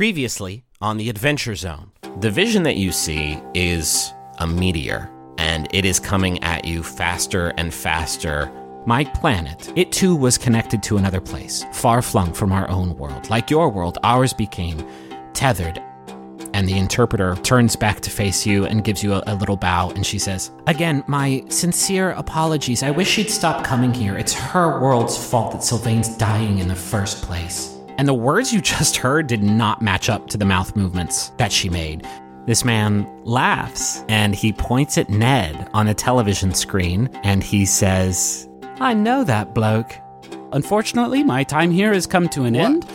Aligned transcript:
Previously 0.00 0.64
on 0.80 0.96
the 0.96 1.10
Adventure 1.10 1.54
Zone, 1.54 1.90
the 2.20 2.30
vision 2.30 2.62
that 2.62 2.76
you 2.76 2.90
see 2.90 3.38
is 3.52 4.14
a 4.38 4.46
meteor, 4.46 5.10
and 5.36 5.68
it 5.72 5.84
is 5.84 6.00
coming 6.00 6.42
at 6.42 6.64
you 6.64 6.82
faster 6.82 7.52
and 7.58 7.74
faster. 7.74 8.50
My 8.86 9.04
planet, 9.04 9.70
it 9.76 9.92
too 9.92 10.16
was 10.16 10.38
connected 10.38 10.82
to 10.84 10.96
another 10.96 11.20
place, 11.20 11.66
far 11.74 12.00
flung 12.00 12.32
from 12.32 12.50
our 12.50 12.66
own 12.70 12.96
world. 12.96 13.28
Like 13.28 13.50
your 13.50 13.68
world, 13.68 13.98
ours 14.02 14.32
became 14.32 14.88
tethered. 15.34 15.82
And 16.54 16.66
the 16.66 16.78
interpreter 16.78 17.36
turns 17.42 17.76
back 17.76 18.00
to 18.00 18.08
face 18.08 18.46
you 18.46 18.64
and 18.64 18.82
gives 18.82 19.02
you 19.02 19.12
a, 19.12 19.22
a 19.26 19.34
little 19.34 19.58
bow, 19.58 19.90
and 19.90 20.06
she 20.06 20.18
says, 20.18 20.50
Again, 20.66 21.04
my 21.08 21.44
sincere 21.50 22.12
apologies. 22.12 22.82
I 22.82 22.90
wish 22.90 23.10
she'd 23.10 23.28
stop 23.28 23.66
coming 23.66 23.92
here. 23.92 24.16
It's 24.16 24.32
her 24.32 24.80
world's 24.80 25.22
fault 25.22 25.52
that 25.52 25.62
Sylvain's 25.62 26.16
dying 26.16 26.58
in 26.58 26.68
the 26.68 26.74
first 26.74 27.22
place. 27.22 27.76
And 28.00 28.08
the 28.08 28.14
words 28.14 28.50
you 28.50 28.62
just 28.62 28.96
heard 28.96 29.26
did 29.26 29.42
not 29.42 29.82
match 29.82 30.08
up 30.08 30.28
to 30.28 30.38
the 30.38 30.46
mouth 30.46 30.74
movements 30.74 31.32
that 31.36 31.52
she 31.52 31.68
made. 31.68 32.08
This 32.46 32.64
man 32.64 33.06
laughs 33.24 34.06
and 34.08 34.34
he 34.34 34.54
points 34.54 34.96
at 34.96 35.10
Ned 35.10 35.68
on 35.74 35.86
a 35.86 35.92
television 35.92 36.54
screen 36.54 37.10
and 37.24 37.44
he 37.44 37.66
says, 37.66 38.48
I 38.78 38.94
know 38.94 39.22
that 39.24 39.54
bloke. 39.54 39.94
Unfortunately, 40.52 41.22
my 41.22 41.44
time 41.44 41.70
here 41.70 41.92
has 41.92 42.06
come 42.06 42.26
to 42.30 42.44
an 42.44 42.56
end. 42.56 42.86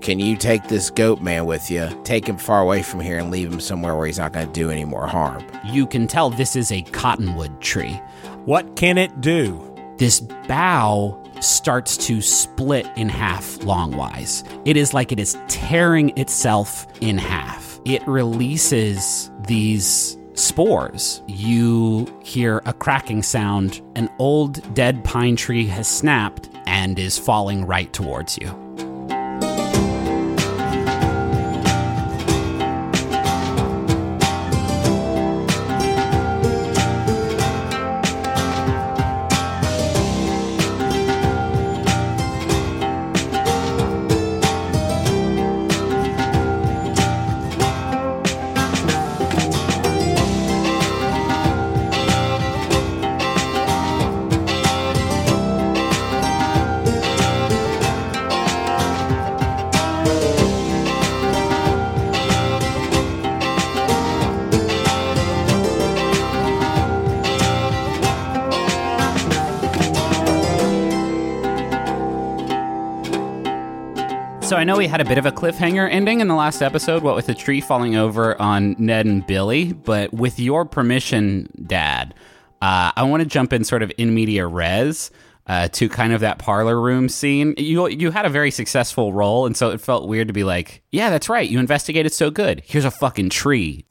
Can 0.00 0.18
you 0.18 0.34
take 0.34 0.66
this 0.66 0.88
goat 0.88 1.20
man 1.20 1.44
with 1.44 1.70
you? 1.70 1.86
Take 2.02 2.26
him 2.26 2.38
far 2.38 2.62
away 2.62 2.80
from 2.80 3.00
here 3.00 3.18
and 3.18 3.30
leave 3.30 3.52
him 3.52 3.60
somewhere 3.60 3.96
where 3.96 4.06
he's 4.06 4.18
not 4.18 4.32
going 4.32 4.46
to 4.46 4.52
do 4.54 4.70
any 4.70 4.86
more 4.86 5.06
harm. 5.06 5.44
You 5.66 5.86
can 5.86 6.06
tell 6.06 6.30
this 6.30 6.56
is 6.56 6.72
a 6.72 6.80
cottonwood 6.80 7.60
tree. 7.60 8.00
What 8.46 8.76
can 8.76 8.96
it 8.96 9.20
do? 9.20 9.62
This 9.98 10.20
bough 10.20 11.22
starts 11.40 11.96
to 12.06 12.20
split 12.20 12.86
in 12.96 13.08
half 13.08 13.58
longwise. 13.58 14.46
It 14.64 14.76
is 14.76 14.94
like 14.94 15.12
it 15.12 15.20
is 15.20 15.38
tearing 15.48 16.16
itself 16.18 16.86
in 17.00 17.18
half. 17.18 17.80
It 17.84 18.06
releases 18.06 19.30
these 19.46 20.18
spores. 20.34 21.22
You 21.26 22.06
hear 22.22 22.62
a 22.64 22.72
cracking 22.72 23.22
sound. 23.22 23.80
An 23.96 24.08
old 24.18 24.74
dead 24.74 25.04
pine 25.04 25.36
tree 25.36 25.66
has 25.66 25.88
snapped 25.88 26.48
and 26.66 26.98
is 26.98 27.18
falling 27.18 27.66
right 27.66 27.92
towards 27.92 28.38
you. 28.38 28.67
Had 74.88 75.00
a 75.00 75.04
bit 75.04 75.18
of 75.18 75.26
a 75.26 75.30
cliffhanger 75.30 75.88
ending 75.90 76.20
in 76.20 76.28
the 76.28 76.34
last 76.34 76.62
episode, 76.62 77.02
what 77.02 77.14
with 77.14 77.26
the 77.26 77.34
tree 77.34 77.60
falling 77.60 77.96
over 77.96 78.40
on 78.40 78.74
Ned 78.78 79.06
and 79.06 79.26
Billy. 79.26 79.72
But 79.72 80.12
with 80.12 80.40
your 80.40 80.64
permission, 80.64 81.48
Dad, 81.66 82.14
uh, 82.60 82.92
I 82.96 83.04
want 83.04 83.22
to 83.22 83.28
jump 83.28 83.52
in 83.52 83.64
sort 83.64 83.82
of 83.82 83.92
in 83.98 84.14
media 84.14 84.46
res 84.46 85.10
uh, 85.48 85.68
to 85.68 85.88
kind 85.88 86.12
of 86.12 86.20
that 86.20 86.38
parlor 86.38 86.80
room 86.80 87.08
scene. 87.08 87.54
You 87.56 87.88
you 87.88 88.10
had 88.10 88.26
a 88.26 88.28
very 88.28 88.50
successful 88.50 89.12
role, 89.12 89.46
and 89.46 89.56
so 89.56 89.70
it 89.70 89.80
felt 89.80 90.08
weird 90.08 90.28
to 90.28 90.34
be 90.34 90.44
like, 90.44 90.82
yeah, 90.92 91.08
that's 91.10 91.28
right. 91.28 91.48
You 91.48 91.58
investigated 91.58 92.12
so 92.12 92.30
good. 92.30 92.62
Here's 92.64 92.84
a 92.84 92.90
fucking 92.90 93.30
tree. 93.30 93.86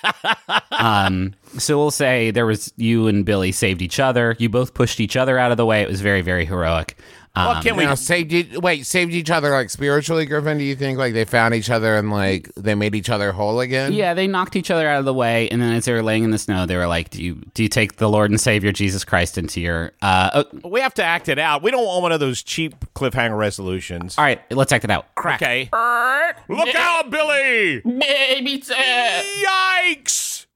um, 0.72 1.34
so 1.58 1.78
we'll 1.78 1.90
say 1.90 2.30
there 2.30 2.46
was 2.46 2.72
you 2.76 3.06
and 3.06 3.24
Billy 3.24 3.52
saved 3.52 3.80
each 3.80 4.00
other. 4.00 4.36
You 4.38 4.48
both 4.48 4.74
pushed 4.74 5.00
each 5.00 5.16
other 5.16 5.38
out 5.38 5.50
of 5.50 5.56
the 5.56 5.66
way. 5.66 5.82
It 5.82 5.88
was 5.88 6.00
very 6.00 6.20
very 6.20 6.44
heroic. 6.44 6.98
Well, 7.34 7.62
can 7.62 7.76
we 7.76 7.84
Now, 7.84 7.94
saved 7.94 8.32
e- 8.32 8.58
wait, 8.58 8.84
saved 8.84 9.12
each 9.12 9.30
other 9.30 9.50
like 9.50 9.70
spiritually, 9.70 10.26
Griffin? 10.26 10.58
Do 10.58 10.64
you 10.64 10.76
think 10.76 10.98
like 10.98 11.14
they 11.14 11.24
found 11.24 11.54
each 11.54 11.70
other 11.70 11.96
and 11.96 12.10
like 12.10 12.50
they 12.56 12.74
made 12.74 12.94
each 12.94 13.08
other 13.08 13.32
whole 13.32 13.60
again? 13.60 13.94
Yeah, 13.94 14.12
they 14.12 14.26
knocked 14.26 14.54
each 14.54 14.70
other 14.70 14.86
out 14.86 14.98
of 14.98 15.06
the 15.06 15.14
way, 15.14 15.48
and 15.48 15.62
then 15.62 15.72
as 15.72 15.86
they 15.86 15.92
were 15.92 16.02
laying 16.02 16.24
in 16.24 16.30
the 16.30 16.38
snow, 16.38 16.66
they 16.66 16.76
were 16.76 16.86
like, 16.86 17.08
"Do 17.10 17.22
you 17.22 17.36
do 17.54 17.62
you 17.62 17.70
take 17.70 17.96
the 17.96 18.08
Lord 18.08 18.30
and 18.30 18.38
Savior 18.40 18.70
Jesus 18.70 19.02
Christ 19.04 19.38
into 19.38 19.62
your?" 19.62 19.92
Uh, 20.02 20.44
oh, 20.44 20.68
we 20.68 20.80
have 20.80 20.92
to 20.94 21.04
act 21.04 21.30
it 21.30 21.38
out. 21.38 21.62
We 21.62 21.70
don't 21.70 21.86
want 21.86 22.02
one 22.02 22.12
of 22.12 22.20
those 22.20 22.42
cheap 22.42 22.74
cliffhanger 22.94 23.38
resolutions. 23.38 24.18
all 24.18 24.24
right, 24.24 24.40
let's 24.50 24.72
act 24.72 24.84
it 24.84 24.90
out. 24.90 25.14
Crack. 25.14 25.42
Okay. 25.42 25.70
Look 26.48 26.74
out, 26.74 27.10
Billy! 27.10 27.80
Baby 27.80 28.58
Yikes! 28.60 30.46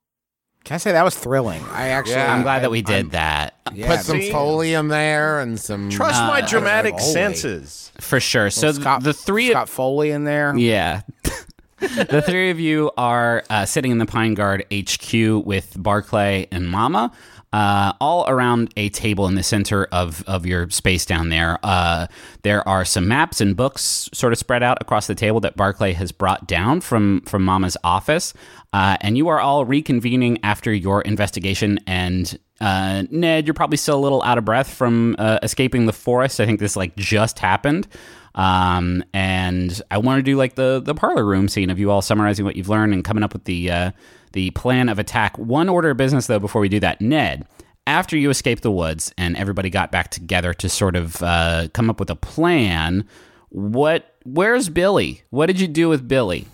Can 0.66 0.75
I 0.75 0.78
say 0.78 0.93
that 0.93 1.04
was 1.04 1.16
thrilling? 1.16 1.62
I 1.72 1.88
actually. 1.88 2.16
Yeah. 2.16 2.34
I'm 2.34 2.43
glad 2.43 2.62
that 2.62 2.71
we 2.71 2.78
I'm- 2.78 2.84
did 2.84 3.10
that 3.12 3.54
yeah, 3.72 3.87
Put 3.97 4.00
some 4.04 4.21
see? 4.21 4.31
folium 4.31 4.91
there 4.91 5.41
and 5.41 5.59
some. 5.59 5.88
Trust 5.91 6.21
my 6.22 6.41
Uh, 6.43 6.47
dramatic 6.47 6.94
always. 6.94 7.12
senses. 7.12 7.93
for 8.00 8.21
sure. 8.21 8.50
So 8.50 8.72
Scott, 8.72 9.03
the 9.03 9.15
three, 9.15 9.50
Scott 9.50 9.69
Foley 9.69 10.10
in 10.10 10.25
there. 10.25 10.54
yeah, 10.56 11.00
the 11.81 12.22
three 12.27 12.50
of 12.50 12.59
you 12.60 12.91
are 12.97 13.44
uh, 13.49 13.65
sitting 13.65 13.91
in 13.93 13.99
the 13.99 14.06
Pine 14.06 14.34
Guard 14.34 14.65
HQ 14.72 15.12
with 15.47 15.75
Barclay 15.78 16.49
and 16.50 16.69
Mama. 16.69 17.12
Uh, 17.53 17.93
all 18.01 18.29
around 18.29 18.71
a 18.77 18.91
table 18.91 19.27
in 19.27 19.34
the 19.34 19.43
center 19.43 19.87
of, 19.87 20.23
of 20.27 20.45
your 20.45 20.69
space 20.69 21.07
down 21.07 21.31
there. 21.31 21.59
Uh, 21.62 22.07
there 22.43 22.67
are 22.69 22.84
some 22.84 23.09
maps 23.09 23.41
and 23.41 23.57
books 23.57 24.11
sort 24.12 24.33
of 24.33 24.39
spread 24.39 24.62
out 24.62 24.77
across 24.81 25.07
the 25.07 25.15
table 25.15 25.41
that 25.41 25.57
Barclay 25.57 25.95
has 25.95 26.12
brought 26.12 26.47
down 26.47 26.83
from, 26.83 27.23
from 27.23 27.45
Mama's 27.45 27.77
office. 27.83 28.34
Uh, 28.73 28.99
and 29.01 29.17
you 29.17 29.29
are 29.29 29.41
all 29.41 29.65
reconvening 29.65 30.39
after 30.43 30.71
your 30.71 31.01
investigation. 31.03 31.79
And 31.87 32.39
uh, 32.61 33.05
Ned, 33.11 33.47
you're 33.47 33.55
probably 33.55 33.78
still 33.78 33.99
a 33.99 34.03
little 34.03 34.23
out 34.23 34.39
of 34.39 34.45
breath 34.45 34.69
from 34.69 35.17
uh, 35.19 35.39
escaping 35.43 35.87
the 35.87 35.93
forest. 35.93 36.41
I 36.41 36.47
think 36.47 36.61
this 36.61 36.77
like 36.77 36.95
just 36.97 37.39
happened. 37.39 37.87
Um, 38.34 39.03
and 39.15 39.81
I 39.91 39.99
want 39.99 40.19
to 40.19 40.23
do 40.23 40.37
like 40.37 40.57
the 40.57 40.83
the 40.84 40.95
parlor 40.95 41.25
room 41.25 41.49
scene 41.49 41.71
of 41.71 41.78
you 41.78 41.91
all 41.91 42.03
summarizing 42.03 42.45
what 42.45 42.55
you've 42.55 42.69
learned 42.69 42.93
and 42.93 43.03
coming 43.03 43.25
up 43.25 43.33
with 43.33 43.45
the 43.45 43.71
uh, 43.71 43.91
the 44.36 44.50
plan 44.52 44.88
of 44.88 44.98
attack. 45.00 45.36
One 45.38 45.69
order 45.69 45.91
of 45.91 45.97
business 45.97 46.28
though 46.28 46.38
before 46.38 46.60
we 46.60 46.69
do 46.69 46.78
that, 46.80 47.00
Ned. 47.00 47.47
After 47.88 48.16
you 48.16 48.30
escaped 48.30 48.62
the 48.62 48.70
woods 48.70 49.12
and 49.16 49.36
everybody 49.36 49.70
got 49.70 49.91
back 49.92 50.10
together 50.10 50.52
to 50.54 50.69
sort 50.69 50.94
of 50.97 51.22
uh, 51.22 51.69
come 51.72 51.88
up 51.91 51.98
with 52.00 52.10
a 52.10 52.16
plan, 52.16 53.08
what? 53.50 54.12
Where's 54.24 54.69
Billy? 54.69 55.22
What 55.30 55.47
did 55.47 55.60
you 55.60 55.69
do 55.69 55.88
with 55.88 56.06
Billy? 56.08 56.47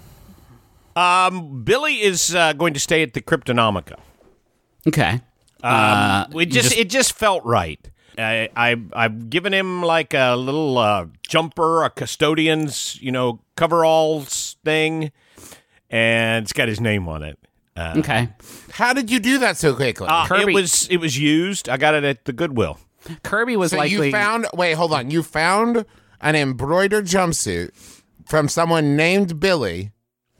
Um, 0.94 1.62
Billy 1.64 2.02
is 2.02 2.34
uh, 2.34 2.52
going 2.52 2.74
to 2.74 2.80
stay 2.80 3.02
at 3.02 3.14
the 3.14 3.22
Cryptonomica. 3.22 3.96
Okay. 4.86 5.20
Um, 5.62 5.72
Uh, 5.74 6.26
it 6.34 6.46
just, 6.46 6.68
just- 6.68 6.76
it 6.78 6.90
just 6.90 7.12
felt 7.14 7.44
right. 7.44 7.80
I, 8.18 8.50
I 8.54 8.76
I've 8.92 9.30
given 9.30 9.54
him 9.54 9.82
like 9.82 10.12
a 10.12 10.36
little 10.36 10.76
uh, 10.76 11.06
jumper, 11.26 11.82
a 11.82 11.88
custodian's 11.88 13.00
you 13.00 13.10
know 13.10 13.40
coveralls 13.56 14.56
thing, 14.66 15.12
and 15.88 16.44
it's 16.44 16.52
got 16.52 16.68
his 16.68 16.78
name 16.78 17.08
on 17.08 17.22
it. 17.22 17.38
Uh, 17.76 17.94
Okay. 17.98 18.28
How 18.72 18.92
did 18.92 19.10
you 19.10 19.18
do 19.18 19.38
that 19.38 19.56
so 19.56 19.74
quickly? 19.74 20.06
uh, 20.10 20.26
it 20.30 20.52
was 20.54 20.86
it 20.88 20.98
was 20.98 21.18
used. 21.18 21.68
I 21.68 21.76
got 21.76 21.94
it 21.94 22.04
at 22.04 22.24
the 22.26 22.32
Goodwill. 22.32 22.78
Kirby 23.22 23.56
was 23.56 23.70
so 23.72 23.78
likely. 23.78 24.06
you 24.06 24.12
found. 24.12 24.46
Wait, 24.54 24.74
hold 24.74 24.92
on. 24.92 25.10
You 25.10 25.22
found 25.22 25.84
an 26.20 26.36
embroidered 26.36 27.06
jumpsuit 27.06 27.70
from 28.26 28.48
someone 28.48 28.94
named 28.96 29.40
Billy 29.40 29.90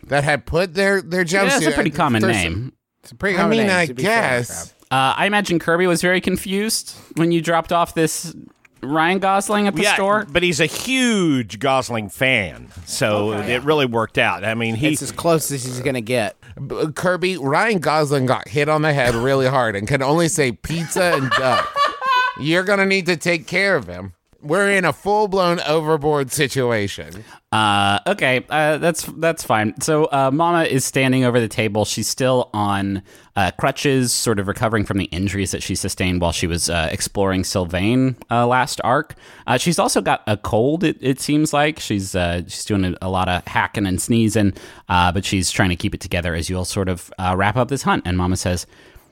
that 0.05 0.25
had 0.25 0.47
put 0.47 0.75
their 0.75 1.01
their 1.03 1.25
jumpsuit. 1.25 1.33
yeah, 1.33 1.59
that's 1.59 1.67
a 1.67 1.73
pretty 1.73 1.91
common 1.91 2.23
there's- 2.23 2.37
name. 2.45 2.73
It's 3.03 3.11
a 3.11 3.17
pretty 3.17 3.37
I 3.37 3.41
common 3.41 3.59
mean, 3.59 3.67
name, 3.67 3.77
I 3.77 3.87
to 3.87 3.95
be 3.95 4.03
fair, 4.05 4.39
guess. 4.39 4.73
Uh, 4.91 5.15
I 5.17 5.27
imagine 5.27 5.59
Kirby 5.59 5.89
was 5.89 6.01
very 6.03 6.21
confused 6.21 6.95
when 7.17 7.33
you 7.33 7.41
dropped 7.41 7.73
off 7.73 7.95
this 7.95 8.33
Ryan 8.81 9.19
Gosling 9.19 9.67
at 9.67 9.75
the 9.75 9.83
yeah, 9.83 9.95
store. 9.95 10.25
but 10.31 10.45
he's 10.45 10.61
a 10.61 10.67
huge 10.67 11.59
Gosling 11.59 12.09
fan, 12.11 12.69
so 12.87 13.33
it 13.33 13.65
really 13.65 13.87
worked 13.87 14.19
out. 14.19 14.45
I 14.45 14.55
mean, 14.55 14.77
he 14.77 14.93
It's 14.93 15.03
as 15.03 15.11
close 15.11 15.51
as 15.51 15.65
he's 15.65 15.81
gonna 15.81 16.01
get. 16.01 16.37
B- 16.57 16.77
uh, 16.77 16.91
Kirby 16.93 17.37
Ryan 17.37 17.79
Gosling 17.79 18.27
got 18.27 18.49
hit 18.49 18.69
on 18.69 18.83
the 18.83 18.93
head 18.93 19.15
really 19.15 19.47
hard 19.47 19.77
and 19.77 19.87
can 19.87 20.03
only 20.03 20.29
say 20.29 20.53
pizza 20.53 21.15
and 21.15 21.31
duck. 21.31 21.75
You're 22.41 22.65
gonna 22.65 22.87
need 22.87 23.07
to 23.07 23.17
take 23.17 23.47
care 23.47 23.77
of 23.77 23.87
him. 23.87 24.15
We're 24.43 24.71
in 24.71 24.85
a 24.85 24.93
full 24.93 25.29
blown 25.29 25.61
overboard 25.61 26.33
situation. 26.33 27.25
Uh, 27.53 27.99
okay, 28.07 28.45
uh, 28.49 28.79
that's 28.79 29.05
that's 29.05 29.45
fine. 29.45 29.81
So, 29.81 30.07
uh, 30.07 30.31
Mama 30.33 30.65
is 30.65 30.85
standing 30.85 31.25
over 31.25 31.39
the 31.39 31.49
table. 31.49 31.85
She's 31.85 32.09
still 32.09 32.51
on 32.53 33.03
uh, 33.37 33.51
crutches, 33.59 34.13
sort 34.13 34.39
of 34.39 34.49
recovering 34.49 34.85
from 34.85 34.99
the 34.99 35.05
injuries 35.07 35.51
that 35.53 35.63
she 35.63 35.75
sustained 35.75 36.21
while 36.21 36.33
she 36.33 36.47
was 36.47 36.69
uh, 36.69 36.89
exploring 36.91 37.45
Sylvain 37.45 38.17
uh, 38.31 38.47
last 38.47 38.81
arc. 38.83 39.15
She's 39.59 39.79
also 39.79 40.01
got 40.01 40.23
a 40.27 40.37
cold. 40.37 40.83
It, 40.83 40.97
it 41.01 41.21
seems 41.21 41.53
like 41.53 41.79
she's 41.79 42.13
she's 42.13 42.65
doing 42.65 42.97
a, 43.01 43.09
lot 43.09 43.29
of 43.29 43.47
hacking 43.47 43.87
and 43.87 44.01
sneezing, 44.01 44.55
but 44.89 45.25
she's 45.25 45.51
trying 45.51 45.71
to 45.71 45.77
keep 45.77 45.95
it 45.95 46.01
together 46.01 46.35
as 46.35 46.49
you'll 46.51 46.65
sort 46.65 46.89
of 46.89 47.13
wrap 47.19 47.57
up 47.57 47.69
this 47.69 47.83
hunt. 47.83 48.03
And 48.07 48.17
Mama 48.17 48.37
says, 48.37 48.67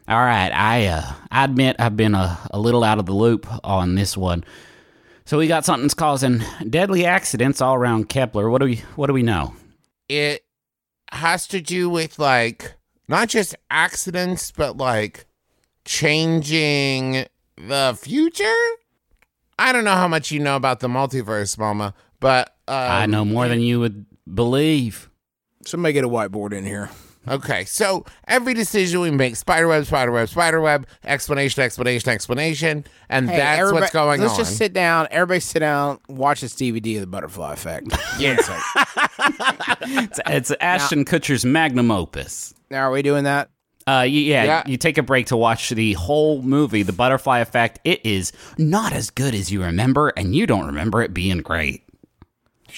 "All 0.08 0.16
right, 0.16 0.50
I 0.50 1.04
I 1.30 1.44
admit 1.44 1.76
I've 1.78 1.96
been 1.96 2.14
a, 2.14 2.38
a 2.50 2.58
little 2.58 2.82
out 2.82 2.98
of 2.98 3.06
the 3.06 3.12
loop 3.12 3.46
on 3.62 3.94
this 3.94 4.16
one." 4.16 4.44
So 5.24 5.38
we 5.38 5.46
got 5.46 5.64
something's 5.64 5.94
causing 5.94 6.42
deadly 6.68 7.04
accidents 7.04 7.60
all 7.60 7.74
around 7.74 8.08
Kepler. 8.08 8.50
What 8.50 8.58
do 8.58 8.66
we 8.66 8.76
what 8.96 9.06
do 9.06 9.12
we 9.12 9.22
know? 9.22 9.54
It 10.08 10.44
has 11.12 11.46
to 11.48 11.60
do 11.60 11.88
with 11.88 12.18
like 12.18 12.74
not 13.08 13.28
just 13.28 13.54
accidents, 13.70 14.50
but 14.50 14.76
like 14.76 15.26
changing 15.84 17.26
the 17.56 17.98
future. 18.00 18.54
I 19.58 19.72
don't 19.72 19.84
know 19.84 19.94
how 19.94 20.08
much 20.08 20.30
you 20.30 20.40
know 20.40 20.56
about 20.56 20.80
the 20.80 20.88
multiverse, 20.88 21.58
Mama, 21.58 21.94
but 22.18 22.56
um, 22.66 22.74
I 22.76 23.06
know 23.06 23.24
more 23.24 23.46
than 23.46 23.60
you 23.60 23.78
would 23.80 24.06
believe. 24.32 25.10
Somebody 25.66 25.92
get 25.92 26.04
a 26.04 26.08
whiteboard 26.08 26.52
in 26.52 26.64
here. 26.64 26.88
Okay, 27.28 27.66
so 27.66 28.06
every 28.26 28.54
decision 28.54 29.00
we 29.00 29.10
make, 29.10 29.36
spiderweb, 29.36 29.84
spiderweb, 29.84 30.28
spiderweb, 30.28 30.86
explanation, 31.04 31.62
explanation, 31.62 32.08
explanation, 32.10 32.84
and 33.10 33.28
Hey, 33.28 33.36
that's 33.36 33.60
everybody- 33.60 33.80
what's 33.82 33.92
going 33.92 34.20
on. 34.20 34.26
let's 34.26 34.38
on. 34.38 34.44
just 34.44 34.56
sit 34.56 34.72
down. 34.72 35.06
Everybody 35.10 35.40
sit 35.40 35.58
down. 35.60 35.98
Watch 36.08 36.40
this 36.40 36.54
DVD 36.54 36.94
of 36.96 37.00
the 37.02 37.06
Butterfly 37.06 37.52
Effect. 37.52 37.88
yeah. 38.18 38.36
It's, 39.82 40.20
it's 40.26 40.52
Ashton 40.60 41.04
Kutcher's 41.04 41.44
magnum 41.44 41.90
opus. 41.90 42.54
now, 42.70 42.88
are 42.88 42.90
we 42.90 43.02
doing 43.02 43.24
that? 43.24 43.48
Uh, 43.86 44.04
y- 44.04 44.06
yeah, 44.06 44.44
Yeah. 44.44 44.62
you 44.66 44.76
take 44.76 44.98
a 44.98 45.02
break 45.02 45.26
to 45.26 45.36
watch 45.36 45.70
the 45.70 45.94
whole 45.94 46.42
movie, 46.42 46.82
The 46.82 46.92
Butterfly 46.92 47.40
Effect. 47.40 47.80
It 47.84 48.04
is 48.04 48.32
not 48.56 48.92
as 48.92 49.10
good 49.10 49.34
as 49.34 49.50
you 49.52 49.62
remember, 49.62 50.08
and 50.16 50.34
you 50.34 50.46
don't 50.46 50.66
remember 50.66 51.02
it 51.02 51.12
being 51.12 51.38
great. 51.38 51.82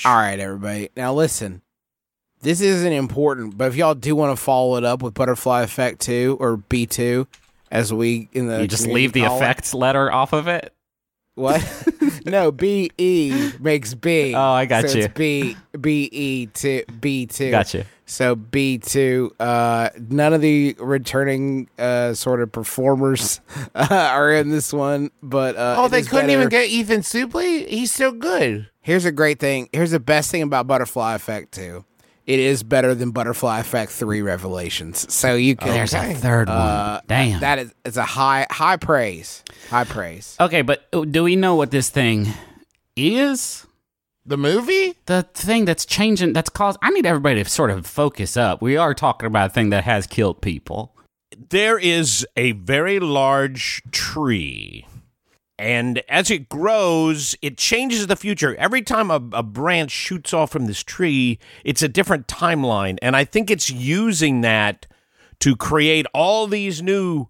All 0.04 0.16
right, 0.16 0.38
everybody. 0.38 0.88
Now 0.96 1.12
listen. 1.14 1.62
This 2.42 2.60
isn't 2.60 2.92
important, 2.92 3.56
but 3.56 3.68
if 3.68 3.76
y'all 3.76 3.94
do 3.94 4.14
want 4.16 4.36
to 4.36 4.42
follow 4.42 4.76
it 4.76 4.84
up 4.84 5.00
with 5.02 5.14
Butterfly 5.14 5.62
Effect 5.62 6.00
2 6.00 6.38
or 6.40 6.56
B2, 6.58 7.26
as 7.70 7.92
we 7.92 8.28
in 8.32 8.48
the 8.48 8.62
You 8.62 8.66
just 8.68 8.86
leave 8.86 9.12
the 9.12 9.22
call 9.22 9.36
it. 9.36 9.42
effects 9.42 9.72
letter 9.74 10.12
off 10.12 10.32
of 10.32 10.48
it. 10.48 10.72
What? 11.34 11.62
no, 12.26 12.52
B 12.52 12.90
E 12.98 13.52
makes 13.58 13.94
B. 13.94 14.34
Oh, 14.34 14.40
I 14.40 14.66
got 14.66 14.90
so 14.90 14.98
you. 14.98 15.04
It's 15.04 15.14
B 15.14 15.56
B 15.80 16.08
E 16.12 16.46
two 16.46 16.82
B 17.00 17.24
two. 17.26 17.50
Gotcha. 17.50 17.86
So 18.04 18.34
B 18.34 18.76
two. 18.76 19.34
Uh, 19.40 19.88
none 20.10 20.34
of 20.34 20.42
the 20.42 20.76
returning 20.78 21.70
uh 21.78 22.12
sort 22.12 22.42
of 22.42 22.52
performers 22.52 23.40
uh, 23.74 23.86
are 23.90 24.30
in 24.30 24.50
this 24.50 24.74
one, 24.74 25.10
but 25.22 25.56
uh, 25.56 25.76
Oh, 25.78 25.88
they 25.88 26.02
couldn't 26.02 26.26
better. 26.26 26.32
even 26.38 26.48
get 26.50 26.68
Ethan 26.68 27.00
Suplee. 27.00 27.66
He's 27.66 27.92
so 27.94 28.12
good. 28.12 28.68
Here's 28.82 29.06
a 29.06 29.12
great 29.12 29.38
thing. 29.38 29.70
Here's 29.72 29.92
the 29.92 30.00
best 30.00 30.30
thing 30.30 30.42
about 30.42 30.66
Butterfly 30.66 31.14
Effect 31.14 31.52
two. 31.52 31.86
It 32.26 32.38
is 32.38 32.62
better 32.62 32.94
than 32.94 33.10
Butterfly 33.10 33.58
Effect 33.60 33.90
three 33.92 34.22
Revelations. 34.22 35.12
So 35.12 35.34
you 35.34 35.56
can. 35.56 35.68
There's 35.68 35.92
Okay. 35.94 36.12
a 36.12 36.14
third 36.16 36.48
one. 36.48 36.56
uh, 36.56 37.00
Damn. 37.06 37.40
That 37.40 37.58
is 37.58 37.74
it's 37.84 37.96
a 37.96 38.04
high 38.04 38.46
high 38.50 38.76
praise. 38.76 39.42
High 39.70 39.84
praise. 39.84 40.36
okay, 40.40 40.62
but 40.62 40.86
uh, 40.92 41.04
do 41.04 41.24
we 41.24 41.34
know 41.36 41.54
what 41.56 41.70
this 41.72 41.90
thing 41.90 42.28
is? 42.96 43.66
The 44.24 44.36
movie? 44.36 44.94
the 45.06 45.24
thing 45.34 45.64
that's 45.64 45.84
changing 45.84 46.32
that's 46.32 46.48
caused 46.48 46.78
i 46.80 46.88
need 46.90 47.04
everybody 47.04 47.42
to 47.42 47.50
sort 47.50 47.70
of 47.70 47.84
focus 47.84 48.36
up 48.36 48.62
we 48.62 48.76
are 48.76 48.94
talking 48.94 49.26
about 49.26 49.50
a 49.50 49.52
thing 49.52 49.70
that 49.70 49.82
has 49.82 50.06
killed 50.06 50.40
people 50.40 50.94
there 51.50 51.76
is 51.76 52.24
a 52.36 52.52
very 52.52 53.00
large 53.00 53.82
tree. 53.90 54.86
And 55.58 56.02
as 56.08 56.30
it 56.30 56.48
grows, 56.48 57.36
it 57.42 57.58
changes 57.58 58.06
the 58.06 58.16
future. 58.16 58.56
Every 58.56 58.82
time 58.82 59.10
a, 59.10 59.22
a 59.32 59.42
branch 59.42 59.90
shoots 59.90 60.32
off 60.32 60.50
from 60.50 60.66
this 60.66 60.82
tree, 60.82 61.38
it's 61.64 61.82
a 61.82 61.88
different 61.88 62.26
timeline. 62.26 62.98
And 63.02 63.14
I 63.14 63.24
think 63.24 63.50
it's 63.50 63.70
using 63.70 64.40
that 64.40 64.86
to 65.40 65.56
create 65.56 66.06
all 66.14 66.46
these 66.46 66.82
new 66.82 67.28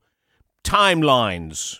timelines. 0.64 1.78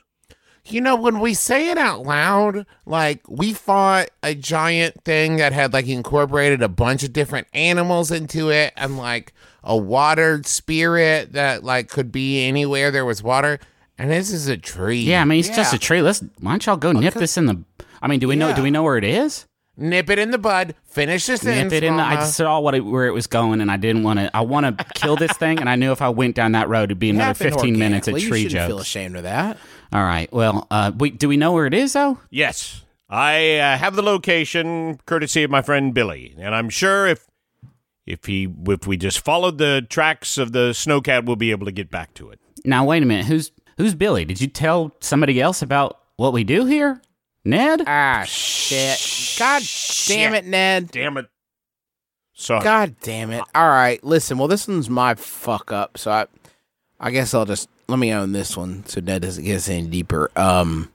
You 0.64 0.80
know, 0.80 0.94
when 0.94 1.18
we 1.18 1.34
say 1.34 1.70
it 1.70 1.78
out 1.78 2.02
loud, 2.02 2.66
like 2.86 3.28
we 3.28 3.52
fought 3.52 4.10
a 4.22 4.34
giant 4.34 5.02
thing 5.04 5.36
that 5.36 5.52
had 5.52 5.72
like 5.72 5.88
incorporated 5.88 6.62
a 6.62 6.68
bunch 6.68 7.02
of 7.02 7.12
different 7.12 7.48
animals 7.52 8.10
into 8.10 8.50
it 8.50 8.72
and 8.76 8.96
like 8.96 9.32
a 9.64 9.76
water 9.76 10.40
spirit 10.44 11.32
that 11.32 11.64
like 11.64 11.88
could 11.88 12.12
be 12.12 12.44
anywhere 12.46 12.90
there 12.90 13.04
was 13.04 13.22
water. 13.22 13.58
And 13.98 14.10
this 14.10 14.32
is 14.32 14.48
a 14.48 14.56
tree. 14.56 15.00
yeah 15.00 15.20
i 15.22 15.24
mean 15.24 15.38
it's 15.38 15.48
just 15.48 15.72
a 15.74 15.78
tree 15.78 16.02
let's 16.02 16.20
why 16.40 16.52
don't 16.52 16.66
y'all 16.66 16.76
go 16.76 16.92
nip 16.92 17.14
this 17.14 17.36
in 17.36 17.46
the 17.46 17.62
i 18.00 18.08
mean 18.08 18.18
do 18.20 18.26
we 18.28 18.34
know 18.36 18.54
do 18.54 18.62
we 18.62 18.70
know 18.70 18.82
where 18.82 18.96
it 18.96 19.04
is 19.04 19.46
Nip 19.74 20.10
it 20.10 20.18
in 20.18 20.30
the 20.32 20.38
bud. 20.38 20.74
Finish 20.84 21.24
this. 21.24 21.40
sentence. 21.40 21.72
nip 21.72 21.82
it 21.82 21.86
in 21.86 21.96
the 21.96 22.02
i 22.02 22.14
Mama. 22.16 22.26
saw 22.26 22.60
what 22.60 22.74
it, 22.74 22.80
where 22.80 23.06
it 23.06 23.12
was 23.12 23.26
going 23.26 23.60
and 23.62 23.70
i 23.70 23.76
didn't 23.76 24.02
want 24.02 24.18
to 24.18 24.34
i 24.36 24.40
want 24.42 24.78
to 24.78 24.84
kill 24.94 25.16
this 25.16 25.32
thing 25.32 25.60
and 25.60 25.68
i 25.68 25.76
knew 25.76 25.92
if 25.92 26.02
i 26.02 26.08
went 26.08 26.34
down 26.36 26.52
that 26.52 26.68
road 26.68 26.84
it'd 26.84 26.98
be 26.98 27.10
another 27.10 27.32
15 27.34 27.78
minutes 27.78 28.06
of 28.08 28.18
tree 28.18 28.42
you 28.42 28.48
shouldn't 28.50 28.66
feel 28.68 28.78
ashamed 28.80 29.16
of 29.16 29.22
that. 29.22 29.56
all 29.92 30.02
right 30.04 30.30
well 30.32 30.66
uh 30.70 30.90
we, 30.98 31.10
do 31.10 31.28
we 31.28 31.36
know 31.38 31.52
where 31.52 31.66
it 31.66 31.74
is 31.74 31.92
though 31.94 32.18
Yes, 32.30 32.82
I 33.08 33.58
uh, 33.58 33.76
have 33.76 33.94
the 33.94 34.02
location 34.02 34.98
courtesy 35.06 35.42
of 35.42 35.50
my 35.50 35.60
friend 35.60 35.92
Billy, 35.92 36.34
and 36.38 36.54
I'm 36.54 36.70
sure 36.70 37.06
if 37.06 37.26
if 38.06 38.24
he 38.24 38.48
if 38.68 38.86
we 38.86 38.96
just 38.96 39.20
followed 39.24 39.58
the 39.58 39.86
tracks 39.88 40.38
of 40.38 40.52
the 40.52 40.70
snowcat, 40.70 41.24
we'll 41.26 41.36
be 41.36 41.50
able 41.50 41.66
to 41.66 41.72
get 41.72 41.90
back 41.90 42.14
to 42.14 42.30
it. 42.30 42.40
now 42.64 42.84
wait 42.86 43.02
a 43.02 43.06
minute 43.06 43.26
who's 43.26 43.52
who's 43.76 43.94
billy 43.94 44.24
did 44.24 44.40
you 44.40 44.46
tell 44.46 44.94
somebody 45.00 45.40
else 45.40 45.62
about 45.62 45.98
what 46.16 46.32
we 46.32 46.44
do 46.44 46.64
here 46.66 47.00
ned 47.44 47.82
Ah, 47.86 48.24
shit. 48.26 49.36
God 49.38 49.62
damn 50.06 50.34
it, 50.34 50.44
Ned. 50.44 50.90
Damn 50.90 51.16
it! 51.16 51.26
Sorry. 52.34 52.62
God 52.62 52.96
damn 53.00 53.30
it. 53.30 53.42
All 53.54 53.69
right, 53.69 54.02
listen. 54.04 54.38
Well, 54.38 54.48
this 54.48 54.69
one's 54.69 54.88
my 54.88 55.14
fuck 55.14 55.72
up, 55.72 55.98
so 55.98 56.10
I, 56.10 56.26
I 57.00 57.10
guess 57.10 57.34
I'll 57.34 57.44
just 57.44 57.69
let 57.88 57.98
me 57.98 58.12
own 58.12 58.32
this 58.32 58.56
one 58.56 58.86
so 58.86 59.00
Ned 59.00 59.22
doesn't 59.22 59.44
get 59.44 59.56
us 59.56 59.69
any 59.69 59.86
deeper. 59.88 60.30
Um, 60.36 60.90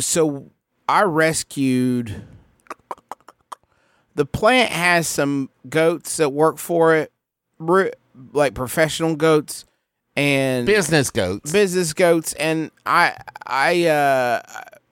so 0.00 0.50
I 0.88 1.02
rescued. 1.02 2.22
The 4.14 4.24
plant 4.26 4.70
has 4.70 5.08
some 5.08 5.50
goats 5.68 6.16
that 6.18 6.30
work 6.30 6.58
for 6.58 6.94
it, 6.94 7.12
like 8.32 8.54
professional 8.54 9.16
goats, 9.16 9.64
and 10.16 10.66
business 10.66 11.10
goats. 11.10 11.50
business 11.52 11.92
goats 11.92 12.32
and 12.34 12.70
i 12.86 13.16
i 13.46 13.86
uh 13.86 14.40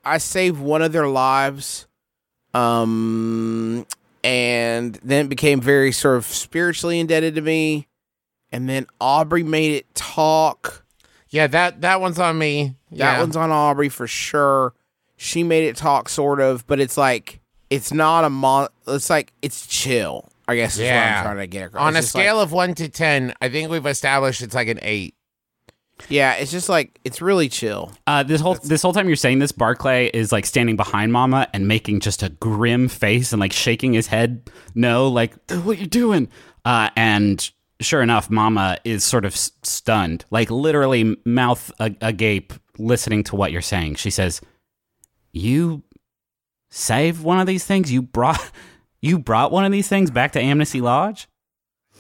i 0.05 0.19
saved 0.19 0.59
one 0.61 0.83
of 0.83 0.93
their 0.93 1.07
lives 1.09 1.87
um 2.55 3.87
and 4.25 4.95
then 5.03 5.27
it 5.27 5.29
became 5.29 5.61
very 5.61 5.93
sort 5.93 6.17
of 6.17 6.25
spiritually 6.27 7.01
indebted 7.01 7.35
to 7.35 7.41
me 7.41 7.89
and 8.53 8.69
then 8.69 8.87
aubrey 9.01 9.43
made 9.43 9.73
it 9.73 9.95
talk 9.95 10.85
yeah, 11.31 11.47
that 11.47 11.81
that 11.81 11.99
one's 12.03 12.19
on 12.19 12.37
me. 12.37 12.77
that 12.91 12.97
Yeah. 12.99 13.19
one's 13.21 13.37
on 13.37 13.51
aubrey 13.51 13.89
for 13.89 14.07
sure 14.07 14.75
she 15.17 15.43
made 15.43 15.65
it 15.65 15.77
talk 15.77 16.09
sort 16.11 16.41
of 16.41 16.67
but 16.67 16.79
it's 16.79 16.97
like 16.99 17.41
it's 17.71 17.93
not 17.93 18.25
a 18.25 18.31
mon 18.31 18.69
it's 18.87 19.09
like 19.09 19.33
it's 19.41 19.67
chill 19.67 20.29
i 20.49 20.57
guess 20.57 20.75
is 20.75 20.81
what 20.81 20.87
Yeah. 20.87 21.19
i'm 21.19 21.25
trying 21.25 21.37
to 21.39 21.47
get 21.47 21.67
across 21.67 21.83
on 21.83 21.95
a 21.95 21.99
It's 21.99 22.07
just 22.09 22.15
like- 22.15 22.25
scale 22.25 22.41
of 22.41 22.53
one 22.53 22.75
to 22.75 22.89
ten. 22.89 23.33
I 23.41 23.49
think 23.49 23.71
we've 23.71 23.87
established 23.87 24.43
it's 24.43 24.55
like 24.55 24.69
an 24.69 24.79
eight. 24.83 25.15
yeah 26.09 26.33
it's 26.35 26.51
just 26.51 26.69
like 26.69 26.99
it's 27.05 27.23
really 27.23 27.49
chill 27.49 27.93
Uh, 28.07 28.23
this 28.25 28.41
whole 28.41 28.55
this 28.65 28.83
whole 28.83 28.93
time 28.93 29.07
you're 29.07 29.15
saying 29.17 29.39
this, 29.39 29.53
Barclay 29.53 30.07
is 30.13 30.33
like 30.33 30.47
standing 30.47 30.77
behind 30.77 31.13
Mama 31.13 31.49
and 31.55 31.69
making 31.69 32.01
just 32.01 32.23
a 32.23 32.29
grim 32.31 32.89
face 32.89 33.33
and 33.33 33.39
like 33.41 33.53
shaking 33.53 33.93
his 33.93 34.09
head. 34.09 34.51
No, 34.75 35.09
like 35.09 35.33
what 35.63 35.79
you 35.79 35.87
doing? 35.87 36.29
Uh, 36.65 36.91
and 36.97 37.49
sure 37.81 38.03
enough, 38.03 38.31
Mama 38.31 38.79
is 38.85 39.05
sort 39.05 39.25
of 39.25 39.33
s- 39.35 39.53
stunned, 39.63 40.25
like 40.31 40.51
literally 40.51 41.17
mouth 41.25 41.71
a- 41.79 41.95
agape, 42.01 42.53
listening 42.79 43.23
to 43.25 43.37
what 43.37 43.53
you're 43.53 43.61
saying. 43.63 43.95
She 43.97 44.11
says, 44.11 44.41
"You 45.33 45.83
save 46.71 47.23
one 47.23 47.39
of 47.41 47.47
these 47.47 47.65
things. 47.65 47.93
You 47.93 48.03
brought 48.03 48.41
you 49.03 49.19
brought 49.19 49.53
one 49.53 49.67
of 49.67 49.73
these 49.73 49.89
things 49.89 50.11
back 50.11 50.33
to 50.33 50.41
Amnesty 50.41 50.81
Lodge." 50.81 51.29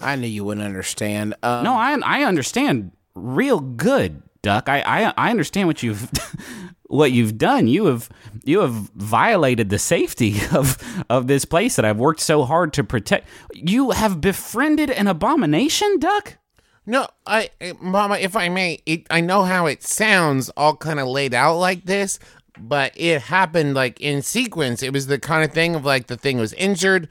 i 0.00 0.16
knew 0.16 0.26
you 0.26 0.44
wouldn't 0.44 0.64
understand 0.64 1.34
um, 1.42 1.62
No, 1.64 1.74
I 1.74 1.96
I 2.02 2.22
understand 2.24 2.92
real 3.14 3.60
good, 3.60 4.22
Duck. 4.40 4.68
I 4.68 4.80
I, 4.80 5.12
I 5.16 5.30
understand 5.30 5.68
what 5.68 5.82
you've 5.82 6.10
what 6.88 7.12
you've 7.12 7.38
done. 7.38 7.68
You 7.68 7.86
have 7.86 8.08
you 8.44 8.60
have 8.60 8.72
violated 8.72 9.70
the 9.70 9.78
safety 9.78 10.36
of 10.52 10.78
of 11.08 11.26
this 11.26 11.44
place 11.44 11.76
that 11.76 11.84
I've 11.84 11.98
worked 11.98 12.20
so 12.20 12.44
hard 12.44 12.72
to 12.74 12.84
protect. 12.84 13.28
You 13.52 13.90
have 13.90 14.20
befriended 14.20 14.90
an 14.90 15.06
abomination, 15.08 15.98
Duck. 15.98 16.38
No, 16.84 17.06
I, 17.24 17.50
Mama, 17.80 18.16
if 18.16 18.34
I 18.34 18.48
may, 18.48 18.80
it, 18.86 19.06
I 19.08 19.20
know 19.20 19.44
how 19.44 19.66
it 19.66 19.84
sounds 19.84 20.50
all 20.56 20.74
kind 20.74 20.98
of 20.98 21.06
laid 21.06 21.32
out 21.32 21.58
like 21.58 21.84
this, 21.84 22.18
but 22.58 22.92
it 22.96 23.22
happened 23.22 23.74
like 23.74 24.00
in 24.00 24.22
sequence. 24.22 24.82
It 24.82 24.92
was 24.92 25.06
the 25.06 25.18
kind 25.18 25.44
of 25.44 25.52
thing 25.52 25.74
of 25.74 25.84
like 25.84 26.06
the 26.06 26.16
thing 26.16 26.38
was 26.38 26.52
injured. 26.54 27.08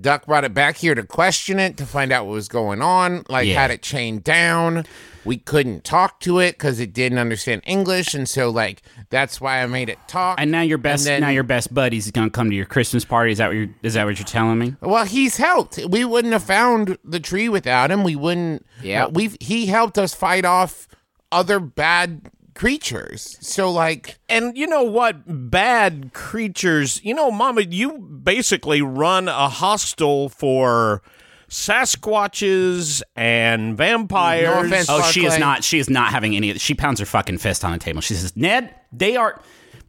Duck 0.00 0.26
brought 0.26 0.42
it 0.42 0.52
back 0.52 0.78
here 0.78 0.96
to 0.96 1.04
question 1.04 1.60
it 1.60 1.76
to 1.76 1.86
find 1.86 2.10
out 2.10 2.26
what 2.26 2.32
was 2.32 2.48
going 2.48 2.82
on. 2.82 3.24
Like 3.28 3.46
Yeah. 3.46 3.60
had 3.62 3.70
it 3.70 3.80
chained 3.80 4.24
down. 4.24 4.86
We 5.24 5.36
couldn't 5.38 5.84
talk 5.84 6.18
to 6.20 6.40
it 6.40 6.52
because 6.58 6.80
it 6.80 6.92
didn't 6.92 7.18
understand 7.18 7.62
English, 7.64 8.12
and 8.12 8.28
so 8.28 8.50
like 8.50 8.82
that's 9.08 9.40
why 9.40 9.62
I 9.62 9.66
made 9.66 9.88
it 9.88 9.98
talk. 10.08 10.38
And 10.40 10.50
now 10.50 10.62
your 10.62 10.78
best 10.78 11.04
then- 11.04 11.20
now 11.20 11.28
your 11.30 11.44
best 11.44 11.72
buddy's 11.72 12.10
gonna 12.10 12.28
come 12.28 12.50
to 12.50 12.56
your 12.56 12.66
Christmas 12.66 13.04
party. 13.04 13.30
Is 13.32 13.38
that 13.38 13.46
what 13.48 13.56
you're, 13.56 13.68
is 13.84 13.94
that 13.94 14.04
what 14.04 14.18
you're 14.18 14.26
telling 14.26 14.58
me? 14.58 14.74
Well, 14.80 15.04
he's 15.04 15.36
helped. 15.36 15.78
We 15.88 16.04
wouldn't 16.04 16.32
have 16.32 16.42
found 16.42 16.98
the 17.04 17.20
tree 17.20 17.48
without 17.48 17.90
him. 17.92 18.02
We 18.04 18.16
wouldn't. 18.16 18.66
Yeah. 18.82 19.04
uh, 19.04 19.08
we've 19.10 19.36
he 19.40 19.66
helped 19.66 19.96
us 19.96 20.12
fight 20.12 20.44
off 20.44 20.88
other 21.32 21.58
bad 21.60 22.30
creatures. 22.54 23.36
So 23.40 23.70
like, 23.70 24.18
And 24.28 24.56
you 24.56 24.66
know 24.66 24.82
what? 24.82 25.50
Bad 25.50 26.12
creatures. 26.12 27.00
You 27.04 27.14
know, 27.14 27.30
Mama, 27.30 27.62
you 27.62 27.98
basically 27.98 28.82
run 28.82 29.28
a 29.28 29.48
hostel 29.48 30.28
for 30.28 31.02
Sasquatches 31.48 33.02
and 33.16 33.76
vampires. 33.76 34.44
No 34.44 34.60
offense. 34.66 34.86
Oh, 34.88 35.02
she 35.02 35.20
is 35.20 35.32
Barclay. 35.32 35.38
not. 35.40 35.64
She 35.64 35.78
is 35.78 35.90
not 35.90 36.10
having 36.10 36.34
any. 36.34 36.54
She 36.54 36.74
pounds 36.74 37.00
her 37.00 37.06
fucking 37.06 37.38
fist 37.38 37.64
on 37.64 37.72
the 37.72 37.78
table. 37.78 38.00
She 38.00 38.14
says, 38.14 38.36
"Ned, 38.36 38.74
they 38.92 39.16
are." 39.16 39.40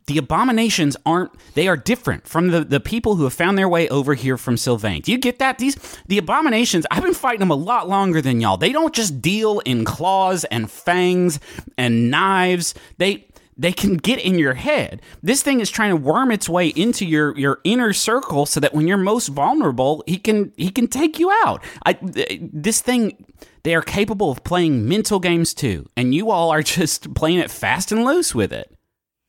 The 0.07 0.17
abominations 0.19 0.95
aren't. 1.05 1.31
They 1.55 1.67
are 1.67 1.77
different 1.77 2.27
from 2.27 2.50
the, 2.50 2.63
the 2.63 2.79
people 2.79 3.15
who 3.15 3.24
have 3.24 3.33
found 3.33 3.57
their 3.57 3.69
way 3.69 3.89
over 3.89 4.13
here 4.13 4.38
from 4.38 4.55
Sylvain. 4.55 5.01
Do 5.01 5.12
you 5.12 5.17
get 5.17 5.39
that? 5.39 5.57
These 5.57 5.75
the 6.07 6.19
abominations. 6.19 6.85
I've 6.91 7.03
been 7.03 7.15
fighting 7.15 7.39
them 7.39 7.51
a 7.51 7.55
lot 7.55 7.89
longer 7.89 8.21
than 8.21 8.39
y'all. 8.39 8.57
They 8.57 8.71
don't 8.71 8.93
just 8.93 9.19
deal 9.19 9.59
in 9.59 9.83
claws 9.83 10.43
and 10.45 10.69
fangs 10.69 11.39
and 11.77 12.12
knives. 12.12 12.75
They 13.00 13.27
they 13.57 13.71
can 13.71 13.95
get 13.95 14.19
in 14.19 14.38
your 14.38 14.53
head. 14.53 15.01
This 15.24 15.41
thing 15.41 15.59
is 15.59 15.71
trying 15.71 15.91
to 15.91 15.95
worm 15.95 16.31
its 16.31 16.50
way 16.50 16.67
into 16.67 17.05
your 17.05 17.35
your 17.38 17.59
inner 17.63 17.93
circle 17.93 18.45
so 18.45 18.59
that 18.59 18.74
when 18.74 18.88
you're 18.88 18.97
most 18.97 19.29
vulnerable, 19.29 20.03
he 20.05 20.17
can 20.17 20.51
he 20.57 20.69
can 20.69 20.88
take 20.88 21.19
you 21.19 21.31
out. 21.45 21.63
I 21.85 21.97
this 22.01 22.81
thing 22.81 23.25
they 23.63 23.74
are 23.74 23.81
capable 23.81 24.29
of 24.29 24.43
playing 24.43 24.88
mental 24.88 25.19
games 25.19 25.53
too, 25.53 25.89
and 25.97 26.13
you 26.13 26.29
all 26.29 26.51
are 26.51 26.62
just 26.77 27.13
playing 27.15 27.39
it 27.39 27.50
fast 27.50 27.91
and 27.91 28.05
loose 28.05 28.35
with 28.35 28.53
it. 28.53 28.71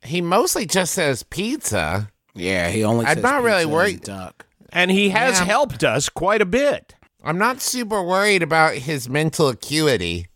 He 0.03 0.21
mostly 0.21 0.67
just 0.67 0.95
says 0.95 1.23
pizza. 1.23 2.11
Yeah, 2.35 2.69
he 2.69 2.85
only. 2.85 3.07
I'm 3.07 3.15
says 3.17 3.23
not 3.23 3.43
really 3.43 3.65
pizza 3.65 3.67
and 3.69 3.73
worried. 3.73 4.01
Duck. 4.03 4.47
and 4.73 4.91
he 4.91 5.09
has 5.11 5.39
Yeah. 5.39 5.45
helped 5.47 5.83
us 5.85 6.09
quite 6.09 6.43
a 6.43 6.47
bit. 6.47 6.95
I'm 7.25 7.39
not 7.39 7.61
super 7.61 8.03
worried 8.03 8.43
about 8.43 8.75
his 8.75 9.09
mental 9.09 9.49
acuity. 9.49 10.29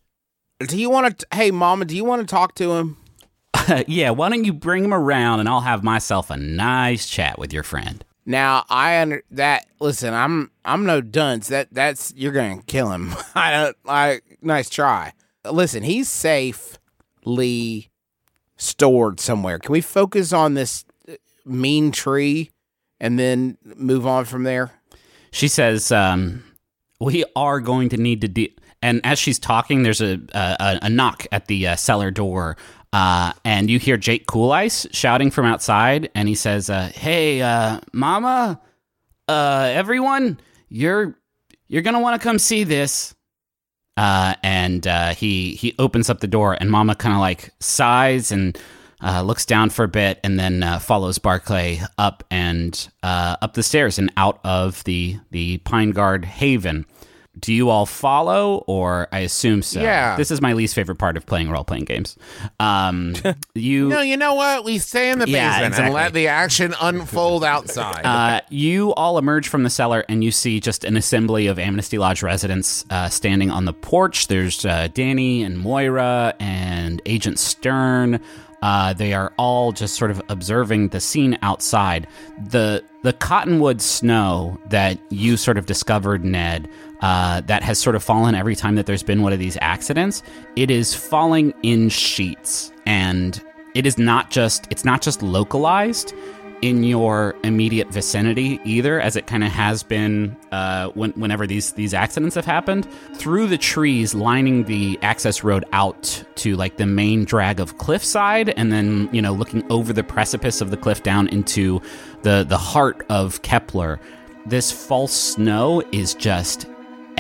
Do 0.60 0.78
you 0.78 0.90
want 0.90 1.18
to? 1.20 1.26
Hey, 1.32 1.50
Mama, 1.50 1.84
do 1.84 1.94
you 1.96 2.04
want 2.04 2.20
to 2.20 2.26
talk 2.26 2.54
to 2.56 2.72
him? 2.72 2.96
yeah, 3.86 4.10
why 4.10 4.28
don't 4.28 4.44
you 4.44 4.52
bring 4.52 4.84
him 4.84 4.94
around 4.94 5.40
and 5.40 5.48
I'll 5.48 5.60
have 5.60 5.82
myself 5.84 6.30
a 6.30 6.36
nice 6.36 7.08
chat 7.08 7.38
with 7.38 7.52
your 7.52 7.62
friend. 7.62 8.04
Now 8.26 8.64
I 8.68 9.00
under 9.00 9.22
that. 9.32 9.66
Listen, 9.80 10.12
I'm 10.14 10.50
I'm 10.64 10.84
no 10.86 11.00
dunce. 11.00 11.48
That 11.48 11.68
that's 11.72 12.12
you're 12.16 12.32
gonna 12.32 12.62
kill 12.66 12.90
him. 12.90 13.14
I 13.34 13.50
don't. 13.52 13.76
I 13.86 14.20
nice 14.42 14.68
try. 14.70 15.12
Listen, 15.50 15.82
he's 15.82 16.08
safely 16.08 17.89
stored 18.60 19.18
somewhere. 19.20 19.58
Can 19.58 19.72
we 19.72 19.80
focus 19.80 20.32
on 20.32 20.54
this 20.54 20.84
uh, 21.08 21.14
mean 21.44 21.90
tree 21.90 22.50
and 23.00 23.18
then 23.18 23.56
move 23.64 24.06
on 24.06 24.24
from 24.26 24.44
there? 24.44 24.70
She 25.32 25.48
says, 25.48 25.90
um, 25.90 26.44
"We 27.00 27.24
are 27.34 27.60
going 27.60 27.88
to 27.90 27.96
need 27.96 28.20
to 28.20 28.28
de-. 28.28 28.54
And 28.82 29.00
as 29.04 29.18
she's 29.18 29.38
talking, 29.38 29.82
there's 29.82 30.00
a 30.00 30.20
a, 30.32 30.78
a 30.82 30.90
knock 30.90 31.26
at 31.32 31.46
the 31.46 31.68
uh, 31.68 31.76
cellar 31.76 32.10
door, 32.10 32.56
uh, 32.92 33.32
and 33.44 33.70
you 33.70 33.78
hear 33.78 33.96
Jake 33.96 34.26
Cool 34.26 34.52
Ice 34.52 34.86
shouting 34.90 35.30
from 35.30 35.46
outside, 35.46 36.10
and 36.14 36.28
he 36.28 36.34
says, 36.34 36.70
uh, 36.70 36.90
"Hey, 36.94 37.42
uh, 37.42 37.80
Mama, 37.92 38.60
uh, 39.28 39.70
everyone, 39.72 40.40
you're 40.68 41.16
you're 41.68 41.82
gonna 41.82 42.00
want 42.00 42.20
to 42.20 42.24
come 42.24 42.38
see 42.38 42.64
this." 42.64 43.14
Uh, 44.00 44.34
and 44.42 44.86
uh, 44.86 45.14
he 45.14 45.54
he 45.56 45.74
opens 45.78 46.08
up 46.08 46.20
the 46.20 46.26
door, 46.26 46.56
and 46.58 46.70
Mama 46.70 46.94
kind 46.94 47.14
of 47.14 47.20
like 47.20 47.50
sighs 47.60 48.32
and 48.32 48.58
uh, 49.02 49.20
looks 49.20 49.44
down 49.44 49.68
for 49.68 49.84
a 49.84 49.88
bit, 49.88 50.18
and 50.24 50.40
then 50.40 50.62
uh, 50.62 50.78
follows 50.78 51.18
Barclay 51.18 51.82
up 51.98 52.24
and 52.30 52.88
uh, 53.02 53.36
up 53.42 53.52
the 53.52 53.62
stairs 53.62 53.98
and 53.98 54.10
out 54.16 54.40
of 54.42 54.82
the 54.84 55.18
the 55.32 55.58
Pine 55.58 55.90
Guard 55.90 56.24
Haven. 56.24 56.86
Do 57.38 57.54
you 57.54 57.70
all 57.70 57.86
follow, 57.86 58.64
or 58.66 59.06
I 59.12 59.20
assume 59.20 59.62
so? 59.62 59.80
Yeah. 59.80 60.16
This 60.16 60.32
is 60.32 60.42
my 60.42 60.52
least 60.52 60.74
favorite 60.74 60.96
part 60.98 61.16
of 61.16 61.26
playing 61.26 61.48
role 61.48 61.62
playing 61.62 61.84
games. 61.84 62.16
Um, 62.58 63.14
you 63.54 63.88
No, 63.88 64.00
you 64.00 64.16
know 64.16 64.34
what? 64.34 64.64
We 64.64 64.78
stay 64.78 65.10
in 65.10 65.20
the 65.20 65.28
Yeah, 65.28 65.48
basement 65.50 65.66
exactly. 65.68 65.84
and 65.86 65.94
let 65.94 66.12
the 66.12 66.26
action 66.28 66.74
unfold 66.80 67.44
outside. 67.44 68.04
Uh, 68.04 68.40
you 68.50 68.92
all 68.94 69.16
emerge 69.16 69.46
from 69.48 69.62
the 69.62 69.70
cellar 69.70 70.04
and 70.08 70.24
you 70.24 70.32
see 70.32 70.58
just 70.58 70.82
an 70.82 70.96
assembly 70.96 71.46
of 71.46 71.58
Amnesty 71.58 71.98
Lodge 71.98 72.22
residents 72.22 72.84
uh, 72.90 73.08
standing 73.08 73.50
on 73.50 73.64
the 73.64 73.72
porch. 73.74 74.26
There's 74.26 74.64
uh, 74.66 74.88
Danny 74.92 75.44
and 75.44 75.56
Moira 75.56 76.34
and 76.40 77.00
Agent 77.06 77.38
Stern. 77.38 78.20
Uh, 78.60 78.92
they 78.92 79.14
are 79.14 79.32
all 79.38 79.72
just 79.72 79.94
sort 79.94 80.10
of 80.10 80.20
observing 80.28 80.88
the 80.88 81.00
scene 81.00 81.38
outside. 81.42 82.06
The 82.48 82.84
the 83.02 83.14
cottonwood 83.14 83.80
snow 83.80 84.60
that 84.68 84.98
you 85.08 85.38
sort 85.38 85.56
of 85.56 85.64
discovered, 85.64 86.22
Ned, 86.22 86.68
uh, 87.02 87.40
that 87.42 87.62
has 87.62 87.78
sort 87.78 87.96
of 87.96 88.02
fallen 88.02 88.34
every 88.34 88.56
time 88.56 88.74
that 88.74 88.86
there's 88.86 89.02
been 89.02 89.22
one 89.22 89.32
of 89.32 89.38
these 89.38 89.56
accidents. 89.60 90.22
It 90.56 90.70
is 90.70 90.94
falling 90.94 91.54
in 91.62 91.88
sheets, 91.88 92.72
and 92.86 93.42
it 93.74 93.86
is 93.86 93.98
not 93.98 94.30
just 94.30 94.66
it's 94.70 94.84
not 94.84 95.02
just 95.02 95.22
localized 95.22 96.14
in 96.62 96.84
your 96.84 97.34
immediate 97.42 97.88
vicinity 97.88 98.60
either, 98.64 99.00
as 99.00 99.16
it 99.16 99.26
kind 99.26 99.42
of 99.42 99.50
has 99.50 99.82
been 99.82 100.36
uh, 100.52 100.88
when, 100.88 101.10
whenever 101.12 101.46
these 101.46 101.72
these 101.72 101.94
accidents 101.94 102.34
have 102.34 102.44
happened. 102.44 102.86
Through 103.14 103.46
the 103.46 103.58
trees 103.58 104.14
lining 104.14 104.64
the 104.64 104.98
access 105.02 105.42
road 105.42 105.64
out 105.72 106.22
to 106.36 106.56
like 106.56 106.76
the 106.76 106.86
main 106.86 107.24
drag 107.24 107.60
of 107.60 107.78
cliffside, 107.78 108.50
and 108.50 108.70
then 108.70 109.08
you 109.12 109.22
know 109.22 109.32
looking 109.32 109.64
over 109.70 109.92
the 109.92 110.04
precipice 110.04 110.60
of 110.60 110.70
the 110.70 110.76
cliff 110.76 111.02
down 111.02 111.28
into 111.28 111.80
the 112.22 112.44
the 112.46 112.58
heart 112.58 113.04
of 113.08 113.40
Kepler. 113.42 114.00
This 114.46 114.72
false 114.72 115.12
snow 115.12 115.82
is 115.92 116.14
just 116.14 116.66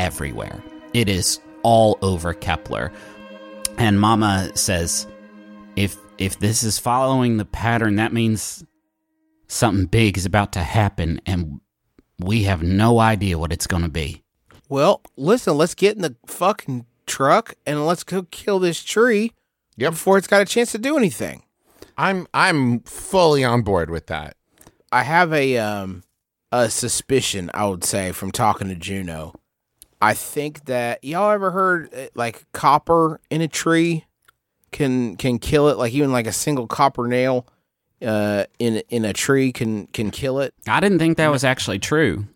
everywhere. 0.00 0.62
It 0.94 1.08
is 1.08 1.40
all 1.62 1.98
over 2.02 2.32
Kepler. 2.34 2.90
And 3.78 4.00
Mama 4.00 4.50
says, 4.54 5.06
if 5.76 5.96
if 6.18 6.38
this 6.38 6.62
is 6.62 6.78
following 6.78 7.36
the 7.36 7.44
pattern, 7.44 7.96
that 7.96 8.12
means 8.12 8.64
something 9.46 9.86
big 9.86 10.16
is 10.18 10.26
about 10.26 10.52
to 10.52 10.60
happen, 10.60 11.20
and 11.26 11.60
we 12.18 12.42
have 12.44 12.62
no 12.62 12.98
idea 12.98 13.38
what 13.38 13.52
it's 13.52 13.66
going 13.66 13.82
to 13.82 13.88
be. 13.88 14.22
Well, 14.68 15.00
listen, 15.16 15.56
let's 15.56 15.74
get 15.74 15.96
in 15.96 16.02
the 16.02 16.16
fucking 16.26 16.86
truck 17.06 17.54
and 17.66 17.86
let's 17.86 18.04
go 18.04 18.22
kill 18.30 18.58
this 18.58 18.82
tree 18.84 19.32
Yep. 19.76 19.92
before 19.92 20.18
it's 20.18 20.26
got 20.28 20.42
a 20.42 20.44
chance 20.44 20.72
to 20.72 20.78
do 20.78 20.96
anything. 20.96 21.42
I'm 21.96 22.26
I'm 22.32 22.80
fully 22.80 23.42
on 23.44 23.62
board 23.62 23.90
with 23.90 24.06
that. 24.06 24.36
I 24.92 25.02
have 25.04 25.32
a 25.32 25.56
um 25.58 26.02
a 26.52 26.68
suspicion, 26.70 27.50
I 27.54 27.66
would 27.66 27.84
say, 27.84 28.12
from 28.12 28.30
talking 28.30 28.68
to 28.68 28.74
Juno. 28.74 29.34
I 30.00 30.14
think 30.14 30.64
that 30.64 31.04
y'all 31.04 31.30
ever 31.30 31.50
heard 31.50 31.94
uh, 31.94 32.06
like 32.14 32.44
copper 32.52 33.20
in 33.30 33.40
a 33.40 33.48
tree 33.48 34.06
can 34.72 35.16
can 35.16 35.38
kill 35.38 35.68
it, 35.68 35.76
like 35.76 35.92
even 35.92 36.12
like 36.12 36.26
a 36.26 36.32
single 36.32 36.66
copper 36.66 37.06
nail 37.06 37.46
uh 38.02 38.44
in 38.58 38.82
in 38.88 39.04
a 39.04 39.12
tree 39.12 39.52
can 39.52 39.86
can 39.88 40.10
kill 40.10 40.40
it. 40.40 40.54
I 40.66 40.80
didn't 40.80 40.98
think 40.98 41.18
that 41.18 41.30
was 41.30 41.44
actually 41.44 41.78
true. 41.78 42.26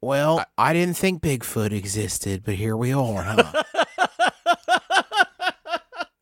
Well, 0.00 0.44
I 0.56 0.72
didn't 0.72 0.96
think 0.96 1.22
Bigfoot 1.22 1.72
existed, 1.72 2.42
but 2.44 2.54
here 2.54 2.76
we 2.76 2.92
are, 2.92 3.22
huh? 3.22 3.62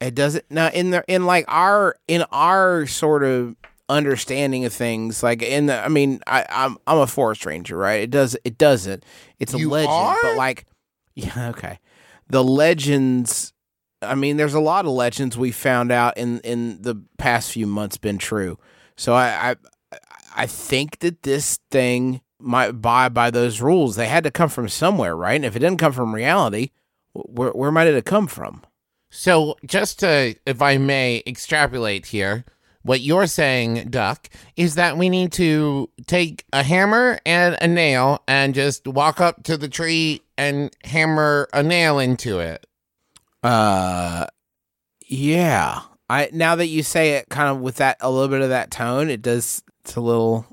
it 0.01 0.15
doesn't 0.15 0.45
now 0.51 0.69
in 0.69 0.91
the 0.91 1.05
in 1.07 1.27
like 1.27 1.45
our 1.49 1.97
in 2.09 2.23
our 2.31 2.87
sort 2.87 3.25
of 3.25 3.57
understanding 3.89 4.65
of 4.65 4.73
things, 4.73 5.23
like 5.23 5.43
in 5.43 5.67
the 5.67 5.79
I 5.85 5.89
mean, 5.89 6.21
I, 6.27 6.47
I'm 6.49 6.77
I'm 6.87 6.99
a 6.99 7.07
forest 7.07 7.45
ranger, 7.47 7.77
right? 7.77 8.03
It 8.03 8.11
does 8.11 8.37
it 8.45 8.59
doesn't. 8.59 9.05
It's 9.39 9.55
a 9.55 9.59
You 9.59 9.71
legend, 9.71 9.93
are? 9.93 10.17
but 10.23 10.37
like 10.37 10.67
yeah, 11.15 11.51
okay. 11.51 11.79
The 12.29 12.43
legends 12.45 13.53
I 14.03 14.15
mean, 14.15 14.37
there's 14.37 14.55
a 14.55 14.61
lot 14.61 14.85
of 14.85 14.93
legends 14.93 15.37
we 15.39 15.51
found 15.51 15.91
out 15.93 16.17
in 16.17 16.41
in 16.41 16.83
the 16.83 17.03
past 17.19 17.53
few 17.53 17.67
months 17.67 17.97
been 17.97 18.19
true. 18.19 18.59
So 18.97 19.15
I 19.15 19.51
I, 19.93 19.99
I 20.37 20.47
think 20.47 20.99
that 21.01 21.23
this 21.23 21.59
thing 21.71 22.21
might 22.41 22.71
abide 22.71 23.15
by 23.15 23.31
those 23.31 23.61
rules. 23.61 23.97
They 23.97 24.09
had 24.09 24.25
to 24.25 24.31
come 24.31 24.49
from 24.49 24.69
somewhere, 24.69 25.17
right? 25.17 25.37
And 25.37 25.45
if 25.45 25.57
it 25.57 25.61
didn't 25.61 25.79
come 25.79 25.93
from 25.93 26.15
reality, 26.15 26.71
where 27.13 27.51
where 27.51 27.71
might 27.73 27.87
it 27.87 27.95
have 27.95 28.05
come 28.05 28.27
from? 28.27 28.63
So, 29.11 29.57
just 29.65 30.01
to, 30.01 30.35
if 30.45 30.61
I 30.61 30.77
may 30.77 31.23
extrapolate 31.25 32.07
here, 32.07 32.45
what 32.85 33.01
you're 33.01 33.27
saying, 33.27 33.89
Duck, 33.91 34.29
is 34.57 34.77
that 34.77 34.97
we 34.97 35.09
need 35.09 35.33
to 35.33 35.91
take 36.07 36.45
a 36.53 36.63
hammer 36.63 37.19
and 37.27 37.57
a 37.61 37.67
nail 37.67 38.23
and 38.29 38.55
just 38.55 38.87
walk 38.87 39.21
up 39.21 39.43
to 39.45 39.57
the 39.57 39.69
tree 39.69 40.21
and 40.39 40.71
hammer 40.85 41.49
a 41.53 41.63
nail 41.63 41.99
into 41.99 42.39
it. 42.41 42.67
Uh, 43.43 44.27
yeah. 45.07 45.81
I 46.09 46.29
now 46.33 46.55
that 46.57 46.67
you 46.67 46.83
say 46.83 47.13
it, 47.13 47.29
kind 47.31 47.49
of 47.49 47.61
with 47.61 47.77
that 47.77 47.97
a 48.01 48.11
little 48.11 48.29
bit 48.29 48.43
of 48.43 48.51
that 48.51 48.71
tone, 48.71 49.09
it 49.11 49.23
does. 49.23 49.63
It's 49.85 49.97
a 49.97 50.01
little. 50.01 50.47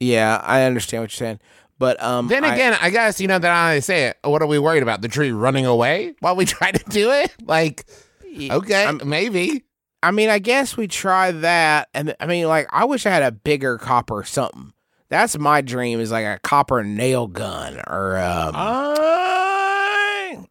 Yeah, 0.00 0.40
I 0.44 0.62
understand 0.62 1.02
what 1.02 1.12
you're 1.12 1.26
saying, 1.26 1.40
but 1.78 2.00
um. 2.02 2.28
Then 2.28 2.44
I- 2.44 2.54
again, 2.54 2.76
I, 2.80 2.90
guess 2.90 3.20
you 3.20 3.26
know 3.28 3.38
that 3.38 3.50
I 3.50 3.80
say 3.80 4.06
it. 4.06 4.18
What 4.22 4.42
are 4.42 4.46
we 4.46 4.58
worried 4.58 4.82
about? 4.82 5.02
The 5.02 5.08
tree 5.08 5.32
running 5.32 5.66
away 5.66 6.14
while 6.20 6.36
we 6.36 6.44
try 6.46 6.70
to 6.70 6.84
do 6.90 7.10
it? 7.10 7.32
Like, 7.44 7.84
okay, 8.24 8.84
I'm- 8.84 9.00
maybe. 9.04 9.64
I 10.02 10.10
mean, 10.10 10.28
I 10.28 10.38
guess 10.38 10.76
we 10.76 10.88
try 10.88 11.30
that, 11.30 11.88
and 11.94 12.14
I 12.18 12.26
mean, 12.26 12.48
like, 12.48 12.66
I 12.70 12.84
wish 12.84 13.06
I 13.06 13.10
had 13.10 13.22
a 13.22 13.30
bigger 13.30 13.78
copper 13.78 14.24
something. 14.24 14.72
That's 15.08 15.38
my 15.38 15.60
dream 15.60 16.00
is 16.00 16.10
like 16.10 16.24
a 16.24 16.40
copper 16.42 16.82
nail 16.82 17.26
gun 17.26 17.80
or 17.86 18.16
um, 18.16 18.52
I, 18.56 20.46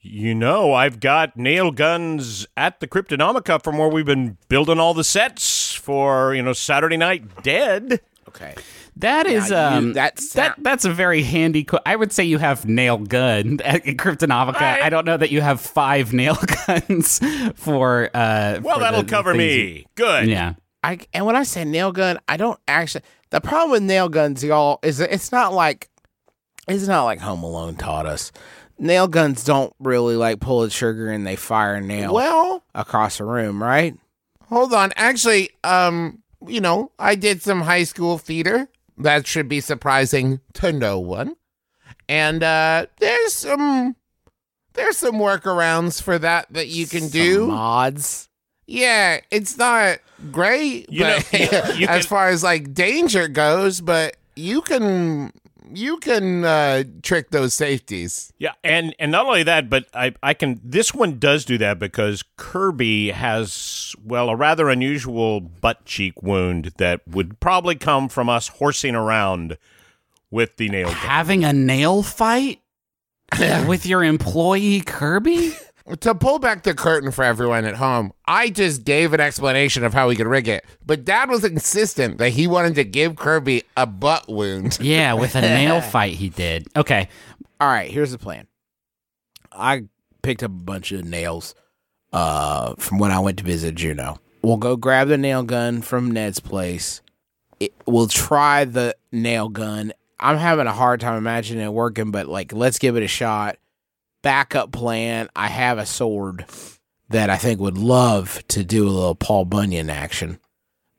you 0.00 0.34
know, 0.36 0.72
I've 0.72 1.00
got 1.00 1.36
nail 1.36 1.72
guns 1.72 2.46
at 2.56 2.78
the 2.78 2.86
Cryptonomica 2.86 3.60
from 3.62 3.76
where 3.76 3.88
we've 3.88 4.06
been 4.06 4.38
building 4.48 4.78
all 4.78 4.94
the 4.94 5.02
sets 5.02 5.74
for, 5.74 6.32
you 6.32 6.42
know, 6.42 6.52
Saturday 6.52 6.96
Night 6.96 7.42
Dead. 7.42 8.00
Okay. 8.28 8.54
That 8.96 9.26
is 9.26 9.50
you- 9.50 9.56
um 9.56 9.92
that's- 9.92 10.30
that 10.34 10.54
that's 10.62 10.84
a 10.84 10.92
very 10.92 11.22
handy. 11.22 11.64
Co- 11.64 11.80
I 11.86 11.96
would 11.96 12.12
say 12.12 12.24
you 12.24 12.38
have 12.38 12.66
nail 12.66 12.98
gun 12.98 13.60
at 13.64 13.84
Cryptonomica. 13.84 14.60
Right. 14.60 14.82
I 14.82 14.88
don't 14.90 15.04
know 15.04 15.16
that 15.16 15.30
you 15.30 15.40
have 15.40 15.60
five 15.60 16.12
nail 16.12 16.36
guns 16.66 17.20
for. 17.56 18.10
uh 18.14 18.60
Well, 18.62 18.74
for 18.76 18.80
that'll 18.80 19.00
the- 19.00 19.06
the 19.06 19.10
cover 19.10 19.32
things 19.32 19.38
me. 19.38 19.86
Good. 19.94 20.28
yeah. 20.28 20.54
I 20.82 20.98
and 21.12 21.24
when 21.26 21.34
I 21.36 21.42
say 21.44 21.64
nail 21.64 21.92
gun, 21.92 22.18
I 22.28 22.36
don't 22.36 22.58
actually. 22.68 23.04
The 23.30 23.40
problem 23.40 23.70
with 23.72 23.82
nail 23.82 24.08
guns, 24.08 24.44
y'all, 24.44 24.78
is 24.82 24.98
that 24.98 25.12
it's 25.12 25.32
not 25.32 25.52
like 25.52 25.88
it's 26.68 26.86
not 26.86 27.04
like 27.04 27.20
Home 27.20 27.42
Alone 27.42 27.74
taught 27.76 28.06
us. 28.06 28.30
Nail 28.78 29.06
guns 29.08 29.44
don't 29.44 29.72
really 29.78 30.16
like 30.16 30.40
pull 30.40 30.62
the 30.62 30.68
trigger 30.70 31.08
and 31.10 31.26
they 31.26 31.36
fire 31.36 31.74
a 31.76 31.80
nail 31.80 32.12
Well, 32.12 32.62
across 32.74 33.20
a 33.20 33.24
room, 33.24 33.62
right? 33.62 33.94
hold 34.48 34.74
on. 34.74 34.92
Actually, 34.96 35.50
um, 35.64 36.22
you 36.48 36.60
know, 36.60 36.90
I 36.98 37.14
did 37.14 37.42
some 37.42 37.62
high 37.62 37.84
school 37.84 38.18
theater. 38.18 38.68
That 38.98 39.26
should 39.26 39.48
be 39.48 39.60
surprising 39.60 40.40
to 40.54 40.72
no 40.72 40.98
one. 41.00 41.36
And 42.08 42.42
uh 42.42 42.86
there's 43.00 43.32
some 43.32 43.96
there's 44.74 44.96
some 44.98 45.14
workarounds 45.16 46.02
for 46.02 46.18
that 46.18 46.46
that 46.52 46.68
you 46.68 46.86
can 46.86 47.02
Some 47.02 47.10
do. 47.10 47.46
mods. 47.48 48.28
Yeah, 48.66 49.20
it's 49.30 49.56
not 49.58 49.98
great 50.32 50.90
You 50.90 51.00
know, 51.04 51.18
but- 51.30 51.40
you 51.78 51.86
as 51.86 52.02
can- 52.06 52.08
far 52.08 52.28
as 52.28 52.42
like 52.42 52.72
danger 52.74 53.28
goes, 53.28 53.80
but 53.80 54.16
you 54.36 54.62
can 54.62 55.32
you 55.72 55.98
can 55.98 56.44
uh, 56.44 56.84
trick 57.02 57.30
those 57.30 57.54
safeties. 57.54 58.32
Yeah, 58.38 58.52
and 58.62 58.94
and 58.98 59.12
not 59.12 59.26
only 59.26 59.42
that, 59.44 59.70
but 59.70 59.86
I 59.94 60.14
I 60.22 60.34
can 60.34 60.60
this 60.62 60.92
one 60.94 61.18
does 61.18 61.44
do 61.44 61.58
that 61.58 61.78
because 61.78 62.24
Kirby 62.36 63.10
has 63.10 63.94
well 64.04 64.28
a 64.28 64.36
rather 64.36 64.68
unusual 64.68 65.40
butt 65.40 65.84
cheek 65.84 66.22
wound 66.22 66.72
that 66.76 67.06
would 67.06 67.40
probably 67.40 67.76
come 67.76 68.08
from 68.08 68.28
us 68.28 68.48
horsing 68.48 68.94
around 68.94 69.58
with 70.30 70.56
the 70.56 70.68
nail 70.68 70.88
gun. 70.88 70.96
Having 70.96 71.44
a 71.44 71.52
nail 71.52 72.02
fight 72.02 72.60
with 73.66 73.86
your 73.86 74.04
employee 74.04 74.80
Kirby. 74.80 75.54
To 76.00 76.14
pull 76.14 76.38
back 76.38 76.62
the 76.62 76.72
curtain 76.74 77.10
for 77.10 77.22
everyone 77.24 77.66
at 77.66 77.74
home, 77.74 78.12
I 78.26 78.48
just 78.48 78.84
gave 78.84 79.12
an 79.12 79.20
explanation 79.20 79.84
of 79.84 79.92
how 79.92 80.08
we 80.08 80.16
could 80.16 80.26
rig 80.26 80.48
it, 80.48 80.64
but 80.86 81.04
Dad 81.04 81.28
was 81.28 81.44
insistent 81.44 82.16
that 82.18 82.30
he 82.30 82.46
wanted 82.46 82.74
to 82.76 82.84
give 82.84 83.16
Kirby 83.16 83.64
a 83.76 83.84
butt 83.86 84.26
wound. 84.26 84.78
Yeah, 84.84 85.12
with 85.12 85.34
a 85.34 85.42
nail 85.42 85.80
fight 85.82 86.14
he 86.14 86.30
did. 86.30 86.68
Okay. 86.74 87.08
All 87.60 87.68
right, 87.68 87.90
here's 87.90 88.12
the 88.12 88.18
plan. 88.18 88.46
I 89.52 89.84
picked 90.22 90.42
up 90.42 90.50
a 90.50 90.54
bunch 90.54 90.90
of 90.90 91.04
nails 91.04 91.54
uh, 92.14 92.74
from 92.78 92.98
when 92.98 93.10
I 93.10 93.18
went 93.18 93.36
to 93.38 93.44
visit 93.44 93.74
Juno. 93.74 94.18
We'll 94.40 94.56
go 94.56 94.76
grab 94.76 95.08
the 95.08 95.18
nail 95.18 95.42
gun 95.42 95.82
from 95.82 96.10
Ned's 96.10 96.40
place. 96.40 97.02
It, 97.60 97.74
we'll 97.86 98.08
try 98.08 98.64
the 98.64 98.96
nail 99.12 99.50
gun. 99.50 99.92
I'm 100.18 100.38
having 100.38 100.66
a 100.66 100.72
hard 100.72 101.00
time 101.00 101.18
imagining 101.18 101.62
it 101.64 101.72
working, 101.72 102.10
but 102.10 102.26
like, 102.26 102.54
let's 102.54 102.78
give 102.78 102.96
it 102.96 103.02
a 103.02 103.08
shot. 103.08 103.58
Backup 104.24 104.72
plan. 104.72 105.28
I 105.36 105.46
have 105.46 105.78
a 105.78 105.86
sword 105.86 106.46
that 107.10 107.30
I 107.30 107.36
think 107.36 107.60
would 107.60 107.78
love 107.78 108.42
to 108.48 108.64
do 108.64 108.88
a 108.88 108.90
little 108.90 109.14
Paul 109.14 109.44
Bunyan 109.44 109.90
action. 109.90 110.40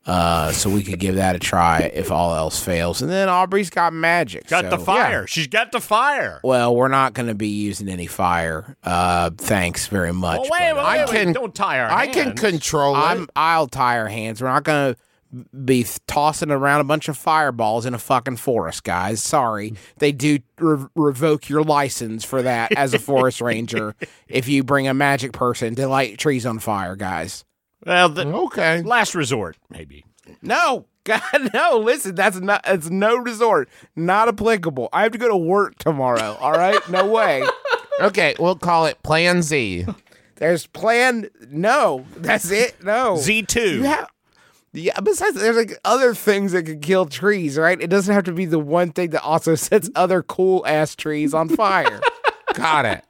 Uh, 0.06 0.52
so 0.52 0.70
we 0.70 0.84
could 0.84 1.00
give 1.00 1.16
that 1.16 1.36
a 1.36 1.40
try 1.40 1.80
if 1.96 2.12
all 2.12 2.36
else 2.36 2.64
fails. 2.64 3.02
And 3.02 3.10
then 3.10 3.28
Aubrey's 3.28 3.72
got 3.72 3.92
magic. 3.92 4.46
Got 4.46 4.70
the 4.70 4.78
so- 4.78 4.84
fire. 4.84 5.26
She's 5.26 5.48
got 5.48 5.72
the 5.72 5.82
fire. 5.82 6.40
well, 6.44 6.76
we're 6.76 6.90
not 6.90 7.14
going 7.14 7.26
to 7.28 7.34
be 7.34 7.48
using 7.48 7.90
any 7.90 8.06
fire. 8.06 8.78
Uh, 8.84 9.32
thanks 9.36 9.88
very 9.88 10.14
much. 10.14 10.42
Oh, 10.44 10.48
wait, 10.52 10.74
wait, 10.74 10.80
I 10.80 11.06
wait, 11.06 11.10
can- 11.10 11.34
don't 11.34 11.56
tie 11.56 11.80
our 11.80 11.90
I 11.92 12.06
can 12.06 12.26
hands. 12.28 12.40
control 12.40 12.94
I'm, 12.96 13.24
it. 13.24 13.30
I'll 13.36 13.66
tie 13.68 13.98
our 13.98 14.08
hands. 14.08 14.44
We're 14.44 14.50
not 14.50 14.64
going 14.64 14.94
to 14.94 15.00
be 15.66 15.84
th- 15.84 15.98
tossing 16.08 16.52
around 16.52 16.82
a 16.82 16.86
bunch 16.86 17.08
of 17.10 17.18
fireballs 17.18 17.86
in 17.86 17.94
a 17.94 17.98
fucking 18.00 18.38
forest, 18.38 18.84
guys. 18.84 19.22
Sorry, 19.22 19.74
they 19.98 20.12
do 20.12 20.40
re- 20.60 20.86
revoke 20.96 21.50
your 21.50 21.64
license 21.64 22.24
for 22.24 22.42
that 22.42 22.72
as 22.78 22.94
a 22.94 23.00
forest 23.00 23.42
ranger 23.42 23.96
if 24.28 24.48
you 24.48 24.64
bring 24.64 24.88
a 24.88 24.94
magic 24.94 25.32
person 25.34 25.76
to 25.76 25.88
light 25.88 26.18
trees 26.18 26.46
on 26.46 26.60
fire, 26.60 26.96
guys. 26.96 27.44
Well, 27.86 28.10
the 28.10 28.26
Okay. 28.28 28.82
last 28.82 29.14
resort, 29.16 29.58
maybe. 29.70 30.06
No, 30.42 30.86
God, 31.04 31.22
no. 31.54 31.78
Listen, 31.78 32.16
that's 32.16 32.40
not. 32.40 32.62
It's 32.66 32.90
no 32.90 33.16
resort. 33.16 33.70
Not 33.96 34.28
applicable. 34.28 34.90
I 34.92 35.04
have 35.04 35.12
to 35.12 35.18
go 35.20 35.28
to 35.28 35.38
work 35.38 35.78
tomorrow. 35.78 36.36
All 36.40 36.54
right, 36.54 36.80
no 36.90 37.06
way. 37.08 37.44
Okay, 38.02 38.36
we'll 38.38 38.58
call 38.58 38.88
it 38.88 39.02
Plan 39.04 39.42
Z. 39.42 39.86
There's 40.36 40.68
plan. 40.68 41.30
No, 41.50 42.06
that's 42.18 42.52
it. 42.52 42.84
No. 42.84 43.16
Z 43.16 43.44
two. 43.44 43.76
You 43.78 43.84
have. 43.84 44.10
Yeah. 44.76 45.00
Besides, 45.00 45.36
there's 45.36 45.56
like 45.56 45.80
other 45.86 46.14
things 46.14 46.52
that 46.52 46.64
can 46.64 46.80
kill 46.80 47.06
trees, 47.06 47.58
right? 47.58 47.80
It 47.82 47.90
doesn't 47.90 48.14
have 48.14 48.26
to 48.26 48.34
be 48.34 48.46
the 48.46 48.60
one 48.60 48.92
thing 48.92 49.12
that 49.12 49.24
also 49.24 49.56
sets 49.56 49.90
other 49.96 50.22
cool 50.22 50.66
ass 50.68 50.96
trees 50.96 51.34
on 51.34 51.50
fire. 51.50 52.02
Got 52.54 52.86
it. 52.86 53.04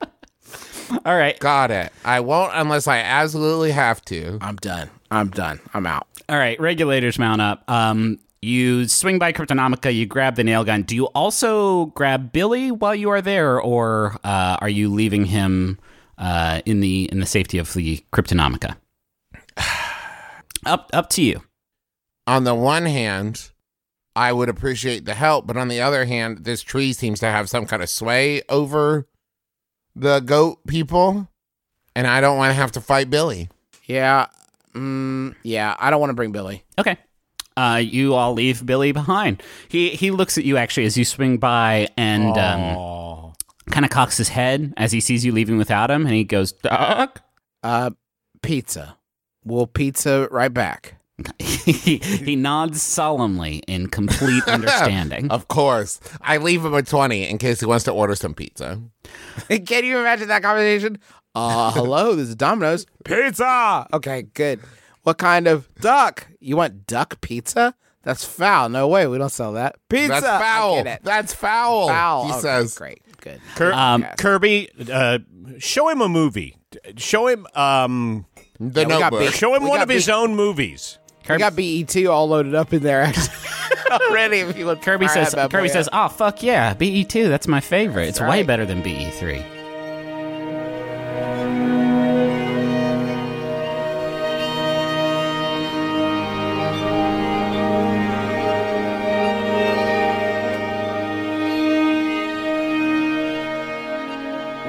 All 1.05 1.17
right. 1.17 1.37
Got 1.39 1.71
it. 1.71 1.91
I 2.03 2.19
won't 2.19 2.51
unless 2.53 2.87
I 2.87 2.99
absolutely 2.99 3.71
have 3.71 4.03
to. 4.05 4.37
I'm 4.41 4.55
done. 4.57 4.89
I'm 5.11 5.29
done. 5.29 5.59
I'm 5.73 5.85
out. 5.85 6.07
All 6.29 6.37
right. 6.37 6.59
Regulators 6.59 7.17
mount 7.19 7.41
up. 7.41 7.69
Um, 7.69 8.19
you 8.45 8.87
swing 8.87 9.17
by 9.17 9.33
Cryptonomica. 9.33 9.93
You 9.93 10.05
grab 10.05 10.35
the 10.35 10.43
nail 10.43 10.63
gun. 10.63 10.83
Do 10.83 10.95
you 10.95 11.05
also 11.07 11.87
grab 11.87 12.31
Billy 12.31 12.71
while 12.71 12.93
you 12.93 13.09
are 13.09 13.21
there, 13.21 13.59
or 13.59 14.17
uh, 14.23 14.57
are 14.61 14.69
you 14.69 14.89
leaving 14.89 15.25
him 15.25 15.79
uh, 16.19 16.61
in 16.65 16.79
the 16.79 17.11
in 17.11 17.19
the 17.19 17.25
safety 17.25 17.57
of 17.57 17.73
the 17.73 18.03
Cryptonomica? 18.13 18.75
up 20.65 20.91
up 20.93 21.09
to 21.11 21.23
you. 21.23 21.41
On 22.27 22.43
the 22.43 22.55
one 22.55 22.85
hand, 22.85 23.51
I 24.15 24.31
would 24.31 24.49
appreciate 24.49 25.05
the 25.05 25.13
help, 25.13 25.45
but 25.45 25.57
on 25.57 25.67
the 25.67 25.81
other 25.81 26.05
hand, 26.05 26.45
this 26.45 26.61
tree 26.61 26.93
seems 26.93 27.19
to 27.19 27.27
have 27.27 27.49
some 27.49 27.65
kind 27.65 27.83
of 27.83 27.89
sway 27.89 28.41
over 28.49 29.07
the 29.95 30.19
goat 30.19 30.65
people, 30.67 31.27
and 31.95 32.07
I 32.07 32.21
don't 32.21 32.37
want 32.37 32.49
to 32.51 32.55
have 32.55 32.71
to 32.73 32.81
fight 32.81 33.09
Billy. 33.09 33.49
Yeah. 33.85 34.27
Mm, 34.73 35.35
yeah. 35.43 35.75
I 35.79 35.89
don't 35.89 35.99
want 35.99 36.09
to 36.09 36.15
bring 36.15 36.31
Billy. 36.31 36.63
Okay. 36.79 36.97
Uh, 37.57 37.81
you 37.83 38.13
all 38.13 38.33
leave 38.33 38.65
Billy 38.65 38.91
behind. 38.91 39.41
He 39.69 39.91
he 39.91 40.11
looks 40.11 40.37
at 40.37 40.43
you 40.43 40.57
actually 40.57 40.85
as 40.85 40.97
you 40.97 41.05
swing 41.05 41.37
by 41.37 41.87
and 41.95 42.37
um, 42.37 43.33
kind 43.71 43.85
of 43.85 43.91
cocks 43.91 44.17
his 44.17 44.27
head 44.27 44.73
as 44.75 44.91
he 44.91 44.99
sees 44.99 45.23
you 45.23 45.31
leaving 45.31 45.57
without 45.57 45.89
him, 45.89 46.05
and 46.05 46.13
he 46.13 46.25
goes, 46.25 46.51
"Doc." 46.51 47.21
Uh, 47.63 47.91
pizza. 48.41 48.97
We'll 49.45 49.67
pizza 49.67 50.27
right 50.31 50.53
back. 50.53 50.95
He, 51.39 51.97
he 51.97 52.35
nods 52.35 52.81
solemnly 52.81 53.63
in 53.67 53.87
complete 53.87 54.43
understanding. 54.47 55.29
Of 55.35 55.47
course. 55.47 55.99
I 56.21 56.37
leave 56.37 56.63
him 56.63 56.73
a 56.73 56.83
20 56.83 57.27
in 57.29 57.37
case 57.37 57.59
he 57.59 57.65
wants 57.65 57.85
to 57.85 57.91
order 57.91 58.15
some 58.15 58.33
pizza. 58.33 58.81
Can 59.47 59.85
you 59.85 59.97
imagine 59.99 60.27
that 60.27 60.41
conversation? 60.43 60.97
Uh, 61.33 61.71
hello, 61.71 62.15
this 62.15 62.29
is 62.29 62.35
Domino's. 62.35 62.85
Pizza! 63.03 63.87
Okay, 63.93 64.23
good. 64.33 64.59
What 65.03 65.17
kind 65.17 65.47
of 65.47 65.73
duck? 65.75 66.27
You 66.39 66.57
want 66.57 66.87
duck 66.87 67.19
pizza? 67.21 67.75
That's 68.03 68.23
foul. 68.23 68.69
No 68.69 68.87
way, 68.87 69.07
we 69.07 69.17
don't 69.17 69.29
sell 69.31 69.53
that. 69.53 69.75
Pizza! 69.89 70.09
That's 70.09 70.25
I 70.25 70.39
foul. 70.39 70.75
get 70.83 70.87
it. 70.87 70.99
That's 71.03 71.33
foul. 71.33 71.87
Foul. 71.87 72.25
He 72.27 72.31
Okay, 72.33 72.41
says. 72.41 72.77
Great, 72.77 73.01
good. 73.21 73.41
Kir- 73.55 73.73
Um, 73.73 74.05
Kirby, 74.17 74.69
uh, 74.91 75.19
show 75.59 75.89
him 75.89 76.01
a 76.01 76.07
movie. 76.09 76.55
Show 76.97 77.27
him, 77.27 77.47
um, 77.55 78.25
The 78.59 78.81
Yeah, 78.81 78.87
notebook. 78.87 79.33
show 79.33 79.53
him 79.55 79.63
We 79.63 79.69
one 79.69 79.79
got 79.79 79.83
of 79.83 79.89
his 79.89 80.07
own 80.09 80.35
movies. 80.35 80.99
We 81.29 81.37
got 81.37 81.53
BE2 81.53 82.09
all 82.09 82.27
loaded 82.27 82.53
up 82.53 82.71
in 82.73 82.83
there 82.83 83.01
actually. 83.01 83.33
already. 83.91 84.39
If 84.39 84.57
you 84.57 84.65
would 84.65 84.81
Kirby 84.81 85.07
says, 85.07 85.35
Kirby 85.49 85.69
says, 85.69 85.89
"Oh 85.91 86.09
fuck 86.09 86.43
yeah, 86.43 86.73
BE2, 86.73 87.29
that's 87.29 87.47
my 87.47 87.59
favorite. 87.59 88.07
It's 88.07 88.21
way 88.21 88.43
better 88.43 88.65
than 88.65 88.79
E 88.79 89.11
BE3." 89.11 89.55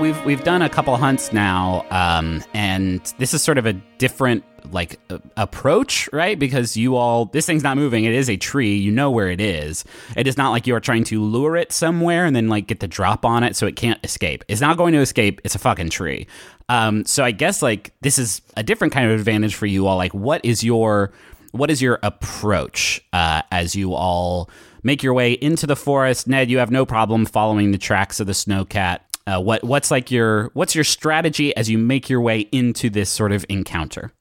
We've 0.01 0.25
we've 0.25 0.45
done 0.45 0.63
a 0.63 0.69
couple 0.69 0.95
hunts 0.97 1.33
now, 1.33 1.85
um, 1.91 2.45
and 2.53 3.01
this 3.19 3.33
is 3.33 3.43
sort 3.43 3.57
of 3.59 3.67
a 3.67 3.73
different 3.99 4.45
like 4.73 4.99
approach, 5.37 6.09
right? 6.13 6.39
Because 6.39 6.77
you 6.77 6.97
all 6.97 7.27
this 7.27 7.47
thing's 7.47 7.63
not 7.63 7.77
moving. 7.77 8.05
It 8.05 8.15
is 8.15 8.29
a 8.29 8.37
tree. 8.37 8.77
You 8.77 8.91
know 8.91 9.11
where 9.11 9.31
it 9.31 9.41
is. 9.41 9.85
It 10.17 10.27
is 10.27 10.37
not 10.37 10.51
like 10.51 10.67
you 10.67 10.75
are 10.75 10.81
trying 10.81 11.05
to 11.05 11.23
lure 11.23 11.57
it 11.57 11.73
somewhere 11.73 12.25
and 12.25 12.35
then 12.35 12.49
like 12.49 12.67
get 12.67 12.81
the 12.81 12.89
drop 12.89 13.25
on 13.25 13.43
it 13.43 13.57
so 13.57 13.67
it 13.67 13.77
can't 13.77 14.03
escape. 14.05 14.45
It's 14.49 14.61
not 14.61 14.77
going 14.77 14.93
to 14.93 15.01
escape. 15.01 15.41
It's 15.45 15.55
a 15.55 15.59
fucking 15.59 15.91
tree. 15.91 16.27
Um, 16.69 17.05
so 17.05 17.25
I 17.25 17.31
guess 17.31 17.63
like 17.63 17.93
this 18.01 18.19
is 18.19 18.43
a 18.57 18.63
different 18.63 18.93
kind 18.93 19.11
of 19.11 19.19
advantage 19.19 19.55
for 19.55 19.67
you 19.67 19.87
all. 19.87 19.97
Like, 19.97 20.15
what 20.15 20.45
is 20.45 20.65
your 20.65 21.13
what 21.53 21.71
is 21.71 21.81
your 21.81 21.99
approach 22.03 23.01
uh, 23.13 23.43
as 23.51 23.75
you 23.75 23.95
all 23.95 24.51
make 24.83 25.03
your 25.03 25.15
way 25.15 25.33
into 25.33 25.67
the 25.67 25.77
forest? 25.77 26.27
Ned, 26.29 26.51
you 26.51 26.59
have 26.59 26.71
no 26.71 26.85
problem 26.85 27.27
following 27.27 27.73
the 27.73 27.79
tracks 27.79 28.21
of 28.21 28.27
the 28.27 28.33
snowcat. 28.33 29.01
Uh, 29.27 29.41
what 29.41 29.65
what's 29.65 29.91
like 29.91 30.11
your 30.11 30.51
what's 30.55 30.75
your 30.75 30.85
strategy 30.85 31.55
as 31.57 31.69
you 31.69 31.79
make 31.79 32.09
your 32.09 32.21
way 32.21 32.41
into 32.53 32.89
this 32.91 33.11
sort 33.11 33.33
of 33.33 33.45
encounter? 33.49 34.13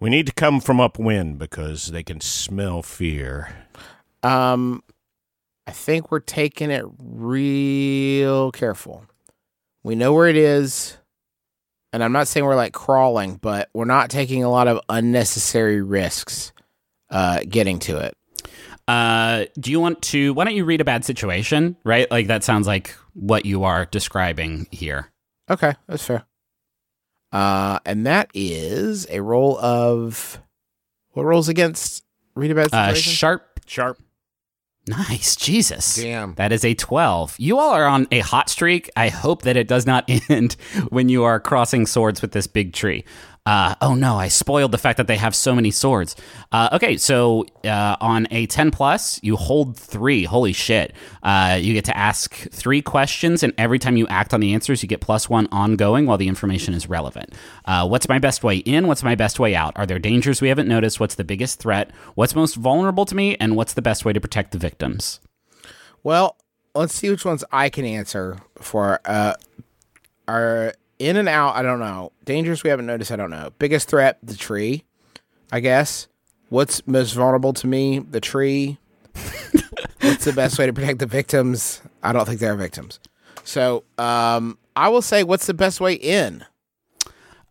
We 0.00 0.10
need 0.10 0.26
to 0.26 0.32
come 0.32 0.60
from 0.60 0.80
upwind 0.80 1.38
because 1.38 1.86
they 1.88 2.04
can 2.04 2.20
smell 2.20 2.82
fear. 2.82 3.66
Um, 4.22 4.82
I 5.66 5.72
think 5.72 6.10
we're 6.10 6.20
taking 6.20 6.70
it 6.70 6.84
real 7.02 8.52
careful. 8.52 9.04
We 9.82 9.96
know 9.96 10.12
where 10.12 10.28
it 10.28 10.36
is, 10.36 10.96
and 11.92 12.04
I'm 12.04 12.12
not 12.12 12.28
saying 12.28 12.46
we're 12.46 12.54
like 12.54 12.72
crawling, 12.72 13.36
but 13.36 13.70
we're 13.74 13.86
not 13.86 14.10
taking 14.10 14.44
a 14.44 14.50
lot 14.50 14.68
of 14.68 14.80
unnecessary 14.88 15.82
risks 15.82 16.52
uh, 17.10 17.40
getting 17.48 17.78
to 17.80 17.98
it. 17.98 18.14
Uh, 18.86 19.46
do 19.58 19.70
you 19.70 19.80
want 19.80 20.00
to? 20.00 20.32
Why 20.32 20.44
don't 20.44 20.54
you 20.54 20.64
read 20.64 20.80
a 20.80 20.84
bad 20.84 21.04
situation? 21.04 21.76
Right, 21.84 22.10
like 22.10 22.28
that 22.28 22.44
sounds 22.44 22.66
like 22.66 22.94
what 23.14 23.44
you 23.44 23.64
are 23.64 23.84
describing 23.84 24.66
here. 24.70 25.10
Okay, 25.50 25.74
that's 25.86 26.04
fair. 26.04 26.24
Uh, 27.32 27.78
and 27.84 28.06
that 28.06 28.30
is 28.34 29.06
a 29.10 29.20
roll 29.20 29.58
of 29.58 30.40
what 31.12 31.24
rolls 31.24 31.48
against 31.48 32.04
read 32.34 32.50
about 32.50 32.72
Uh, 32.72 32.94
sharp, 32.94 33.60
Sharp. 33.66 33.98
nice, 34.86 35.36
Jesus. 35.36 35.96
Damn. 35.96 36.34
That 36.34 36.52
is 36.52 36.64
a 36.64 36.72
12. 36.74 37.34
You 37.38 37.58
all 37.58 37.70
are 37.70 37.86
on 37.86 38.06
a 38.10 38.20
hot 38.20 38.48
streak. 38.48 38.90
I 38.96 39.08
hope 39.08 39.42
that 39.42 39.56
it 39.56 39.68
does 39.68 39.84
not 39.86 40.04
end 40.30 40.56
when 40.88 41.08
you 41.08 41.24
are 41.24 41.38
crossing 41.40 41.84
swords 41.86 42.22
with 42.22 42.32
this 42.32 42.46
big 42.46 42.72
tree. 42.72 43.04
Uh, 43.48 43.74
oh 43.80 43.94
no, 43.94 44.14
I 44.16 44.28
spoiled 44.28 44.72
the 44.72 44.78
fact 44.78 44.98
that 44.98 45.06
they 45.06 45.16
have 45.16 45.34
so 45.34 45.54
many 45.54 45.70
swords. 45.70 46.14
Uh, 46.52 46.68
okay, 46.74 46.98
so 46.98 47.46
uh, 47.64 47.96
on 47.98 48.28
a 48.30 48.44
10 48.44 48.70
plus, 48.70 49.18
you 49.22 49.36
hold 49.36 49.74
three. 49.74 50.24
Holy 50.24 50.52
shit. 50.52 50.92
Uh, 51.22 51.58
you 51.58 51.72
get 51.72 51.86
to 51.86 51.96
ask 51.96 52.34
three 52.50 52.82
questions, 52.82 53.42
and 53.42 53.54
every 53.56 53.78
time 53.78 53.96
you 53.96 54.06
act 54.08 54.34
on 54.34 54.40
the 54.40 54.52
answers, 54.52 54.82
you 54.82 54.88
get 54.88 55.00
plus 55.00 55.30
one 55.30 55.48
ongoing 55.50 56.04
while 56.04 56.18
the 56.18 56.28
information 56.28 56.74
is 56.74 56.90
relevant. 56.90 57.32
Uh, 57.64 57.88
what's 57.88 58.06
my 58.06 58.18
best 58.18 58.44
way 58.44 58.58
in? 58.58 58.86
What's 58.86 59.02
my 59.02 59.14
best 59.14 59.40
way 59.40 59.54
out? 59.54 59.72
Are 59.76 59.86
there 59.86 59.98
dangers 59.98 60.42
we 60.42 60.48
haven't 60.48 60.68
noticed? 60.68 61.00
What's 61.00 61.14
the 61.14 61.24
biggest 61.24 61.58
threat? 61.58 61.90
What's 62.16 62.34
most 62.34 62.54
vulnerable 62.54 63.06
to 63.06 63.14
me? 63.14 63.34
And 63.36 63.56
what's 63.56 63.72
the 63.72 63.80
best 63.80 64.04
way 64.04 64.12
to 64.12 64.20
protect 64.20 64.52
the 64.52 64.58
victims? 64.58 65.20
Well, 66.02 66.36
let's 66.74 66.94
see 66.94 67.08
which 67.08 67.24
ones 67.24 67.44
I 67.50 67.70
can 67.70 67.86
answer 67.86 68.40
before. 68.54 69.00
Uh, 69.06 69.36
are 70.28 70.74
in 70.98 71.16
and 71.16 71.28
out. 71.28 71.56
I 71.56 71.62
don't 71.62 71.80
know. 71.80 72.12
Dangers 72.24 72.62
we 72.62 72.70
haven't 72.70 72.86
noticed. 72.86 73.12
I 73.12 73.16
don't 73.16 73.30
know. 73.30 73.52
Biggest 73.58 73.88
threat, 73.88 74.18
the 74.22 74.36
tree. 74.36 74.84
I 75.50 75.60
guess. 75.60 76.08
What's 76.50 76.86
most 76.86 77.12
vulnerable 77.12 77.52
to 77.54 77.66
me? 77.66 77.98
The 77.98 78.20
tree. 78.20 78.78
What's 80.00 80.24
the 80.24 80.32
best 80.32 80.58
way 80.58 80.66
to 80.66 80.72
protect 80.72 80.98
the 80.98 81.06
victims? 81.06 81.82
I 82.02 82.12
don't 82.12 82.26
think 82.26 82.40
they're 82.40 82.56
victims. 82.56 83.00
So, 83.44 83.84
um, 83.98 84.58
I 84.76 84.88
will 84.88 85.02
say, 85.02 85.24
what's 85.24 85.46
the 85.46 85.54
best 85.54 85.80
way 85.80 85.94
in? 85.94 86.44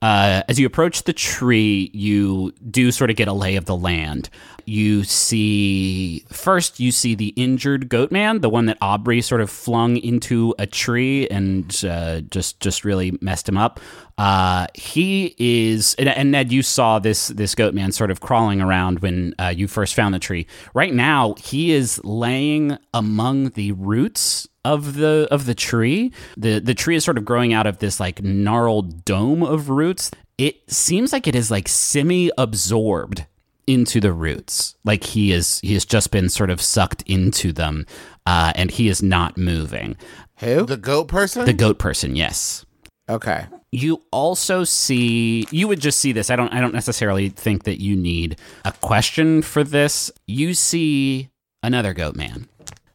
Uh, 0.02 0.44
as 0.48 0.60
you 0.60 0.66
approach 0.66 1.04
the 1.04 1.14
tree, 1.14 1.90
you 1.94 2.54
do 2.70 2.92
sort 2.92 3.10
of 3.10 3.16
get 3.16 3.28
a 3.28 3.34
lay 3.34 3.56
of 3.56 3.66
the 3.66 3.76
land. 3.76 4.30
You 4.70 5.06
see 5.06 6.26
first, 6.30 6.78
you 6.82 6.92
see 6.92 7.16
the 7.16 7.30
injured 7.38 7.88
goat 7.88 8.12
man, 8.12 8.42
the 8.42 8.50
one 8.50 8.66
that 8.66 8.78
Aubrey 8.82 9.22
sort 9.22 9.40
of 9.40 9.50
flung 9.50 9.96
into 9.96 10.54
a 10.60 10.68
tree 10.68 11.26
and 11.30 11.74
uh, 11.88 12.20
just 12.20 12.60
just 12.60 12.84
really 12.84 13.18
messed 13.22 13.48
him 13.48 13.58
up. 13.58 13.80
Uh, 14.18 14.68
he 14.74 15.34
is, 15.38 15.96
and, 15.98 16.10
and 16.10 16.32
Ned, 16.32 16.52
you 16.52 16.62
saw 16.62 17.00
this 17.00 17.30
this 17.30 17.56
goat 17.56 17.74
man 17.74 17.94
sort 17.94 18.12
of 18.12 18.20
crawling 18.20 18.60
around 18.60 19.00
when 19.00 19.34
uh, 19.40 19.54
you 19.56 19.70
first 19.70 19.96
found 19.96 20.14
the 20.14 20.20
tree. 20.20 20.46
Right 20.74 20.94
now, 20.94 21.36
he 21.36 21.72
is 21.72 22.04
laying 22.04 22.78
among 22.94 23.52
the 23.52 23.72
roots 23.72 24.50
of 24.66 24.96
the 24.96 25.30
of 25.32 25.46
the 25.46 25.56
tree. 25.56 26.12
The 26.36 26.60
the 26.60 26.74
tree 26.74 26.98
is 26.98 27.06
sort 27.06 27.18
of 27.18 27.24
growing 27.24 27.54
out 27.54 27.68
of 27.68 27.78
this 27.78 28.02
like 28.02 28.22
gnarled 28.22 29.06
dome 29.06 29.44
of 29.44 29.70
roots. 29.70 30.12
It 30.38 30.70
seems 30.70 31.14
like 31.14 31.26
it 31.26 31.36
is 31.36 31.50
like 31.50 31.70
semi 31.70 32.32
absorbed 32.38 33.26
into 33.68 34.00
the 34.00 34.14
roots. 34.14 34.76
Like 34.84 35.04
he 35.04 35.32
is 35.32 35.60
he 35.60 35.74
has 35.74 35.86
just 35.86 36.10
been 36.12 36.30
sort 36.30 36.50
of 36.50 36.62
sucked 36.62 37.04
into 37.04 37.52
them, 37.52 37.86
uh, 38.26 38.54
and 38.56 38.72
he 38.72 38.88
is 38.88 39.04
not 39.04 39.38
moving. 39.38 39.98
Who? 40.38 40.66
The 40.66 40.78
goat 40.78 41.08
person? 41.10 41.46
The 41.46 41.54
goat 41.54 41.78
person, 41.78 42.16
yes. 42.16 42.66
okay. 43.10 43.46
You 43.72 44.02
also 44.12 44.64
see 44.64 45.46
you 45.52 45.68
would 45.68 45.82
just 45.82 46.00
see 46.00 46.14
this. 46.14 46.30
I 46.30 46.36
don't 46.38 46.54
I 46.54 46.62
don't 46.62 46.74
necessarily 46.74 47.30
think 47.30 47.64
that 47.64 47.82
you 47.82 47.96
need 47.96 48.40
a 48.66 48.72
question 48.72 49.42
for 49.42 49.64
this. 49.64 50.10
You 50.26 50.54
see 50.54 51.30
another 51.62 51.94
goat 51.94 52.16
man. 52.16 52.48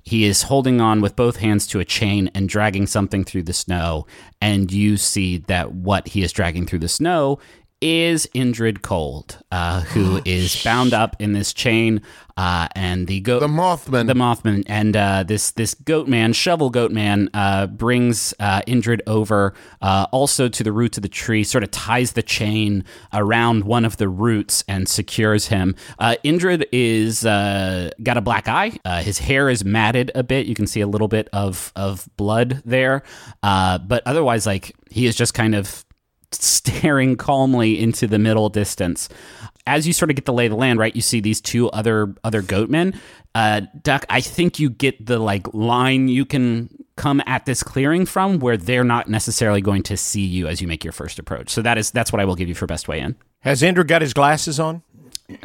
He 0.04 0.24
is 0.24 0.42
holding 0.42 0.80
on 0.80 1.00
with 1.00 1.14
both 1.14 1.36
hands 1.36 1.66
to 1.68 1.78
a 1.78 1.84
chain 1.84 2.28
and 2.34 2.48
dragging 2.48 2.88
something 2.88 3.22
through 3.22 3.44
the 3.44 3.52
snow, 3.52 4.06
and 4.40 4.72
you 4.72 4.96
see 4.96 5.38
that 5.38 5.72
what 5.72 6.08
he 6.08 6.22
is 6.22 6.32
dragging 6.32 6.66
through 6.66 6.80
the 6.80 6.88
snow 6.88 7.38
is 7.82 8.28
Indrid 8.34 8.82
Cold, 8.82 9.38
uh, 9.50 9.80
who 9.80 10.22
is 10.24 10.62
bound 10.62 10.94
up 10.94 11.16
in 11.18 11.32
this 11.32 11.52
chain, 11.52 12.00
uh, 12.36 12.68
and 12.74 13.08
the 13.08 13.20
goat 13.20 13.40
the 13.40 13.48
Mothman. 13.48 14.06
the 14.06 14.14
Mothman 14.14 14.62
and 14.66 14.96
uh, 14.96 15.24
this 15.24 15.50
this 15.50 15.74
goat 15.74 16.08
man, 16.08 16.32
shovel 16.32 16.70
goat 16.70 16.92
man, 16.92 17.28
uh, 17.34 17.66
brings 17.66 18.32
uh, 18.38 18.62
Indrid 18.62 19.00
over 19.06 19.52
uh, 19.82 20.06
also 20.12 20.48
to 20.48 20.62
the 20.62 20.72
roots 20.72 20.96
of 20.96 21.02
the 21.02 21.08
tree, 21.08 21.44
sort 21.44 21.64
of 21.64 21.70
ties 21.72 22.12
the 22.12 22.22
chain 22.22 22.84
around 23.12 23.64
one 23.64 23.84
of 23.84 23.96
the 23.96 24.08
roots 24.08 24.64
and 24.68 24.88
secures 24.88 25.48
him. 25.48 25.74
Uh, 25.98 26.14
Indrid 26.24 26.64
is 26.72 27.26
uh, 27.26 27.90
got 28.02 28.16
a 28.16 28.22
black 28.22 28.48
eye. 28.48 28.78
Uh, 28.84 29.02
his 29.02 29.18
hair 29.18 29.50
is 29.50 29.64
matted 29.64 30.10
a 30.14 30.22
bit. 30.22 30.46
You 30.46 30.54
can 30.54 30.66
see 30.66 30.80
a 30.80 30.86
little 30.86 31.08
bit 31.08 31.28
of 31.32 31.72
of 31.76 32.08
blood 32.16 32.62
there, 32.64 33.02
uh, 33.42 33.78
but 33.78 34.02
otherwise, 34.06 34.46
like 34.46 34.74
he 34.90 35.06
is 35.06 35.16
just 35.16 35.34
kind 35.34 35.54
of 35.54 35.84
staring 36.34 37.16
calmly 37.16 37.80
into 37.80 38.06
the 38.06 38.18
middle 38.18 38.48
distance. 38.48 39.08
As 39.66 39.86
you 39.86 39.92
sort 39.92 40.10
of 40.10 40.16
get 40.16 40.24
the 40.24 40.32
lay 40.32 40.46
of 40.46 40.50
the 40.50 40.56
land, 40.56 40.78
right? 40.78 40.94
You 40.94 41.02
see 41.02 41.20
these 41.20 41.40
two 41.40 41.70
other 41.70 42.14
other 42.24 42.42
goatmen. 42.42 42.96
Uh, 43.34 43.62
Duck, 43.82 44.04
I 44.10 44.20
think 44.20 44.58
you 44.58 44.70
get 44.70 45.06
the 45.06 45.18
like 45.18 45.52
line 45.54 46.08
you 46.08 46.24
can 46.24 46.68
come 46.96 47.22
at 47.26 47.46
this 47.46 47.62
clearing 47.62 48.04
from, 48.04 48.38
where 48.40 48.56
they're 48.56 48.84
not 48.84 49.08
necessarily 49.08 49.60
going 49.60 49.82
to 49.84 49.96
see 49.96 50.24
you 50.24 50.46
as 50.48 50.60
you 50.60 50.66
make 50.68 50.84
your 50.84 50.92
first 50.92 51.18
approach. 51.18 51.50
So 51.50 51.62
that 51.62 51.78
is 51.78 51.90
that's 51.90 52.12
what 52.12 52.20
I 52.20 52.24
will 52.24 52.34
give 52.34 52.48
you 52.48 52.54
for 52.54 52.66
best 52.66 52.88
way 52.88 53.00
in. 53.00 53.16
Has 53.40 53.62
Andrew 53.62 53.84
got 53.84 54.02
his 54.02 54.14
glasses 54.14 54.58
on? 54.60 54.82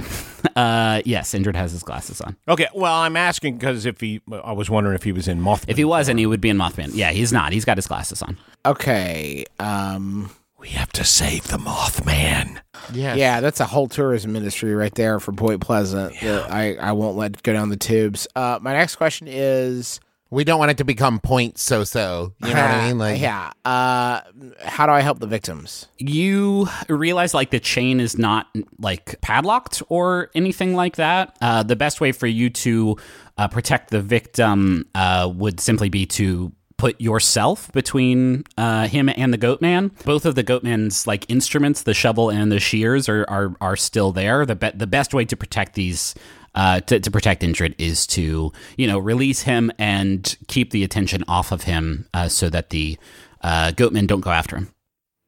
Uh, 0.55 1.03
yes, 1.05 1.35
Indrid 1.35 1.55
has 1.55 1.71
his 1.71 1.83
glasses 1.83 2.19
on. 2.19 2.35
Okay, 2.47 2.67
well, 2.73 2.95
I'm 2.95 3.15
asking 3.15 3.57
because 3.59 3.85
if 3.85 4.01
he, 4.01 4.21
I 4.43 4.53
was 4.53 4.71
wondering 4.71 4.95
if 4.95 5.03
he 5.03 5.11
was 5.11 5.27
in 5.27 5.39
Mothman. 5.39 5.65
If 5.67 5.77
he 5.77 5.85
wasn't, 5.85 6.17
he 6.17 6.25
would 6.25 6.41
be 6.41 6.49
in 6.49 6.57
Mothman. 6.57 6.89
Yeah, 6.93 7.11
he's 7.11 7.31
not. 7.31 7.53
He's 7.53 7.63
got 7.63 7.77
his 7.77 7.85
glasses 7.85 8.23
on. 8.23 8.37
Okay. 8.65 9.45
Um. 9.59 10.31
We 10.59 10.69
have 10.69 10.91
to 10.93 11.03
save 11.03 11.47
the 11.47 11.57
Mothman. 11.57 12.59
yes. 12.91 13.17
Yeah, 13.17 13.41
that's 13.41 13.59
a 13.59 13.65
whole 13.65 13.87
tourism 13.87 14.35
industry 14.35 14.73
right 14.73 14.93
there 14.95 15.19
for 15.19 15.31
Point 15.31 15.61
Pleasant. 15.61 16.19
that 16.21 16.51
I, 16.51 16.75
I 16.75 16.91
won't 16.93 17.15
let 17.17 17.41
go 17.43 17.53
down 17.53 17.69
the 17.69 17.77
tubes. 17.77 18.27
Uh, 18.35 18.57
my 18.61 18.73
next 18.73 18.95
question 18.95 19.27
is, 19.27 19.99
We 20.29 20.43
don't 20.43 20.57
want 20.59 20.71
it 20.71 20.77
to 20.77 20.83
become 20.83 21.19
point 21.19 21.57
so 21.59 21.83
so. 21.83 22.33
You 22.43 22.53
know 22.53 22.61
what 22.61 22.71
I 22.71 22.87
mean? 22.87 22.97
Like 22.97 23.21
yeah, 23.21 23.51
uh, 23.65 24.21
how 24.63 24.85
do 24.87 24.91
I 24.91 25.01
help 25.01 25.19
the 25.19 25.27
victims? 25.27 25.87
you 25.99 26.67
realize 26.89 27.33
like 27.33 27.51
the 27.51 27.59
chain 27.59 27.99
is 27.99 28.17
not 28.17 28.47
like 28.79 29.21
padlocked 29.21 29.81
or 29.89 30.29
anything 30.35 30.75
like 30.75 30.95
that. 30.97 31.37
Uh, 31.39 31.63
the 31.63 31.75
best 31.75 32.01
way 32.01 32.11
for 32.11 32.27
you 32.27 32.49
to 32.49 32.97
uh, 33.37 33.47
protect 33.47 33.91
the 33.91 34.01
victim 34.01 34.85
uh, 34.95 35.31
would 35.33 35.59
simply 35.59 35.89
be 35.89 36.05
to 36.07 36.51
put 36.77 36.99
yourself 37.01 37.71
between 37.71 38.43
uh, 38.57 38.87
him 38.87 39.09
and 39.09 39.33
the 39.33 39.37
goat 39.37 39.61
man. 39.61 39.91
Both 40.05 40.25
of 40.25 40.35
the 40.35 40.43
goat 40.43 40.63
man's 40.63 41.07
like 41.07 41.29
instruments, 41.29 41.83
the 41.83 41.93
shovel 41.93 42.29
and 42.29 42.51
the 42.51 42.59
shears, 42.59 43.09
are 43.09 43.25
are, 43.29 43.55
are 43.59 43.75
still 43.75 44.11
there. 44.11 44.45
The 44.45 44.55
be- 44.55 44.71
the 44.73 44.87
best 44.87 45.13
way 45.13 45.25
to 45.25 45.35
protect 45.35 45.75
these. 45.75 46.15
Uh, 46.55 46.79
to, 46.79 46.99
to 46.99 47.11
protect 47.11 47.43
Indrid 47.43 47.75
is 47.77 48.07
to 48.07 48.51
you 48.77 48.87
know 48.87 48.97
release 48.97 49.43
him 49.43 49.71
and 49.77 50.35
keep 50.47 50.71
the 50.71 50.83
attention 50.83 51.23
off 51.27 51.51
of 51.51 51.63
him 51.63 52.07
uh, 52.15 52.27
so 52.27 52.49
that 52.49 52.71
the 52.71 52.97
uh, 53.41 53.71
goatmen 53.75 54.07
don't 54.07 54.21
go 54.21 54.31
after 54.31 54.57
him. 54.57 54.73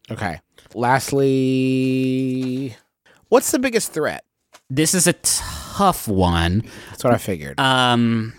Okay. 0.10 0.40
Lastly, 0.74 2.76
what's 3.28 3.52
the 3.52 3.60
biggest 3.60 3.94
threat? 3.94 4.24
This 4.72 4.96
is 4.96 5.06
a 5.08 5.14
tough 5.14 6.08
one. 6.08 6.64
That's 6.90 7.04
what 7.04 7.14
I 7.14 7.18
figured. 7.18 7.60
Um, 7.60 8.34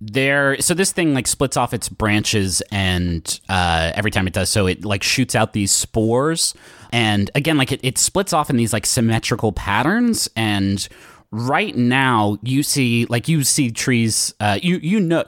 there 0.00 0.60
so 0.60 0.74
this 0.74 0.92
thing 0.92 1.12
like 1.12 1.26
splits 1.26 1.56
off 1.56 1.74
its 1.74 1.88
branches 1.88 2.62
and 2.70 3.40
uh, 3.48 3.90
every 3.94 4.10
time 4.10 4.26
it 4.26 4.32
does 4.32 4.48
so 4.48 4.66
it 4.66 4.84
like 4.84 5.02
shoots 5.02 5.34
out 5.34 5.52
these 5.52 5.72
spores. 5.72 6.54
And 6.92 7.30
again 7.34 7.56
like 7.56 7.72
it, 7.72 7.80
it 7.82 7.98
splits 7.98 8.32
off 8.32 8.48
in 8.50 8.56
these 8.56 8.72
like 8.72 8.86
symmetrical 8.86 9.52
patterns. 9.52 10.28
And 10.36 10.86
right 11.30 11.76
now 11.76 12.38
you 12.42 12.62
see 12.62 13.06
like 13.06 13.28
you 13.28 13.42
see 13.44 13.70
trees 13.70 14.34
uh, 14.40 14.58
you 14.62 14.76
you 14.76 15.00
know 15.00 15.24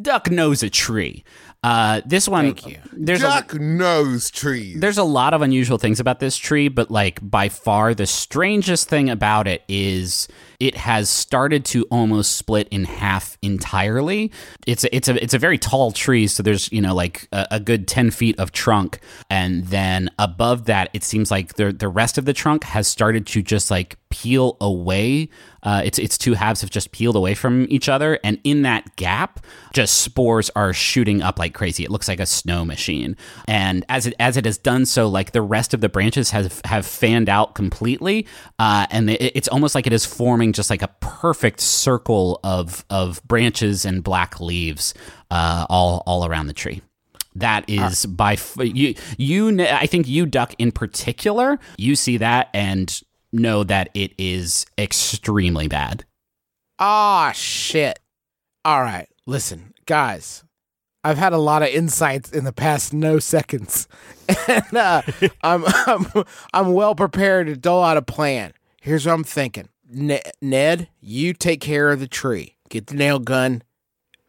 duck 0.00 0.30
knows 0.30 0.62
a 0.62 0.70
tree 0.70 1.24
uh, 1.66 2.00
this 2.06 2.28
one 2.28 2.54
Thank 2.54 2.66
you. 2.68 2.78
there's 2.92 3.22
a, 3.22 3.26
Duck 3.26 3.54
knows 3.54 4.30
trees. 4.30 4.78
there's 4.78 4.98
a 4.98 5.02
lot 5.02 5.34
of 5.34 5.42
unusual 5.42 5.78
things 5.78 5.98
about 5.98 6.20
this 6.20 6.36
tree, 6.36 6.68
but 6.68 6.92
like 6.92 7.18
by 7.28 7.48
far 7.48 7.92
the 7.92 8.06
strangest 8.06 8.88
thing 8.88 9.10
about 9.10 9.48
it 9.48 9.64
is 9.66 10.28
it 10.60 10.76
has 10.76 11.10
started 11.10 11.64
to 11.64 11.82
almost 11.90 12.36
split 12.36 12.68
in 12.70 12.84
half 12.84 13.36
entirely. 13.42 14.30
It's 14.64 14.84
a, 14.84 14.94
it's 14.94 15.08
a 15.08 15.20
it's 15.20 15.34
a 15.34 15.40
very 15.40 15.58
tall 15.58 15.90
tree, 15.90 16.28
so 16.28 16.40
there's 16.44 16.70
you 16.70 16.80
know 16.80 16.94
like 16.94 17.26
a, 17.32 17.48
a 17.50 17.58
good 17.60 17.88
ten 17.88 18.12
feet 18.12 18.38
of 18.38 18.52
trunk, 18.52 19.00
and 19.28 19.64
then 19.66 20.08
above 20.20 20.66
that, 20.66 20.90
it 20.92 21.02
seems 21.02 21.32
like 21.32 21.54
the 21.54 21.72
the 21.72 21.88
rest 21.88 22.16
of 22.16 22.26
the 22.26 22.32
trunk 22.32 22.62
has 22.62 22.86
started 22.86 23.26
to 23.26 23.42
just 23.42 23.72
like 23.72 23.96
peel 24.10 24.56
away. 24.60 25.28
Uh, 25.66 25.82
its 25.84 25.98
its 25.98 26.16
two 26.16 26.34
halves 26.34 26.60
have 26.60 26.70
just 26.70 26.92
peeled 26.92 27.16
away 27.16 27.34
from 27.34 27.66
each 27.68 27.88
other, 27.88 28.20
and 28.22 28.38
in 28.44 28.62
that 28.62 28.94
gap, 28.94 29.44
just 29.74 29.98
spores 29.98 30.48
are 30.50 30.72
shooting 30.72 31.20
up 31.22 31.40
like 31.40 31.54
crazy. 31.54 31.82
It 31.82 31.90
looks 31.90 32.06
like 32.06 32.20
a 32.20 32.26
snow 32.26 32.64
machine, 32.64 33.16
and 33.48 33.84
as 33.88 34.06
it 34.06 34.14
as 34.20 34.36
it 34.36 34.44
has 34.44 34.58
done 34.58 34.86
so, 34.86 35.08
like 35.08 35.32
the 35.32 35.42
rest 35.42 35.74
of 35.74 35.80
the 35.80 35.88
branches 35.88 36.30
have 36.30 36.60
have 36.64 36.86
fanned 36.86 37.28
out 37.28 37.56
completely, 37.56 38.28
uh, 38.60 38.86
and 38.92 39.10
it, 39.10 39.20
it's 39.36 39.48
almost 39.48 39.74
like 39.74 39.88
it 39.88 39.92
is 39.92 40.06
forming 40.06 40.52
just 40.52 40.70
like 40.70 40.82
a 40.82 40.88
perfect 41.00 41.58
circle 41.60 42.38
of 42.44 42.84
of 42.88 43.20
branches 43.26 43.84
and 43.84 44.04
black 44.04 44.38
leaves 44.38 44.94
uh, 45.32 45.66
all 45.68 46.04
all 46.06 46.24
around 46.24 46.46
the 46.46 46.54
tree. 46.54 46.80
That 47.34 47.68
is 47.68 48.06
by 48.06 48.34
f- 48.34 48.56
you. 48.58 48.94
You, 49.18 49.60
I 49.60 49.86
think 49.86 50.08
you 50.08 50.24
duck 50.24 50.54
in 50.56 50.72
particular. 50.72 51.58
You 51.76 51.94
see 51.94 52.16
that 52.16 52.48
and 52.54 53.02
know 53.32 53.64
that 53.64 53.90
it 53.94 54.12
is 54.18 54.66
extremely 54.78 55.68
bad. 55.68 56.04
Ah, 56.78 57.32
shit. 57.34 57.98
All 58.64 58.82
right, 58.82 59.08
listen, 59.26 59.72
guys. 59.86 60.42
I've 61.04 61.18
had 61.18 61.32
a 61.32 61.38
lot 61.38 61.62
of 61.62 61.68
insights 61.68 62.32
in 62.32 62.42
the 62.42 62.52
past 62.52 62.92
no 62.92 63.20
seconds, 63.20 63.86
and 64.48 64.76
uh, 64.76 65.02
I'm, 65.42 65.62
I'm 65.86 66.06
I'm 66.52 66.72
well 66.72 66.96
prepared 66.96 67.46
to 67.46 67.56
dole 67.56 67.84
out 67.84 67.96
a 67.96 68.02
plan. 68.02 68.52
Here's 68.82 69.06
what 69.06 69.12
I'm 69.12 69.22
thinking: 69.24 69.68
Ne- 69.88 70.20
Ned, 70.42 70.88
you 71.00 71.32
take 71.32 71.60
care 71.60 71.92
of 71.92 72.00
the 72.00 72.08
tree. 72.08 72.56
Get 72.70 72.88
the 72.88 72.96
nail 72.96 73.20
gun, 73.20 73.62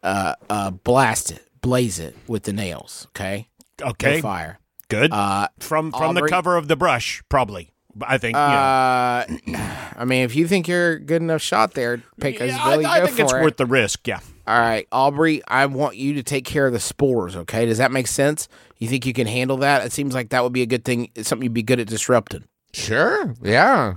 uh, 0.03 0.36
uh, 0.51 0.69
blast 0.69 1.31
it, 1.31 1.47
blaze 1.62 1.97
it 1.97 2.15
with 2.27 2.43
the 2.43 2.53
nails. 2.53 3.07
Okay, 3.10 3.47
Okay, 3.81 4.17
Go 4.17 4.21
fire. 4.21 4.60
good. 4.88 5.12
Uh, 5.12 5.47
from 5.60 5.91
from 5.91 6.13
the 6.13 6.27
cover 6.27 6.57
of 6.57 6.67
the 6.67 6.75
brush, 6.75 7.23
probably. 7.27 7.71
I 8.01 8.17
think. 8.17 8.36
yeah. 8.36 9.25
uh, 9.29 9.93
I 9.97 10.05
mean, 10.05 10.23
if 10.23 10.36
you 10.36 10.47
think 10.47 10.67
you're 10.67 10.93
a 10.93 10.99
good 10.99 11.21
enough 11.21 11.41
shot 11.41 11.73
there, 11.73 12.01
pick 12.19 12.39
Yeah, 12.39 12.69
Billy, 12.69 12.86
I, 12.86 12.95
I 12.95 12.99
go 13.01 13.05
think 13.07 13.17
for 13.17 13.23
it's 13.23 13.33
it. 13.33 13.41
worth 13.43 13.57
the 13.57 13.65
risk. 13.65 14.07
Yeah. 14.07 14.19
All 14.45 14.60
right, 14.60 14.88
Aubrey, 14.91 15.41
I 15.47 15.65
want 15.65 15.97
you 15.97 16.13
to 16.13 16.23
take 16.23 16.45
care 16.45 16.67
of 16.67 16.73
the 16.73 16.79
spores, 16.79 17.36
okay? 17.36 17.65
Does 17.65 17.79
that 17.79 17.91
make 17.91 18.07
sense? 18.07 18.47
You 18.77 18.88
think 18.88 19.05
you 19.05 19.12
can 19.13 19.27
handle 19.27 19.57
that? 19.57 19.86
It 19.86 19.91
seems 19.91 20.13
like 20.13 20.29
that 20.29 20.41
would 20.43 20.53
be 20.53 20.62
a 20.62 20.65
good 20.67 20.86
thing, 20.86 21.10
it's 21.15 21.27
something 21.27 21.43
you'd 21.43 21.53
be 21.53 21.63
good 21.63 21.79
at 21.79 21.88
disrupting. 21.88 22.45
sure. 22.73 23.33
Yeah. 23.41 23.95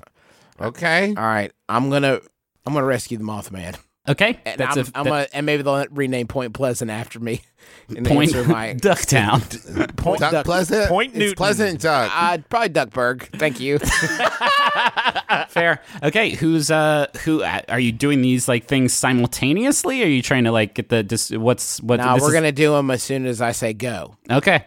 Okay. 0.61 1.15
All 1.17 1.23
right, 1.23 1.53
I'm 1.69 1.89
going 1.89 2.03
to 2.03 2.21
I'm 2.67 2.73
going 2.75 2.83
to 2.83 2.87
rescue 2.87 3.17
the 3.19 3.25
Mothman. 3.25 3.77
Okay, 4.09 4.41
And 4.47 4.59
that's 4.59 4.77
I'm, 4.77 4.85
a 4.85 4.87
I'm 4.95 5.05
that- 5.05 5.11
gonna, 5.11 5.27
and 5.35 5.47
maybe 5.47 5.63
they'll 5.63 5.85
rename 5.91 6.27
Point 6.27 6.55
Pleasant 6.55 6.91
after 6.91 7.21
me. 7.21 7.43
And 7.95 8.07
point 8.07 8.35
answer 8.35 8.49
my 8.49 8.75
Ducktown. 8.75 9.97
Point 9.97 10.21
Duck 10.21 10.31
Duck. 10.33 10.45
Pleasant. 10.45 10.89
Point 10.89 11.13
It's 11.15 11.35
Pleasant 11.35 11.81
Duck. 11.81 12.11
Uh, 12.15 12.39
probably 12.49 12.69
Duckburg. 12.71 13.29
Thank 13.39 13.59
you. 13.61 13.79
Fair. 15.49 15.83
Okay, 16.03 16.31
who's 16.31 16.71
uh 16.71 17.07
who 17.25 17.43
uh, 17.43 17.61
are 17.69 17.81
you 17.81 17.91
doing 17.93 18.23
these 18.23 18.49
like 18.49 18.67
things 18.67 18.93
simultaneously? 18.93 20.03
Are 20.03 20.07
you 20.09 20.23
trying 20.23 20.45
to 20.45 20.53
like 20.53 20.75
get 20.75 20.89
the 20.89 21.03
dis- 21.03 21.31
what's 21.33 21.81
what? 21.83 21.97
now 21.99 22.17
we're 22.17 22.29
is- 22.29 22.33
gonna 22.33 22.53
do 22.53 22.73
them 22.73 22.91
as 22.93 23.03
soon 23.03 23.27
as 23.27 23.41
I 23.43 23.53
say 23.53 23.73
go. 23.73 24.17
Okay. 24.31 24.65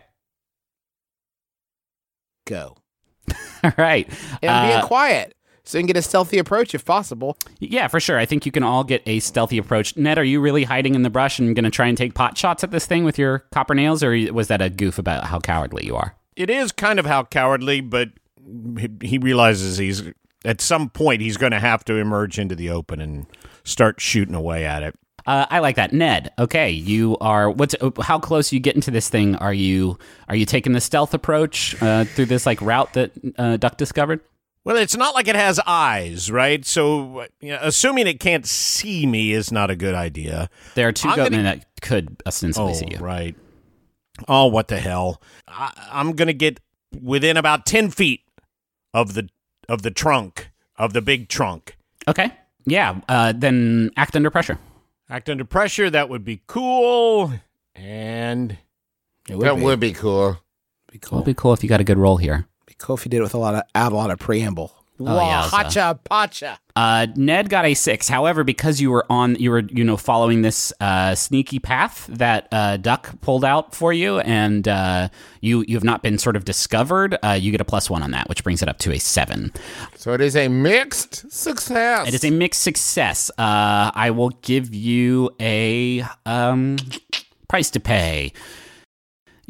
Go. 2.45 2.75
All 3.63 3.71
right. 3.77 4.07
And 4.41 4.49
Uh, 4.51 4.67
being 4.67 4.81
quiet 4.87 5.33
so 5.63 5.77
you 5.77 5.81
can 5.81 5.87
get 5.87 5.97
a 5.97 6.01
stealthy 6.01 6.37
approach 6.37 6.75
if 6.75 6.83
possible. 6.85 7.37
Yeah, 7.59 7.87
for 7.87 7.99
sure. 7.99 8.17
I 8.19 8.25
think 8.25 8.45
you 8.45 8.51
can 8.51 8.63
all 8.63 8.83
get 8.83 9.01
a 9.05 9.19
stealthy 9.19 9.57
approach. 9.57 9.95
Ned, 9.95 10.17
are 10.17 10.23
you 10.23 10.41
really 10.41 10.63
hiding 10.65 10.95
in 10.95 11.03
the 11.03 11.09
brush 11.09 11.39
and 11.39 11.55
going 11.55 11.63
to 11.63 11.71
try 11.71 11.87
and 11.87 11.97
take 11.97 12.13
pot 12.15 12.37
shots 12.37 12.63
at 12.63 12.71
this 12.71 12.85
thing 12.85 13.03
with 13.05 13.17
your 13.17 13.39
copper 13.51 13.73
nails, 13.75 14.03
or 14.03 14.15
was 14.33 14.47
that 14.49 14.61
a 14.61 14.69
goof 14.69 14.97
about 14.99 15.25
how 15.25 15.39
cowardly 15.39 15.85
you 15.85 15.95
are? 15.95 16.15
It 16.35 16.49
is 16.49 16.71
kind 16.71 16.99
of 16.99 17.05
how 17.05 17.23
cowardly, 17.23 17.81
but 17.81 18.09
he- 18.77 19.07
he 19.07 19.17
realizes 19.17 19.77
he's 19.77 20.03
at 20.45 20.59
some 20.59 20.89
point 20.89 21.21
he's 21.21 21.37
going 21.37 21.53
to 21.53 21.59
have 21.59 21.85
to 21.85 21.95
emerge 21.95 22.37
into 22.37 22.55
the 22.55 22.69
open 22.69 22.99
and 22.99 23.25
start 23.63 24.01
shooting 24.01 24.35
away 24.35 24.65
at 24.65 24.83
it. 24.83 24.95
Uh, 25.25 25.45
I 25.49 25.59
like 25.59 25.77
that, 25.77 25.93
Ned. 25.93 26.31
Okay, 26.37 26.69
you 26.71 27.17
are. 27.21 27.49
What's 27.49 27.73
how 28.01 28.19
close 28.19 28.51
you 28.51 28.59
get 28.59 28.75
into 28.75 28.91
this 28.91 29.07
thing? 29.07 29.37
Are 29.37 29.53
you 29.53 29.97
are 30.27 30.35
you 30.35 30.45
taking 30.45 30.73
the 30.73 30.81
stealth 30.81 31.13
approach 31.13 31.81
uh, 31.81 32.03
through 32.03 32.25
this 32.25 32.45
like 32.45 32.61
route 32.61 32.91
that 32.93 33.11
uh, 33.37 33.55
Duck 33.55 33.77
discovered? 33.77 34.19
Well, 34.65 34.77
it's 34.77 34.95
not 34.95 35.13
like 35.13 35.27
it 35.27 35.35
has 35.35 35.59
eyes, 35.67 36.31
right? 36.31 36.65
So, 36.65 37.25
you 37.41 37.49
know, 37.51 37.59
assuming 37.61 38.07
it 38.07 38.19
can't 38.21 38.45
see 38.45 39.05
me 39.05 39.33
is 39.33 39.51
not 39.51 39.69
a 39.69 39.75
good 39.75 39.93
idea. 39.93 40.49
There 40.75 40.87
are 40.87 40.93
2 40.93 41.09
I'm 41.09 41.17
goatmen 41.17 41.29
gonna- 41.31 41.43
that 41.43 41.65
could 41.81 42.21
ostensibly 42.25 42.71
Oh, 42.71 42.75
see 42.75 42.87
you. 42.91 42.97
right. 42.99 43.35
Oh, 44.27 44.45
what 44.45 44.67
the 44.69 44.79
hell! 44.79 45.21
I, 45.47 45.71
I'm 45.91 46.13
going 46.13 46.27
to 46.27 46.33
get 46.35 46.59
within 47.01 47.35
about 47.35 47.65
ten 47.65 47.89
feet 47.89 48.21
of 48.93 49.15
the 49.15 49.27
of 49.67 49.81
the 49.81 49.89
trunk 49.89 50.51
of 50.77 50.93
the 50.93 51.01
big 51.01 51.29
trunk. 51.29 51.75
Okay, 52.07 52.31
yeah. 52.65 53.01
Uh, 53.09 53.33
then 53.35 53.89
act 53.97 54.15
under 54.15 54.29
pressure. 54.29 54.59
Act 55.09 55.29
under 55.29 55.43
pressure. 55.43 55.89
That 55.89 56.09
would 56.09 56.23
be 56.23 56.41
cool. 56.45 57.33
And 57.75 58.51
It 59.27 59.39
that 59.39 59.57
would 59.57 59.79
be 59.79 59.93
cool. 59.93 60.37
be 60.91 60.99
It'd 61.01 61.25
be 61.25 61.33
cool 61.33 61.53
if 61.53 61.63
you 61.63 61.67
got 61.69 61.81
a 61.81 61.83
good 61.83 61.97
roll 61.97 62.17
here. 62.17 62.47
Be 62.83 62.85
cool 62.85 62.95
if 62.95 63.05
you 63.05 63.09
did 63.09 63.17
it 63.17 63.23
with 63.23 63.33
a 63.33 63.37
lot 63.37 63.55
of 63.55 63.63
add 63.75 63.91
a 63.91 63.95
lot 63.95 64.11
of 64.11 64.19
preamble. 64.19 64.73
Oh, 64.99 65.05
Wah, 65.05 65.27
yeah, 65.27 65.41
so- 65.43 65.57
hacha 65.57 65.99
pacha. 66.03 66.59
Uh, 66.75 67.07
Ned 67.15 67.49
got 67.49 67.65
a 67.65 67.73
six. 67.75 68.07
However, 68.07 68.43
because 68.43 68.81
you 68.81 68.89
were 68.89 69.05
on, 69.09 69.35
you 69.35 69.51
were 69.51 69.59
you 69.59 69.83
know 69.83 69.97
following 69.97 70.41
this 70.41 70.73
uh, 70.79 71.13
sneaky 71.13 71.59
path 71.59 72.07
that 72.09 72.47
uh, 72.51 72.77
Duck 72.77 73.19
pulled 73.21 73.45
out 73.45 73.75
for 73.75 73.93
you, 73.93 74.19
and 74.19 74.67
uh, 74.67 75.09
you 75.41 75.63
you 75.67 75.75
have 75.75 75.83
not 75.83 76.01
been 76.01 76.17
sort 76.17 76.35
of 76.35 76.45
discovered. 76.45 77.17
Uh, 77.23 77.31
you 77.31 77.51
get 77.51 77.61
a 77.61 77.65
plus 77.65 77.89
one 77.89 78.01
on 78.01 78.11
that, 78.11 78.27
which 78.29 78.43
brings 78.43 78.61
it 78.61 78.69
up 78.69 78.79
to 78.79 78.91
a 78.91 78.99
seven. 78.99 79.51
So 79.95 80.13
it 80.13 80.21
is 80.21 80.35
a 80.35 80.47
mixed 80.47 81.31
success. 81.31 82.07
It 82.07 82.13
is 82.13 82.23
a 82.23 82.31
mixed 82.31 82.61
success. 82.61 83.29
Uh, 83.37 83.91
I 83.93 84.11
will 84.11 84.29
give 84.41 84.73
you 84.73 85.31
a 85.39 86.03
um, 86.25 86.77
price 87.47 87.69
to 87.71 87.79
pay. 87.79 88.33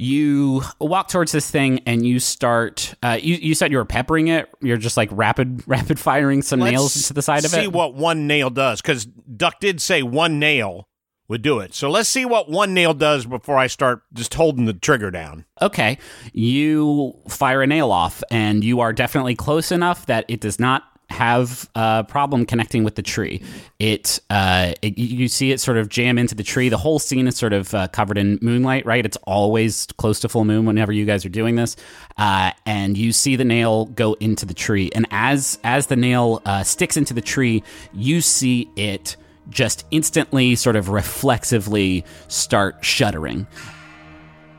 You 0.03 0.63
walk 0.79 1.07
towards 1.07 1.31
this 1.31 1.49
thing 1.49 1.79
and 1.85 2.05
you 2.05 2.19
start. 2.19 2.93
Uh, 3.01 3.17
you 3.21 3.35
you 3.35 3.55
said 3.55 3.71
you 3.71 3.77
were 3.77 3.85
peppering 3.85 4.27
it. 4.27 4.49
You're 4.61 4.77
just 4.77 4.97
like 4.97 5.09
rapid 5.11 5.63
rapid 5.67 5.99
firing 5.99 6.41
some 6.41 6.59
nails 6.59 6.95
let's 6.95 7.07
to 7.07 7.13
the 7.13 7.21
side 7.21 7.45
of 7.45 7.53
it 7.53 7.61
see 7.61 7.67
what 7.67 7.95
one 7.95 8.27
nail 8.27 8.49
does, 8.49 8.81
because 8.81 9.05
Duck 9.05 9.59
did 9.59 9.81
say 9.81 10.03
one 10.03 10.39
nail 10.39 10.89
would 11.29 11.41
do 11.41 11.59
it. 11.59 11.73
So 11.73 11.89
let's 11.89 12.09
see 12.09 12.25
what 12.25 12.49
one 12.49 12.73
nail 12.73 12.93
does 12.93 13.25
before 13.25 13.57
I 13.57 13.67
start 13.67 14.03
just 14.13 14.33
holding 14.33 14.65
the 14.65 14.73
trigger 14.73 15.09
down. 15.09 15.45
Okay. 15.61 15.97
You 16.33 17.17
fire 17.29 17.61
a 17.61 17.67
nail 17.67 17.91
off, 17.91 18.23
and 18.29 18.63
you 18.63 18.81
are 18.81 18.93
definitely 18.93 19.35
close 19.35 19.71
enough 19.71 20.05
that 20.07 20.25
it 20.27 20.41
does 20.41 20.59
not 20.59 20.83
have 21.13 21.69
a 21.75 22.03
problem 22.07 22.45
connecting 22.45 22.83
with 22.83 22.95
the 22.95 23.01
tree. 23.01 23.41
It, 23.79 24.19
uh, 24.29 24.73
it 24.81 24.97
you 24.97 25.27
see 25.27 25.51
it 25.51 25.59
sort 25.59 25.77
of 25.77 25.87
jam 25.87 26.17
into 26.17 26.35
the 26.35 26.43
tree. 26.43 26.69
The 26.69 26.77
whole 26.77 26.99
scene 26.99 27.27
is 27.27 27.37
sort 27.37 27.53
of 27.53 27.73
uh, 27.73 27.87
covered 27.89 28.17
in 28.17 28.39
moonlight, 28.41 28.85
right? 28.85 29.05
It's 29.05 29.17
always 29.23 29.87
close 29.97 30.19
to 30.21 30.29
full 30.29 30.43
moon 30.43 30.65
whenever 30.65 30.91
you 30.91 31.05
guys 31.05 31.25
are 31.25 31.29
doing 31.29 31.55
this, 31.55 31.75
uh, 32.17 32.51
and 32.65 32.97
you 32.97 33.13
see 33.13 33.35
the 33.35 33.45
nail 33.45 33.85
go 33.85 34.13
into 34.13 34.45
the 34.45 34.53
tree. 34.53 34.89
And 34.93 35.05
as 35.11 35.59
as 35.63 35.87
the 35.87 35.95
nail 35.95 36.41
uh, 36.45 36.63
sticks 36.63 36.97
into 36.97 37.13
the 37.13 37.21
tree, 37.21 37.63
you 37.93 38.19
see 38.19 38.69
it 38.75 39.15
just 39.49 39.85
instantly, 39.91 40.55
sort 40.55 40.75
of 40.75 40.89
reflexively, 40.89 42.05
start 42.27 42.83
shuddering. 42.83 43.45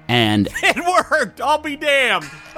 And 0.06 0.48
It 0.62 0.76
worked. 1.10 1.40
I'll 1.40 1.58
be 1.58 1.76
damned. 1.76 2.30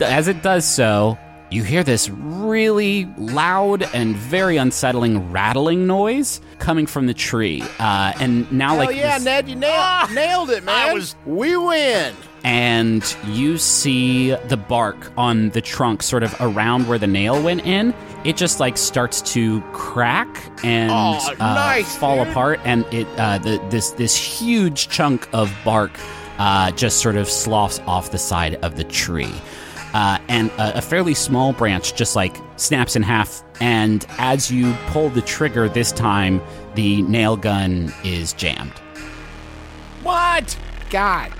as 0.00 0.28
it 0.28 0.42
does 0.42 0.66
so, 0.66 1.18
you 1.50 1.62
hear 1.62 1.82
this 1.82 2.08
really 2.10 3.06
loud 3.16 3.82
and 3.94 4.14
very 4.16 4.56
unsettling 4.58 5.30
rattling 5.32 5.86
noise 5.86 6.40
coming 6.58 6.86
from 6.86 7.06
the 7.06 7.14
tree. 7.14 7.62
Uh, 7.78 8.12
and 8.20 8.50
now, 8.52 8.70
Hell 8.70 8.78
like, 8.86 8.96
yeah, 8.96 9.14
this- 9.16 9.24
Ned, 9.24 9.48
you 9.48 9.56
nailed, 9.56 10.10
nailed 10.12 10.50
it, 10.50 10.64
man. 10.64 10.90
I 10.90 10.92
was- 10.94 11.14
we 11.26 11.56
win. 11.56 12.14
and 12.44 13.16
you 13.26 13.58
see 13.58 14.30
the 14.46 14.56
bark 14.56 15.10
on 15.16 15.50
the 15.50 15.60
trunk 15.60 16.02
sort 16.04 16.22
of 16.22 16.34
around 16.40 16.86
where 16.86 16.96
the 16.98 17.06
nail 17.06 17.42
went 17.42 17.66
in. 17.66 17.92
It 18.24 18.36
just 18.36 18.60
like 18.60 18.76
starts 18.78 19.20
to 19.32 19.60
crack 19.72 20.28
and 20.62 20.90
Oh, 20.92 21.18
uh, 21.40 21.54
nice, 21.54 21.96
fall 21.96 22.18
dude. 22.18 22.28
apart, 22.28 22.60
and 22.64 22.84
it 22.92 23.06
uh, 23.18 23.38
the, 23.38 23.60
this 23.70 23.90
this 23.92 24.14
huge 24.16 24.88
chunk 24.88 25.28
of 25.32 25.52
bark 25.64 25.90
uh, 26.38 26.70
just 26.72 27.00
sort 27.00 27.16
of 27.16 27.28
sloughs 27.28 27.80
off 27.88 28.12
the 28.12 28.18
side 28.18 28.54
of 28.62 28.76
the 28.76 28.84
tree. 28.84 29.32
Uh, 29.94 30.18
and 30.28 30.50
a, 30.52 30.78
a 30.78 30.82
fairly 30.82 31.14
small 31.14 31.52
branch 31.52 31.94
just 31.94 32.14
like 32.14 32.36
snaps 32.56 32.94
in 32.96 33.02
half. 33.02 33.42
And 33.60 34.06
as 34.18 34.50
you 34.50 34.74
pull 34.88 35.08
the 35.08 35.22
trigger 35.22 35.68
this 35.68 35.92
time, 35.92 36.40
the 36.74 37.02
nail 37.02 37.36
gun 37.36 37.92
is 38.04 38.32
jammed. 38.34 38.72
What? 40.02 40.56
God. 40.90 41.32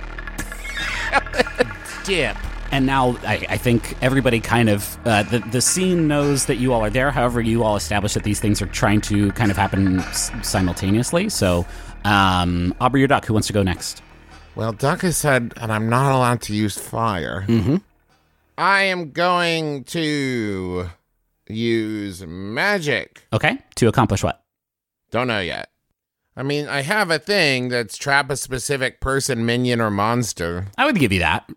Dip. 2.04 2.36
And 2.70 2.84
now 2.84 3.16
I, 3.22 3.46
I 3.48 3.56
think 3.56 3.96
everybody 4.02 4.40
kind 4.40 4.68
of 4.68 4.98
uh, 5.06 5.22
the 5.22 5.38
the 5.38 5.62
scene 5.62 6.06
knows 6.06 6.46
that 6.46 6.56
you 6.56 6.72
all 6.74 6.84
are 6.84 6.90
there. 6.90 7.10
However, 7.10 7.40
you 7.40 7.62
all 7.64 7.76
establish 7.76 8.12
that 8.14 8.24
these 8.24 8.40
things 8.40 8.60
are 8.60 8.66
trying 8.66 9.00
to 9.02 9.32
kind 9.32 9.50
of 9.50 9.56
happen 9.56 10.00
s- 10.00 10.30
simultaneously. 10.42 11.30
So, 11.30 11.64
um, 12.04 12.74
Aubrey 12.78 13.02
or 13.02 13.06
Duck, 13.06 13.24
who 13.24 13.32
wants 13.32 13.46
to 13.46 13.54
go 13.54 13.62
next? 13.62 14.02
Well, 14.54 14.72
Duck 14.72 15.00
has 15.00 15.16
said, 15.16 15.54
and 15.56 15.72
I'm 15.72 15.88
not 15.88 16.12
allowed 16.12 16.42
to 16.42 16.54
use 16.54 16.76
fire. 16.76 17.44
Mm-hmm. 17.48 17.76
I 18.58 18.82
am 18.82 19.12
going 19.12 19.84
to 19.84 20.90
use 21.48 22.26
magic. 22.26 23.22
Okay, 23.32 23.56
to 23.76 23.86
accomplish 23.86 24.24
what? 24.24 24.42
Don't 25.12 25.28
know 25.28 25.38
yet. 25.38 25.70
I 26.36 26.42
mean, 26.42 26.66
I 26.66 26.82
have 26.82 27.12
a 27.12 27.20
thing 27.20 27.68
that's 27.68 27.96
trap 27.96 28.30
a 28.30 28.36
specific 28.36 29.00
person, 29.00 29.46
minion, 29.46 29.80
or 29.80 29.92
monster. 29.92 30.66
I 30.76 30.86
would 30.86 30.98
give 30.98 31.12
you 31.12 31.20
that. 31.20 31.48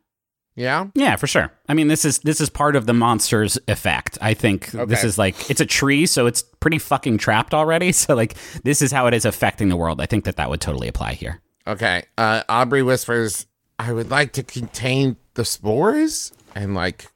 Yeah? 0.56 0.88
Yeah, 0.94 1.16
for 1.16 1.26
sure. 1.26 1.52
I 1.68 1.74
mean, 1.74 1.88
this 1.88 2.06
is 2.06 2.20
this 2.20 2.40
is 2.40 2.52
part 2.52 2.76
of 2.76 2.86
the 2.86 2.94
monster's 2.94 3.58
effect. 3.68 4.20
I 4.22 4.36
think 4.36 4.70
this 4.70 5.04
is 5.04 5.18
like 5.18 5.50
it's 5.50 5.62
a 5.62 5.66
tree, 5.66 6.06
so 6.06 6.28
it's 6.28 6.44
pretty 6.60 6.78
fucking 6.78 7.18
trapped 7.18 7.56
already. 7.56 7.92
So 8.02 8.14
like 8.14 8.36
this 8.64 8.82
is 8.84 8.92
how 8.92 9.08
it 9.08 9.16
is 9.16 9.26
affecting 9.26 9.70
the 9.70 9.76
world. 9.76 10.02
I 10.02 10.06
think 10.06 10.26
that 10.26 10.36
that 10.36 10.52
would 10.52 10.62
totally 10.62 10.88
apply 10.88 11.14
here. 11.14 11.42
Okay. 11.66 12.04
Uh, 12.16 12.44
Aubrey 12.48 12.84
whispers, 12.84 13.48
I 13.80 13.92
would 13.92 14.12
like 14.12 14.34
to 14.34 14.44
contain 14.44 15.18
the 15.34 15.46
spores 15.46 16.32
and 16.56 16.76
like. 16.76 17.08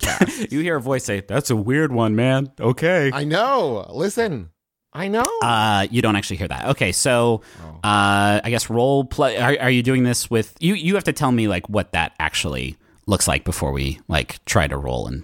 You 0.50 0.58
hear 0.60 0.76
a 0.76 0.80
voice 0.80 1.04
say, 1.04 1.20
"That's 1.20 1.50
a 1.50 1.54
weird 1.56 1.92
one, 1.92 2.16
man." 2.16 2.50
Okay. 2.58 3.12
I 3.14 3.22
know. 3.22 3.86
Listen, 3.90 4.50
I 4.92 5.06
know. 5.06 5.22
Uh, 5.42 5.86
you 5.90 6.02
don't 6.02 6.16
actually 6.16 6.36
hear 6.36 6.48
that. 6.48 6.70
Okay, 6.70 6.90
so 6.90 7.42
uh, 7.84 8.40
I 8.42 8.50
guess 8.50 8.68
role 8.68 9.04
play. 9.04 9.38
Are, 9.38 9.56
are 9.60 9.70
you 9.70 9.82
doing 9.84 10.02
this 10.02 10.28
with 10.28 10.54
you? 10.60 10.74
You 10.74 10.96
have 10.96 11.04
to 11.04 11.12
tell 11.12 11.30
me 11.30 11.46
like 11.46 11.68
what 11.68 11.92
that 11.92 12.14
actually 12.18 12.76
looks 13.06 13.28
like 13.28 13.44
before 13.44 13.70
we 13.72 14.00
like 14.08 14.44
try 14.44 14.66
to 14.66 14.76
roll 14.76 15.06
and 15.06 15.22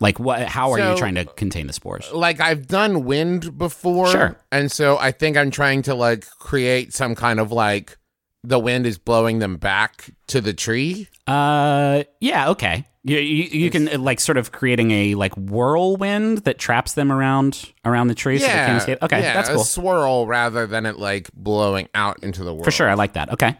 like 0.00 0.18
what? 0.20 0.42
How 0.42 0.70
are 0.72 0.78
you 0.78 0.96
trying 0.96 1.16
to 1.16 1.24
contain 1.24 1.66
the 1.66 1.72
spores? 1.72 2.10
like 2.12 2.40
I've 2.40 2.66
done 2.68 3.04
wind 3.04 3.58
before. 3.58 4.08
Sure. 4.08 4.36
And 4.52 4.70
so 4.70 4.96
I 4.96 5.10
think 5.10 5.36
I'm 5.36 5.50
trying 5.50 5.82
to 5.82 5.94
like 5.94 6.24
create 6.38 6.94
some 6.94 7.14
kind 7.14 7.40
of 7.40 7.50
like 7.52 7.98
the 8.44 8.58
wind 8.58 8.86
is 8.86 8.98
blowing 8.98 9.38
them 9.38 9.56
back 9.56 10.10
to 10.28 10.40
the 10.40 10.52
tree. 10.52 11.08
Uh, 11.26 12.04
yeah, 12.20 12.50
okay. 12.50 12.84
You, 13.02 13.18
you, 13.18 13.44
you 13.44 13.70
can 13.70 14.02
like 14.02 14.20
sort 14.20 14.38
of 14.38 14.52
creating 14.52 14.90
a 14.90 15.14
like 15.14 15.34
whirlwind 15.36 16.38
that 16.38 16.58
traps 16.58 16.94
them 16.94 17.10
around 17.12 17.72
around 17.84 18.08
the 18.08 18.14
tree 18.14 18.38
so 18.38 18.46
yeah. 18.46 18.76
escape. 18.76 18.98
Okay, 19.02 19.20
yeah, 19.20 19.34
that's 19.34 19.50
cool. 19.50 19.60
a 19.60 19.64
swirl 19.64 20.26
rather 20.26 20.66
than 20.66 20.86
it 20.86 20.98
like 20.98 21.30
blowing 21.34 21.88
out 21.94 22.22
into 22.22 22.44
the 22.44 22.52
world. 22.52 22.64
for 22.64 22.70
sure. 22.70 22.88
I 22.88 22.94
like 22.94 23.14
that. 23.14 23.30
Okay. 23.32 23.58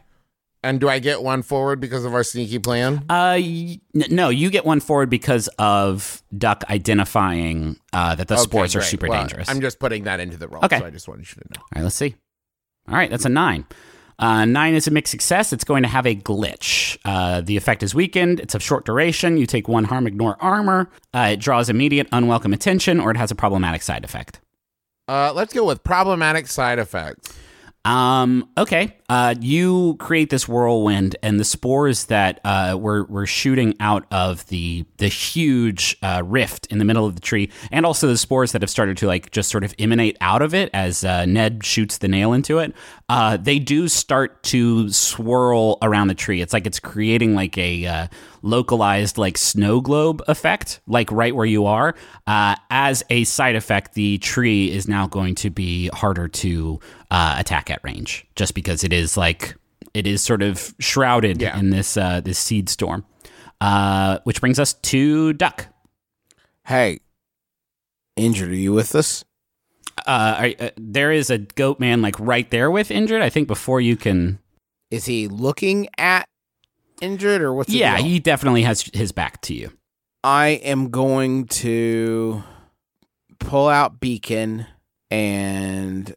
And 0.63 0.81
do 0.81 0.89
I 0.89 0.99
get 0.99 1.23
one 1.23 1.43
forward 1.43 1.79
because 1.79 2.07
of 2.07 2.15
our 2.15 2.25
sneaky 2.25 2.59
plan? 2.59 3.05
Uh, 3.11 3.37
y- 3.39 3.81
no, 3.93 4.31
you 4.31 4.49
get 4.49 4.65
one 4.65 4.81
forward 4.81 5.11
because 5.11 5.47
of 5.59 6.23
Duck 6.37 6.65
identifying 6.71 7.77
uh, 7.93 8.15
that 8.15 8.29
the 8.29 8.35
Okay, 8.35 8.43
spores 8.45 8.75
are 8.75 8.81
super 8.81 9.07
Well, 9.09 9.21
dangerous. 9.21 9.51
I'm 9.51 9.61
just 9.61 9.79
putting 9.79 10.05
that 10.05 10.21
into 10.21 10.39
the 10.39 10.49
roll. 10.49 10.65
Okay. 10.65 10.79
So 10.79 10.87
I 10.87 10.91
just 10.91 11.07
wanted 11.07 11.29
you 11.29 11.43
to 11.43 11.49
know. 11.51 11.61
All 11.61 11.69
right, 11.77 11.83
let's 11.83 11.97
see. 11.97 12.15
All 12.89 12.95
right, 12.95 13.11
that's 13.11 13.27
a 13.27 13.29
nine. 13.29 13.67
Uh, 14.19 14.45
nine 14.45 14.75
is 14.75 14.87
a 14.87 14.91
mixed 14.91 15.11
success. 15.11 15.53
It's 15.53 15.65
going 15.65 15.83
to 15.83 15.89
have 15.89 16.07
a 16.07 16.15
glitch. 16.15 16.99
Uh, 17.05 17.41
the 17.41 17.57
effect 17.57 17.83
is 17.83 17.95
weakened. 17.95 18.41
It's 18.41 18.55
of 18.55 18.63
short 18.63 18.85
duration. 18.85 19.37
You 19.37 19.47
take 19.47 19.69
one 19.69 19.85
harm, 19.85 20.07
ignore 20.07 20.37
armor. 20.41 20.89
Uh, 21.13 21.31
it 21.33 21.41
draws 21.41 21.69
immediate 21.69 22.09
unwelcome 22.13 22.53
attention, 22.53 23.01
or 23.01 23.11
it 23.11 23.17
has 23.17 23.31
a 23.31 23.35
problematic 23.35 23.83
side 23.83 24.05
effect. 24.05 24.41
Uh, 25.07 25.33
let's 25.35 25.53
go 25.53 25.65
with 25.65 25.85
problematic 25.85 26.47
side 26.47 26.79
effects. 26.79 27.35
Um, 27.85 28.49
okay. 28.57 28.97
Uh, 29.11 29.35
you 29.39 29.97
create 29.99 30.31
this 30.31 30.49
whirlwind, 30.49 31.17
and 31.23 31.39
the 31.39 31.45
spores 31.45 32.07
that 32.07 32.41
uh, 32.43 32.79
were 32.81 33.05
were 33.05 33.27
shooting 33.27 33.75
out 33.79 34.07
of 34.11 34.47
the 34.47 34.87
the 34.97 35.09
huge 35.09 35.95
uh, 36.03 36.23
rift 36.25 36.67
in 36.69 36.79
the 36.79 36.87
middle 36.87 37.05
of 37.05 37.15
the 37.15 37.21
tree, 37.21 37.51
and 37.71 37.85
also 37.85 38.07
the 38.07 38.17
spores 38.17 38.53
that 38.53 38.63
have 38.63 38.71
started 38.71 38.97
to 38.97 39.07
like 39.07 39.31
just 39.33 39.51
sort 39.51 39.65
of 39.65 39.75
emanate 39.79 40.17
out 40.23 40.41
of 40.41 40.55
it 40.55 40.71
as 40.73 41.05
uh, 41.05 41.27
Ned 41.27 41.63
shoots 41.63 41.99
the 41.99 42.09
nail 42.09 42.33
into 42.33 42.59
it. 42.59 42.75
Uh, 43.09 43.37
they 43.37 43.59
do 43.59 43.87
start 43.87 44.43
to 44.45 44.89
swirl 44.91 45.77
around 45.83 46.09
the 46.09 46.15
tree. 46.15 46.41
It's 46.41 46.55
like 46.55 46.67
it's 46.67 46.81
creating 46.81 47.35
like 47.35 47.59
a 47.59 47.87
uh, 47.87 48.07
localized 48.41 49.19
like 49.19 49.37
snow 49.37 49.81
globe 49.83 50.23
effect, 50.27 50.81
like 50.87 51.13
right 51.13 51.35
where 51.37 51.45
you 51.45 51.67
are. 51.67 51.95
Uh, 52.27 52.57
as 52.71 53.03
a 53.11 53.25
side 53.25 53.57
effect, 53.57 53.93
the 53.95 54.17
tree 54.19 54.71
is 54.71 54.89
now 54.89 55.07
going 55.07 55.35
to 55.37 55.51
be 55.51 55.89
harder 55.89 56.29
to 56.29 56.81
uh, 57.11 57.37
attack 57.39 57.71
at 57.71 57.85
range, 57.85 58.27
just 58.37 58.55
because 58.55 58.83
it 58.85 58.93
is 58.93 59.17
like 59.19 59.55
it 59.93 60.07
is 60.07 60.23
sort 60.23 60.41
of 60.43 60.75
shrouded 60.81 61.43
Yeah. 61.43 61.59
in 61.59 61.69
this 61.71 61.97
uh, 61.99 62.21
this 62.23 62.39
seed 62.39 62.69
storm. 62.71 63.05
Uh, 63.61 64.19
which 64.25 64.41
brings 64.41 64.59
us 64.59 64.73
to 64.75 65.33
Duck. 65.35 65.67
Hey, 66.67 67.01
Indrid, 68.19 68.49
are 68.49 68.55
you 68.55 68.73
with 68.73 68.95
us? 68.95 69.25
Uh, 70.07 70.53
are, 70.61 70.67
uh, 70.67 70.71
there 70.77 71.13
is 71.13 71.31
a 71.31 71.39
goat 71.39 71.81
man 71.81 72.03
like 72.03 72.19
right 72.19 72.51
there 72.51 72.71
with 72.71 72.89
Indrid. 72.89 73.23
I 73.23 73.31
think 73.31 73.49
before 73.49 73.81
you 73.81 73.97
can, 73.97 74.39
Is 74.91 75.05
he 75.07 75.29
looking 75.29 75.89
at 75.99 76.29
Indrid 77.01 77.41
or 77.41 77.55
what's 77.55 77.71
yeah, 77.71 77.99
he 77.99 78.19
definitely 78.19 78.63
has 78.63 78.91
his 78.93 79.13
back 79.13 79.41
to 79.43 79.55
you. 79.55 79.71
I 80.23 80.49
am 80.49 80.91
going 80.91 81.47
to 81.49 82.43
pull 83.39 83.69
out 83.69 84.01
beacon 84.01 84.67
and 85.11 86.15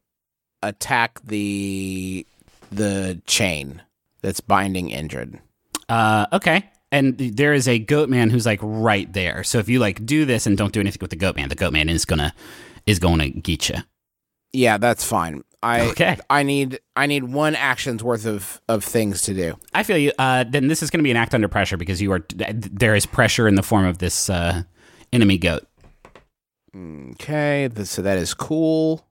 attack 0.64 1.22
the 1.24 2.26
the 2.72 3.22
chain 3.28 3.82
that's 4.22 4.40
binding 4.40 4.90
Indrid. 4.90 5.40
Uh, 5.90 6.26
okay. 6.34 6.70
And 6.92 7.18
there 7.18 7.54
is 7.54 7.68
a 7.68 7.80
goat 7.80 8.10
man 8.10 8.30
who's 8.30 8.46
like 8.46 8.60
right 8.62 9.12
there. 9.12 9.44
So 9.44 9.60
if 9.60 9.68
you 9.68 9.80
like 9.80 10.06
do 10.06 10.24
this 10.26 10.46
and 10.46 10.58
don't 10.58 10.72
do 10.72 10.80
anything 10.80 11.00
with 11.02 11.10
the 11.10 11.18
goat 11.18 11.36
man, 11.36 11.50
the 11.50 11.56
goat 11.56 11.74
man 11.74 11.90
is 11.90 12.06
gonna 12.06 12.34
is 12.88 12.98
going 12.98 13.20
to 13.20 13.30
get 13.30 13.70
you. 13.70 13.76
Yeah, 14.54 14.78
that's 14.78 15.04
fine. 15.04 15.44
I 15.62 15.82
Okay. 15.90 16.18
I 16.30 16.44
need 16.44 16.80
I 16.96 17.08
need 17.08 17.26
one 17.26 17.56
action's 17.56 18.04
worth 18.04 18.26
of 18.26 18.62
of 18.68 18.84
things 18.84 19.22
to 19.24 19.34
do. 19.34 19.58
I 19.74 19.84
feel 19.84 19.98
you. 19.98 20.12
Uh, 20.18 20.46
then 20.48 20.68
this 20.68 20.82
is 20.82 20.90
going 20.90 21.00
to 21.00 21.04
be 21.04 21.12
an 21.12 21.18
act 21.18 21.36
under 21.36 21.48
pressure 21.48 21.78
because 21.78 22.02
you 22.02 22.12
are 22.12 22.26
there 22.30 22.96
is 22.96 23.06
pressure 23.06 23.48
in 23.48 23.56
the 23.56 23.64
form 23.64 23.86
of 23.86 23.98
this 23.98 24.30
uh, 24.30 24.64
enemy 25.12 25.38
goat. 25.38 25.68
Okay, 26.76 27.70
so 27.84 28.02
that 28.04 28.18
is 28.18 28.34
cool. 28.34 29.06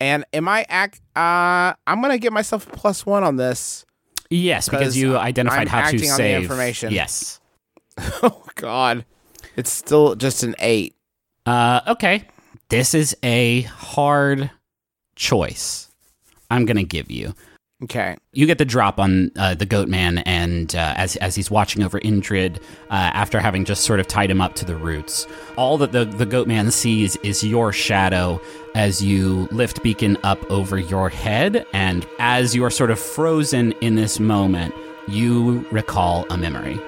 And 0.00 0.24
am 0.32 0.48
I 0.48 0.64
act? 0.68 1.00
Uh, 1.14 1.74
I'm 1.86 2.00
gonna 2.00 2.18
give 2.18 2.32
myself 2.32 2.66
a 2.66 2.70
plus 2.70 3.04
one 3.04 3.24
on 3.24 3.36
this. 3.36 3.84
Yes, 4.30 4.68
because 4.68 4.96
you 4.96 5.16
identified 5.16 5.62
I'm 5.62 5.68
how 5.68 5.80
to 5.80 5.84
acting 5.86 6.10
on 6.10 6.16
the 6.16 6.16
save 6.16 6.42
information. 6.42 6.92
Yes. 6.92 7.40
oh 8.22 8.44
God, 8.54 9.04
it's 9.56 9.70
still 9.70 10.14
just 10.14 10.42
an 10.42 10.54
eight. 10.58 10.94
Uh, 11.46 11.80
okay. 11.88 12.28
This 12.72 12.94
is 12.94 13.14
a 13.22 13.60
hard 13.62 14.50
choice. 15.14 15.90
I'm 16.50 16.64
going 16.64 16.78
to 16.78 16.84
give 16.84 17.10
you. 17.10 17.34
Okay, 17.82 18.16
You 18.32 18.46
get 18.46 18.56
the 18.56 18.64
drop 18.64 18.98
on 18.98 19.30
uh, 19.36 19.52
the 19.52 19.66
goat 19.66 19.88
man, 19.88 20.18
and 20.18 20.74
uh, 20.74 20.94
as 20.96 21.16
as 21.16 21.34
he's 21.34 21.50
watching 21.50 21.82
over 21.82 22.00
Indrid, 22.00 22.56
uh, 22.88 23.10
after 23.12 23.40
having 23.40 23.66
just 23.66 23.84
sort 23.84 24.00
of 24.00 24.06
tied 24.06 24.30
him 24.30 24.40
up 24.40 24.54
to 24.54 24.64
the 24.64 24.74
roots, 24.74 25.26
all 25.58 25.76
that 25.78 25.92
the 25.92 26.06
the 26.06 26.24
goat 26.24 26.48
man 26.48 26.70
sees 26.70 27.16
is 27.16 27.44
your 27.44 27.74
shadow 27.74 28.40
as 28.74 29.02
you 29.04 29.48
lift 29.50 29.82
Beacon 29.82 30.16
up 30.22 30.42
over 30.50 30.78
your 30.78 31.10
head, 31.10 31.66
and 31.74 32.06
as 32.20 32.54
you 32.54 32.64
are 32.64 32.70
sort 32.70 32.90
of 32.90 32.98
frozen 32.98 33.72
in 33.82 33.96
this 33.96 34.18
moment, 34.18 34.74
you 35.08 35.66
recall 35.70 36.24
a 36.30 36.38
memory. 36.38 36.80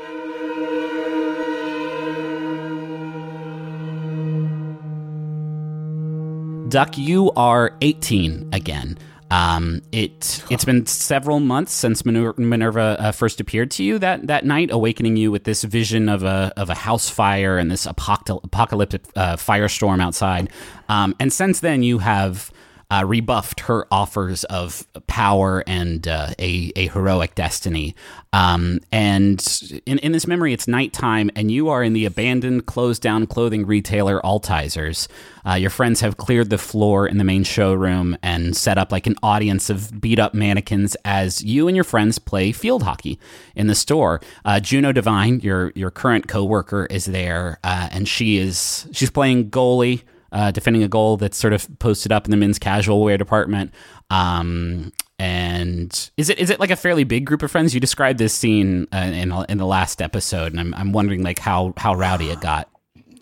Duck, 6.75 6.99
you 6.99 7.31
are 7.37 7.77
18 7.83 8.49
again. 8.53 8.99
Um, 9.31 9.81
it 9.93 10.43
it's 10.51 10.65
been 10.65 10.87
several 10.87 11.39
months 11.39 11.73
since 11.73 12.05
Minerva 12.05 12.97
uh, 12.99 13.13
first 13.13 13.41
appeared 13.41 13.71
to 13.73 13.85
you 13.85 14.01
that 14.01 14.27
that 14.27 14.45
night, 14.45 14.73
awakening 14.73 15.17
you 15.17 15.31
with 15.31 15.45
this 15.45 15.63
vision 15.63 16.09
of 16.09 16.25
a 16.25 16.53
of 16.57 16.71
a 16.71 16.75
house 16.75 17.09
fire 17.09 17.59
and 17.59 17.71
this 17.71 17.87
apocalyptic 17.87 19.03
uh, 19.15 19.37
firestorm 19.37 20.03
outside. 20.03 20.51
Um, 20.89 21.15
and 21.21 21.33
since 21.33 21.61
then, 21.61 21.85
you 21.85 21.99
have 21.99 22.51
uh, 22.91 23.05
rebuffed 23.07 23.61
her 23.61 23.87
offers 23.91 24.45
of 24.45 24.87
power 25.07 25.65
and 25.67 26.07
uh, 26.07 26.31
a, 26.39 26.73
a 26.77 26.89
heroic 26.89 27.35
destiny. 27.35 27.95
Um, 28.33 28.81
and 28.91 29.45
in, 29.87 29.99
in 29.99 30.13
this 30.13 30.27
memory, 30.27 30.53
it's 30.53 30.67
nighttime, 30.67 31.31
and 31.37 31.51
you 31.51 31.69
are 31.69 31.83
in 31.83 31.93
the 31.93 32.05
abandoned, 32.05 32.67
closed 32.67 33.01
down 33.01 33.27
clothing 33.27 33.67
retailer 33.67 34.21
Altizers. 34.23 35.09
Uh, 35.47 35.55
your 35.55 35.71
friends 35.71 36.01
have 36.01 36.17
cleared 36.17 36.51
the 36.51 36.59
floor 36.59 37.07
in 37.07 37.19
the 37.19 37.25
main 37.25 37.45
showroom 37.45 38.17
and 38.23 38.57
set 38.57 38.79
up 38.79 38.91
like 38.91 39.07
an 39.07 39.15
audience 39.23 39.71
of 39.71 40.01
beat 40.01 40.19
up 40.19 40.35
mannequins 40.35 40.97
as 41.05 41.43
you 41.45 41.69
and 41.69 41.77
your 41.77 41.85
friends 41.85 42.19
play 42.19 42.51
field 42.51 42.83
hockey 42.83 43.19
in 43.55 43.67
the 43.67 43.75
store. 43.75 44.21
Uh, 44.45 44.59
Juno 44.59 44.91
Divine, 44.93 45.41
your 45.41 45.71
your 45.75 45.91
current 45.91 46.29
coworker, 46.29 46.87
is 46.87 47.05
there, 47.07 47.59
uh, 47.63 47.89
and 47.93 48.09
she 48.09 48.39
is 48.39 48.89
she's 48.93 49.11
playing 49.11 49.51
goalie 49.51 50.03
uh, 50.35 50.51
defending 50.51 50.83
a 50.83 50.89
goal 50.89 51.17
that's 51.17 51.39
sort 51.39 51.53
of 51.55 51.67
posted 51.79 52.13
up 52.13 52.27
in 52.27 52.31
the 52.31 52.37
men's 52.37 52.59
casual 52.59 53.03
wear 53.03 53.17
department. 53.17 53.73
Um, 54.11 54.93
and 55.19 56.11
is 56.17 56.29
it 56.29 56.39
is 56.39 56.51
it 56.51 56.61
like 56.61 56.71
a 56.71 56.77
fairly 56.77 57.05
big 57.05 57.25
group 57.25 57.43
of 57.43 57.51
friends? 57.51 57.73
You 57.73 57.81
described 57.81 58.19
this 58.19 58.35
scene 58.35 58.87
uh, 58.93 58.97
in 58.99 59.33
in 59.49 59.59
the 59.59 59.67
last 59.67 60.03
episode, 60.03 60.53
and 60.53 60.61
I'm 60.61 60.75
I'm 60.75 60.93
wondering 60.93 61.23
like 61.23 61.39
how 61.39 61.73
how 61.77 61.95
rowdy 61.95 62.31
it 62.31 62.41
got. 62.41 62.69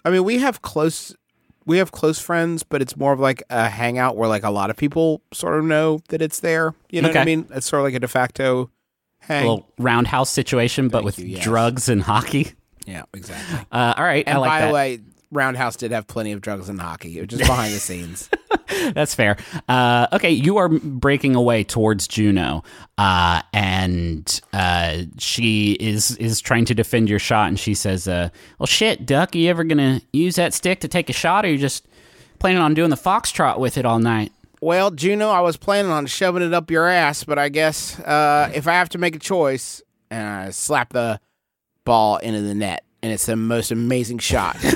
I 0.04 0.10
mean, 0.10 0.24
we 0.24 0.38
have 0.38 0.62
close 0.62 1.14
we 1.66 1.76
have 1.78 1.92
close 1.92 2.18
friends, 2.18 2.62
but 2.64 2.82
it's 2.82 2.96
more 2.96 3.12
of 3.12 3.20
like 3.20 3.42
a 3.50 3.68
hangout 3.68 4.16
where 4.16 4.28
like 4.28 4.42
a 4.42 4.50
lot 4.50 4.70
of 4.70 4.76
people 4.76 5.22
sort 5.32 5.58
of 5.58 5.64
know 5.64 6.00
that 6.08 6.20
it's 6.22 6.40
there. 6.40 6.74
You 6.90 7.02
know 7.02 7.08
what 7.08 7.16
I 7.18 7.24
mean? 7.24 7.46
It's 7.50 7.66
sort 7.66 7.80
of 7.80 7.84
like 7.84 7.94
a 7.94 8.00
de 8.00 8.08
facto 8.08 8.70
A 9.28 9.40
little 9.40 9.68
roundhouse 9.78 10.30
situation, 10.30 10.88
but 10.88 10.98
Thank 10.98 11.04
with 11.04 11.18
you, 11.20 11.26
yes. 11.26 11.44
drugs 11.44 11.88
and 11.88 12.02
hockey. 12.02 12.52
yeah, 12.86 13.02
exactly. 13.14 13.60
Uh, 13.70 13.94
all 13.96 14.02
right, 14.02 14.24
And 14.26 14.38
I 14.38 14.40
like 14.40 14.50
by 14.50 14.60
that. 14.60 14.66
the 14.68 14.72
way, 14.74 15.00
Roundhouse 15.32 15.76
did 15.76 15.90
have 15.90 16.06
plenty 16.06 16.30
of 16.32 16.40
drugs 16.40 16.68
in 16.68 16.78
hockey. 16.78 17.18
It 17.18 17.22
was 17.22 17.38
just 17.38 17.50
behind 17.50 17.74
the 17.74 17.78
scenes. 17.80 18.28
That's 18.94 19.14
fair. 19.14 19.36
Uh, 19.68 20.06
okay, 20.12 20.30
you 20.30 20.58
are 20.58 20.68
breaking 20.68 21.34
away 21.34 21.64
towards 21.64 22.06
Juno, 22.06 22.62
uh, 22.98 23.42
and 23.52 24.40
uh, 24.52 24.98
she 25.18 25.72
is 25.72 26.16
is 26.18 26.40
trying 26.40 26.66
to 26.66 26.74
defend 26.74 27.08
your 27.08 27.18
shot, 27.18 27.48
and 27.48 27.58
she 27.58 27.74
says, 27.74 28.06
uh, 28.06 28.28
"Well, 28.58 28.66
shit, 28.66 29.06
Duck, 29.06 29.34
are 29.34 29.38
you 29.38 29.50
ever 29.50 29.64
gonna 29.64 30.00
use 30.12 30.36
that 30.36 30.54
stick 30.54 30.80
to 30.80 30.88
take 30.88 31.08
a 31.10 31.12
shot, 31.14 31.44
or 31.44 31.48
you 31.48 31.58
just 31.58 31.86
planning 32.38 32.60
on 32.60 32.74
doing 32.74 32.90
the 32.90 32.96
foxtrot 32.96 33.58
with 33.58 33.78
it 33.78 33.84
all 33.84 33.98
night?" 33.98 34.32
Well, 34.60 34.90
Juno, 34.92 35.28
I 35.28 35.40
was 35.40 35.56
planning 35.56 35.90
on 35.90 36.06
shoving 36.06 36.42
it 36.42 36.54
up 36.54 36.70
your 36.70 36.86
ass, 36.86 37.24
but 37.24 37.38
I 37.38 37.48
guess 37.48 37.98
uh, 38.00 38.50
if 38.54 38.68
I 38.68 38.72
have 38.74 38.88
to 38.90 38.98
make 38.98 39.16
a 39.16 39.18
choice, 39.18 39.82
and 40.10 40.24
I 40.28 40.50
slap 40.50 40.92
the 40.92 41.20
ball 41.84 42.18
into 42.18 42.42
the 42.42 42.54
net, 42.54 42.84
and 43.02 43.12
it's 43.12 43.26
the 43.26 43.36
most 43.36 43.70
amazing 43.70 44.18
shot. 44.18 44.56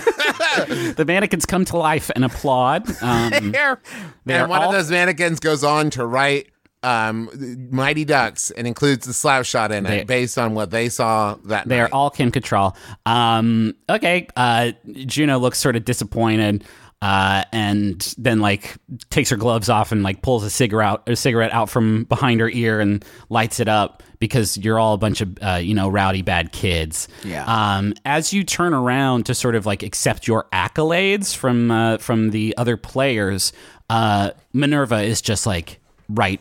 The 0.56 1.04
mannequins 1.06 1.44
come 1.44 1.66
to 1.66 1.76
life 1.76 2.10
and 2.14 2.24
applaud. 2.24 2.88
Um, 3.02 3.30
they're 3.52 3.78
and 4.26 4.48
one 4.48 4.62
all- 4.62 4.70
of 4.70 4.72
those 4.74 4.90
mannequins 4.90 5.38
goes 5.38 5.62
on 5.62 5.90
to 5.90 6.06
write 6.06 6.48
um, 6.82 7.68
Mighty 7.70 8.06
Ducks 8.06 8.50
and 8.52 8.66
includes 8.66 9.06
the 9.06 9.12
slap 9.12 9.44
shot 9.44 9.70
in 9.70 9.84
it 9.84 10.06
based 10.06 10.38
on 10.38 10.54
what 10.54 10.70
they 10.70 10.88
saw 10.88 11.34
that 11.44 11.68
They 11.68 11.78
are 11.78 11.84
night. 11.84 11.92
all 11.92 12.08
Kim 12.10 12.32
Cattrall. 12.32 12.74
Um, 13.04 13.74
okay, 13.90 14.28
uh, 14.36 14.72
Juno 15.04 15.38
looks 15.38 15.58
sort 15.58 15.76
of 15.76 15.84
disappointed, 15.84 16.64
uh, 17.02 17.44
and 17.52 18.14
then 18.16 18.40
like 18.40 18.76
takes 19.10 19.28
her 19.30 19.36
gloves 19.36 19.68
off 19.68 19.92
and 19.92 20.02
like 20.02 20.22
pulls 20.22 20.42
a 20.42 20.50
cigarette 20.50 21.00
a 21.06 21.16
cigarette 21.16 21.52
out 21.52 21.68
from 21.68 22.04
behind 22.04 22.40
her 22.40 22.48
ear 22.48 22.80
and 22.80 23.04
lights 23.28 23.60
it 23.60 23.68
up 23.68 24.02
because 24.18 24.56
you're 24.56 24.78
all 24.78 24.94
a 24.94 24.98
bunch 24.98 25.20
of 25.20 25.38
uh, 25.42 25.54
you 25.62 25.74
know 25.74 25.88
rowdy 25.88 26.22
bad 26.22 26.52
kids. 26.52 27.08
Yeah. 27.24 27.44
Um, 27.46 27.94
as 28.04 28.32
you 28.32 28.44
turn 28.44 28.74
around 28.74 29.26
to 29.26 29.34
sort 29.34 29.54
of 29.54 29.66
like 29.66 29.82
accept 29.82 30.26
your 30.26 30.46
accolades 30.52 31.34
from 31.36 31.70
uh, 31.70 31.98
from 31.98 32.30
the 32.30 32.54
other 32.56 32.76
players, 32.76 33.52
uh, 33.90 34.30
Minerva 34.52 35.02
is 35.02 35.20
just 35.20 35.46
like 35.46 35.80
right 36.08 36.40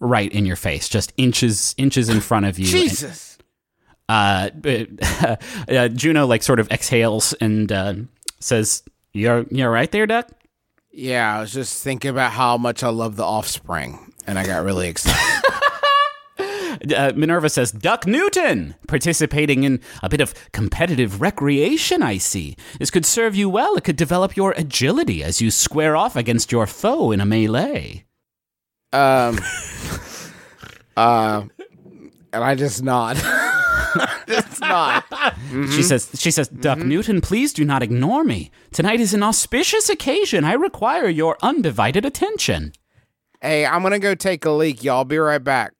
right 0.00 0.30
in 0.32 0.46
your 0.46 0.56
face, 0.56 0.88
just 0.88 1.12
inches 1.16 1.74
inches 1.78 2.08
in 2.08 2.20
front 2.20 2.46
of 2.46 2.58
you. 2.58 2.64
and- 2.66 2.72
Jesus. 2.90 3.38
uh, 4.08 4.50
uh, 5.68 5.88
Juno 5.88 6.26
like 6.26 6.42
sort 6.42 6.60
of 6.60 6.70
exhales 6.70 7.32
and 7.34 7.72
uh, 7.72 7.94
says, 8.40 8.82
"You're 9.12 9.46
you're 9.50 9.70
right 9.70 9.90
there, 9.90 10.06
Duck." 10.06 10.28
Yeah, 10.92 11.36
I 11.36 11.40
was 11.40 11.52
just 11.52 11.82
thinking 11.84 12.10
about 12.10 12.32
how 12.32 12.56
much 12.56 12.82
I 12.82 12.88
love 12.88 13.16
the 13.16 13.24
offspring, 13.24 14.14
and 14.26 14.38
I 14.38 14.46
got 14.46 14.64
really 14.64 14.88
excited. 14.88 15.44
Uh, 16.94 17.12
Minerva 17.14 17.48
says, 17.48 17.72
"Duck 17.72 18.06
Newton, 18.06 18.74
participating 18.88 19.64
in 19.64 19.80
a 20.02 20.08
bit 20.08 20.20
of 20.20 20.34
competitive 20.52 21.20
recreation. 21.20 22.02
I 22.02 22.18
see. 22.18 22.56
This 22.78 22.90
could 22.90 23.06
serve 23.06 23.34
you 23.34 23.48
well. 23.48 23.76
It 23.76 23.84
could 23.84 23.96
develop 23.96 24.36
your 24.36 24.52
agility 24.56 25.22
as 25.22 25.40
you 25.40 25.50
square 25.50 25.96
off 25.96 26.16
against 26.16 26.52
your 26.52 26.66
foe 26.66 27.12
in 27.12 27.20
a 27.20 27.26
melee." 27.26 28.04
um, 28.92 29.38
uh, 30.96 31.42
and 32.32 32.44
I 32.44 32.54
just 32.54 32.82
nod. 32.82 33.16
just 34.28 34.60
nod. 34.60 35.02
She 35.70 35.82
says, 35.82 36.10
"She 36.14 36.30
says, 36.30 36.48
Duck 36.48 36.78
Newton, 36.78 37.20
please 37.20 37.52
do 37.52 37.64
not 37.64 37.82
ignore 37.82 38.24
me. 38.24 38.50
Tonight 38.72 39.00
is 39.00 39.14
an 39.14 39.22
auspicious 39.22 39.88
occasion. 39.88 40.44
I 40.44 40.52
require 40.52 41.08
your 41.08 41.36
undivided 41.42 42.04
attention." 42.04 42.72
Hey, 43.40 43.64
I'm 43.64 43.82
gonna 43.82 43.98
go 43.98 44.14
take 44.14 44.44
a 44.44 44.50
leak. 44.50 44.82
Y'all 44.82 45.04
be 45.04 45.18
right 45.18 45.42
back. 45.42 45.72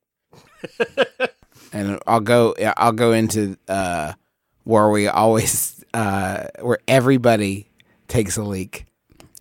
and 1.72 2.00
I'll 2.06 2.20
go. 2.20 2.54
I'll 2.76 2.92
go 2.92 3.12
into 3.12 3.56
uh, 3.68 4.12
where 4.64 4.88
we 4.90 5.08
always 5.08 5.84
uh, 5.94 6.46
where 6.60 6.78
everybody 6.88 7.70
takes 8.08 8.36
a 8.36 8.42
leak, 8.42 8.86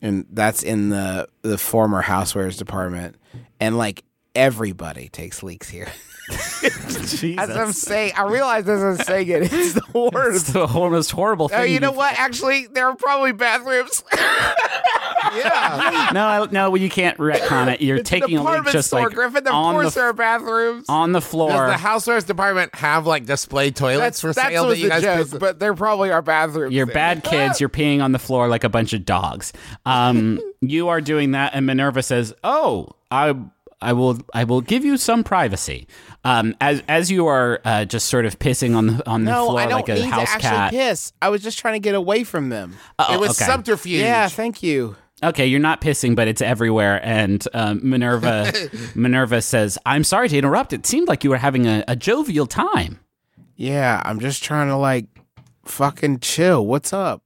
and 0.01 0.25
that's 0.31 0.63
in 0.63 0.89
the 0.89 1.27
the 1.41 1.57
former 1.57 2.03
housewares 2.03 2.57
department, 2.57 3.15
and 3.59 3.77
like 3.77 4.03
everybody 4.33 5.09
takes 5.09 5.43
leaks 5.43 5.69
here. 5.69 5.87
As 7.37 7.49
I'm 7.55 7.71
saying, 7.71 8.13
I 8.17 8.23
realize 8.23 8.67
as 8.67 8.81
I'm 8.81 8.97
saying 9.05 9.27
it, 9.29 9.53
it's 9.53 9.73
the 9.73 9.81
worst. 9.93 10.15
It's 10.47 10.53
worst. 10.53 10.53
the 10.53 10.67
most 10.89 11.11
horrible 11.11 11.49
thing. 11.49 11.59
Oh, 11.59 11.63
you 11.63 11.79
know 11.79 11.91
what? 11.91 12.19
Actually, 12.19 12.65
there 12.67 12.87
are 12.87 12.95
probably 12.95 13.31
bathrooms. 13.31 14.03
yeah. 15.35 16.09
No, 16.13 16.25
I- 16.25 16.47
no, 16.51 16.75
you 16.75 16.89
can't 16.89 17.17
retcon 17.17 17.73
it. 17.73 17.81
You're 17.81 18.01
taking 18.03 18.37
a 18.37 18.43
leak 18.43 18.65
just 18.71 18.87
store, 18.89 19.03
like 19.05 19.13
Griffin. 19.13 19.47
Of 19.47 19.53
on 19.53 19.73
course, 19.75 19.93
the 19.93 19.99
there 20.01 20.09
are 20.09 20.13
bathrooms. 20.13 20.85
on 20.89 21.11
the 21.11 21.21
floor. 21.21 21.49
Does 21.49 21.57
floor. 21.57 21.67
the 21.67 21.73
housewares 22.21 22.25
department 22.25 22.73
have 22.75 23.05
like 23.05 23.25
display 23.25 23.71
toilets 23.71 23.99
That's 23.99 24.21
for 24.21 24.33
that's 24.33 24.47
sale 24.49 24.67
was 24.67 24.77
that 24.77 24.83
you 24.83 24.89
guys 24.89 25.03
joke, 25.03 25.29
put- 25.31 25.39
but 25.39 25.59
there 25.59 25.73
probably 25.73 26.11
are 26.11 26.21
bathrooms. 26.21 26.73
You're 26.73 26.85
there. 26.85 26.93
bad 26.93 27.23
kids. 27.23 27.59
You're 27.59 27.69
peeing 27.69 28.01
on 28.03 28.11
the 28.11 28.19
floor 28.19 28.47
like 28.47 28.63
a 28.63 28.69
bunch 28.69 28.93
of 28.93 29.05
dogs. 29.05 29.53
Um, 29.85 30.39
you 30.61 30.87
are 30.89 31.01
doing 31.01 31.31
that, 31.31 31.53
and 31.53 31.65
Minerva 31.65 32.01
says, 32.03 32.33
"Oh, 32.43 32.89
I, 33.11 33.35
I 33.81 33.93
will, 33.93 34.19
I 34.33 34.43
will 34.43 34.61
give 34.61 34.83
you 34.85 34.97
some 34.97 35.23
privacy." 35.23 35.87
Um, 36.23 36.55
as 36.59 36.81
as 36.87 37.11
you 37.11 37.27
are 37.27 37.59
uh, 37.65 37.85
just 37.85 38.07
sort 38.07 38.25
of 38.25 38.39
pissing 38.39 38.75
on 38.75 38.87
the 38.87 39.09
on 39.09 39.25
the 39.25 39.31
No, 39.31 39.45
floor 39.47 39.59
I 39.59 39.65
don't 39.67 39.87
like 39.87 39.89
a 39.89 39.95
need 39.95 40.05
house 40.09 40.27
to 40.29 40.33
actually 40.35 40.49
cat. 40.49 40.71
piss. 40.71 41.13
I 41.21 41.29
was 41.29 41.41
just 41.43 41.59
trying 41.59 41.75
to 41.75 41.79
get 41.79 41.95
away 41.95 42.23
from 42.23 42.49
them. 42.49 42.75
Oh, 42.97 43.13
it 43.13 43.19
was 43.19 43.31
okay. 43.39 43.45
subterfuge. 43.45 43.99
Yeah, 44.01 44.27
thank 44.27 44.63
you. 44.63 44.95
Okay, 45.23 45.45
you're 45.45 45.59
not 45.61 45.79
pissing, 45.81 46.15
but 46.15 46.27
it's 46.27 46.41
everywhere. 46.41 46.99
And 47.03 47.47
um, 47.53 47.79
Minerva, 47.83 48.51
Minerva 48.95 49.41
says, 49.41 49.77
"I'm 49.85 50.03
sorry 50.03 50.29
to 50.29 50.37
interrupt. 50.37 50.73
It 50.73 50.85
seemed 50.85 51.07
like 51.07 51.23
you 51.23 51.29
were 51.29 51.37
having 51.37 51.67
a, 51.67 51.83
a 51.87 51.95
jovial 51.95 52.47
time." 52.47 52.99
Yeah, 53.55 54.01
I'm 54.03 54.19
just 54.19 54.43
trying 54.43 54.67
to 54.67 54.75
like 54.77 55.05
fucking 55.63 56.19
chill. 56.19 56.65
What's 56.65 56.91
up? 56.91 57.21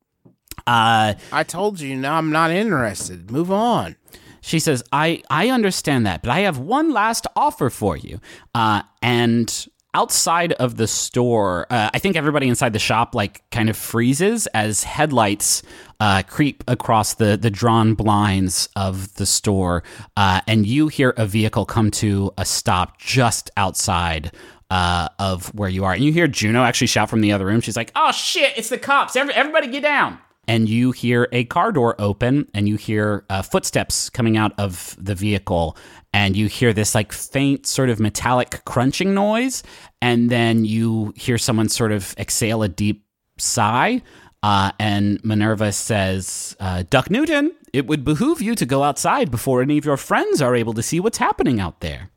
Uh, 0.67 1.15
I 1.31 1.43
told 1.43 1.79
you, 1.79 1.95
now 1.95 2.15
I'm 2.15 2.31
not 2.31 2.51
interested. 2.51 3.31
Move 3.31 3.51
on. 3.51 3.95
She 4.41 4.59
says, 4.59 4.83
I, 4.91 5.23
I 5.29 5.49
understand 5.49 6.05
that, 6.05 6.21
but 6.21 6.31
I 6.31 6.39
have 6.41 6.57
one 6.57 6.91
last 6.91 7.27
offer 7.35 7.69
for 7.69 7.97
you. 7.97 8.19
Uh, 8.53 8.83
and 9.01 9.67
outside 9.93 10.53
of 10.53 10.77
the 10.77 10.87
store, 10.87 11.65
uh, 11.69 11.89
I 11.93 11.99
think 11.99 12.15
everybody 12.15 12.47
inside 12.47 12.73
the 12.73 12.79
shop 12.79 13.15
like 13.15 13.43
kind 13.49 13.69
of 13.69 13.77
freezes 13.77 14.47
as 14.47 14.83
headlights 14.83 15.63
uh, 15.99 16.23
creep 16.27 16.63
across 16.67 17.15
the, 17.15 17.37
the 17.37 17.49
drawn 17.49 17.95
blinds 17.95 18.69
of 18.75 19.13
the 19.15 19.25
store. 19.25 19.83
Uh, 20.15 20.41
and 20.47 20.65
you 20.65 20.87
hear 20.87 21.13
a 21.17 21.25
vehicle 21.25 21.65
come 21.65 21.91
to 21.91 22.31
a 22.37 22.45
stop 22.45 22.99
just 22.99 23.49
outside 23.57 24.31
uh, 24.69 25.09
of 25.17 25.47
where 25.55 25.69
you 25.69 25.83
are. 25.83 25.93
And 25.93 26.03
you 26.03 26.13
hear 26.13 26.27
Juno 26.27 26.63
actually 26.63 26.87
shout 26.87 27.09
from 27.09 27.21
the 27.21 27.31
other 27.31 27.45
room. 27.45 27.61
She's 27.61 27.75
like, 27.75 27.91
oh 27.95 28.11
shit, 28.11 28.57
it's 28.57 28.69
the 28.69 28.77
cops. 28.77 29.15
Every, 29.15 29.33
everybody 29.33 29.67
get 29.67 29.81
down 29.81 30.19
and 30.49 30.67
you 30.67 30.91
hear 30.91 31.27
a 31.31 31.43
car 31.45 31.71
door 31.71 31.95
open 31.99 32.47
and 32.55 32.67
you 32.67 32.75
hear 32.75 33.23
uh, 33.29 33.43
footsteps 33.43 34.09
coming 34.09 34.35
out 34.35 34.51
of 34.57 34.97
the 34.99 35.13
vehicle 35.13 35.77
and 36.11 36.35
you 36.35 36.47
hear 36.47 36.73
this 36.73 36.95
like 36.95 37.13
faint 37.13 37.67
sort 37.67 37.87
of 37.89 37.99
metallic 37.99 38.65
crunching 38.65 39.13
noise 39.13 39.61
and 40.01 40.31
then 40.31 40.65
you 40.65 41.13
hear 41.15 41.37
someone 41.37 41.69
sort 41.69 41.91
of 41.91 42.15
exhale 42.17 42.63
a 42.63 42.67
deep 42.67 43.05
sigh 43.37 44.01
uh, 44.41 44.71
and 44.79 45.23
minerva 45.23 45.71
says 45.71 46.57
uh, 46.59 46.83
duck 46.89 47.11
newton 47.11 47.51
it 47.71 47.85
would 47.85 48.03
behoove 48.03 48.41
you 48.41 48.55
to 48.55 48.65
go 48.65 48.81
outside 48.81 49.29
before 49.29 49.61
any 49.61 49.77
of 49.77 49.85
your 49.85 49.97
friends 49.97 50.41
are 50.41 50.55
able 50.55 50.73
to 50.73 50.81
see 50.81 50.99
what's 50.99 51.19
happening 51.19 51.59
out 51.59 51.79
there 51.81 52.09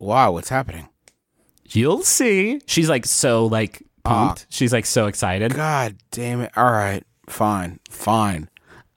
Wow, 0.00 0.32
what's 0.32 0.48
happening? 0.48 0.88
you'll 1.70 2.02
see 2.02 2.60
she's 2.66 2.88
like 2.88 3.06
so 3.06 3.46
like 3.46 3.82
pumped 4.02 4.46
she's 4.48 4.72
like 4.72 4.86
so 4.86 5.06
excited 5.06 5.54
God 5.54 5.94
damn 6.10 6.40
it. 6.40 6.50
All 6.56 6.72
right. 6.72 7.04
Fine. 7.28 7.80
Fine. 7.90 8.48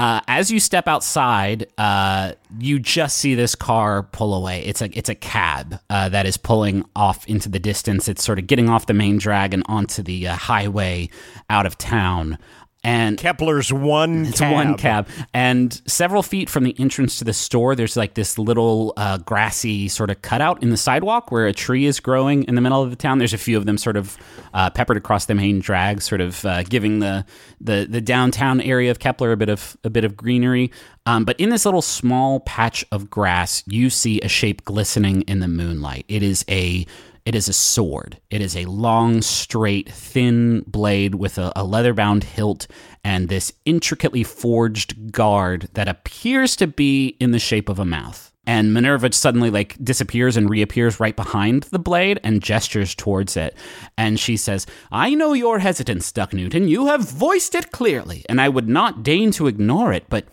Uh, 0.01 0.19
as 0.27 0.49
you 0.49 0.59
step 0.59 0.88
outside, 0.88 1.67
uh, 1.77 2.32
you 2.57 2.79
just 2.79 3.19
see 3.19 3.36
this 3.36 3.53
car 3.53 4.01
pull 4.01 4.34
away. 4.34 4.65
It's 4.65 4.82
a 4.82 4.89
it's 4.97 5.09
a 5.09 5.15
cab 5.15 5.79
uh, 5.91 6.09
that 6.09 6.25
is 6.25 6.38
pulling 6.38 6.84
off 6.95 7.27
into 7.27 7.49
the 7.49 7.59
distance. 7.59 8.07
It's 8.07 8.23
sort 8.23 8.39
of 8.39 8.47
getting 8.47 8.67
off 8.67 8.88
the 8.88 8.95
main 8.95 9.19
drag 9.19 9.53
and 9.53 9.61
onto 9.67 10.01
the 10.01 10.29
uh, 10.29 10.36
highway 10.36 11.09
out 11.51 11.67
of 11.67 11.77
town. 11.77 12.39
And 12.84 13.17
Kepler's 13.17 13.71
one. 13.71 14.25
it's 14.25 14.41
one 14.41 14.75
cab. 14.75 15.07
And 15.36 15.79
several 15.86 16.23
feet 16.23 16.49
from 16.49 16.63
the 16.63 16.75
entrance 16.79 17.19
to 17.19 17.23
the 17.23 17.34
store, 17.34 17.75
there's 17.75 17.95
like 17.95 18.15
this 18.15 18.39
little 18.39 18.93
uh, 18.97 19.19
grassy 19.19 19.88
sort 19.88 20.09
of 20.09 20.23
cutout 20.23 20.63
in 20.63 20.71
the 20.71 20.77
sidewalk 20.77 21.32
where 21.32 21.45
a 21.45 21.53
tree 21.53 21.86
is 21.86 21.99
growing 21.99 22.43
in 22.45 22.55
the 22.55 22.61
middle 22.61 22.82
of 22.82 22.89
the 22.89 22.95
town. 22.95 23.19
There's 23.19 23.34
a 23.34 23.38
few 23.38 23.55
of 23.55 23.67
them 23.67 23.77
sort 23.77 23.97
of 23.97 24.17
uh, 24.55 24.71
peppered 24.71 24.97
across 24.97 25.25
the 25.25 25.36
main 25.36 25.59
drag, 25.59 26.01
sort 26.01 26.21
of 26.21 26.43
uh, 26.43 26.63
giving 26.63 26.99
the, 26.99 27.23
the 27.59 27.86
the 27.88 28.01
downtown 28.01 28.59
area 28.61 28.89
of 28.89 28.97
Kepler 28.97 29.32
a 29.32 29.38
bit 29.38 29.49
of 29.49 29.77
a 29.84 29.89
bit 29.91 30.03
of 30.03 30.17
greenery. 30.17 30.71
Um, 31.05 31.23
but 31.23 31.39
in 31.39 31.49
this 31.49 31.65
little 31.65 31.82
small 31.82 32.39
patch 32.41 32.84
of 32.91 33.09
grass, 33.09 33.63
you 33.67 33.89
see 33.91 34.19
a 34.21 34.27
shape 34.27 34.65
glistening 34.65 35.21
in 35.23 35.39
the 35.39 35.47
moonlight. 35.47 36.05
It 36.07 36.23
is 36.23 36.43
a 36.49 36.86
it 37.26 37.36
is 37.36 37.47
a 37.47 37.53
sword. 37.53 38.19
It 38.30 38.41
is 38.41 38.55
a 38.55 38.65
long, 38.65 39.22
straight, 39.22 39.91
thin 39.91 40.63
blade 40.67 41.15
with 41.15 41.38
a, 41.38 41.51
a 41.55 41.63
leather 41.63 41.93
bound 41.93 42.24
hilt 42.24 42.67
and 43.03 43.30
this 43.30 43.53
intricately 43.65 44.24
forged 44.24 45.11
guard 45.11 45.69
that 45.74 45.88
appears 45.88 46.55
to 46.57 46.67
be 46.67 47.15
in 47.19 47.32
the 47.32 47.39
shape 47.39 47.69
of 47.69 47.80
a 47.80 47.86
mouth. 47.86 48.32
And 48.47 48.74
Minerva 48.74 49.11
suddenly 49.13 49.51
like 49.51 49.78
disappears 49.84 50.36
and 50.36 50.49
reappears 50.49 50.99
right 50.99 51.15
behind 51.15 51.63
the 51.63 51.80
blade 51.80 52.19
and 52.24 52.41
gestures 52.41 52.95
towards 52.95 53.38
it. 53.38 53.55
And 53.97 54.19
she 54.19 54.36
says, 54.36 54.65
I 54.91 55.13
know 55.13 55.34
your 55.34 55.59
hesitance, 55.59 56.11
Duck 56.11 56.34
Newton. 56.34 56.67
You 56.67 56.88
have 56.88 57.09
voiced 57.09 57.53
it 57.53 57.72
clearly, 57.72 58.26
and 58.28 58.41
I 58.41 58.49
would 58.49 58.67
not 58.67 59.03
deign 59.03 59.32
to 59.34 59.47
ignore 59.47 59.93
it, 59.93 60.05
but 60.09 60.26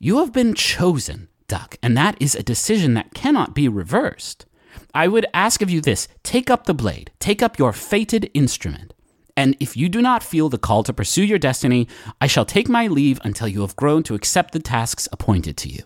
you 0.00 0.18
have 0.18 0.32
been 0.32 0.54
chosen, 0.54 1.28
Duck, 1.46 1.76
and 1.80 1.96
that 1.96 2.16
is 2.20 2.34
a 2.34 2.42
decision 2.42 2.94
that 2.94 3.14
cannot 3.14 3.54
be 3.54 3.68
reversed. 3.68 4.46
I 4.94 5.08
would 5.08 5.26
ask 5.32 5.62
of 5.62 5.70
you 5.70 5.80
this 5.80 6.08
take 6.22 6.50
up 6.50 6.64
the 6.64 6.74
blade, 6.74 7.10
take 7.18 7.42
up 7.42 7.58
your 7.58 7.72
fated 7.72 8.30
instrument. 8.34 8.94
And 9.36 9.56
if 9.60 9.76
you 9.76 9.88
do 9.88 10.02
not 10.02 10.22
feel 10.22 10.48
the 10.48 10.58
call 10.58 10.82
to 10.82 10.92
pursue 10.92 11.24
your 11.24 11.38
destiny, 11.38 11.88
I 12.20 12.26
shall 12.26 12.44
take 12.44 12.68
my 12.68 12.86
leave 12.86 13.18
until 13.24 13.48
you 13.48 13.62
have 13.62 13.76
grown 13.76 14.02
to 14.04 14.14
accept 14.14 14.52
the 14.52 14.58
tasks 14.58 15.08
appointed 15.10 15.56
to 15.58 15.70
you. 15.70 15.84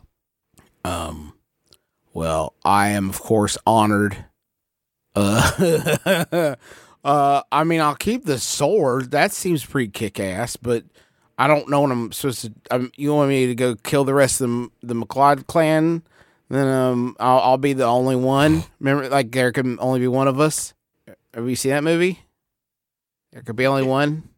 Um, 0.84 1.34
well, 2.12 2.54
I 2.64 2.88
am 2.88 3.08
of 3.08 3.20
course 3.20 3.56
honored. 3.66 4.24
Uh, 5.14 6.56
uh, 7.04 7.42
I 7.52 7.64
mean, 7.64 7.80
I'll 7.80 7.94
keep 7.94 8.24
the 8.24 8.38
sword. 8.38 9.12
That 9.12 9.32
seems 9.32 9.64
pretty 9.64 9.90
kick 9.90 10.18
ass, 10.18 10.56
but 10.56 10.84
I 11.38 11.46
don't 11.46 11.68
know 11.68 11.82
what 11.82 11.92
I'm 11.92 12.12
supposed 12.12 12.42
to. 12.42 12.52
Um, 12.70 12.90
you 12.96 13.14
want 13.14 13.28
me 13.28 13.46
to 13.46 13.54
go 13.54 13.76
kill 13.76 14.04
the 14.04 14.14
rest 14.14 14.40
of 14.40 14.50
the 14.50 14.70
the 14.82 14.94
MacLeod 14.94 15.46
clan? 15.46 16.02
Then 16.48 16.68
um, 16.68 17.16
I'll, 17.18 17.40
I'll 17.40 17.58
be 17.58 17.72
the 17.72 17.84
only 17.84 18.16
one. 18.16 18.64
Remember, 18.80 19.08
like 19.08 19.32
there 19.32 19.52
can 19.52 19.78
only 19.80 20.00
be 20.00 20.08
one 20.08 20.28
of 20.28 20.40
us. 20.40 20.74
Have 21.34 21.48
you 21.48 21.56
seen 21.56 21.72
that 21.72 21.84
movie? 21.84 22.20
There 23.32 23.42
could 23.42 23.56
be 23.56 23.66
only 23.66 23.82
one. 23.82 24.28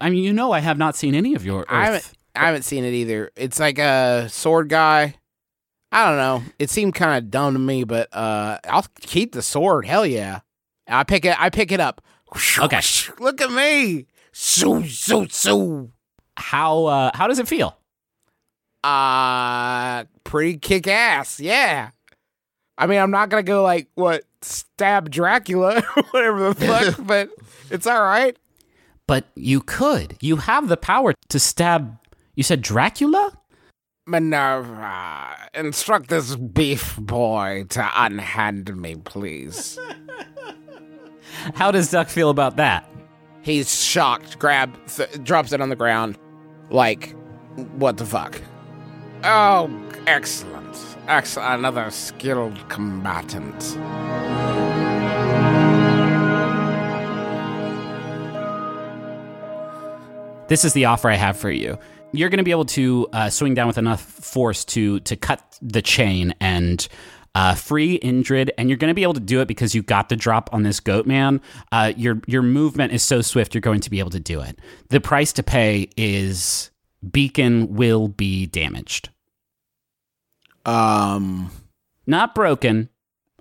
I 0.00 0.10
mean, 0.10 0.22
you 0.22 0.32
know, 0.32 0.52
I 0.52 0.60
have 0.60 0.78
not 0.78 0.96
seen 0.96 1.14
any 1.14 1.34
of 1.34 1.44
your. 1.44 1.60
Earth. 1.60 1.66
I 1.70 1.84
haven't. 1.86 2.12
I 2.34 2.46
haven't 2.46 2.62
seen 2.62 2.84
it 2.84 2.92
either. 2.92 3.30
It's 3.36 3.58
like 3.58 3.78
a 3.78 4.28
sword 4.28 4.68
guy. 4.68 5.14
I 5.90 6.06
don't 6.06 6.18
know. 6.18 6.42
It 6.58 6.70
seemed 6.70 6.94
kind 6.94 7.16
of 7.16 7.30
dumb 7.30 7.54
to 7.54 7.58
me, 7.58 7.84
but 7.84 8.14
uh, 8.14 8.58
I'll 8.68 8.86
keep 9.00 9.32
the 9.32 9.42
sword. 9.42 9.86
Hell 9.86 10.04
yeah! 10.04 10.40
I 10.86 11.04
pick 11.04 11.24
it. 11.24 11.40
I 11.40 11.50
pick 11.50 11.72
it 11.72 11.80
up. 11.80 12.02
Okay. 12.58 12.80
Look 13.18 13.40
at 13.40 13.50
me. 13.50 14.06
So 14.32 14.82
so 14.82 15.26
so. 15.26 15.90
How 16.36 16.84
uh, 16.84 17.10
how 17.14 17.26
does 17.26 17.38
it 17.38 17.48
feel? 17.48 17.77
Uh 18.88 20.04
pretty 20.24 20.56
kick 20.58 20.86
ass. 20.86 21.40
Yeah. 21.40 21.90
I 22.78 22.86
mean, 22.86 22.98
I'm 22.98 23.10
not 23.10 23.28
gonna 23.28 23.42
go 23.42 23.62
like 23.62 23.88
what 23.94 24.24
stab 24.40 25.10
Dracula, 25.10 25.82
whatever 26.10 26.52
the 26.52 26.54
fuck, 26.54 26.94
but 27.06 27.30
it's 27.70 27.86
all 27.86 28.02
right. 28.02 28.36
But 29.06 29.26
you 29.34 29.60
could. 29.60 30.16
You 30.20 30.36
have 30.36 30.68
the 30.68 30.76
power 30.76 31.14
to 31.28 31.38
stab. 31.38 31.98
You 32.34 32.42
said 32.42 32.62
Dracula. 32.62 33.32
Minerva, 34.06 35.36
instruct 35.52 36.08
this 36.08 36.34
beef 36.34 36.96
boy 36.96 37.66
to 37.68 37.90
unhand 37.94 38.74
me, 38.74 38.96
please. 38.96 39.78
How 41.54 41.70
does 41.70 41.90
Duck 41.90 42.08
feel 42.08 42.30
about 42.30 42.56
that? 42.56 42.90
He's 43.42 43.82
shocked, 43.82 44.38
grab, 44.38 44.74
th- 44.88 45.22
drops 45.24 45.52
it 45.52 45.60
on 45.60 45.68
the 45.68 45.76
ground, 45.76 46.16
like, 46.70 47.14
what 47.76 47.98
the 47.98 48.06
fuck? 48.06 48.40
Oh, 49.24 49.70
excellent. 50.06 50.76
Excellent. 51.08 51.58
Another 51.58 51.90
skilled 51.90 52.68
combatant. 52.68 53.76
This 60.48 60.64
is 60.64 60.72
the 60.72 60.86
offer 60.86 61.10
I 61.10 61.14
have 61.14 61.36
for 61.36 61.50
you. 61.50 61.78
You're 62.12 62.30
going 62.30 62.38
to 62.38 62.44
be 62.44 62.52
able 62.52 62.64
to 62.66 63.06
uh, 63.12 63.28
swing 63.28 63.54
down 63.54 63.66
with 63.66 63.76
enough 63.76 64.00
force 64.00 64.64
to 64.66 65.00
to 65.00 65.16
cut 65.16 65.58
the 65.60 65.82
chain 65.82 66.34
and 66.40 66.86
uh, 67.34 67.54
free 67.54 67.98
Indrid, 67.98 68.48
and 68.56 68.70
you're 68.70 68.78
going 68.78 68.90
to 68.90 68.94
be 68.94 69.02
able 69.02 69.14
to 69.14 69.20
do 69.20 69.40
it 69.40 69.48
because 69.48 69.74
you 69.74 69.82
got 69.82 70.08
the 70.08 70.16
drop 70.16 70.48
on 70.52 70.62
this 70.62 70.80
goat 70.80 71.06
man. 71.06 71.40
Uh, 71.70 71.92
your 71.96 72.22
your 72.26 72.42
movement 72.42 72.92
is 72.92 73.02
so 73.02 73.20
swift, 73.20 73.54
you're 73.54 73.60
going 73.60 73.80
to 73.80 73.90
be 73.90 73.98
able 73.98 74.10
to 74.10 74.20
do 74.20 74.40
it. 74.40 74.58
The 74.88 75.00
price 75.00 75.32
to 75.34 75.42
pay 75.42 75.90
is 75.96 76.70
beacon 77.10 77.74
will 77.74 78.08
be 78.08 78.46
damaged, 78.46 79.10
Um, 80.64 81.50
not 82.06 82.34
broken. 82.34 82.88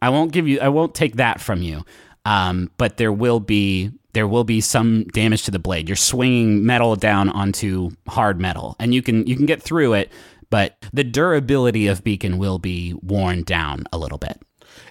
I 0.01 0.09
won't 0.09 0.31
give 0.31 0.47
you. 0.47 0.59
I 0.59 0.67
won't 0.69 0.93
take 0.95 1.15
that 1.15 1.41
from 1.41 1.61
you. 1.61 1.83
Um, 2.25 2.69
but 2.77 2.97
there 2.97 3.11
will 3.11 3.39
be 3.39 3.91
there 4.13 4.27
will 4.27 4.43
be 4.43 4.61
some 4.61 5.03
damage 5.05 5.43
to 5.43 5.51
the 5.51 5.59
blade. 5.59 5.89
You're 5.89 5.95
swinging 5.95 6.65
metal 6.65 6.95
down 6.95 7.29
onto 7.29 7.91
hard 8.07 8.39
metal, 8.39 8.75
and 8.79 8.93
you 8.93 9.01
can 9.01 9.25
you 9.27 9.35
can 9.35 9.45
get 9.45 9.61
through 9.61 9.93
it, 9.93 10.11
but 10.49 10.77
the 10.93 11.03
durability 11.03 11.87
of 11.87 12.03
beacon 12.03 12.37
will 12.37 12.59
be 12.59 12.93
worn 13.01 13.43
down 13.43 13.85
a 13.91 13.97
little 13.97 14.17
bit. 14.17 14.41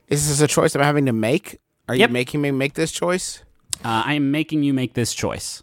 is 0.09 0.29
this 0.29 0.41
a 0.41 0.47
choice 0.47 0.75
I'm 0.75 0.83
having 0.83 1.07
to 1.07 1.13
make? 1.13 1.59
Are 1.89 1.95
Yep. 1.95 2.11
you 2.11 2.13
making 2.13 2.41
me 2.41 2.51
make 2.51 2.75
this 2.75 2.91
choice? 2.93 3.43
Uh, 3.85 4.03
I 4.07 4.15
am 4.15 4.31
making 4.31 4.63
you 4.65 4.73
make 4.75 4.95
this 4.95 5.13
choice. 5.15 5.63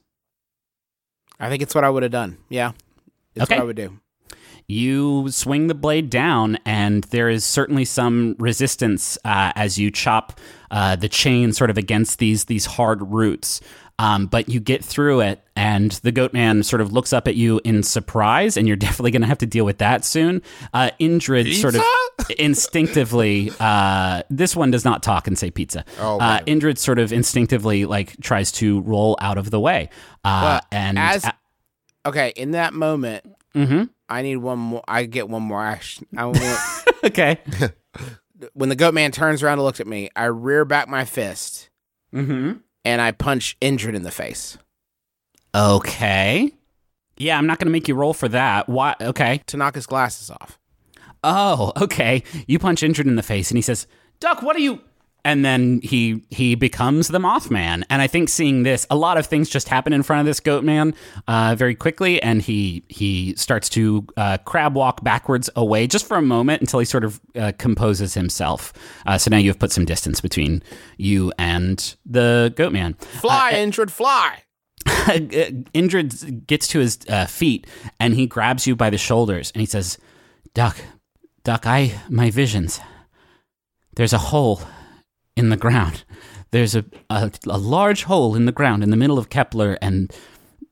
I 1.39 1.49
think 1.49 1.61
it's 1.63 1.73
what 1.75 1.83
I 1.83 1.89
would 1.89 2.03
have 2.03 2.11
done. 2.11 2.37
Yeah. 2.49 2.71
It's 3.35 3.43
Okay. 3.43 3.55
what 3.55 3.61
I 3.61 3.65
would 3.65 3.75
do. 3.75 3.99
You 4.67 5.27
swing 5.29 5.67
the 5.67 5.73
blade 5.75 6.09
down, 6.09 6.57
and 6.65 7.03
there 7.05 7.29
is 7.29 7.43
certainly 7.43 7.83
some 7.83 8.35
resistance 8.39 9.17
uh, 9.25 9.51
as 9.55 9.77
you 9.77 9.91
chop 9.91 10.39
uh, 10.71 10.95
the 10.95 11.09
chain 11.09 11.51
sort 11.51 11.69
of 11.69 11.77
against 11.77 12.19
these 12.19 12.45
these 12.45 12.65
hard 12.65 13.01
roots. 13.01 13.59
Um, 13.99 14.25
but 14.25 14.49
you 14.49 14.59
get 14.59 14.83
through 14.83 15.19
it, 15.21 15.41
and 15.55 15.91
the 16.01 16.11
goat 16.11 16.33
man 16.33 16.63
sort 16.63 16.81
of 16.81 16.91
looks 16.93 17.13
up 17.13 17.27
at 17.27 17.35
you 17.35 17.59
in 17.65 17.83
surprise, 17.83 18.55
and 18.57 18.65
you're 18.67 18.75
definitely 18.87 19.11
going 19.11 19.21
to 19.21 19.27
have 19.27 19.37
to 19.39 19.45
deal 19.45 19.65
with 19.65 19.79
that 19.79 20.05
soon. 20.05 20.41
Uh, 20.73 20.89
Indrid 20.99 21.53
sort 21.61 21.75
of 21.75 21.83
instinctively, 22.39 23.51
uh, 23.59 24.23
this 24.29 24.55
one 24.55 24.71
does 24.71 24.85
not 24.85 25.03
talk 25.03 25.27
and 25.27 25.37
say 25.37 25.51
pizza. 25.51 25.83
Oh, 25.99 26.19
uh. 26.19 26.39
Indrid 26.41 26.77
sort 26.77 26.99
of 26.99 27.11
instinctively 27.11 27.85
like 27.85 28.19
tries 28.21 28.51
to 28.53 28.81
roll 28.81 29.17
out 29.21 29.37
of 29.37 29.51
the 29.51 29.59
way, 29.59 29.89
uh, 30.23 30.39
Well, 30.43 30.61
and 30.71 30.97
as- 30.97 31.25
uh, 31.25 31.31
Okay. 32.05 32.33
In 32.35 32.51
that 32.51 32.73
moment, 32.73 33.25
mhm. 33.55 33.89
I 34.09 34.21
need 34.21 34.37
one 34.37 34.59
more. 34.59 34.83
I 34.87 35.05
get 35.05 35.29
one 35.29 35.43
more 35.43 35.63
action. 35.63 36.05
I 36.15 36.25
want, 36.25 36.59
okay, 37.03 37.39
when 38.53 38.69
the 38.69 38.75
goat 38.75 38.93
man 38.93 39.11
turns 39.11 39.41
around 39.41 39.53
and 39.53 39.63
looks 39.63 39.79
at 39.79 39.87
me, 39.87 40.09
I 40.15 40.25
rear 40.25 40.65
back 40.65 40.87
my 40.87 41.05
fist 41.05 41.69
mm-hmm. 42.13 42.53
and 42.85 43.01
I 43.01 43.11
punch 43.11 43.57
Indrid 43.61 43.95
in 43.95 44.03
the 44.03 44.11
face 44.11 44.57
Okay. 45.55 46.51
Yeah, 47.17 47.37
I'm 47.37 47.45
not 47.45 47.59
going 47.59 47.67
to 47.67 47.71
make 47.71 47.87
you 47.87 47.95
roll 47.95 48.13
for 48.13 48.27
that. 48.29 48.67
Why? 48.67 48.95
Okay. 48.99 49.41
to 49.47 49.57
knock 49.57 49.75
his 49.75 49.85
glasses 49.85 50.31
off. 50.31 50.57
Oh, 51.23 51.71
okay. 51.79 52.23
You 52.47 52.59
punch 52.59 52.81
Indrid 52.81 53.05
in 53.05 53.15
the 53.15 53.23
face, 53.23 53.49
and 53.51 53.57
he 53.57 53.61
says, 53.61 53.87
"Duck, 54.19 54.41
what 54.41 54.55
are 54.55 54.59
you?" 54.59 54.81
And 55.25 55.45
then 55.45 55.79
he 55.81 56.23
he 56.29 56.55
becomes 56.55 57.07
the 57.07 57.19
Mothman. 57.19 57.83
And 57.89 58.01
I 58.01 58.07
think 58.07 58.29
seeing 58.29 58.63
this, 58.63 58.85
a 58.89 58.95
lot 58.95 59.17
of 59.17 59.25
things 59.25 59.49
just 59.49 59.69
happen 59.69 59.93
in 59.93 60.03
front 60.03 60.19
of 60.19 60.25
this 60.25 60.39
goat 60.39 60.63
man 60.63 60.93
uh, 61.27 61.55
very 61.57 61.75
quickly, 61.75 62.21
and 62.21 62.41
he 62.41 62.83
he 62.89 63.33
starts 63.35 63.69
to 63.69 64.05
uh, 64.17 64.37
crab 64.39 64.75
walk 64.75 65.03
backwards 65.03 65.49
away 65.55 65.87
just 65.87 66.05
for 66.07 66.17
a 66.17 66.21
moment 66.21 66.61
until 66.61 66.79
he 66.79 66.85
sort 66.85 67.03
of 67.03 67.21
uh, 67.35 67.53
composes 67.57 68.13
himself. 68.13 68.73
Uh, 69.05 69.17
so 69.17 69.29
now 69.29 69.37
you've 69.37 69.59
put 69.59 69.71
some 69.71 69.85
distance 69.85 70.19
between 70.19 70.61
you 70.97 71.31
and 71.37 71.95
the 72.05 72.53
goat 72.55 72.73
man. 72.73 72.95
Fly, 72.95 73.53
Indrid, 73.53 73.91
fly. 73.91 74.43
Indrid 74.85 76.45
gets 76.47 76.67
to 76.67 76.79
his 76.79 76.99
uh, 77.07 77.25
feet 77.25 77.65
and 77.99 78.13
he 78.15 78.27
grabs 78.27 78.67
you 78.67 78.75
by 78.75 78.89
the 78.89 78.97
shoulders 78.97 79.51
and 79.55 79.61
he 79.61 79.65
says, 79.65 79.97
"Duck, 80.53 80.77
Duck, 81.43 81.65
I 81.65 81.99
my 82.09 82.29
visions. 82.29 82.79
There's 83.95 84.13
a 84.13 84.17
hole 84.17 84.61
in 85.35 85.49
the 85.49 85.57
ground. 85.57 86.03
There's 86.51 86.75
a, 86.75 86.85
a 87.09 87.31
a 87.47 87.57
large 87.57 88.03
hole 88.03 88.35
in 88.35 88.45
the 88.45 88.51
ground 88.51 88.83
in 88.83 88.89
the 88.91 88.97
middle 88.97 89.17
of 89.17 89.29
Kepler, 89.29 89.77
and 89.81 90.13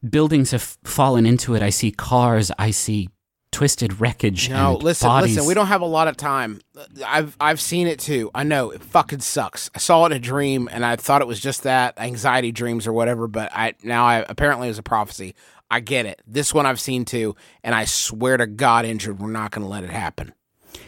buildings 0.07 0.51
have 0.51 0.77
fallen 0.83 1.25
into 1.25 1.55
it. 1.55 1.61
I 1.61 1.69
see 1.69 1.91
cars. 1.91 2.51
I 2.59 2.71
see 2.71 3.09
twisted 3.51 3.99
wreckage. 3.99 4.49
No, 4.49 4.75
and 4.75 4.83
listen, 4.83 5.07
bodies. 5.07 5.35
listen. 5.35 5.47
We 5.47 5.53
don't 5.53 5.67
have 5.67 5.81
a 5.81 5.85
lot 5.85 6.07
of 6.07 6.17
time. 6.17 6.61
I've 7.05 7.35
I've 7.39 7.59
seen 7.59 7.87
it 7.87 7.99
too. 7.99 8.31
I 8.33 8.43
know 8.43 8.71
it 8.71 8.83
fucking 8.83 9.19
sucks. 9.19 9.69
I 9.75 9.79
saw 9.79 10.05
it 10.05 10.11
in 10.11 10.17
a 10.17 10.19
dream, 10.19 10.69
and 10.71 10.85
I 10.85 10.95
thought 10.95 11.21
it 11.21 11.27
was 11.27 11.39
just 11.39 11.63
that 11.63 11.99
anxiety 11.99 12.51
dreams 12.51 12.87
or 12.87 12.93
whatever. 12.93 13.27
But 13.27 13.51
I 13.53 13.73
now 13.83 14.05
I 14.05 14.25
apparently 14.27 14.67
it 14.67 14.71
was 14.71 14.79
a 14.79 14.83
prophecy. 14.83 15.35
I 15.69 15.79
get 15.79 16.05
it. 16.05 16.21
This 16.27 16.53
one 16.53 16.65
I've 16.65 16.81
seen 16.81 17.05
too, 17.05 17.35
and 17.63 17.73
I 17.73 17.85
swear 17.85 18.37
to 18.37 18.45
God, 18.45 18.83
Indrid, 18.85 19.19
we're 19.19 19.31
not 19.31 19.51
going 19.51 19.63
to 19.63 19.69
let 19.69 19.85
it 19.85 19.89
happen. 19.89 20.33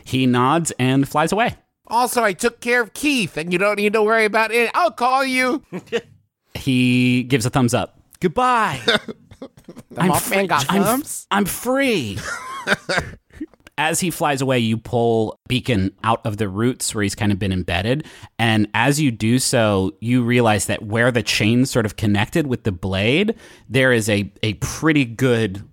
He 0.03 0.26
nods 0.26 0.74
and 0.78 1.07
flies 1.07 1.32
away. 1.32 1.55
Also, 1.88 2.24
I 2.24 2.34
took 2.34 2.60
care 2.60 2.82
of 2.82 2.94
Keith, 2.94 3.38
and 3.38 3.52
you 3.52 3.60
don't 3.60 3.78
need 3.78 3.94
to 3.94 4.02
worry 4.02 4.26
about 4.26 4.52
it. 4.52 4.72
I'll 4.74 4.92
call 4.92 5.26
you. 5.26 5.64
He 6.56 7.24
gives 7.24 7.48
a 7.48 7.50
thumbs 7.50 7.74
up. 7.74 8.00
Goodbye. 8.20 8.80
The 9.90 10.02
Mothman 10.02 10.48
got 10.48 10.66
I'm, 10.70 10.84
thumbs. 10.84 11.28
I'm 11.30 11.46
free. 11.46 12.18
as 13.78 14.00
he 14.00 14.10
flies 14.10 14.42
away, 14.42 14.60
you 14.60 14.78
pull 14.78 15.38
Beacon 15.48 15.94
out 16.04 16.26
of 16.26 16.38
the 16.38 16.48
roots 16.48 16.94
where 16.94 17.04
he's 17.04 17.16
kind 17.16 17.32
of 17.32 17.40
been 17.40 17.52
embedded. 17.52 18.06
And 18.40 18.70
as 18.74 19.00
you 19.00 19.12
do 19.12 19.40
so, 19.40 19.96
you 20.00 20.24
realize 20.24 20.68
that 20.68 20.84
where 20.84 21.12
the 21.12 21.24
chain 21.24 21.66
sort 21.66 21.86
of 21.86 21.98
connected 21.98 22.48
with 22.48 22.64
the 22.64 22.72
blade, 22.72 23.36
there 23.70 23.92
is 23.92 24.10
a, 24.10 24.32
a 24.42 24.54
pretty 24.56 25.06
good, 25.06 25.64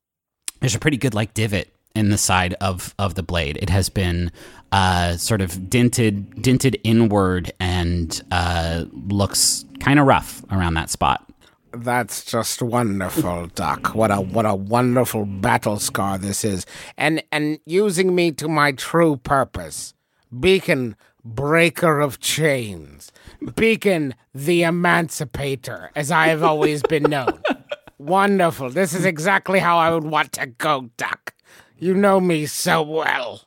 there's 0.60 0.74
a 0.74 0.80
pretty 0.80 0.96
good 0.96 1.14
like 1.14 1.32
divot 1.34 1.72
in 1.94 2.10
the 2.10 2.18
side 2.18 2.54
of, 2.60 2.94
of 2.98 3.14
the 3.14 3.22
blade. 3.22 3.58
It 3.60 3.70
has 3.70 3.88
been 3.88 4.30
uh, 4.72 5.16
sort 5.16 5.40
of 5.40 5.68
dented, 5.68 6.42
dented 6.42 6.78
inward 6.84 7.52
and 7.58 8.22
uh, 8.30 8.84
looks 8.92 9.64
kind 9.80 9.98
of 9.98 10.06
rough 10.06 10.44
around 10.50 10.74
that 10.74 10.90
spot. 10.90 11.26
That's 11.72 12.24
just 12.24 12.62
wonderful, 12.62 13.46
Doc. 13.54 13.94
What 13.94 14.10
a 14.10 14.20
what 14.20 14.44
a 14.44 14.56
wonderful 14.56 15.24
battle 15.24 15.78
scar 15.78 16.18
this 16.18 16.44
is. 16.44 16.66
And 16.96 17.22
and 17.30 17.60
using 17.64 18.12
me 18.12 18.32
to 18.32 18.48
my 18.48 18.72
true 18.72 19.16
purpose. 19.16 19.94
Beacon, 20.38 20.96
breaker 21.24 22.00
of 22.00 22.18
chains. 22.18 23.12
Beacon, 23.54 24.14
the 24.34 24.64
emancipator, 24.64 25.90
as 25.94 26.10
I 26.10 26.28
have 26.28 26.42
always 26.42 26.82
been 26.82 27.04
known. 27.04 27.40
wonderful. 27.98 28.70
This 28.70 28.92
is 28.92 29.04
exactly 29.04 29.58
how 29.58 29.78
I 29.78 29.90
would 29.90 30.04
want 30.04 30.32
to 30.32 30.46
go, 30.46 30.90
Doc. 30.96 31.34
You 31.80 31.94
know 31.94 32.20
me 32.20 32.46
so 32.46 32.82
well. 32.82 33.42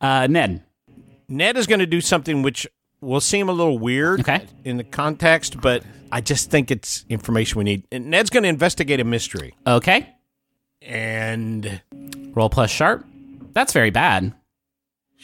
Uh, 0.00 0.26
Ned. 0.28 0.62
Ned 1.28 1.56
is 1.56 1.66
going 1.66 1.80
to 1.80 1.86
do 1.86 2.00
something 2.00 2.42
which 2.42 2.66
will 3.00 3.20
seem 3.20 3.48
a 3.48 3.52
little 3.52 3.78
weird 3.78 4.20
Okay. 4.20 4.46
in 4.64 4.76
the 4.76 4.84
context, 4.84 5.60
but 5.60 5.82
I 6.12 6.20
just 6.20 6.50
think 6.50 6.70
it's 6.70 7.04
information 7.08 7.58
we 7.58 7.64
need. 7.64 7.84
And 7.90 8.06
Ned's 8.06 8.30
going 8.30 8.42
to 8.42 8.48
investigate 8.48 9.00
a 9.00 9.04
mystery. 9.04 9.54
Okay. 9.66 10.08
And 10.82 11.80
Roll 12.34 12.50
plus 12.50 12.70
sharp. 12.70 13.04
That's 13.52 13.72
very 13.72 13.90
bad. 13.90 14.34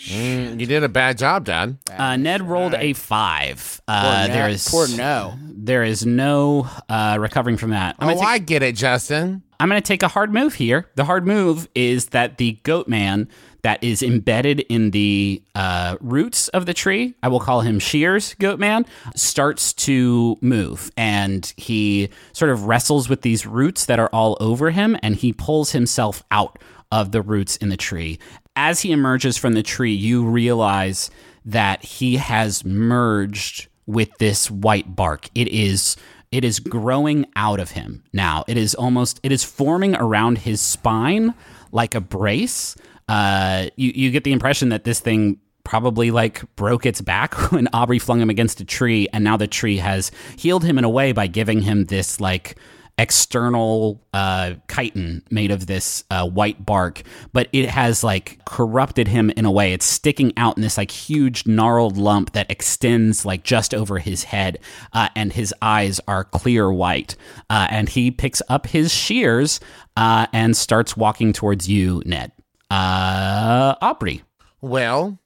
Mm, 0.06 0.60
you 0.60 0.66
did 0.66 0.84
a 0.84 0.88
bad 0.88 1.18
job, 1.18 1.44
Dad. 1.44 1.76
Uh, 1.90 2.16
Ned 2.16 2.42
rolled 2.42 2.74
a 2.74 2.92
five. 2.92 3.80
Uh, 3.88 4.26
Poor 4.26 4.34
Ned. 4.36 4.50
is 4.52 4.68
Poor 4.68 4.88
no. 4.96 5.34
There 5.42 5.82
is 5.82 6.06
no 6.06 6.68
uh, 6.88 7.16
recovering 7.18 7.56
from 7.56 7.70
that. 7.70 7.96
I'm 7.98 8.10
Oh, 8.10 8.14
take, 8.14 8.22
I 8.22 8.38
get 8.38 8.62
it, 8.62 8.76
Justin. 8.76 9.42
I'm 9.60 9.68
gonna 9.68 9.80
take 9.80 10.02
a 10.02 10.08
hard 10.08 10.32
move 10.32 10.54
here. 10.54 10.86
The 10.94 11.04
hard 11.04 11.26
move 11.26 11.68
is 11.74 12.06
that 12.06 12.38
the 12.38 12.58
goat 12.62 12.86
man 12.86 13.28
that 13.62 13.82
is 13.82 14.02
embedded 14.02 14.60
in 14.60 14.92
the 14.92 15.42
uh, 15.54 15.96
roots 16.00 16.48
of 16.48 16.66
the 16.66 16.74
tree, 16.74 17.14
I 17.22 17.28
will 17.28 17.40
call 17.40 17.62
him 17.62 17.80
Shears 17.80 18.34
Goat 18.34 18.60
Man, 18.60 18.86
starts 19.16 19.72
to 19.74 20.38
move, 20.40 20.92
and 20.96 21.52
he 21.56 22.08
sort 22.32 22.52
of 22.52 22.64
wrestles 22.64 23.08
with 23.08 23.22
these 23.22 23.46
roots 23.46 23.86
that 23.86 23.98
are 23.98 24.10
all 24.12 24.36
over 24.38 24.70
him, 24.70 24.96
and 25.02 25.16
he 25.16 25.32
pulls 25.32 25.72
himself 25.72 26.22
out 26.30 26.60
of 26.92 27.10
the 27.10 27.20
roots 27.20 27.56
in 27.56 27.68
the 27.68 27.76
tree. 27.76 28.18
As 28.54 28.80
he 28.80 28.92
emerges 28.92 29.36
from 29.36 29.54
the 29.54 29.62
tree, 29.62 29.92
you 29.92 30.24
realize 30.24 31.10
that 31.44 31.84
he 31.84 32.16
has 32.16 32.64
merged 32.64 33.68
with 33.86 34.10
this 34.18 34.50
white 34.50 34.94
bark. 34.94 35.28
It 35.34 35.48
is 35.48 35.96
it 36.30 36.44
is 36.44 36.60
growing 36.60 37.26
out 37.36 37.60
of 37.60 37.72
him 37.72 38.04
now. 38.12 38.44
It 38.46 38.56
is 38.56 38.74
almost 38.74 39.20
it 39.22 39.32
is 39.32 39.44
forming 39.44 39.96
around 39.96 40.38
his 40.38 40.60
spine 40.60 41.34
like 41.72 41.94
a 41.94 42.00
brace. 42.00 42.76
Uh, 43.08 43.68
you 43.76 43.92
you 43.94 44.10
get 44.10 44.24
the 44.24 44.32
impression 44.32 44.68
that 44.70 44.84
this 44.84 45.00
thing 45.00 45.38
probably 45.64 46.10
like 46.10 46.42
broke 46.56 46.86
its 46.86 47.00
back 47.00 47.34
when 47.52 47.68
Aubrey 47.72 47.98
flung 47.98 48.20
him 48.20 48.30
against 48.30 48.60
a 48.60 48.64
tree, 48.64 49.08
and 49.12 49.24
now 49.24 49.36
the 49.36 49.46
tree 49.46 49.78
has 49.78 50.10
healed 50.36 50.64
him 50.64 50.78
in 50.78 50.84
a 50.84 50.90
way 50.90 51.12
by 51.12 51.26
giving 51.26 51.62
him 51.62 51.86
this 51.86 52.20
like 52.20 52.56
external 52.98 54.04
uh, 54.12 54.54
chitin 54.68 55.22
made 55.30 55.50
of 55.50 55.66
this 55.66 56.04
uh, 56.10 56.28
white 56.28 56.66
bark, 56.66 57.02
but 57.32 57.48
it 57.52 57.68
has 57.68 58.02
like 58.02 58.44
corrupted 58.44 59.08
him 59.08 59.30
in 59.30 59.44
a 59.44 59.50
way. 59.50 59.72
It's 59.72 59.86
sticking 59.86 60.32
out 60.36 60.56
in 60.56 60.62
this 60.62 60.76
like 60.76 60.90
huge 60.90 61.46
gnarled 61.46 61.96
lump 61.96 62.32
that 62.32 62.50
extends 62.50 63.24
like 63.24 63.44
just 63.44 63.72
over 63.72 63.98
his 63.98 64.24
head, 64.24 64.58
uh, 64.92 65.08
and 65.14 65.32
his 65.32 65.54
eyes 65.62 66.00
are 66.08 66.24
clear 66.24 66.70
white. 66.72 67.14
Uh, 67.48 67.68
and 67.70 67.88
he 67.88 68.10
picks 68.10 68.42
up 68.48 68.66
his 68.66 68.92
shears 68.92 69.60
uh, 69.96 70.26
and 70.32 70.56
starts 70.56 70.96
walking 70.96 71.32
towards 71.32 71.68
you, 71.68 72.02
Ned. 72.04 72.32
Uh, 72.70 73.76
Aubrey. 73.80 74.22
Well, 74.60 75.18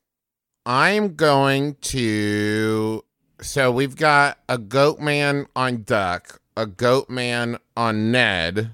I'm 0.67 1.15
going 1.15 1.75
to. 1.77 3.05
So 3.41 3.73
we've 3.73 3.97
got 3.97 4.39
a 4.49 4.59
goat 4.59 5.01
man 5.01 5.47
on 5.57 5.83
Duck, 5.83 6.41
a 6.57 6.67
goat 6.67 7.09
man 7.11 7.59
on 7.77 8.11
Ned. 8.11 8.73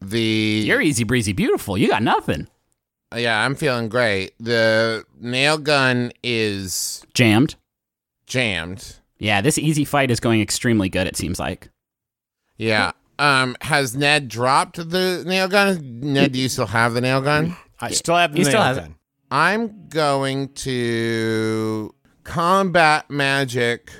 The 0.00 0.64
You're 0.66 0.80
easy 0.80 1.04
breezy 1.04 1.32
beautiful. 1.32 1.78
You 1.78 1.88
got 1.88 2.02
nothing. 2.02 2.48
yeah, 3.14 3.44
I'm 3.44 3.54
feeling 3.54 3.88
great. 3.88 4.32
The 4.40 5.04
nail 5.20 5.58
gun 5.58 6.12
is 6.22 7.04
Jammed. 7.14 7.54
jammed. 8.26 8.96
Yeah, 9.18 9.40
this 9.40 9.58
easy 9.58 9.84
fight 9.84 10.10
is 10.10 10.18
going 10.18 10.40
extremely 10.40 10.88
good, 10.88 11.06
it 11.06 11.16
seems 11.16 11.38
like. 11.38 11.68
Yeah. 12.56 12.92
Um, 13.18 13.56
has 13.60 13.94
Ned 13.94 14.26
dropped 14.28 14.76
the 14.90 15.22
nail 15.24 15.46
gun? 15.46 16.00
Ned, 16.00 16.32
do 16.32 16.40
you 16.40 16.48
still 16.48 16.66
have 16.66 16.94
the 16.94 17.00
nail 17.00 17.20
gun? 17.20 17.56
I 17.78 17.90
still 17.92 18.16
have 18.16 18.32
the 18.32 18.38
He 18.38 18.44
still 18.44 18.54
nail 18.54 18.62
has 18.64 18.76
it. 18.78 18.80
gun. 18.80 18.94
I'm 19.30 19.88
going 19.88 20.48
to 20.54 21.94
combat 22.24 23.08
magic 23.10 23.92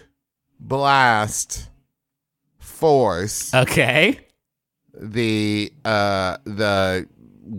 blast 0.59 1.69
force 2.83 3.55
Okay. 3.55 4.19
the 5.01 5.73
uh 5.85 6.37
the 6.45 7.09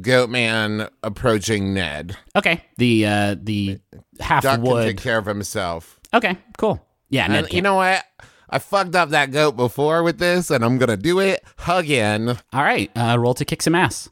goat 0.02 0.30
man 0.30 0.90
approaching 1.02 1.74
Ned. 1.74 2.18
Okay. 2.36 2.64
The 2.78 3.06
uh 3.06 3.36
the 3.42 3.80
half 4.20 4.44
Duck 4.44 4.62
can 4.64 4.76
take 4.84 4.98
care 4.98 5.18
of 5.18 5.26
himself. 5.26 6.00
Okay, 6.14 6.38
cool. 6.58 6.86
Yeah, 7.10 7.28
Ned 7.28 7.46
And 7.46 7.54
you 7.54 7.62
know 7.62 7.76
what? 7.76 8.04
I 8.50 8.60
fucked 8.60 8.96
up 8.96 9.10
that 9.10 9.32
goat 9.32 9.54
before 9.56 10.04
with 10.04 10.20
this, 10.20 10.52
and 10.52 10.64
I'm 10.64 10.78
gonna 10.78 10.98
do 10.98 11.20
it 11.20 11.44
again. 11.68 12.38
All 12.52 12.64
right, 12.64 12.92
uh, 12.96 13.18
roll 13.18 13.34
to 13.36 13.46
kick 13.46 13.62
some 13.64 13.74
ass. 13.76 14.10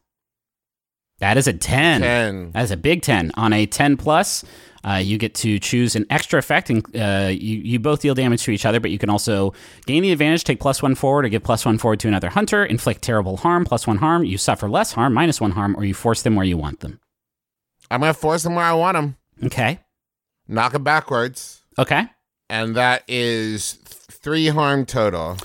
That 1.20 1.38
is 1.38 1.48
a 1.48 1.54
10. 1.54 2.02
Ten. 2.02 2.52
That 2.54 2.64
is 2.64 2.72
a 2.72 2.78
big 2.78 3.04
10. 3.04 3.32
On 3.36 3.54
a 3.54 3.68
10 3.68 3.98
plus, 3.98 4.44
uh, 4.88 4.96
you 4.96 5.18
get 5.18 5.36
to 5.36 5.60
choose 5.60 5.96
an 5.96 6.06
extra 6.10 6.40
effect, 6.40 6.70
and 6.70 6.84
uh, 6.96 7.30
you, 7.30 7.58
you 7.58 7.80
both 7.80 8.02
deal 8.02 8.16
damage 8.16 8.44
to 8.44 8.52
each 8.52 8.66
other, 8.66 8.80
but 8.80 8.90
you 8.92 8.98
can 8.98 9.10
also 9.10 9.54
gain 9.86 10.02
the 10.04 10.12
advantage, 10.12 10.44
take 10.44 10.60
plus 10.60 10.82
one 10.82 10.96
forward, 10.96 11.26
or 11.26 11.30
give 11.30 11.44
plus 11.44 11.66
one 11.66 11.78
forward 11.78 12.00
to 12.00 12.08
another 12.08 12.30
hunter, 12.30 12.66
inflict 12.66 13.02
terrible 13.02 13.38
harm, 13.38 13.64
plus 13.66 13.86
one 13.86 13.98
harm, 13.98 14.24
you 14.24 14.38
suffer 14.38 14.68
less 14.70 14.94
harm, 14.94 15.14
minus 15.14 15.40
one 15.40 15.52
harm, 15.52 15.76
or 15.76 15.84
you 15.86 15.94
force 15.94 16.22
them 16.24 16.36
where 16.36 16.46
you 16.46 16.58
want 16.58 16.80
them. 16.80 17.00
I'm 17.90 18.00
gonna 18.00 18.14
force 18.14 18.44
them 18.44 18.56
where 18.56 18.66
I 18.66 18.74
want 18.74 18.96
them. 18.96 19.18
Okay. 19.44 19.80
Knock 20.48 20.72
them 20.74 20.84
backwards, 20.84 21.62
Okay. 21.78 22.08
and 22.50 22.76
that 22.76 23.04
is 23.08 23.74
three 23.74 24.48
harm 24.48 24.86
total. 24.86 25.38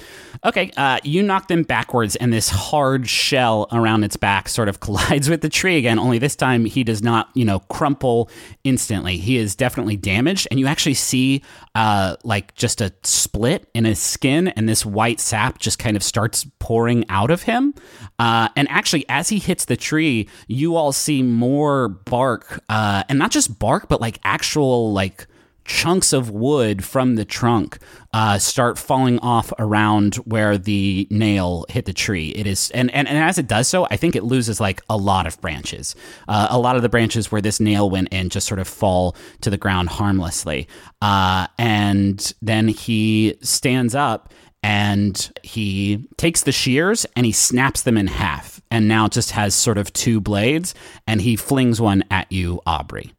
Okay, 0.44 0.70
uh, 0.76 0.98
you 1.02 1.22
knock 1.22 1.48
them 1.48 1.62
backwards, 1.62 2.16
and 2.16 2.32
this 2.32 2.48
hard 2.48 3.08
shell 3.08 3.66
around 3.72 4.04
its 4.04 4.16
back 4.16 4.48
sort 4.48 4.68
of 4.68 4.80
collides 4.86 5.28
with 5.28 5.40
the 5.40 5.48
tree 5.48 5.76
again. 5.76 5.98
Only 5.98 6.18
this 6.18 6.36
time, 6.36 6.64
he 6.64 6.84
does 6.84 7.02
not, 7.02 7.28
you 7.34 7.44
know, 7.44 7.60
crumple 7.60 8.30
instantly. 8.64 9.16
He 9.16 9.36
is 9.36 9.54
definitely 9.56 9.96
damaged, 9.96 10.48
and 10.50 10.60
you 10.60 10.66
actually 10.66 10.94
see, 10.94 11.42
uh, 11.74 12.16
like, 12.24 12.54
just 12.54 12.80
a 12.80 12.92
split 13.02 13.68
in 13.74 13.84
his 13.84 13.98
skin, 13.98 14.48
and 14.48 14.68
this 14.68 14.84
white 14.84 15.20
sap 15.20 15.58
just 15.58 15.78
kind 15.78 15.96
of 15.96 16.02
starts 16.02 16.46
pouring 16.58 17.04
out 17.08 17.30
of 17.30 17.42
him. 17.42 17.74
Uh, 18.18 18.48
and 18.56 18.68
actually, 18.70 19.04
as 19.08 19.28
he 19.28 19.38
hits 19.38 19.64
the 19.64 19.76
tree, 19.76 20.28
you 20.48 20.76
all 20.76 20.92
see 20.92 21.22
more 21.22 21.88
bark, 21.88 22.62
uh, 22.68 23.02
and 23.08 23.18
not 23.18 23.30
just 23.30 23.58
bark, 23.58 23.88
but 23.88 24.00
like 24.00 24.18
actual 24.24 24.92
like 24.92 25.26
chunks 25.66 26.12
of 26.12 26.30
wood 26.30 26.84
from 26.84 27.16
the 27.16 27.24
trunk 27.24 27.78
uh, 28.12 28.38
start 28.38 28.78
falling 28.78 29.18
off 29.18 29.52
around 29.58 30.14
where 30.16 30.56
the 30.56 31.06
nail 31.10 31.66
hit 31.68 31.84
the 31.84 31.92
tree. 31.92 32.30
It 32.30 32.46
is, 32.46 32.70
and, 32.70 32.90
and, 32.94 33.06
and 33.08 33.18
as 33.18 33.38
it 33.38 33.46
does 33.46 33.68
so, 33.68 33.86
I 33.90 33.96
think 33.96 34.16
it 34.16 34.24
loses 34.24 34.60
like 34.60 34.80
a 34.88 34.96
lot 34.96 35.26
of 35.26 35.40
branches. 35.40 35.94
Uh, 36.28 36.48
a 36.50 36.58
lot 36.58 36.76
of 36.76 36.82
the 36.82 36.88
branches 36.88 37.30
where 37.30 37.42
this 37.42 37.60
nail 37.60 37.90
went 37.90 38.08
in 38.08 38.30
just 38.30 38.46
sort 38.46 38.60
of 38.60 38.68
fall 38.68 39.16
to 39.42 39.50
the 39.50 39.58
ground 39.58 39.88
harmlessly. 39.88 40.68
Uh, 41.02 41.46
and 41.58 42.32
then 42.40 42.68
he 42.68 43.36
stands 43.42 43.94
up 43.94 44.32
and 44.62 45.30
he 45.42 46.08
takes 46.16 46.42
the 46.42 46.52
shears 46.52 47.06
and 47.14 47.26
he 47.26 47.32
snaps 47.32 47.82
them 47.82 47.96
in 47.96 48.06
half, 48.06 48.60
and 48.70 48.88
now 48.88 49.08
just 49.08 49.30
has 49.32 49.54
sort 49.54 49.78
of 49.78 49.92
two 49.92 50.20
blades, 50.20 50.74
and 51.06 51.20
he 51.20 51.36
flings 51.36 51.80
one 51.80 52.02
at 52.10 52.30
you, 52.32 52.60
Aubrey. 52.66 53.15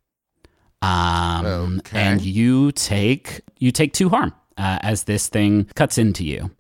Um, 0.82 1.78
Okay. 1.80 2.00
and 2.00 2.22
you 2.22 2.72
take 2.74 3.42
you 3.60 3.72
take 3.72 3.94
two 3.94 4.10
harm 4.10 4.34
uh, 4.58 4.80
as 4.82 5.04
this 5.06 5.28
thing 5.28 5.66
cuts 5.76 5.98
into 5.98 6.24
you. 6.24 6.52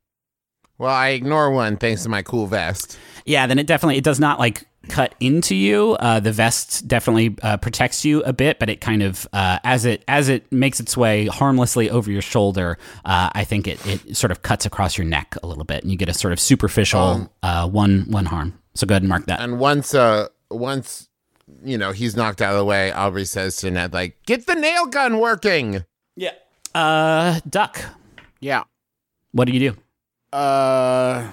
Well, 0.79 0.93
I 0.93 1.09
ignore 1.09 1.51
one 1.51 1.77
thanks 1.77 2.03
to 2.03 2.09
my 2.09 2.21
cool 2.21 2.45
vest. 2.47 2.97
Yeah, 3.25 3.47
then 3.47 3.57
it 3.59 3.67
definitely 3.67 3.97
it 3.97 4.03
does 4.03 4.19
not 4.19 4.39
like 4.39 4.65
cut 4.89 5.15
into 5.19 5.53
you. 5.55 5.97
Uh, 5.99 6.19
the 6.19 6.31
vest 6.31 6.87
definitely 6.87 7.35
uh, 7.41 7.57
protects 7.57 8.05
you 8.05 8.21
a 8.23 8.31
bit, 8.31 8.57
but 8.59 8.69
it 8.69 8.79
kind 8.79 9.01
of 9.03 9.27
uh, 9.33 9.59
as 9.63 9.85
it 9.85 10.03
as 10.07 10.29
it 10.29 10.49
makes 10.51 10.79
its 10.79 10.95
way 10.95 11.25
harmlessly 11.27 11.89
over 11.89 12.11
your 12.11 12.21
shoulder. 12.21 12.77
Uh, 13.05 13.29
I 13.33 13.43
think 13.43 13.67
it 13.67 13.85
it 13.87 14.15
sort 14.15 14.31
of 14.31 14.43
cuts 14.43 14.65
across 14.65 14.97
your 14.97 15.05
neck 15.05 15.35
a 15.43 15.47
little 15.47 15.63
bit, 15.65 15.83
and 15.83 15.91
you 15.91 15.97
get 15.97 16.09
a 16.09 16.13
sort 16.13 16.31
of 16.31 16.39
superficial 16.39 17.29
uh, 17.43 17.67
one 17.67 18.05
one 18.09 18.25
harm. 18.25 18.57
So 18.75 18.85
go 18.85 18.93
ahead 18.93 19.01
and 19.01 19.09
mark 19.09 19.25
that. 19.25 19.39
And 19.39 19.59
once, 19.59 19.95
uh, 19.95 20.27
once, 20.51 21.06
you 21.63 21.77
know, 21.77 21.91
he's 21.91 22.15
knocked 22.15 22.41
out 22.41 22.53
of 22.53 22.57
the 22.59 22.65
way, 22.65 22.91
Aubrey 22.91 23.25
says 23.25 23.57
to 23.57 23.71
Ned, 23.71 23.93
like, 23.93 24.17
get 24.25 24.45
the 24.47 24.55
nail 24.55 24.85
gun 24.85 25.19
working. 25.19 25.83
yeah. 26.15 26.31
Uh, 26.75 27.39
duck. 27.49 27.81
Yeah. 28.39 28.63
What 29.31 29.45
do 29.45 29.53
you 29.53 29.71
do? 29.71 29.77
Uh, 30.37 31.31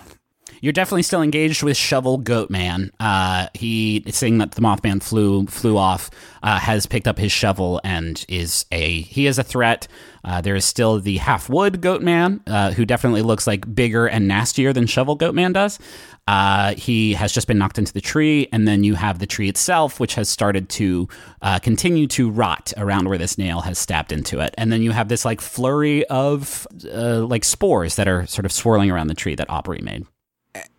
You're 0.60 0.72
definitely 0.72 1.02
still 1.02 1.20
engaged 1.20 1.62
with 1.62 1.76
Shovel 1.76 2.16
Goat 2.18 2.48
Man. 2.48 2.90
Uh, 2.98 3.48
he, 3.52 4.04
seeing 4.08 4.38
that 4.38 4.52
the 4.52 4.62
Mothman 4.62 5.02
flew 5.02 5.46
flew 5.46 5.76
off, 5.76 6.10
uh, 6.42 6.58
has 6.58 6.86
picked 6.86 7.06
up 7.06 7.18
his 7.18 7.30
shovel 7.32 7.80
and 7.84 8.24
is 8.28 8.64
a 8.72 9.02
he 9.02 9.26
is 9.26 9.38
a 9.38 9.42
threat. 9.42 9.86
Uh, 10.24 10.40
there 10.40 10.54
is 10.54 10.64
still 10.64 10.98
the 11.00 11.18
half 11.18 11.50
wood 11.50 11.82
Goat 11.82 12.00
Man, 12.00 12.40
uh, 12.46 12.70
who 12.72 12.86
definitely 12.86 13.20
looks 13.22 13.46
like 13.46 13.74
bigger 13.74 14.06
and 14.06 14.26
nastier 14.26 14.72
than 14.72 14.86
Shovel 14.86 15.16
Goat 15.16 15.34
Man 15.34 15.52
does. 15.52 15.78
Uh, 16.26 16.74
he 16.74 17.12
has 17.12 17.32
just 17.32 17.46
been 17.46 17.58
knocked 17.58 17.78
into 17.78 17.92
the 17.92 18.00
tree, 18.00 18.48
and 18.50 18.66
then 18.66 18.82
you 18.82 18.94
have 18.94 19.18
the 19.18 19.26
tree 19.26 19.48
itself, 19.48 20.00
which 20.00 20.14
has 20.14 20.28
started 20.28 20.68
to 20.70 21.06
uh, 21.42 21.58
continue 21.58 22.06
to 22.06 22.30
rot 22.30 22.72
around 22.78 23.08
where 23.08 23.18
this 23.18 23.36
nail 23.36 23.60
has 23.60 23.78
stabbed 23.78 24.10
into 24.10 24.40
it. 24.40 24.54
And 24.56 24.72
then 24.72 24.82
you 24.82 24.92
have 24.92 25.08
this 25.08 25.24
like 25.24 25.40
flurry 25.40 26.06
of 26.06 26.66
uh, 26.92 27.26
like 27.26 27.44
spores 27.44 27.96
that 27.96 28.08
are 28.08 28.26
sort 28.26 28.46
of 28.46 28.52
swirling 28.52 28.90
around 28.90 29.08
the 29.08 29.14
tree 29.14 29.34
that 29.34 29.50
Aubrey 29.50 29.80
made. 29.82 30.06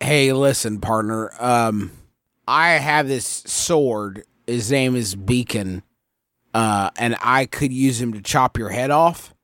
hey, 0.00 0.32
listen, 0.32 0.80
partner. 0.80 1.32
Um, 1.38 1.92
I 2.48 2.70
have 2.70 3.06
this 3.06 3.26
sword. 3.26 4.24
His 4.46 4.70
name 4.70 4.96
is 4.96 5.14
Beacon. 5.14 5.82
Uh, 6.54 6.90
and 6.96 7.16
I 7.20 7.44
could 7.44 7.72
use 7.72 8.00
him 8.00 8.14
to 8.14 8.22
chop 8.22 8.56
your 8.56 8.70
head 8.70 8.90
off, 8.90 9.34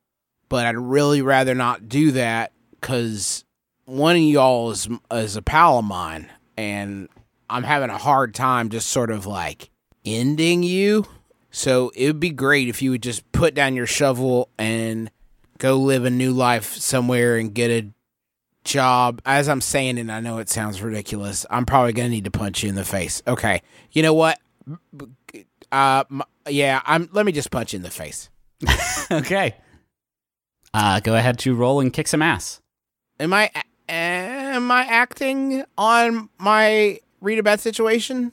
but 0.49 0.65
I'd 0.67 0.79
really 0.79 1.21
rather 1.21 1.55
not 1.55 1.87
do 1.87 2.13
that 2.13 2.53
because 2.71 3.45
one 3.93 4.17
of 4.17 4.23
y'all 4.23 4.71
is 4.71 4.89
is 5.11 5.37
a 5.37 5.43
pal 5.43 5.79
of 5.79 5.85
mine, 5.85 6.31
and 6.57 7.11
I'm 7.51 7.63
having 7.63 7.91
a 7.91 7.99
hard 7.99 8.35
time 8.35 8.71
just 8.71 8.89
sort 8.89 9.11
of 9.11 9.27
like 9.27 9.69
ending 10.05 10.63
you. 10.63 11.05
So 11.51 11.93
it 11.95 12.07
would 12.07 12.21
be 12.21 12.31
great 12.31 12.69
if 12.69 12.81
you 12.81 12.93
would 12.93 13.03
just 13.03 13.31
put 13.33 13.55
down 13.55 13.77
your 13.77 13.87
shovel 13.87 14.49
and 14.59 15.11
go 15.59 15.77
live 15.77 16.07
a 16.07 16.11
new 16.11 16.33
life 16.33 16.75
somewhere 16.75 17.37
and 17.37 17.55
get 17.55 17.71
a 17.71 17.91
job. 18.65 19.21
As 19.27 19.47
I'm 19.47 19.61
saying 19.61 19.99
and 19.99 20.11
I 20.11 20.21
know 20.21 20.39
it 20.39 20.49
sounds 20.49 20.81
ridiculous. 20.81 21.45
I'm 21.51 21.67
probably 21.67 21.93
gonna 21.93 22.09
need 22.09 22.25
to 22.25 22.31
punch 22.31 22.63
you 22.63 22.71
in 22.71 22.75
the 22.77 22.87
face. 22.87 23.23
Okay, 23.27 23.61
you 23.91 24.03
know 24.03 24.15
what? 24.15 24.39
Uh, 25.71 26.05
yeah, 26.49 26.81
I'm. 26.87 27.11
Let 27.13 27.27
me 27.27 27.33
just 27.33 27.51
punch 27.51 27.75
you 27.75 27.77
in 27.77 27.83
the 27.83 27.91
face. 27.91 28.31
okay. 29.11 29.57
Uh, 30.73 31.01
go 31.01 31.15
ahead 31.15 31.39
to 31.41 31.55
roll 31.55 31.81
and 31.81 31.93
kick 31.93 32.09
some 32.09 32.23
ass. 32.23 32.63
Am 33.21 33.35
I? 33.35 33.51
Am 33.93 34.71
I 34.71 34.85
acting 34.85 35.65
on 35.77 36.29
my 36.39 36.99
read 37.21 37.39
a 37.39 37.43
bad 37.43 37.61
situation? 37.61 38.33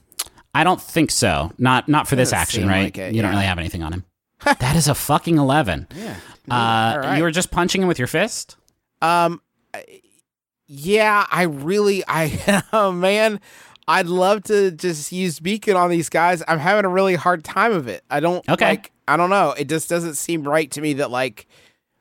I 0.56 0.64
don't 0.64 0.82
think 0.82 1.12
so. 1.12 1.52
Not 1.58 1.88
not 1.90 2.08
for 2.08 2.16
this 2.16 2.32
action, 2.34 2.68
right? 2.68 2.84
like 2.86 2.98
it, 2.98 3.14
you 3.14 3.22
don't 3.22 3.32
really 3.32 3.46
have 3.46 3.60
anything 3.60 3.84
on 3.84 3.94
him. 3.94 4.06
that 4.44 4.76
is 4.76 4.88
a 4.88 4.96
fucking 4.96 5.38
eleven. 5.38 5.88
Yeah. 5.96 6.16
Uh, 6.50 7.00
right. 7.00 7.18
You 7.18 7.24
were 7.24 7.32
just 7.32 7.52
punching 7.52 7.82
him 7.82 7.88
with 7.88 8.00
your 8.00 8.08
fist. 8.08 8.56
Um, 9.02 9.42
yeah, 10.68 11.26
I 11.30 11.44
really, 11.44 12.04
I, 12.08 12.64
oh 12.74 12.92
man, 12.92 13.40
I'd 13.88 14.08
love 14.08 14.44
to 14.46 14.72
just 14.72 15.12
use 15.12 15.40
Beacon 15.40 15.76
on 15.76 15.90
these 15.90 16.10
guys. 16.10 16.42
I'm 16.48 16.60
having 16.60 16.86
a 16.86 16.90
really 16.90 17.16
hard 17.16 17.44
time 17.44 17.72
of 17.72 17.88
it. 17.88 18.04
I 18.10 18.20
don't 18.20 18.48
Okay. 18.48 18.66
like, 18.66 18.92
I 19.08 19.18
don't 19.18 19.30
know. 19.30 19.54
It 19.58 19.68
just 19.68 19.90
doesn't 19.90 20.16
seem 20.16 20.44
right 20.44 20.70
to 20.72 20.82
me 20.82 20.94
that 20.94 21.12
like 21.12 21.48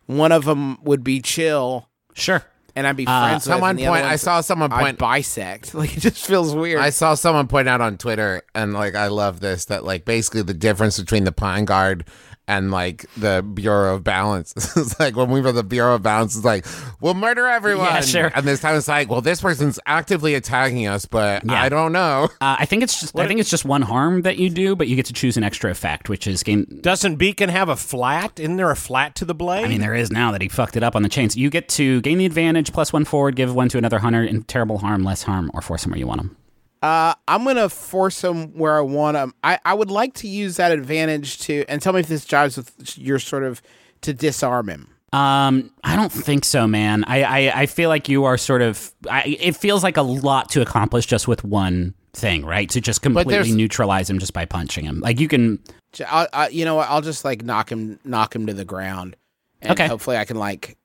one 0.07 0.33
of 0.33 0.45
them 0.45 0.83
would 0.85 1.03
be 1.03 1.21
chill 1.21 1.89
Sure. 2.15 2.43
And 2.79 2.87
I'd 2.87 2.97
be 2.97 3.07
Uh, 3.07 3.21
friends 3.27 3.47
with. 3.47 3.53
Someone 3.55 3.71
and 3.71 3.79
the 3.81 3.87
other 3.89 4.01
point. 4.01 4.11
I 4.13 4.17
saw 4.17 4.41
someone 4.41 4.73
I'd 4.73 4.81
point. 4.81 4.99
bisect. 4.99 5.75
Like 5.79 5.97
it 5.97 6.01
just 6.01 6.25
feels 6.27 6.55
weird. 6.55 6.81
I 6.81 6.91
saw 6.91 7.15
someone 7.15 7.49
point 7.49 7.69
out 7.69 7.81
on 7.81 7.99
Twitter, 7.99 8.43
and 8.55 8.73
like 8.73 8.95
I 8.95 9.09
love 9.09 9.41
this 9.41 9.65
that 9.67 9.85
like 9.85 10.05
basically 10.05 10.43
the 10.43 10.55
difference 10.55 10.99
between 10.99 11.25
the 11.25 11.33
Pine 11.33 11.65
Guard 11.65 12.05
and 12.49 12.73
like 12.73 13.07
the 13.17 13.43
Bureau 13.43 13.95
of 13.95 14.03
Balance 14.03 14.57
is 14.77 14.99
like 14.99 15.15
when 15.15 15.31
we 15.31 15.41
were 15.41 15.53
the 15.53 15.63
Bureau 15.63 15.95
of 15.95 16.03
Balance 16.03 16.35
is 16.35 16.45
like 16.45 16.67
we'll 17.01 17.15
murder 17.15 17.47
everyone. 17.47 17.87
Yeah, 17.87 18.01
sure. 18.01 18.33
And 18.35 18.47
this 18.47 18.61
time 18.61 18.75
it's 18.77 18.89
like, 18.89 19.09
well, 19.09 19.21
this 19.21 19.41
person's 19.41 19.79
actively 19.87 20.35
attacking 20.35 20.87
us, 20.89 21.05
but 21.05 21.45
Yeah. 21.45 21.63
I 21.63 21.69
don't 21.69 21.93
know. 21.93 22.25
Uh, 22.41 22.57
I 22.59 22.65
think 22.65 22.83
it's 22.83 22.99
just 23.01 23.17
I 23.17 23.29
think 23.29 23.39
it's 23.39 23.51
just 23.51 23.65
one 23.65 23.83
harm 23.83 24.23
that 24.23 24.39
you 24.39 24.51
do, 24.51 24.75
but 24.75 24.89
you 24.89 24.97
get 24.97 25.07
to 25.07 25.13
choose 25.13 25.37
an 25.37 25.45
extra 25.45 25.71
effect, 25.71 26.09
which 26.09 26.27
is 26.27 26.43
gain. 26.43 26.81
Doesn't 26.81 27.17
Beacon 27.17 27.51
have 27.51 27.69
a 27.69 27.77
flat? 27.77 28.41
Isn't 28.41 28.57
there 28.57 28.71
a 28.71 28.77
flat 28.77 29.15
to 29.17 29.25
the 29.27 29.35
blade? 29.35 29.65
I 29.65 29.69
mean, 29.69 29.81
there 29.81 29.95
is 29.95 30.11
now 30.11 30.33
that 30.33 30.41
he 30.41 30.49
fucked 30.49 30.77
it 30.77 30.83
up 30.83 30.97
on 30.97 31.03
the 31.03 31.09
chains. 31.11 31.37
You 31.37 31.51
get 31.51 31.69
to 31.71 32.01
gain 32.01 32.17
the 32.17 32.27
advantage, 32.27 32.73
plus 32.73 32.93
one 32.93 33.05
forward, 33.05 33.37
give 33.37 33.55
one 33.55 33.69
to 33.69 33.79
another 33.79 33.99
hunter, 33.99 34.23
and 34.23 34.49
terrible 34.49 34.79
harm, 34.79 35.05
less 35.05 35.23
harm, 35.23 35.51
or 35.53 35.61
force 35.61 35.85
him 35.85 35.91
where 35.91 35.99
you 35.99 36.07
want 36.07 36.23
him. 36.23 36.37
Uh, 36.83 37.15
I'm 37.27 37.45
gonna 37.45 37.69
force 37.69 38.23
him 38.23 38.57
where 38.57 38.77
I 38.77 38.81
want 38.83 39.17
him. 39.17 39.35
I, 39.43 39.59
I 39.65 39.75
would 39.75 39.91
like 39.91 40.15
to 40.15 40.29
use 40.29 40.57
that 40.57 40.71
advantage 40.73 41.39
to, 41.41 41.65
and 41.69 41.83
tell 41.83 41.93
me 41.93 42.01
if 42.01 42.07
this 42.07 42.25
jives 42.25 42.57
with 42.57 42.97
your 42.99 43.19
sort 43.19 43.43
of 43.45 43.61
to 44.03 44.15
disarm 44.15 44.69
him. 44.69 44.89
Um, 45.13 45.71
I 45.83 45.97
don't 45.97 46.13
think 46.13 46.45
so, 46.45 46.67
man. 46.69 47.03
I, 47.05 47.23
I, 47.49 47.61
I 47.63 47.67
feel 47.67 47.89
like 47.89 48.09
you 48.09 48.25
are 48.25 48.37
sort 48.37 48.63
of. 48.63 48.93
I, 49.11 49.37
it 49.41 49.57
feels 49.57 49.83
like 49.83 49.97
a 49.97 50.03
lot 50.03 50.51
to 50.51 50.61
accomplish 50.61 51.07
just 51.07 51.27
with 51.27 51.43
one 51.45 51.95
thing, 52.13 52.45
right? 52.45 52.69
To 52.71 52.81
just 52.81 53.01
completely 53.03 53.53
neutralize 53.53 54.09
him 54.11 54.19
just 54.19 54.33
by 54.35 54.45
punching 54.45 54.85
him. 54.85 55.01
Like 55.01 55.19
you 55.19 55.27
can. 55.27 55.61
I'll, 56.07 56.29
I, 56.33 56.49
you 56.51 56.65
know 56.67 56.75
what? 56.75 56.91
I'll 56.91 57.01
just 57.01 57.25
like 57.25 57.43
knock 57.43 57.73
him, 57.73 57.99
knock 58.05 58.37
him 58.37 58.47
to 58.47 58.53
the 58.53 58.67
ground, 58.67 59.17
and 59.63 59.73
Okay. 59.73 59.87
hopefully 59.89 60.17
I 60.19 60.25
can 60.27 60.37
like 60.37 60.77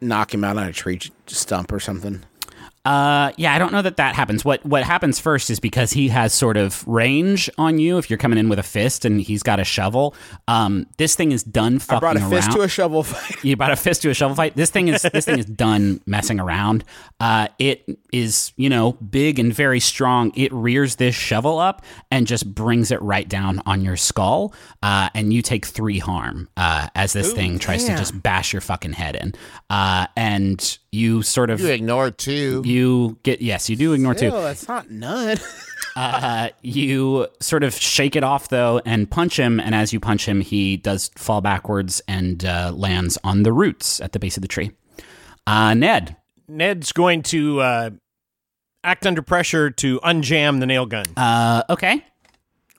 knock 0.00 0.32
him 0.34 0.42
out 0.42 0.56
on 0.56 0.66
a 0.66 0.72
tree 0.72 0.98
stump 1.26 1.70
or 1.70 1.78
something. 1.80 2.24
Uh, 2.84 3.32
yeah, 3.36 3.54
I 3.54 3.58
don't 3.58 3.72
know 3.72 3.80
that 3.80 3.96
that 3.96 4.14
happens. 4.14 4.44
What 4.44 4.64
what 4.66 4.82
happens 4.82 5.18
first 5.18 5.48
is 5.48 5.58
because 5.58 5.92
he 5.92 6.08
has 6.08 6.34
sort 6.34 6.56
of 6.58 6.86
range 6.86 7.48
on 7.56 7.78
you. 7.78 7.96
If 7.96 8.10
you're 8.10 8.18
coming 8.18 8.38
in 8.38 8.48
with 8.50 8.58
a 8.58 8.62
fist 8.62 9.04
and 9.06 9.20
he's 9.20 9.42
got 9.42 9.58
a 9.58 9.64
shovel, 9.64 10.14
um, 10.48 10.86
this 10.98 11.14
thing 11.14 11.32
is 11.32 11.42
done 11.42 11.76
I 11.76 11.78
fucking 11.78 12.00
brought 12.00 12.16
a 12.16 12.20
around. 12.20 12.30
fist 12.30 12.52
to 12.52 12.60
a 12.60 12.68
shovel 12.68 13.02
fight. 13.04 13.42
you 13.42 13.56
brought 13.56 13.72
a 13.72 13.76
fist 13.76 14.02
to 14.02 14.10
a 14.10 14.14
shovel 14.14 14.36
fight. 14.36 14.54
This 14.54 14.68
thing 14.70 14.88
is 14.88 15.00
this 15.00 15.24
thing 15.24 15.38
is 15.38 15.46
done 15.46 16.02
messing 16.04 16.38
around. 16.38 16.84
Uh, 17.20 17.48
it 17.58 17.88
is 18.12 18.52
you 18.56 18.68
know 18.68 18.92
big 18.92 19.38
and 19.38 19.54
very 19.54 19.80
strong. 19.80 20.30
It 20.34 20.52
rears 20.52 20.96
this 20.96 21.14
shovel 21.14 21.58
up 21.58 21.82
and 22.10 22.26
just 22.26 22.54
brings 22.54 22.90
it 22.90 23.00
right 23.00 23.28
down 23.28 23.62
on 23.64 23.82
your 23.82 23.96
skull, 23.96 24.52
uh, 24.82 25.08
and 25.14 25.32
you 25.32 25.40
take 25.40 25.64
three 25.64 25.98
harm 26.00 26.48
uh, 26.58 26.88
as 26.94 27.14
this 27.14 27.32
thing 27.32 27.58
tries 27.58 27.84
damn. 27.84 27.96
to 27.96 28.02
just 28.02 28.22
bash 28.22 28.52
your 28.52 28.60
fucking 28.60 28.92
head 28.92 29.16
in. 29.16 29.32
Uh, 29.70 30.06
and 30.16 30.78
you 30.94 31.22
sort 31.22 31.50
of 31.50 31.60
You 31.60 31.68
ignore 31.68 32.10
two. 32.10 32.62
you 32.64 33.18
get 33.22 33.42
yes, 33.42 33.68
you 33.68 33.76
do 33.76 33.92
ignore 33.92 34.14
two. 34.14 34.26
Ew, 34.26 34.30
that's 34.30 34.68
not 34.68 34.90
none. 34.90 35.38
Uh, 35.96 36.48
you 36.60 37.28
sort 37.38 37.62
of 37.62 37.72
shake 37.72 38.16
it 38.16 38.24
off 38.24 38.48
though 38.48 38.80
and 38.84 39.08
punch 39.08 39.38
him, 39.38 39.60
and 39.60 39.76
as 39.76 39.92
you 39.92 40.00
punch 40.00 40.26
him, 40.26 40.40
he 40.40 40.76
does 40.76 41.08
fall 41.16 41.40
backwards 41.40 42.02
and 42.08 42.44
uh, 42.44 42.72
lands 42.74 43.16
on 43.22 43.44
the 43.44 43.52
roots 43.52 44.00
at 44.00 44.10
the 44.10 44.18
base 44.18 44.36
of 44.36 44.40
the 44.42 44.48
tree. 44.48 44.72
Uh, 45.46 45.72
Ned, 45.74 46.16
Ned's 46.48 46.90
going 46.90 47.22
to 47.22 47.60
uh, 47.60 47.90
act 48.82 49.06
under 49.06 49.22
pressure 49.22 49.70
to 49.70 50.00
unjam 50.00 50.58
the 50.58 50.66
nail 50.66 50.84
gun. 50.84 51.04
uh, 51.16 51.62
okay, 51.70 52.04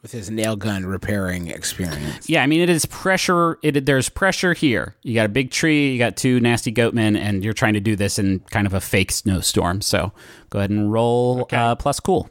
With 0.06 0.12
his 0.12 0.30
nail 0.30 0.56
gun 0.56 0.86
repairing 0.86 1.48
experience. 1.48 2.30
yeah, 2.30 2.44
I 2.44 2.46
mean 2.46 2.62
it 2.62 2.70
is 2.70 2.86
pressure. 2.86 3.58
It 3.64 3.88
there's 3.88 4.08
pressure 4.08 4.54
here. 4.54 4.96
You 5.02 5.16
got 5.16 5.26
a 5.26 5.30
big 5.30 5.50
tree, 5.50 5.94
you 5.94 5.98
got 5.98 6.16
two 6.16 6.40
nasty 6.40 6.72
goatmen, 6.72 7.18
and 7.18 7.44
you're 7.44 7.54
trying 7.56 7.74
to 7.74 7.80
do 7.80 7.96
this 7.96 8.20
in 8.20 8.42
kind 8.52 8.68
of 8.68 8.76
a 8.76 8.80
fake 8.80 9.12
snowstorm. 9.12 9.82
So 9.82 10.12
go 10.52 10.60
ahead 10.60 10.70
and 10.70 10.92
roll 10.94 11.48
uh, 11.52 11.74
plus 11.74 12.00
cool. 12.00 12.30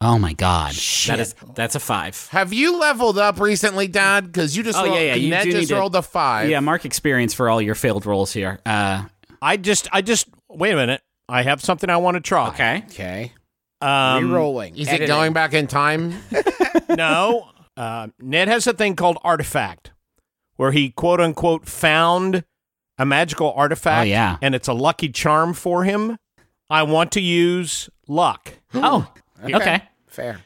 Oh 0.00 0.20
my 0.20 0.34
god, 0.34 0.74
that 1.08 1.18
is 1.18 1.34
that's 1.56 1.74
a 1.74 1.80
five. 1.80 2.28
Have 2.28 2.52
you 2.52 2.78
leveled 2.78 3.18
up 3.18 3.40
recently, 3.40 3.88
Dad? 3.88 4.26
Because 4.26 4.56
you 4.56 4.62
just 4.62 4.78
Oh, 4.78 4.84
rolled, 4.84 4.94
yeah, 4.94 5.06
yeah, 5.06 5.14
you 5.16 5.30
Ned 5.30 5.44
do 5.46 5.50
just 5.50 5.60
need 5.62 5.68
to- 5.74 5.80
rolled 5.80 5.96
a 5.96 6.02
five. 6.02 6.48
Yeah, 6.48 6.60
mark 6.60 6.84
experience 6.84 7.34
for 7.34 7.50
all 7.50 7.60
your 7.60 7.74
failed 7.74 8.06
rolls 8.06 8.32
here. 8.32 8.60
Uh, 8.64 9.02
I 9.42 9.56
just, 9.56 9.88
I 9.92 10.00
just, 10.00 10.28
wait 10.48 10.70
a 10.70 10.76
minute. 10.76 11.00
I 11.28 11.42
have 11.42 11.60
something 11.60 11.90
I 11.90 11.96
want 11.96 12.14
to 12.14 12.20
try. 12.20 12.50
okay. 12.50 12.84
Okay. 12.90 13.32
Um, 13.80 14.30
Rerolling. 14.30 14.76
Is 14.76 14.88
it 14.88 15.06
going 15.06 15.32
back 15.32 15.52
in 15.54 15.66
time? 15.66 16.14
no. 16.88 17.48
Uh, 17.76 18.08
Ned 18.20 18.48
has 18.48 18.66
a 18.66 18.72
thing 18.72 18.96
called 18.96 19.18
artifact, 19.22 19.92
where 20.56 20.72
he 20.72 20.90
quote 20.90 21.20
unquote 21.20 21.66
found 21.68 22.44
a 22.98 23.04
magical 23.04 23.52
artifact, 23.52 24.00
Oh, 24.00 24.04
yeah. 24.04 24.38
and 24.40 24.54
it's 24.54 24.68
a 24.68 24.72
lucky 24.72 25.10
charm 25.10 25.52
for 25.52 25.84
him, 25.84 26.16
I 26.70 26.82
want 26.84 27.12
to 27.12 27.20
use 27.20 27.90
luck. 28.08 28.54
Oh, 28.72 29.06
okay. 29.44 29.82
Fair. 30.06 30.40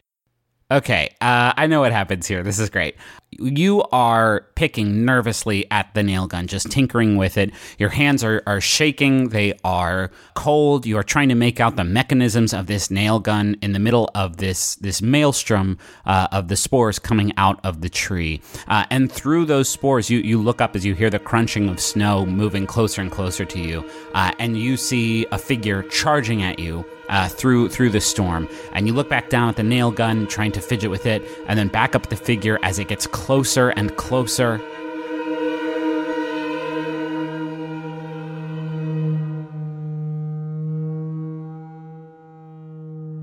Okay, 0.72 1.14
uh, 1.20 1.52
I 1.56 1.66
know 1.66 1.80
what 1.80 1.92
happens 1.92 2.26
here. 2.26 2.42
This 2.42 2.58
is 2.58 2.70
great. 2.70 2.96
You 3.32 3.84
are 3.92 4.46
picking 4.56 5.04
nervously 5.04 5.70
at 5.70 5.94
the 5.94 6.02
nail 6.02 6.26
gun, 6.26 6.48
just 6.48 6.68
tinkering 6.68 7.16
with 7.16 7.38
it. 7.38 7.52
Your 7.78 7.90
hands 7.90 8.24
are, 8.24 8.42
are 8.44 8.60
shaking, 8.60 9.28
they 9.28 9.54
are 9.62 10.10
cold. 10.34 10.84
You 10.84 10.98
are 10.98 11.04
trying 11.04 11.28
to 11.28 11.36
make 11.36 11.60
out 11.60 11.76
the 11.76 11.84
mechanisms 11.84 12.52
of 12.52 12.66
this 12.66 12.90
nail 12.90 13.20
gun 13.20 13.56
in 13.62 13.72
the 13.72 13.78
middle 13.78 14.10
of 14.16 14.38
this, 14.38 14.74
this 14.76 15.00
maelstrom 15.00 15.78
uh, 16.06 16.26
of 16.32 16.48
the 16.48 16.56
spores 16.56 16.98
coming 16.98 17.32
out 17.36 17.60
of 17.64 17.82
the 17.82 17.88
tree. 17.88 18.42
Uh, 18.66 18.84
and 18.90 19.10
through 19.12 19.44
those 19.44 19.68
spores, 19.68 20.10
you, 20.10 20.18
you 20.18 20.42
look 20.42 20.60
up 20.60 20.74
as 20.74 20.84
you 20.84 20.94
hear 20.94 21.08
the 21.08 21.20
crunching 21.20 21.68
of 21.68 21.78
snow 21.78 22.26
moving 22.26 22.66
closer 22.66 23.00
and 23.00 23.12
closer 23.12 23.44
to 23.44 23.60
you, 23.60 23.88
uh, 24.12 24.32
and 24.40 24.58
you 24.58 24.76
see 24.76 25.24
a 25.30 25.38
figure 25.38 25.84
charging 25.84 26.42
at 26.42 26.58
you 26.58 26.84
uh, 27.08 27.28
through 27.28 27.68
through 27.68 27.90
the 27.90 28.00
storm. 28.00 28.48
And 28.72 28.86
you 28.86 28.92
look 28.92 29.08
back 29.08 29.30
down 29.30 29.48
at 29.48 29.56
the 29.56 29.62
nail 29.62 29.90
gun, 29.90 30.26
trying 30.26 30.52
to 30.52 30.60
fidget 30.60 30.90
with 30.90 31.06
it, 31.06 31.22
and 31.46 31.58
then 31.58 31.68
back 31.68 31.94
up 31.94 32.08
the 32.08 32.16
figure 32.16 32.58
as 32.62 32.78
it 32.78 32.88
gets 32.88 33.06
closer 33.06 33.19
and 33.28 33.96
closer. 33.96 34.60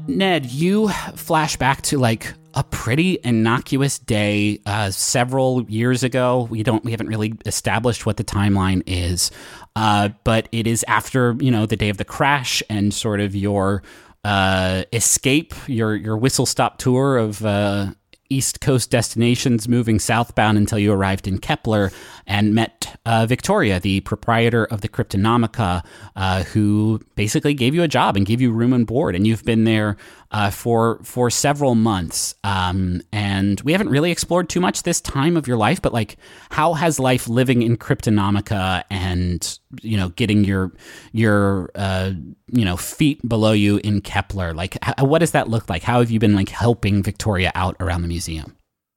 Ned, 0.07 0.45
you 0.47 0.87
flash 1.15 1.57
back 1.57 1.81
to 1.83 1.97
like 1.99 2.33
a 2.53 2.63
pretty 2.63 3.19
innocuous 3.23 3.99
day 3.99 4.59
uh, 4.65 4.89
several 4.89 5.63
years 5.69 6.03
ago. 6.03 6.47
We 6.49 6.63
don't, 6.63 6.83
we 6.83 6.91
haven't 6.91 7.07
really 7.07 7.35
established 7.45 8.05
what 8.05 8.17
the 8.17 8.23
timeline 8.23 8.81
is, 8.87 9.29
uh, 9.75 10.09
but 10.23 10.49
it 10.51 10.65
is 10.65 10.83
after 10.87 11.35
you 11.39 11.51
know 11.51 11.65
the 11.65 11.75
day 11.75 11.89
of 11.89 11.97
the 11.97 12.05
crash 12.05 12.63
and 12.69 12.93
sort 12.93 13.19
of 13.19 13.35
your 13.35 13.83
uh, 14.23 14.83
escape, 14.91 15.53
your 15.67 15.95
your 15.95 16.17
whistle 16.17 16.45
stop 16.45 16.79
tour 16.79 17.17
of 17.17 17.45
uh, 17.45 17.91
East 18.29 18.61
Coast 18.61 18.89
destinations, 18.91 19.67
moving 19.67 19.99
southbound 19.99 20.57
until 20.57 20.79
you 20.79 20.91
arrived 20.91 21.27
in 21.27 21.37
Kepler 21.37 21.91
and 22.25 22.53
met 22.53 22.99
uh, 23.05 23.25
Victoria, 23.25 23.79
the 23.79 24.01
proprietor 24.01 24.65
of 24.65 24.81
the 24.81 24.89
Cryptonomica, 24.89 25.85
uh, 26.15 26.43
who 26.43 26.99
basically 27.15 27.53
gave 27.53 27.73
you 27.73 27.83
a 27.83 27.87
job 27.87 28.17
and 28.17 28.25
gave 28.25 28.41
you 28.41 28.51
room 28.51 28.73
and 28.73 28.85
board. 28.85 29.15
And 29.15 29.25
you've 29.25 29.45
been 29.45 29.63
there 29.63 29.97
uh, 30.31 30.49
for 30.49 30.99
for 31.03 31.29
several 31.29 31.75
months. 31.75 32.35
Um, 32.43 33.01
and 33.11 33.61
we 33.61 33.71
haven't 33.71 33.89
really 33.89 34.11
explored 34.11 34.49
too 34.49 34.59
much 34.59 34.83
this 34.83 34.99
time 35.01 35.37
of 35.37 35.47
your 35.47 35.57
life, 35.57 35.81
but 35.81 35.93
like, 35.93 36.17
how 36.49 36.73
has 36.73 36.99
life 36.99 37.27
living 37.27 37.61
in 37.61 37.77
Cryptonomica 37.77 38.83
and 38.89 39.59
you 39.81 39.97
know 39.97 40.09
getting 40.09 40.43
your 40.43 40.73
your 41.11 41.71
uh, 41.75 42.11
you 42.47 42.65
know 42.65 42.77
feet 42.77 43.27
below 43.27 43.53
you 43.53 43.77
in 43.83 44.01
Kepler, 44.01 44.53
like, 44.53 44.77
h- 44.85 44.95
what 44.99 45.19
does 45.19 45.31
that 45.31 45.49
look 45.49 45.69
like? 45.69 45.83
How 45.83 45.99
have 45.99 46.11
you 46.11 46.19
been 46.19 46.35
like 46.35 46.49
helping 46.49 47.03
Victoria 47.03 47.51
out 47.55 47.75
around 47.79 48.01
the 48.01 48.07
museum? 48.07 48.55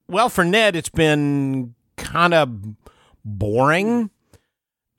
Well, 0.09 0.29
for 0.29 0.45
Ned, 0.45 0.75
it's 0.75 0.89
been 0.89 1.75
kind 1.97 2.35
of 2.35 2.51
boring. 3.25 4.11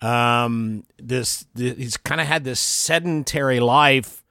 Um, 0.02 0.84
this, 0.98 1.46
th 1.56 1.78
he's 1.78 1.98
kind 1.98 2.22
of 2.22 2.28
had 2.28 2.44
this 2.44 2.60
sedentary 2.60 3.60
life, 3.60 4.24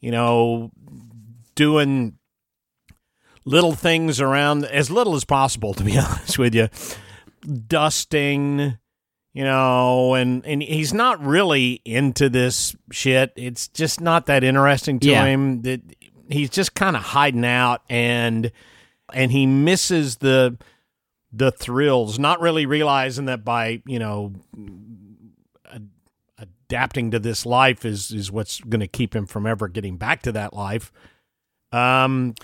you 0.00 0.10
know, 0.10 0.70
doing 1.56 2.16
little 3.44 3.72
things 3.74 4.20
around 4.20 4.64
as 4.64 4.90
little 4.90 5.14
as 5.16 5.24
possible, 5.24 5.74
to 5.74 5.82
be 5.82 5.98
honest 5.98 6.38
with 6.38 6.54
you, 6.54 6.68
dusting, 7.66 8.78
you 9.32 9.44
know, 9.44 10.14
and 10.14 10.44
and 10.46 10.62
he's 10.62 10.94
not 10.94 11.24
really 11.24 11.80
into 11.84 12.28
this 12.28 12.74
shit. 12.92 13.32
It's 13.36 13.68
just 13.68 14.00
not 14.00 14.26
that 14.26 14.44
interesting 14.44 14.98
to 15.00 15.08
Yeah. 15.08 15.24
him. 15.26 15.62
That 15.62 15.80
he's 16.28 16.50
just 16.50 16.74
kind 16.74 16.96
of 16.96 17.02
hiding 17.02 17.44
out 17.44 17.82
and 17.90 18.50
and 19.12 19.30
he 19.32 19.46
misses 19.46 20.16
the 20.16 20.56
the 21.32 21.52
thrills, 21.52 22.18
not 22.18 22.40
really 22.40 22.66
realizing 22.66 23.26
that 23.26 23.44
by 23.44 23.82
you 23.86 23.98
know 23.98 24.32
adapting 26.38 27.10
to 27.12 27.18
this 27.18 27.46
life 27.46 27.84
is 27.84 28.10
is 28.10 28.30
what's 28.32 28.60
going 28.60 28.80
to 28.80 28.88
keep 28.88 29.14
him 29.14 29.26
from 29.26 29.46
ever 29.46 29.68
getting 29.68 29.96
back 29.96 30.22
to 30.22 30.32
that 30.32 30.52
life. 30.52 30.90
Um, 31.76 32.34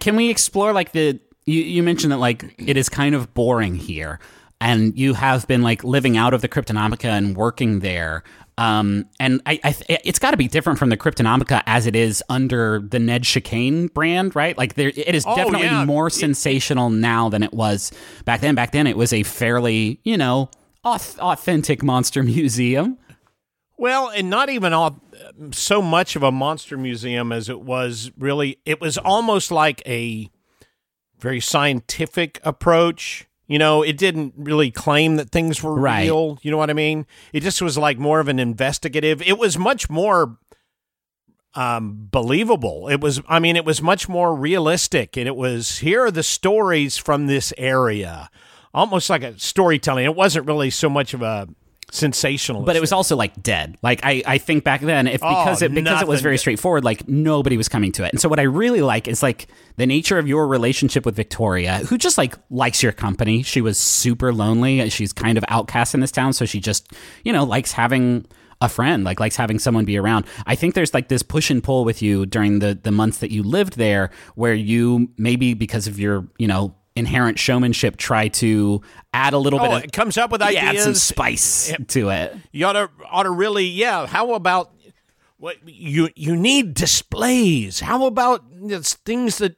Can 0.00 0.16
we 0.16 0.30
explore 0.30 0.72
like 0.72 0.92
the 0.92 1.20
you, 1.46 1.62
you 1.62 1.82
mentioned 1.82 2.12
that 2.12 2.18
like 2.18 2.54
it 2.58 2.76
is 2.76 2.88
kind 2.88 3.14
of 3.14 3.32
boring 3.34 3.74
here 3.76 4.20
and 4.60 4.96
you 4.98 5.14
have 5.14 5.46
been 5.48 5.62
like 5.62 5.82
living 5.84 6.16
out 6.16 6.34
of 6.34 6.40
the 6.40 6.48
Cryptonomica 6.48 7.06
and 7.06 7.36
working 7.36 7.80
there. 7.80 8.22
Um, 8.58 9.06
and 9.18 9.40
I, 9.46 9.58
I 9.64 9.72
th- 9.72 10.00
it's 10.04 10.18
got 10.18 10.32
to 10.32 10.36
be 10.36 10.46
different 10.46 10.78
from 10.78 10.90
the 10.90 10.96
Cryptonomica 10.96 11.62
as 11.66 11.86
it 11.86 11.96
is 11.96 12.22
under 12.28 12.78
the 12.80 12.98
Ned 12.98 13.24
Chicane 13.24 13.88
brand, 13.88 14.36
right? 14.36 14.56
Like 14.56 14.74
there, 14.74 14.92
it 14.94 15.14
is 15.14 15.24
Oh, 15.26 15.34
definitely 15.34 15.66
yeah. 15.66 15.84
more 15.84 16.10
sensational 16.10 16.90
now 16.90 17.28
than 17.28 17.42
it 17.42 17.52
was 17.54 17.90
back 18.24 18.40
then. 18.40 18.54
Back 18.54 18.70
then, 18.72 18.86
it 18.86 18.96
was 18.96 19.12
a 19.12 19.22
fairly, 19.24 19.98
you 20.04 20.16
know, 20.18 20.48
authentic 20.84 21.82
monster 21.82 22.22
museum. 22.34 22.98
Well, 23.82 24.10
and 24.10 24.30
not 24.30 24.48
even 24.48 24.72
all, 24.72 25.00
so 25.50 25.82
much 25.82 26.14
of 26.14 26.22
a 26.22 26.30
monster 26.30 26.78
museum 26.78 27.32
as 27.32 27.48
it 27.48 27.62
was 27.62 28.12
really, 28.16 28.60
it 28.64 28.80
was 28.80 28.96
almost 28.96 29.50
like 29.50 29.82
a 29.88 30.30
very 31.18 31.40
scientific 31.40 32.38
approach. 32.44 33.26
You 33.48 33.58
know, 33.58 33.82
it 33.82 33.98
didn't 33.98 34.34
really 34.36 34.70
claim 34.70 35.16
that 35.16 35.30
things 35.30 35.64
were 35.64 35.74
Right. 35.74 36.04
real. 36.04 36.38
You 36.42 36.52
know 36.52 36.58
what 36.58 36.70
I 36.70 36.74
mean? 36.74 37.06
It 37.32 37.40
just 37.42 37.60
was 37.60 37.76
like 37.76 37.98
more 37.98 38.20
of 38.20 38.28
an 38.28 38.38
investigative. 38.38 39.20
It 39.20 39.36
was 39.36 39.58
much 39.58 39.90
more 39.90 40.38
um, 41.56 42.06
believable. 42.08 42.86
It 42.86 43.00
was, 43.00 43.20
I 43.28 43.40
mean, 43.40 43.56
it 43.56 43.64
was 43.64 43.82
much 43.82 44.08
more 44.08 44.32
realistic. 44.32 45.16
And 45.16 45.26
it 45.26 45.34
was, 45.34 45.78
here 45.78 46.04
are 46.04 46.12
the 46.12 46.22
stories 46.22 46.98
from 46.98 47.26
this 47.26 47.52
area. 47.58 48.30
Almost 48.72 49.10
like 49.10 49.24
a 49.24 49.36
storytelling. 49.40 50.04
It 50.04 50.14
wasn't 50.14 50.46
really 50.46 50.70
so 50.70 50.88
much 50.88 51.14
of 51.14 51.22
a 51.22 51.48
sensational. 51.92 52.62
but 52.62 52.74
it 52.74 52.80
was 52.80 52.90
also 52.90 53.16
like 53.16 53.40
dead. 53.42 53.76
Like 53.82 54.00
I, 54.02 54.22
I 54.26 54.38
think 54.38 54.64
back 54.64 54.80
then, 54.80 55.06
if 55.06 55.22
oh, 55.22 55.28
because 55.28 55.62
Oh, 55.62 55.66
it 55.66 55.74
because 55.74 56.02
it 56.02 56.08
was 56.08 56.22
very 56.22 56.38
straightforward, 56.38 56.84
like 56.84 57.06
nobody 57.06 57.56
was 57.56 57.68
coming 57.68 57.92
to 57.92 58.04
it. 58.04 58.12
And 58.12 58.20
so 58.20 58.28
what 58.28 58.40
I 58.40 58.44
really 58.44 58.80
like 58.80 59.06
is 59.06 59.22
like 59.22 59.48
the 59.76 59.86
nature 59.86 60.18
of 60.18 60.26
your 60.26 60.46
relationship 60.48 61.04
with 61.04 61.14
Victoria, 61.14 61.78
who 61.78 61.98
just 61.98 62.18
like 62.18 62.34
likes 62.50 62.82
your 62.82 62.92
company. 62.92 63.42
She 63.42 63.60
was 63.60 63.78
super 63.78 64.32
lonely. 64.32 64.88
She's 64.90 65.12
kind 65.12 65.36
of 65.38 65.44
outcast 65.48 65.94
in 65.94 66.00
this 66.00 66.10
town, 66.10 66.32
so 66.32 66.44
she 66.46 66.60
just 66.60 66.92
you 67.24 67.32
know 67.32 67.44
likes 67.44 67.72
having 67.72 68.26
a 68.60 68.68
friend, 68.68 69.04
like 69.04 69.18
likes 69.20 69.36
having 69.36 69.58
someone 69.58 69.84
be 69.84 69.98
around. 69.98 70.24
I 70.46 70.54
think 70.54 70.74
there's 70.74 70.94
like 70.94 71.08
this 71.08 71.22
push 71.22 71.50
and 71.50 71.62
pull 71.62 71.84
with 71.84 72.00
you 72.00 72.24
during 72.26 72.60
the 72.60 72.78
the 72.80 72.92
months 72.92 73.18
that 73.18 73.30
you 73.30 73.42
lived 73.42 73.76
there, 73.76 74.10
where 74.34 74.54
you 74.54 75.08
maybe 75.18 75.54
because 75.54 75.86
of 75.86 75.98
your 76.00 76.26
you 76.38 76.46
know 76.46 76.74
inherent 76.96 77.38
showmanship 77.38 77.96
try 77.96 78.28
to 78.28 78.80
add 79.14 79.32
a 79.32 79.38
little 79.38 79.58
Oh, 79.60 79.62
bit 79.64 79.72
of 79.72 79.84
it 79.84 79.92
comes 79.92 80.16
up 80.18 80.30
with 80.30 80.40
yeah, 80.42 80.48
add 80.60 80.78
some 80.78 80.88
ideas. 80.90 81.02
spice 81.02 81.72
to 81.88 82.08
it. 82.10 82.36
you 82.52 82.66
ought 82.66 82.72
to 82.74 82.90
ought 83.10 83.22
to 83.24 83.30
really 83.30 83.64
yeah 83.66 84.06
how 84.06 84.34
about 84.34 84.72
what 85.38 85.56
you 85.66 86.08
you 86.14 86.36
need 86.36 86.74
displays. 86.74 87.80
How 87.80 88.06
about 88.06 88.44
things 88.84 89.38
that 89.38 89.56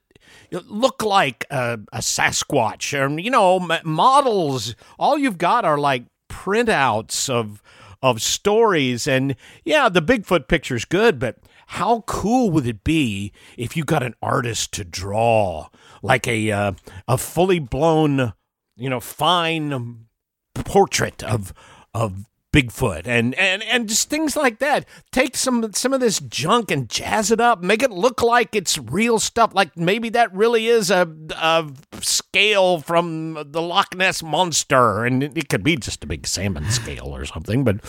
look 0.50 1.02
like 1.02 1.44
a, 1.50 1.78
a 1.92 1.98
sasquatch? 1.98 2.98
Or 2.98 3.18
you 3.20 3.30
know 3.30 3.58
m- 3.58 3.80
models. 3.84 4.74
All 4.98 5.18
you've 5.18 5.36
got 5.36 5.64
are 5.66 5.76
like 5.76 6.04
printouts 6.30 7.28
of 7.28 7.62
of 8.02 8.22
stories. 8.22 9.06
And 9.06 9.36
yeah 9.64 9.88
the 9.88 10.00
bigfoot 10.02 10.48
picture's 10.48 10.84
good 10.84 11.18
but 11.18 11.36
how 11.68 12.02
cool 12.06 12.50
would 12.50 12.66
it 12.66 12.84
be 12.84 13.32
if 13.56 13.76
you 13.76 13.84
got 13.84 14.02
an 14.02 14.14
artist 14.22 14.72
to 14.74 14.84
draw 14.84 15.68
like 16.04 16.28
a 16.28 16.52
uh, 16.52 16.72
a 17.08 17.18
fully 17.18 17.58
blown 17.58 18.34
you 18.76 18.90
know 18.90 19.00
fine 19.00 20.06
portrait 20.54 21.22
of 21.24 21.52
of 21.92 22.26
Bigfoot 22.52 23.06
and 23.06 23.34
and 23.34 23.64
and 23.64 23.88
just 23.88 24.08
things 24.08 24.36
like 24.36 24.60
that. 24.60 24.86
Take 25.10 25.36
some 25.36 25.72
some 25.72 25.92
of 25.92 25.98
this 25.98 26.20
junk 26.20 26.70
and 26.70 26.88
jazz 26.88 27.32
it 27.32 27.40
up, 27.40 27.64
make 27.64 27.82
it 27.82 27.90
look 27.90 28.22
like 28.22 28.54
it's 28.54 28.78
real 28.78 29.18
stuff. 29.18 29.52
Like 29.54 29.76
maybe 29.76 30.08
that 30.10 30.32
really 30.32 30.68
is 30.68 30.88
a 30.88 31.12
a 31.36 31.68
scale 32.00 32.78
from 32.78 33.42
the 33.50 33.60
Loch 33.60 33.96
Ness 33.96 34.22
monster, 34.22 35.04
and 35.04 35.24
it, 35.24 35.36
it 35.36 35.48
could 35.48 35.64
be 35.64 35.74
just 35.74 36.04
a 36.04 36.06
big 36.06 36.28
salmon 36.28 36.70
scale 36.70 37.08
or 37.16 37.24
something. 37.24 37.64
But 37.64 37.80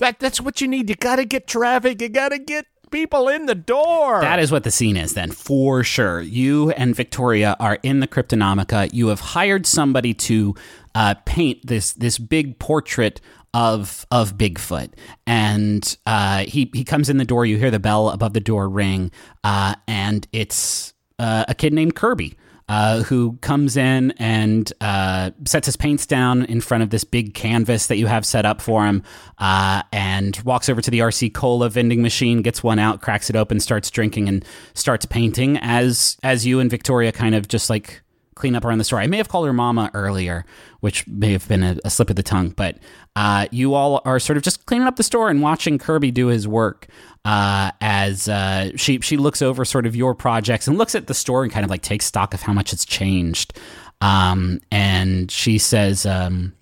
that 0.00 0.18
that's 0.18 0.40
what 0.40 0.60
you 0.60 0.66
need. 0.66 0.88
You 0.88 0.96
got 0.96 1.16
to 1.16 1.24
get 1.24 1.46
traffic. 1.46 2.02
You 2.02 2.08
got 2.08 2.30
to 2.30 2.40
get 2.40 2.66
people 2.90 3.28
in 3.28 3.46
the 3.46 3.54
door. 3.54 4.20
That 4.20 4.38
is 4.38 4.50
what 4.50 4.64
the 4.64 4.70
scene 4.70 4.96
is 4.96 5.14
then, 5.14 5.30
for 5.30 5.82
sure. 5.82 6.20
You 6.20 6.70
and 6.70 6.94
Victoria 6.94 7.56
are 7.60 7.78
in 7.82 8.00
the 8.00 8.08
Cryptonomica. 8.08 8.92
You 8.92 9.08
have 9.08 9.20
hired 9.20 9.66
somebody 9.66 10.14
to 10.14 10.54
uh, 10.94 11.14
paint 11.24 11.66
this 11.66 11.92
this 11.92 12.18
big 12.18 12.58
portrait 12.58 13.20
of 13.54 14.06
of 14.10 14.36
Bigfoot, 14.36 14.92
and 15.26 15.96
uh, 16.06 16.40
he 16.40 16.70
he 16.72 16.84
comes 16.84 17.08
in 17.08 17.16
the 17.16 17.24
door. 17.24 17.46
You 17.46 17.58
hear 17.58 17.70
the 17.70 17.80
bell 17.80 18.10
above 18.10 18.32
the 18.32 18.40
door 18.40 18.68
ring, 18.68 19.10
uh, 19.44 19.74
and 19.86 20.26
it's 20.32 20.94
uh, 21.18 21.44
a 21.48 21.54
kid 21.54 21.72
named 21.72 21.94
Kirby. 21.94 22.36
Uh, 22.68 23.02
who 23.04 23.38
comes 23.40 23.76
in 23.76 24.12
and 24.18 24.72
uh, 24.80 25.30
sets 25.46 25.66
his 25.66 25.76
paints 25.76 26.06
down 26.06 26.44
in 26.44 26.60
front 26.60 26.82
of 26.82 26.90
this 26.90 27.04
big 27.04 27.34
canvas 27.34 27.86
that 27.86 27.96
you 27.96 28.06
have 28.06 28.26
set 28.26 28.44
up 28.44 28.60
for 28.60 28.86
him, 28.86 29.02
uh, 29.38 29.82
and 29.92 30.40
walks 30.44 30.68
over 30.68 30.80
to 30.80 30.90
the 30.90 31.00
RC 31.00 31.32
Cola 31.32 31.70
vending 31.70 32.02
machine, 32.02 32.42
gets 32.42 32.62
one 32.62 32.78
out, 32.78 33.00
cracks 33.00 33.30
it 33.30 33.36
open, 33.36 33.60
starts 33.60 33.90
drinking, 33.90 34.28
and 34.28 34.44
starts 34.74 35.06
painting. 35.06 35.58
As 35.58 36.16
as 36.22 36.46
you 36.46 36.60
and 36.60 36.70
Victoria 36.70 37.12
kind 37.12 37.34
of 37.34 37.48
just 37.48 37.70
like 37.70 38.02
clean 38.38 38.54
up 38.54 38.64
around 38.64 38.78
the 38.78 38.84
store. 38.84 39.00
I 39.00 39.06
may 39.06 39.18
have 39.18 39.28
called 39.28 39.46
her 39.46 39.52
mama 39.52 39.90
earlier, 39.94 40.44
which 40.80 41.06
may 41.06 41.32
have 41.32 41.46
been 41.48 41.62
a, 41.62 41.76
a 41.84 41.90
slip 41.90 42.10
of 42.10 42.16
the 42.16 42.22
tongue, 42.22 42.50
but 42.50 42.78
uh, 43.16 43.46
you 43.50 43.74
all 43.74 44.00
are 44.04 44.18
sort 44.18 44.36
of 44.36 44.42
just 44.42 44.64
cleaning 44.66 44.86
up 44.86 44.96
the 44.96 45.02
store 45.02 45.28
and 45.28 45.42
watching 45.42 45.78
Kirby 45.78 46.10
do 46.10 46.28
his 46.28 46.46
work 46.48 46.86
uh, 47.24 47.72
as 47.80 48.28
uh, 48.28 48.70
she 48.76 49.00
she 49.00 49.16
looks 49.16 49.42
over 49.42 49.64
sort 49.64 49.86
of 49.86 49.94
your 49.94 50.14
projects 50.14 50.66
and 50.66 50.78
looks 50.78 50.94
at 50.94 51.08
the 51.08 51.14
store 51.14 51.42
and 51.42 51.52
kind 51.52 51.64
of 51.64 51.70
like 51.70 51.82
takes 51.82 52.06
stock 52.06 52.32
of 52.32 52.42
how 52.42 52.52
much 52.52 52.72
it's 52.72 52.84
changed. 52.84 53.58
Um, 54.00 54.60
and 54.70 55.30
she 55.30 55.58
says, 55.58 56.06
um, 56.06 56.54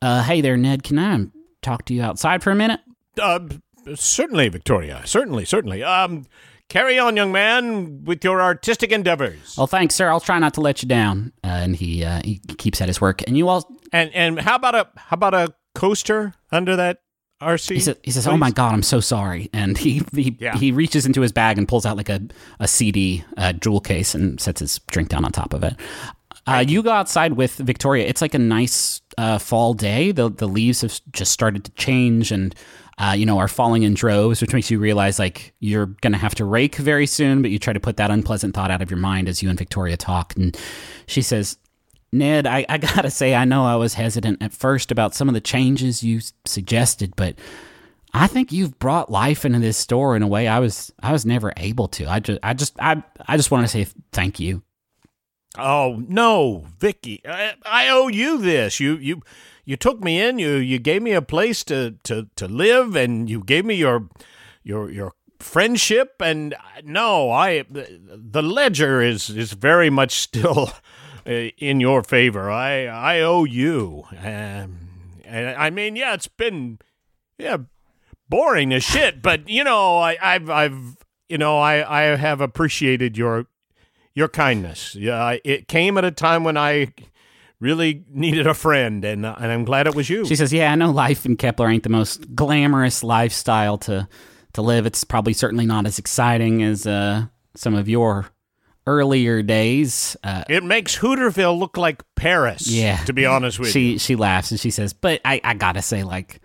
uh, 0.00 0.22
"Hey 0.22 0.40
there, 0.40 0.56
Ned. 0.56 0.82
Can 0.82 0.98
I 0.98 1.26
talk 1.62 1.84
to 1.86 1.94
you 1.94 2.02
outside 2.02 2.42
for 2.42 2.50
a 2.50 2.54
minute?" 2.54 2.80
Uh, 3.20 3.40
certainly, 3.94 4.48
Victoria. 4.48 5.02
Certainly, 5.04 5.44
certainly. 5.46 5.82
Um, 5.82 6.24
carry 6.68 6.98
on, 6.98 7.16
young 7.16 7.32
man, 7.32 8.04
with 8.04 8.24
your 8.24 8.40
artistic 8.42 8.92
endeavors. 8.92 9.54
Well, 9.56 9.66
thanks, 9.66 9.94
sir. 9.94 10.08
I'll 10.08 10.20
try 10.20 10.38
not 10.38 10.54
to 10.54 10.60
let 10.60 10.82
you 10.82 10.88
down. 10.88 11.32
Uh, 11.44 11.48
and 11.48 11.76
he 11.76 12.04
uh, 12.04 12.20
he 12.24 12.40
keeps 12.58 12.80
at 12.80 12.88
his 12.88 13.00
work. 13.00 13.22
And 13.26 13.36
you 13.36 13.48
all 13.48 13.68
And 13.92 14.10
and 14.14 14.40
how 14.40 14.56
about 14.56 14.74
a 14.74 14.88
how 14.96 15.14
about 15.14 15.34
a 15.34 15.54
coaster 15.74 16.34
under 16.50 16.76
that 16.76 16.98
RC? 17.42 17.74
He 17.74 17.80
says, 17.80 17.96
he 18.02 18.10
says 18.10 18.26
"Oh 18.26 18.36
my 18.36 18.50
God, 18.50 18.72
I'm 18.72 18.82
so 18.82 19.00
sorry," 19.00 19.50
and 19.52 19.76
he 19.78 20.02
he, 20.14 20.36
Yeah. 20.40 20.56
he 20.56 20.72
reaches 20.72 21.06
into 21.06 21.20
his 21.20 21.32
bag 21.32 21.58
and 21.58 21.68
pulls 21.68 21.84
out 21.86 21.96
like 21.96 22.08
a 22.08 22.20
a 22.60 22.66
CD 22.68 23.24
uh, 23.36 23.52
jewel 23.52 23.80
case 23.80 24.14
and 24.14 24.40
sets 24.40 24.60
his 24.60 24.78
drink 24.90 25.08
down 25.10 25.24
on 25.24 25.32
top 25.32 25.52
of 25.54 25.62
it. 25.62 25.74
Uh, 26.48 26.64
you 26.66 26.80
go 26.80 26.92
outside 26.92 27.32
with 27.32 27.56
Victoria. 27.56 28.06
It's 28.06 28.22
like 28.22 28.32
a 28.32 28.38
nice 28.38 29.00
uh, 29.18 29.38
fall 29.38 29.74
day. 29.74 30.12
The 30.12 30.30
the 30.30 30.46
leaves 30.46 30.80
have 30.82 30.98
just 31.12 31.32
started 31.32 31.64
to 31.64 31.70
change 31.72 32.32
and. 32.32 32.54
Uh, 32.98 33.14
you 33.16 33.26
know, 33.26 33.38
are 33.38 33.48
falling 33.48 33.82
in 33.82 33.92
droves, 33.92 34.40
which 34.40 34.54
makes 34.54 34.70
you 34.70 34.78
realize 34.78 35.18
like 35.18 35.52
you're 35.60 35.86
gonna 36.00 36.16
have 36.16 36.34
to 36.34 36.46
rake 36.46 36.76
very 36.76 37.06
soon. 37.06 37.42
But 37.42 37.50
you 37.50 37.58
try 37.58 37.74
to 37.74 37.80
put 37.80 37.98
that 37.98 38.10
unpleasant 38.10 38.54
thought 38.54 38.70
out 38.70 38.80
of 38.80 38.90
your 38.90 38.98
mind 38.98 39.28
as 39.28 39.42
you 39.42 39.50
and 39.50 39.58
Victoria 39.58 39.98
talk. 39.98 40.34
And 40.36 40.56
she 41.06 41.20
says, 41.20 41.58
Ned, 42.10 42.46
I, 42.46 42.64
I 42.68 42.78
gotta 42.78 43.10
say, 43.10 43.34
I 43.34 43.44
know 43.44 43.66
I 43.66 43.76
was 43.76 43.94
hesitant 43.94 44.42
at 44.42 44.52
first 44.52 44.90
about 44.90 45.14
some 45.14 45.28
of 45.28 45.34
the 45.34 45.40
changes 45.42 46.02
you 46.02 46.20
suggested, 46.46 47.14
but 47.16 47.36
I 48.14 48.26
think 48.26 48.50
you've 48.50 48.78
brought 48.78 49.10
life 49.10 49.44
into 49.44 49.58
this 49.58 49.76
store 49.76 50.16
in 50.16 50.22
a 50.22 50.26
way 50.26 50.48
I 50.48 50.58
was 50.58 50.90
I 51.02 51.12
was 51.12 51.26
never 51.26 51.52
able 51.58 51.88
to. 51.88 52.10
I 52.10 52.20
just 52.20 52.38
I 52.42 52.54
just 52.54 52.74
I 52.80 53.02
I 53.28 53.36
just 53.36 53.50
want 53.50 53.64
to 53.64 53.68
say 53.68 53.86
thank 54.12 54.40
you. 54.40 54.62
Oh 55.58 56.02
no, 56.08 56.66
Vicky! 56.78 57.20
I, 57.26 57.54
I 57.64 57.88
owe 57.88 58.08
you 58.08 58.38
this. 58.38 58.80
You 58.80 58.96
you 58.96 59.22
you 59.66 59.76
took 59.76 60.02
me 60.02 60.22
in. 60.22 60.38
You 60.38 60.54
you 60.54 60.78
gave 60.78 61.02
me 61.02 61.12
a 61.12 61.20
place 61.20 61.62
to 61.64 61.96
to 62.04 62.28
to 62.36 62.48
live, 62.48 62.96
and 62.96 63.28
you 63.28 63.42
gave 63.42 63.66
me 63.66 63.74
your 63.74 64.08
your 64.62 64.90
your 64.90 65.12
friendship. 65.40 66.14
And 66.20 66.54
no, 66.84 67.30
I 67.30 67.64
the 67.68 68.42
ledger 68.42 69.02
is 69.02 69.28
is 69.28 69.52
very 69.52 69.90
much 69.90 70.12
still 70.12 70.72
uh, 71.26 71.30
in 71.58 71.80
your 71.80 72.02
favor. 72.02 72.50
I 72.50 72.86
I 72.86 73.20
owe 73.20 73.44
you. 73.44 74.04
Um, 74.22 74.78
I 75.28 75.70
mean, 75.70 75.96
yeah, 75.96 76.14
it's 76.14 76.28
been 76.28 76.78
yeah 77.36 77.58
boring 78.28 78.72
as 78.72 78.84
shit, 78.84 79.20
but 79.20 79.48
you 79.48 79.64
know, 79.64 79.98
I 79.98 80.16
I've 80.22 80.48
I've 80.48 80.96
you 81.28 81.38
know 81.38 81.58
I 81.58 82.04
I 82.04 82.16
have 82.16 82.40
appreciated 82.40 83.18
your 83.18 83.46
your 84.14 84.28
kindness. 84.28 84.94
Yeah, 84.94 85.38
it 85.44 85.66
came 85.66 85.98
at 85.98 86.04
a 86.04 86.12
time 86.12 86.44
when 86.44 86.56
I 86.56 86.92
really 87.60 88.04
needed 88.10 88.46
a 88.46 88.54
friend, 88.54 89.04
and 89.04 89.24
uh, 89.26 89.36
and 89.38 89.50
I'm 89.50 89.64
glad 89.64 89.86
it 89.86 89.94
was 89.94 90.08
you. 90.10 90.24
She 90.26 90.36
says, 90.36 90.52
"Yeah, 90.52 90.72
I 90.72 90.74
know 90.74 90.90
life 90.90 91.24
in 91.26 91.36
Kepler 91.36 91.68
ain't 91.68 91.82
the 91.82 91.88
most 91.88 92.34
glamorous 92.34 93.02
lifestyle 93.02 93.78
to 93.78 94.08
to 94.54 94.62
live. 94.62 94.86
It's 94.86 95.04
probably 95.04 95.32
certainly 95.32 95.66
not 95.66 95.86
as 95.86 95.98
exciting 95.98 96.62
as 96.62 96.86
uh, 96.86 97.26
some 97.54 97.74
of 97.74 97.88
your 97.88 98.26
earlier 98.86 99.42
days." 99.42 100.16
Uh, 100.22 100.44
it 100.48 100.64
makes 100.64 100.98
Hooterville 100.98 101.58
look 101.58 101.76
like 101.76 102.02
Paris. 102.14 102.66
Yeah. 102.68 102.96
to 103.04 103.12
be 103.12 103.26
honest 103.26 103.58
with 103.58 103.68
you. 103.68 103.72
she 103.72 103.98
she 103.98 104.16
laughs 104.16 104.50
and 104.50 104.60
she 104.60 104.70
says, 104.70 104.92
"But 104.92 105.20
I, 105.24 105.40
I 105.42 105.54
gotta 105.54 105.82
say, 105.82 106.02
like, 106.02 106.40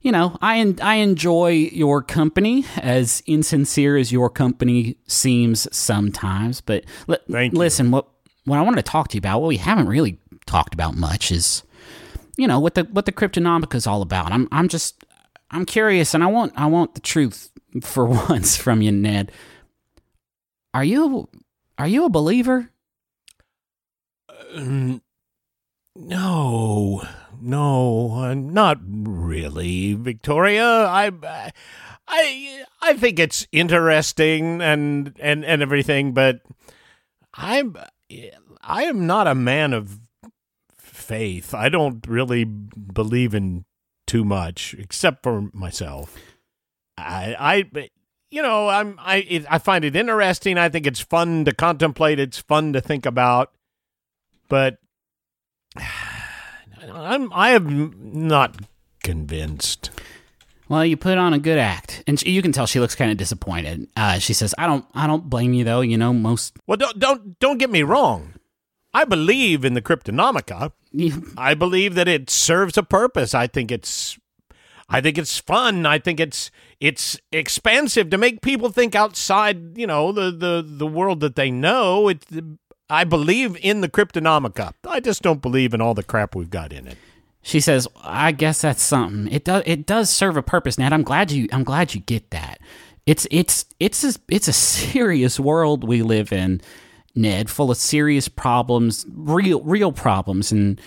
you 0.00 0.12
know, 0.12 0.36
I 0.42 0.58
en- 0.58 0.78
I 0.82 0.96
enjoy 0.96 1.50
your 1.72 2.02
company, 2.02 2.64
as 2.76 3.22
insincere 3.26 3.96
as 3.96 4.12
your 4.12 4.28
company 4.30 4.96
seems 5.06 5.66
sometimes. 5.74 6.60
But 6.60 6.84
li- 7.06 7.16
Thank 7.30 7.52
you. 7.54 7.58
listen, 7.58 7.90
what 7.90 8.08
what 8.44 8.58
I 8.58 8.62
wanted 8.62 8.84
to 8.84 8.90
talk 8.90 9.08
to 9.08 9.14
you 9.16 9.18
about, 9.20 9.40
what 9.40 9.48
we 9.48 9.56
haven't 9.56 9.86
really 9.88 10.18
talked 10.52 10.74
about 10.74 10.94
much, 10.94 11.32
is 11.32 11.62
you 12.36 12.46
know 12.46 12.60
what 12.60 12.74
the 12.74 12.84
what 12.84 13.06
the 13.06 13.12
Cryptonomica 13.12 13.74
is 13.74 13.86
all 13.86 14.02
about. 14.02 14.32
I'm 14.32 14.48
I'm 14.52 14.68
just 14.68 15.04
I'm 15.50 15.64
curious, 15.64 16.14
and 16.14 16.22
I 16.22 16.26
want 16.26 16.52
I 16.56 16.66
want 16.66 16.94
the 16.94 17.00
truth 17.00 17.50
for 17.82 18.04
once 18.28 18.56
from 18.56 18.82
you, 18.82 18.92
Ned. 18.92 19.32
Are 20.74 20.84
you 20.84 21.28
are 21.78 21.88
you 21.88 22.04
a 22.04 22.10
believer? 22.10 22.70
No, 25.94 27.02
no, 27.40 28.12
uh, 28.14 28.34
not 28.34 28.78
really, 28.84 29.94
Victoria. 29.94 30.86
I, 30.86 31.10
I, 32.06 32.64
I 32.80 32.92
think 32.94 33.18
it's 33.18 33.46
interesting 33.52 34.62
and 34.62 35.14
and 35.18 35.44
and 35.44 35.62
everything, 35.62 36.12
but 36.12 36.42
I'm, 37.34 37.76
I 38.60 38.84
am 38.84 39.06
not 39.06 39.26
a 39.26 39.34
man 39.34 39.72
of 39.72 39.98
faith. 41.02 41.54
I 41.54 41.68
don't 41.68 42.06
really 42.06 42.44
believe 42.44 43.34
in 43.34 43.64
too 44.06 44.24
much, 44.24 44.74
except 44.78 45.22
for 45.22 45.50
myself. 45.52 46.16
I, 46.96 47.64
I, 47.74 47.88
you 48.30 48.42
know, 48.42 48.68
I'm, 48.68 48.98
I, 48.98 49.16
it, 49.16 49.46
I 49.50 49.58
find 49.58 49.84
it 49.84 49.96
interesting. 49.96 50.58
I 50.58 50.68
think 50.68 50.86
it's 50.86 51.00
fun 51.00 51.44
to 51.44 51.54
contemplate. 51.54 52.18
It's 52.18 52.38
fun 52.38 52.72
to 52.72 52.80
think 52.80 53.06
about, 53.06 53.52
but 54.48 54.78
I'm 56.92 57.32
I 57.32 57.50
am 57.50 57.94
not 57.96 58.56
convinced. 59.02 59.90
Well, 60.68 60.84
you 60.84 60.96
put 60.96 61.18
on 61.18 61.34
a 61.34 61.38
good 61.38 61.58
act, 61.58 62.02
and 62.06 62.18
she, 62.18 62.30
you 62.30 62.40
can 62.40 62.52
tell 62.52 62.66
she 62.66 62.80
looks 62.80 62.94
kind 62.94 63.10
of 63.10 63.18
disappointed. 63.18 63.88
Uh, 63.94 64.18
she 64.18 64.32
says, 64.32 64.54
"I 64.56 64.66
don't, 64.66 64.84
I 64.94 65.06
don't 65.06 65.28
blame 65.28 65.52
you 65.52 65.64
though. 65.64 65.82
You 65.82 65.98
know, 65.98 66.12
most 66.12 66.56
Well, 66.66 66.78
don't 66.78 66.98
don't 66.98 67.38
don't 67.38 67.58
get 67.58 67.70
me 67.70 67.82
wrong. 67.82 68.34
I 68.94 69.04
believe 69.04 69.64
in 69.64 69.74
the 69.74 69.82
Cryptonomica. 69.82 70.72
I 71.36 71.54
believe 71.54 71.94
that 71.94 72.08
it 72.08 72.28
serves 72.28 72.76
a 72.76 72.82
purpose. 72.82 73.34
I 73.34 73.46
think 73.46 73.70
it's 73.72 74.18
I 74.88 75.00
think 75.00 75.16
it's 75.16 75.38
fun. 75.38 75.86
I 75.86 75.98
think 75.98 76.20
it's 76.20 76.50
it's 76.80 77.18
expansive 77.32 78.10
to 78.10 78.18
make 78.18 78.42
people 78.42 78.70
think 78.70 78.94
outside, 78.94 79.78
you 79.78 79.86
know, 79.86 80.12
the 80.12 80.30
the 80.30 80.62
the 80.66 80.86
world 80.86 81.20
that 81.20 81.36
they 81.36 81.50
know. 81.50 82.08
It 82.08 82.26
I 82.90 83.04
believe 83.04 83.56
in 83.62 83.80
the 83.80 83.88
Cryptonomica. 83.88 84.74
I 84.86 85.00
just 85.00 85.22
don't 85.22 85.40
believe 85.40 85.72
in 85.72 85.80
all 85.80 85.94
the 85.94 86.02
crap 86.02 86.34
we've 86.34 86.50
got 86.50 86.74
in 86.74 86.86
it. 86.86 86.98
she 87.42 87.60
says, 87.60 87.88
I 88.02 88.32
guess 88.32 88.62
that's 88.62 88.82
something. 88.82 89.32
It 89.32 89.44
does, 89.44 89.62
it 89.66 89.84
does 89.84 90.08
serve 90.08 90.36
a 90.36 90.42
purpose, 90.42 90.78
Ned. 90.78 90.92
I'm 90.92 91.02
glad 91.02 91.30
you, 91.30 91.48
I'm 91.52 91.64
glad 91.64 91.94
you 91.94 92.00
get 92.00 92.30
that. 92.30 92.60
It's, 93.04 93.26
it's, 93.30 93.64
it's, 93.80 94.04
a, 94.04 94.14
it's 94.28 94.46
a 94.46 94.52
serious 94.52 95.40
world 95.40 95.86
we 95.86 96.02
live 96.02 96.32
in, 96.32 96.60
Ned, 97.14 97.50
full 97.50 97.70
of 97.70 97.76
serious 97.76 98.28
problems, 98.28 99.06
real, 99.10 99.62
real 99.62 99.92
problems, 99.92 100.52
and." 100.52 100.80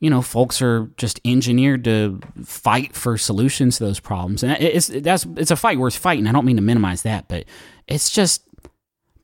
You 0.00 0.10
know, 0.10 0.22
folks 0.22 0.62
are 0.62 0.88
just 0.96 1.18
engineered 1.24 1.82
to 1.82 2.20
fight 2.44 2.94
for 2.94 3.18
solutions 3.18 3.78
to 3.78 3.84
those 3.84 3.98
problems, 3.98 4.44
and 4.44 4.52
it's 4.62 4.86
that's 4.86 5.26
it's 5.36 5.50
a 5.50 5.56
fight 5.56 5.76
worth 5.76 5.96
fighting. 5.96 6.28
I 6.28 6.30
don't 6.30 6.44
mean 6.44 6.54
to 6.54 6.62
minimize 6.62 7.02
that, 7.02 7.26
but 7.26 7.46
it's 7.88 8.08
just 8.08 8.44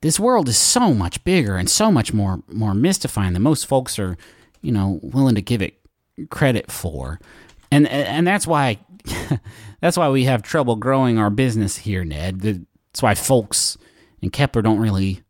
this 0.05 0.21
world 0.21 0.51
is 0.51 0.59
so 0.59 0.93
much 0.93 1.25
bigger 1.25 1.57
and 1.57 1.71
so 1.71 1.91
much 1.91 2.13
more 2.13 2.43
more 2.47 2.75
mystifying 2.75 3.33
than 3.33 3.43
most 3.43 3.67
folks 3.67 3.99
are, 3.99 4.19
you 4.61 4.71
know, 4.71 5.01
willing 5.03 5.35
to 5.35 5.41
give 5.41 5.63
it 5.63 5.81
credit 6.29 6.71
for. 6.71 7.19
And 7.71 7.89
and 7.89 8.27
that's 8.27 8.47
why 8.47 8.79
that's 9.81 9.97
why 9.97 10.11
we 10.11 10.25
have 10.25 10.43
trouble 10.43 10.77
growing 10.77 11.17
our 11.17 11.31
business 11.31 11.79
here, 11.79 12.05
Ned. 12.05 12.41
That's 12.41 13.03
why 13.03 13.15
folks 13.15 13.79
in 14.21 14.29
Kepler 14.29 14.61
don't 14.61 14.79
really 14.79 15.23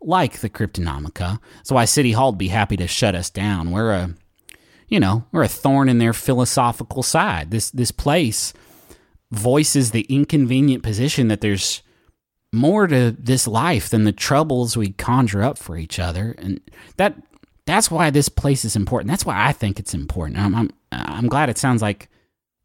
like 0.00 0.40
the 0.40 0.50
Cryptonomica. 0.50 1.38
That's 1.56 1.72
why 1.72 1.84
City 1.84 2.12
Hall'd 2.12 2.38
be 2.38 2.48
happy 2.48 2.76
to 2.76 2.86
shut 2.86 3.14
us 3.14 3.30
down. 3.30 3.70
We're 3.70 3.92
a 3.92 4.14
you 4.90 4.98
know, 4.98 5.24
we're 5.30 5.44
a 5.44 5.48
thorn 5.48 5.88
in 5.88 5.98
their 5.98 6.12
philosophical 6.12 7.02
side. 7.02 7.50
This 7.50 7.70
this 7.70 7.92
place 7.92 8.52
voices 9.30 9.92
the 9.92 10.06
inconvenient 10.08 10.82
position 10.82 11.28
that 11.28 11.40
there's 11.40 11.82
more 12.52 12.88
to 12.88 13.12
this 13.12 13.46
life 13.46 13.88
than 13.88 14.02
the 14.02 14.12
troubles 14.12 14.76
we 14.76 14.90
conjure 14.90 15.42
up 15.42 15.56
for 15.56 15.76
each 15.76 15.98
other, 16.00 16.34
and 16.38 16.60
that 16.96 17.14
that's 17.64 17.90
why 17.90 18.10
this 18.10 18.28
place 18.28 18.64
is 18.64 18.74
important. 18.74 19.08
That's 19.08 19.24
why 19.24 19.46
I 19.46 19.52
think 19.52 19.78
it's 19.78 19.94
important. 19.94 20.38
I'm 20.38 20.54
I'm, 20.54 20.70
I'm 20.90 21.28
glad 21.28 21.48
it 21.48 21.58
sounds 21.58 21.80
like 21.80 22.08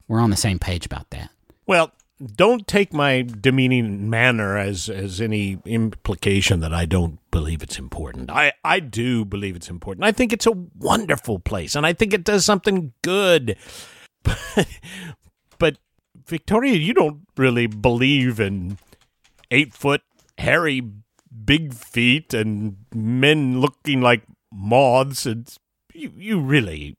we're 0.07 0.19
on 0.19 0.31
the 0.31 0.35
same 0.35 0.57
page 0.57 0.85
about 0.85 1.11
that. 1.11 1.29
Well, 1.67 1.91
don't 2.35 2.67
take 2.67 2.93
my 2.93 3.23
demeaning 3.23 4.09
manner 4.09 4.57
as 4.57 4.89
as 4.89 5.19
any 5.19 5.59
implication 5.65 6.61
that 6.61 6.73
I 6.73 6.85
don't 6.85 7.19
believe 7.31 7.61
it's 7.61 7.77
important. 7.77 8.31
I 8.31 8.53
I 8.63 8.79
do 8.79 9.25
believe 9.25 9.55
it's 9.55 9.69
important. 9.69 10.05
I 10.05 10.11
think 10.11 10.31
it's 10.31 10.47
a 10.47 10.57
wonderful 10.77 11.39
place, 11.39 11.75
and 11.75 11.85
I 11.85 11.93
think 11.93 12.13
it 12.13 12.23
does 12.23 12.45
something 12.45 12.93
good. 13.01 13.57
But, 15.57 15.77
Victoria, 16.27 16.75
you 16.75 16.93
don't 16.93 17.27
really 17.37 17.67
believe 17.67 18.39
in 18.39 18.77
eight 19.51 19.73
foot 19.73 20.01
hairy 20.37 20.81
big 21.45 21.73
feet 21.73 22.33
and 22.33 22.77
men 22.93 23.61
looking 23.61 24.01
like 24.01 24.23
moths, 24.51 25.25
and 25.25 25.47
you 25.93 26.11
you 26.17 26.39
really. 26.39 26.97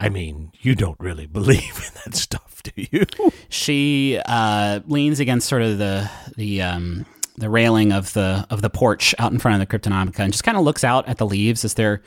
I 0.00 0.08
mean, 0.08 0.50
you 0.60 0.74
don't 0.74 0.98
really 0.98 1.26
believe 1.26 1.76
in 1.76 2.00
that 2.04 2.16
stuff, 2.16 2.62
do 2.62 2.72
you? 2.74 3.04
She 3.50 4.18
uh, 4.24 4.80
leans 4.86 5.20
against 5.20 5.48
sort 5.48 5.62
of 5.62 5.76
the 5.78 6.10
the 6.36 6.62
um, 6.62 7.04
the 7.36 7.50
railing 7.50 7.92
of 7.92 8.12
the 8.14 8.46
of 8.48 8.62
the 8.62 8.70
porch 8.70 9.14
out 9.18 9.30
in 9.30 9.38
front 9.38 9.60
of 9.60 9.68
the 9.68 9.78
Cryptonomica 9.78 10.20
and 10.20 10.32
just 10.32 10.44
kind 10.44 10.56
of 10.56 10.64
looks 10.64 10.84
out 10.84 11.06
at 11.06 11.18
the 11.18 11.26
leaves 11.26 11.64
as 11.64 11.74
they're 11.74 12.02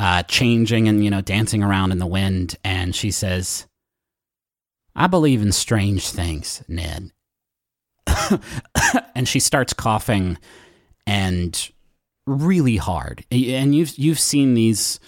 uh, 0.00 0.24
changing 0.24 0.88
and 0.88 1.04
you 1.04 1.10
know 1.10 1.20
dancing 1.20 1.62
around 1.62 1.92
in 1.92 1.98
the 1.98 2.06
wind. 2.06 2.56
And 2.64 2.94
she 2.94 3.12
says, 3.12 3.66
"I 4.96 5.06
believe 5.06 5.40
in 5.40 5.52
strange 5.52 6.08
things, 6.10 6.64
Ned." 6.66 7.12
and 9.14 9.28
she 9.28 9.38
starts 9.38 9.72
coughing 9.72 10.36
and 11.06 11.70
really 12.26 12.76
hard. 12.76 13.24
And 13.30 13.72
you've 13.72 13.96
you've 13.96 14.20
seen 14.20 14.54
these 14.54 14.98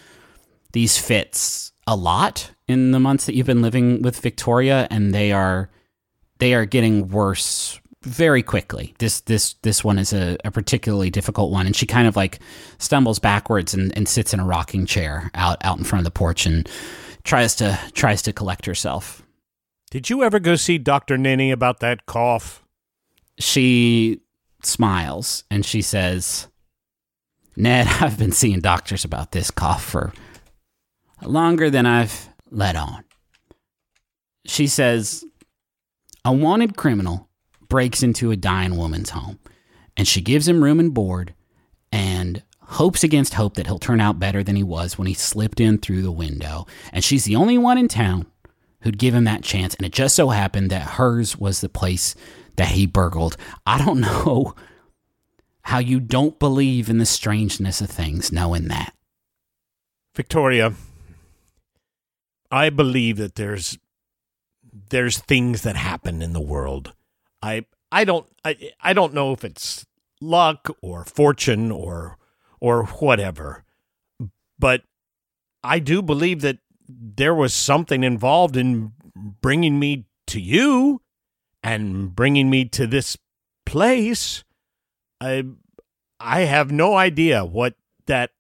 these 0.73 0.99
fits 0.99 1.73
a 1.89 1.97
lot 1.97 2.51
in 2.69 2.91
the 2.91 3.01
months 3.01 3.25
that 3.25 3.35
you've 3.35 3.47
been 3.47 3.63
living 3.63 4.03
with 4.03 4.21
Victoria, 4.21 4.87
and 4.91 5.15
they 5.15 5.33
are 5.33 5.71
they 6.39 6.53
are 6.53 6.67
getting 6.67 7.09
worse 7.09 7.81
very 8.03 8.43
quickly. 8.43 8.95
This 8.99 9.21
this 9.23 9.55
this 9.63 9.83
one 9.83 9.99
is 9.99 10.13
a, 10.13 10.37
a 10.45 10.51
particularly 10.51 11.09
difficult 11.09 11.51
one, 11.51 11.65
and 11.65 11.75
she 11.75 11.87
kind 11.87 12.07
of 12.07 12.15
like 12.15 12.41
stumbles 12.77 13.19
backwards 13.19 13.73
and, 13.73 13.97
and 13.97 14.07
sits 14.07 14.35
in 14.35 14.39
a 14.39 14.45
rocking 14.45 14.85
chair 14.85 15.31
out 15.35 15.57
out 15.63 15.79
in 15.79 15.85
front 15.85 16.01
of 16.01 16.05
the 16.05 16.17
porch 16.17 16.45
and 16.45 16.69
tries 17.25 17.57
to 17.57 17.81
tries 17.95 18.21
to 18.23 18.35
collect 18.35 18.67
herself. 18.67 19.23
Did 19.91 20.11
you 20.11 20.23
ever 20.23 20.39
go 20.39 20.57
see 20.57 20.77
Doctor 20.77 21.17
Ninny 21.17 21.51
about 21.51 21.81
that 21.81 22.05
cough? 22.05 22.63
She 23.39 24.21
smiles 24.63 25.45
and 25.51 25.65
she 25.65 25.81
says, 25.81 26.49
"Ned, 27.57 27.87
I've 28.01 28.19
been 28.19 28.33
seeing 28.33 28.61
doctors 28.61 29.07
about 29.07 29.33
this 29.33 29.51
cough 29.51 29.83
for 29.83 30.13
longer 31.23 31.71
than 31.71 31.87
I've 31.87 32.29
let 32.51 32.77
on." 32.77 33.05
She 34.47 34.67
says, 34.67 35.25
"A 36.25 36.33
wanted 36.33 36.77
criminal 36.77 37.29
breaks 37.69 38.03
into 38.03 38.31
a 38.31 38.37
dying 38.37 38.77
woman's 38.77 39.11
home, 39.11 39.39
and 39.97 40.09
she 40.09 40.21
gives 40.21 40.49
him 40.49 40.65
room 40.65 40.81
and 40.81 40.95
board 40.95 41.35
and 41.93 42.43
hopes 42.61 43.03
against 43.03 43.35
hope 43.35 43.55
that 43.55 43.67
he'll 43.67 43.79
turn 43.79 44.01
out 44.01 44.19
better 44.19 44.43
than 44.43 44.57
he 44.57 44.63
was 44.63 44.99
when 44.99 45.07
he 45.07 45.15
slipped 45.15 45.61
in 45.61 45.79
through 45.79 46.03
the 46.03 46.13
window. 46.13 46.67
And 46.93 47.03
she's 47.03 47.25
the 47.25 47.37
only 47.37 47.57
one 47.57 47.79
in 47.79 47.89
town 47.89 48.27
who'd 48.83 48.99
give 48.99 49.15
him 49.15 49.25
that 49.25 49.43
chance. 49.43 49.75
And 49.75 49.87
it 49.87 49.93
just 49.93 50.15
so 50.15 50.29
happened 50.29 50.71
that 50.71 50.83
hers 50.83 51.37
was 51.37 51.61
the 51.61 51.69
place 51.69 52.15
that 52.57 52.69
he 52.69 52.87
burgled. 52.87 53.37
I 53.67 53.83
don't 53.83 54.01
know 54.03 54.55
how 55.63 55.79
you 55.79 55.99
don't 56.01 56.39
believe 56.39 56.89
in 56.89 56.99
the 56.99 57.07
strangeness 57.07 57.81
of 57.81 57.91
things 57.91 58.33
knowing 58.33 58.69
that. 58.69 58.95
Victoria, 60.15 60.75
I 62.51 62.71
believe 62.71 63.17
that 63.19 63.35
there's 63.35 63.79
there's 64.91 65.19
things 65.19 65.63
that 65.63 65.77
happen 65.77 66.23
in 66.23 66.33
the 66.33 66.41
world. 66.41 66.95
I 67.43 67.67
I 67.93 68.05
don't 68.05 68.27
I, 68.45 68.73
I 68.81 68.93
don't 68.93 69.15
know 69.15 69.33
if 69.33 69.45
it's 69.45 69.87
luck 70.21 70.69
or 70.83 71.05
fortune 71.05 71.71
or 71.71 72.19
or 72.61 72.85
whatever. 72.87 73.65
But 74.59 74.83
I 75.63 75.79
do 75.79 76.03
believe 76.03 76.41
that 76.41 76.59
there 76.89 77.35
was 77.35 77.55
something 77.55 78.03
involved 78.03 78.57
in 78.57 78.93
bringing 79.15 79.79
me 79.79 80.07
to 80.29 80.41
you 80.41 81.03
and 81.63 82.15
bringing 82.15 82.51
me 82.51 82.65
to 82.67 82.87
this 82.87 83.17
place. 83.67 84.45
I 85.21 85.45
I 86.21 86.41
have 86.41 86.73
no 86.73 86.97
idea 86.97 87.45
what 87.45 87.75
that 88.07 88.31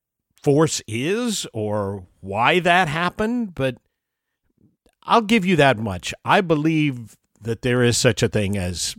force 0.42 0.82
is 0.86 1.46
or 1.52 2.06
why 2.20 2.60
that 2.60 2.88
happened, 2.88 3.54
but 3.54 3.76
I'll 5.08 5.22
give 5.22 5.46
you 5.46 5.56
that 5.56 5.78
much. 5.78 6.12
I 6.24 6.42
believe 6.42 7.16
that 7.40 7.62
there 7.62 7.82
is 7.82 7.96
such 7.96 8.22
a 8.22 8.28
thing 8.28 8.58
as 8.58 8.94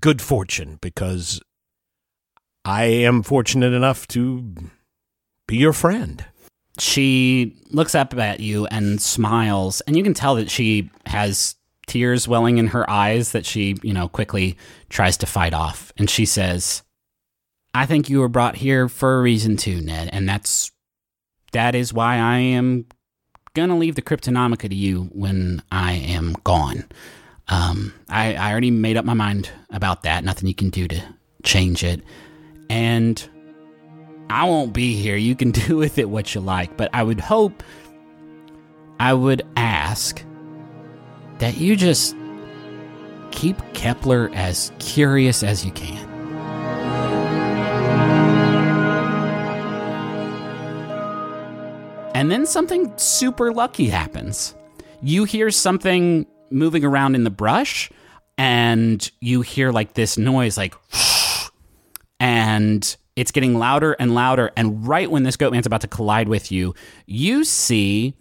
good 0.00 0.22
fortune 0.22 0.78
because 0.80 1.40
I 2.64 2.84
am 2.84 3.22
fortunate 3.22 3.74
enough 3.74 4.08
to 4.08 4.54
be 5.46 5.56
your 5.56 5.74
friend. 5.74 6.24
She 6.78 7.56
looks 7.70 7.94
up 7.94 8.14
at 8.14 8.40
you 8.40 8.66
and 8.66 9.00
smiles, 9.00 9.82
and 9.82 9.96
you 9.96 10.02
can 10.02 10.14
tell 10.14 10.36
that 10.36 10.50
she 10.50 10.90
has 11.06 11.56
tears 11.86 12.26
welling 12.26 12.58
in 12.58 12.68
her 12.68 12.88
eyes 12.88 13.32
that 13.32 13.44
she, 13.44 13.76
you 13.82 13.92
know, 13.92 14.08
quickly 14.08 14.56
tries 14.88 15.16
to 15.18 15.26
fight 15.26 15.52
off. 15.52 15.92
And 15.98 16.08
she 16.08 16.24
says, 16.24 16.82
I 17.74 17.84
think 17.84 18.08
you 18.08 18.20
were 18.20 18.28
brought 18.28 18.56
here 18.56 18.88
for 18.88 19.18
a 19.18 19.22
reason 19.22 19.56
too, 19.56 19.80
Ned, 19.80 20.08
and 20.12 20.28
that's 20.28 20.70
that 21.52 21.74
is 21.74 21.92
why 21.92 22.16
I 22.16 22.38
am 22.38 22.86
gonna 23.58 23.78
leave 23.78 23.94
the 23.94 24.02
Cryptonomica 24.02 24.68
to 24.68 24.74
you 24.74 25.04
when 25.12 25.62
I 25.72 25.92
am 25.92 26.34
gone. 26.44 26.84
Um, 27.48 27.94
I, 28.08 28.34
I 28.34 28.50
already 28.50 28.70
made 28.70 28.96
up 28.96 29.04
my 29.04 29.14
mind 29.14 29.50
about 29.70 30.02
that. 30.02 30.24
Nothing 30.24 30.48
you 30.48 30.54
can 30.54 30.70
do 30.70 30.86
to 30.86 31.02
change 31.42 31.82
it. 31.82 32.02
And 32.70 33.28
I 34.30 34.44
won't 34.44 34.72
be 34.72 34.94
here. 34.94 35.16
You 35.16 35.34
can 35.34 35.50
do 35.66 35.76
with 35.76 35.98
it 35.98 36.08
what 36.08 36.34
you 36.34 36.40
like. 36.40 36.76
But 36.76 36.90
I 36.92 37.02
would 37.02 37.20
hope, 37.20 37.62
I 39.00 39.14
would 39.14 39.42
ask 39.56 40.22
that 41.38 41.56
you 41.56 41.76
just 41.76 42.14
keep 43.30 43.56
Kepler 43.74 44.30
as 44.34 44.72
curious 44.78 45.42
as 45.42 45.64
you 45.64 45.72
can. 45.72 46.07
And 52.18 52.32
then 52.32 52.46
something 52.46 52.92
super 52.96 53.52
lucky 53.52 53.86
happens. 53.86 54.52
You 55.00 55.22
hear 55.22 55.52
something 55.52 56.26
moving 56.50 56.84
around 56.84 57.14
in 57.14 57.22
the 57.22 57.30
brush, 57.30 57.92
and 58.36 59.08
you 59.20 59.42
hear 59.42 59.70
like 59.70 59.94
this 59.94 60.18
noise, 60.18 60.58
like, 60.58 60.74
and 62.18 62.96
it's 63.14 63.30
getting 63.30 63.54
louder 63.56 63.92
and 64.00 64.16
louder. 64.16 64.50
And 64.56 64.84
right 64.84 65.08
when 65.08 65.22
this 65.22 65.36
goat 65.36 65.52
man's 65.52 65.66
about 65.66 65.82
to 65.82 65.86
collide 65.86 66.28
with 66.28 66.50
you, 66.50 66.74
you 67.06 67.44
see 67.44 68.16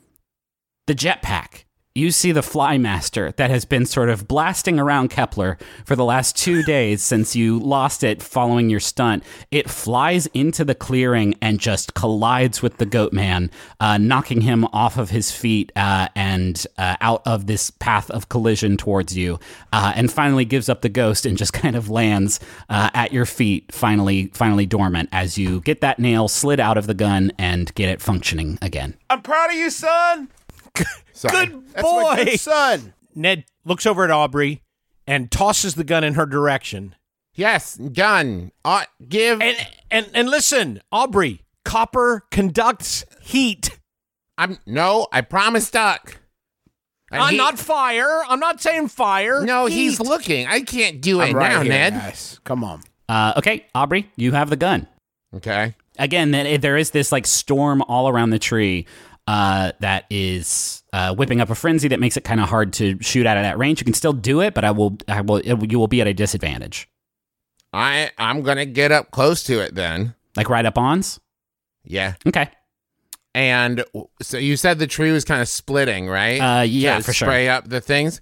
the 0.85 0.93
jetpack. 0.93 1.63
You 1.97 2.11
see 2.11 2.31
the 2.31 2.41
Flymaster 2.41 3.35
that 3.37 3.49
has 3.49 3.65
been 3.65 3.87
sort 3.87 4.09
of 4.09 4.27
blasting 4.27 4.79
around 4.79 5.09
Kepler 5.09 5.57
for 5.83 5.95
the 5.95 6.05
last 6.05 6.37
two 6.37 6.61
days 6.75 7.01
since 7.01 7.35
you 7.35 7.57
lost 7.57 8.03
it 8.03 8.21
following 8.21 8.69
your 8.69 8.79
stunt. 8.79 9.23
It 9.49 9.67
flies 9.67 10.27
into 10.27 10.63
the 10.63 10.75
clearing 10.75 11.33
and 11.41 11.59
just 11.59 11.95
collides 11.95 12.61
with 12.61 12.77
the 12.77 12.85
Goatman, 12.85 13.49
uh, 13.79 13.97
knocking 13.97 14.41
him 14.41 14.65
off 14.65 14.99
of 14.99 15.09
his 15.09 15.31
feet 15.31 15.71
uh, 15.75 16.07
and 16.15 16.67
uh, 16.77 16.97
out 17.01 17.23
of 17.25 17.47
this 17.47 17.71
path 17.71 18.11
of 18.11 18.29
collision 18.29 18.77
towards 18.77 19.17
you, 19.17 19.39
uh, 19.73 19.93
and 19.95 20.11
finally 20.11 20.45
gives 20.45 20.69
up 20.69 20.83
the 20.83 20.89
ghost 20.89 21.25
and 21.25 21.35
just 21.35 21.53
kind 21.63 21.75
of 21.75 21.89
lands 21.89 22.39
uh, 22.69 22.91
at 22.93 23.11
your 23.11 23.25
feet, 23.25 23.71
finally, 23.71 24.27
finally 24.35 24.67
dormant 24.67 25.09
as 25.11 25.39
you 25.39 25.61
get 25.61 25.81
that 25.81 25.97
nail 25.97 26.27
slid 26.27 26.59
out 26.59 26.77
of 26.77 26.85
the 26.85 26.93
gun 26.93 27.31
and 27.39 27.73
get 27.73 27.89
it 27.89 28.03
functioning 28.03 28.59
again. 28.61 28.95
I'm 29.09 29.23
proud 29.23 29.49
of 29.49 29.55
you, 29.55 29.71
son. 29.71 30.27
Sorry. 31.17 31.47
Good 31.47 31.67
That's 31.73 31.83
my 31.83 32.15
boy. 32.15 32.25
good 32.25 32.39
son. 32.39 32.93
Ned 33.15 33.45
looks 33.65 33.85
over 33.85 34.03
at 34.03 34.11
Aubrey 34.11 34.61
and 35.07 35.31
tosses 35.31 35.75
the 35.75 35.83
gun 35.83 36.03
in 36.03 36.13
her 36.13 36.25
direction. 36.25 36.95
Yes, 37.33 37.77
gun. 37.77 38.51
Uh, 38.65 38.85
give. 39.07 39.41
And 39.41 39.57
and 39.91 40.09
and 40.13 40.29
listen, 40.29 40.81
Aubrey, 40.91 41.41
copper 41.65 42.23
conducts 42.31 43.05
heat. 43.21 43.79
I'm 44.37 44.59
no. 44.65 45.07
I 45.11 45.21
promise, 45.21 45.69
Duck. 45.71 46.19
And 47.11 47.21
I'm 47.21 47.31
he- 47.31 47.37
not 47.37 47.57
fire. 47.57 48.21
I'm 48.27 48.39
not 48.39 48.61
saying 48.61 48.89
fire. 48.89 49.43
No, 49.43 49.65
he's 49.65 49.99
looking. 49.99 50.45
I 50.47 50.61
can't 50.61 50.99
do 51.01 51.21
it 51.21 51.29
I'm 51.29 51.35
right 51.35 51.49
now, 51.49 51.61
here, 51.61 51.71
Ned. 51.71 51.93
guys. 51.93 52.39
Come 52.43 52.63
on. 52.63 52.83
Uh, 53.09 53.33
okay, 53.37 53.65
Aubrey, 53.73 54.11
you 54.17 54.33
have 54.33 54.49
the 54.49 54.57
gun. 54.57 54.87
Okay. 55.33 55.75
again 55.99 56.31
that 56.31 56.61
there 56.61 56.77
is 56.77 56.91
this 56.91 57.11
like 57.11 57.25
storm 57.25 57.81
all 57.83 58.07
around 58.09 58.29
the 58.29 58.39
tree 58.39 58.85
uh, 59.27 59.73
that 59.81 60.05
is 60.09 60.83
uh, 60.93 61.13
whipping 61.13 61.41
up 61.41 61.49
a 61.49 61.55
frenzy 61.55 61.89
that 61.89 61.99
makes 61.99 62.17
it 62.17 62.23
kind 62.23 62.39
of 62.39 62.49
hard 62.49 62.73
to 62.73 62.97
shoot 63.01 63.25
out 63.25 63.37
of 63.37 63.43
that 63.43 63.57
range. 63.57 63.79
You 63.81 63.85
can 63.85 63.93
still 63.93 64.13
do 64.13 64.41
it, 64.41 64.53
but 64.53 64.63
I 64.63 64.71
will, 64.71 64.97
I 65.07 65.21
will, 65.21 65.37
it, 65.37 65.69
you 65.71 65.77
will 65.77 65.87
be 65.87 66.01
at 66.01 66.07
a 66.07 66.13
disadvantage. 66.13 66.89
I 67.73 68.11
I'm 68.17 68.41
gonna 68.41 68.65
get 68.65 68.91
up 68.91 69.11
close 69.11 69.43
to 69.43 69.59
it 69.59 69.75
then. 69.75 70.15
Like 70.35 70.49
right 70.49 70.65
up 70.65 70.77
ons. 70.77 71.19
Yeah. 71.83 72.13
Okay. 72.25 72.49
And 73.35 73.83
so 74.21 74.37
you 74.37 74.57
said 74.57 74.79
the 74.79 74.87
tree 74.87 75.11
was 75.11 75.25
kind 75.25 75.41
of 75.41 75.47
splitting, 75.47 76.07
right? 76.07 76.39
Uh, 76.39 76.61
yeah, 76.63 76.99
for 77.01 77.13
sure. 77.13 77.27
Spray 77.27 77.49
up 77.49 77.67
the 77.69 77.81
things. 77.81 78.19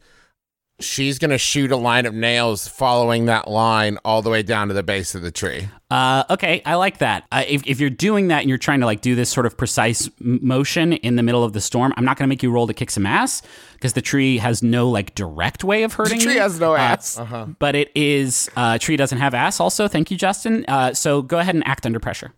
She's 0.80 1.20
gonna 1.20 1.38
shoot 1.38 1.72
a 1.72 1.78
line 1.78 2.06
of 2.06 2.14
nails 2.14 2.68
following 2.68 3.26
that 3.26 3.48
line 3.50 3.98
all 4.04 4.22
the 4.22 4.30
way 4.30 4.44
down 4.44 4.68
to 4.68 4.74
the 4.74 4.84
base 4.84 5.16
of 5.16 5.22
the 5.22 5.32
tree. 5.32 5.68
Uh, 5.92 6.24
okay, 6.32 6.62
I 6.66 6.76
like 6.76 6.98
that. 6.98 7.26
Uh, 7.32 7.44
if, 7.48 7.66
if 7.68 7.80
you're 7.80 7.90
doing 7.92 8.28
that 8.30 8.40
and 8.42 8.50
you're 8.50 8.58
trying 8.58 8.80
to 8.82 8.86
like 8.86 9.02
do 9.02 9.14
this 9.16 9.30
sort 9.30 9.46
of 9.46 9.56
precise 9.56 10.10
m- 10.20 10.40
motion 10.42 10.94
in 10.94 11.16
the 11.16 11.24
middle 11.24 11.44
of 11.44 11.54
the 11.54 11.62
storm, 11.62 11.94
I'm 11.96 12.04
not 12.04 12.18
going 12.18 12.26
to 12.28 12.28
make 12.28 12.42
you 12.44 12.52
roll 12.52 12.66
to 12.68 12.74
kick 12.74 12.90
some 12.92 13.06
ass 13.06 13.42
because 13.74 13.94
the 13.94 14.02
tree 14.02 14.40
has 14.40 14.62
no 14.64 14.90
like 14.90 15.14
direct 15.16 15.64
way 15.64 15.84
of 15.84 15.94
hurting 15.94 16.18
The 16.18 16.24
tree 16.26 16.34
you. 16.34 16.40
has 16.42 16.60
no 16.60 16.74
Uh, 16.74 16.78
ass. 16.80 17.20
but 17.60 17.76
it 17.76 17.92
is 17.96 18.50
uh, 18.58 18.78
tree 18.80 18.98
doesn't 18.98 19.20
have 19.20 19.34
ass. 19.36 19.60
Also, 19.60 19.88
thank 19.88 20.10
you, 20.12 20.18
Justin. 20.18 20.66
Uh, 20.68 20.94
so 20.94 21.22
go 21.22 21.38
ahead 21.40 21.56
and 21.56 21.66
act 21.68 21.86
under 21.86 22.00
pressure. 22.00 22.34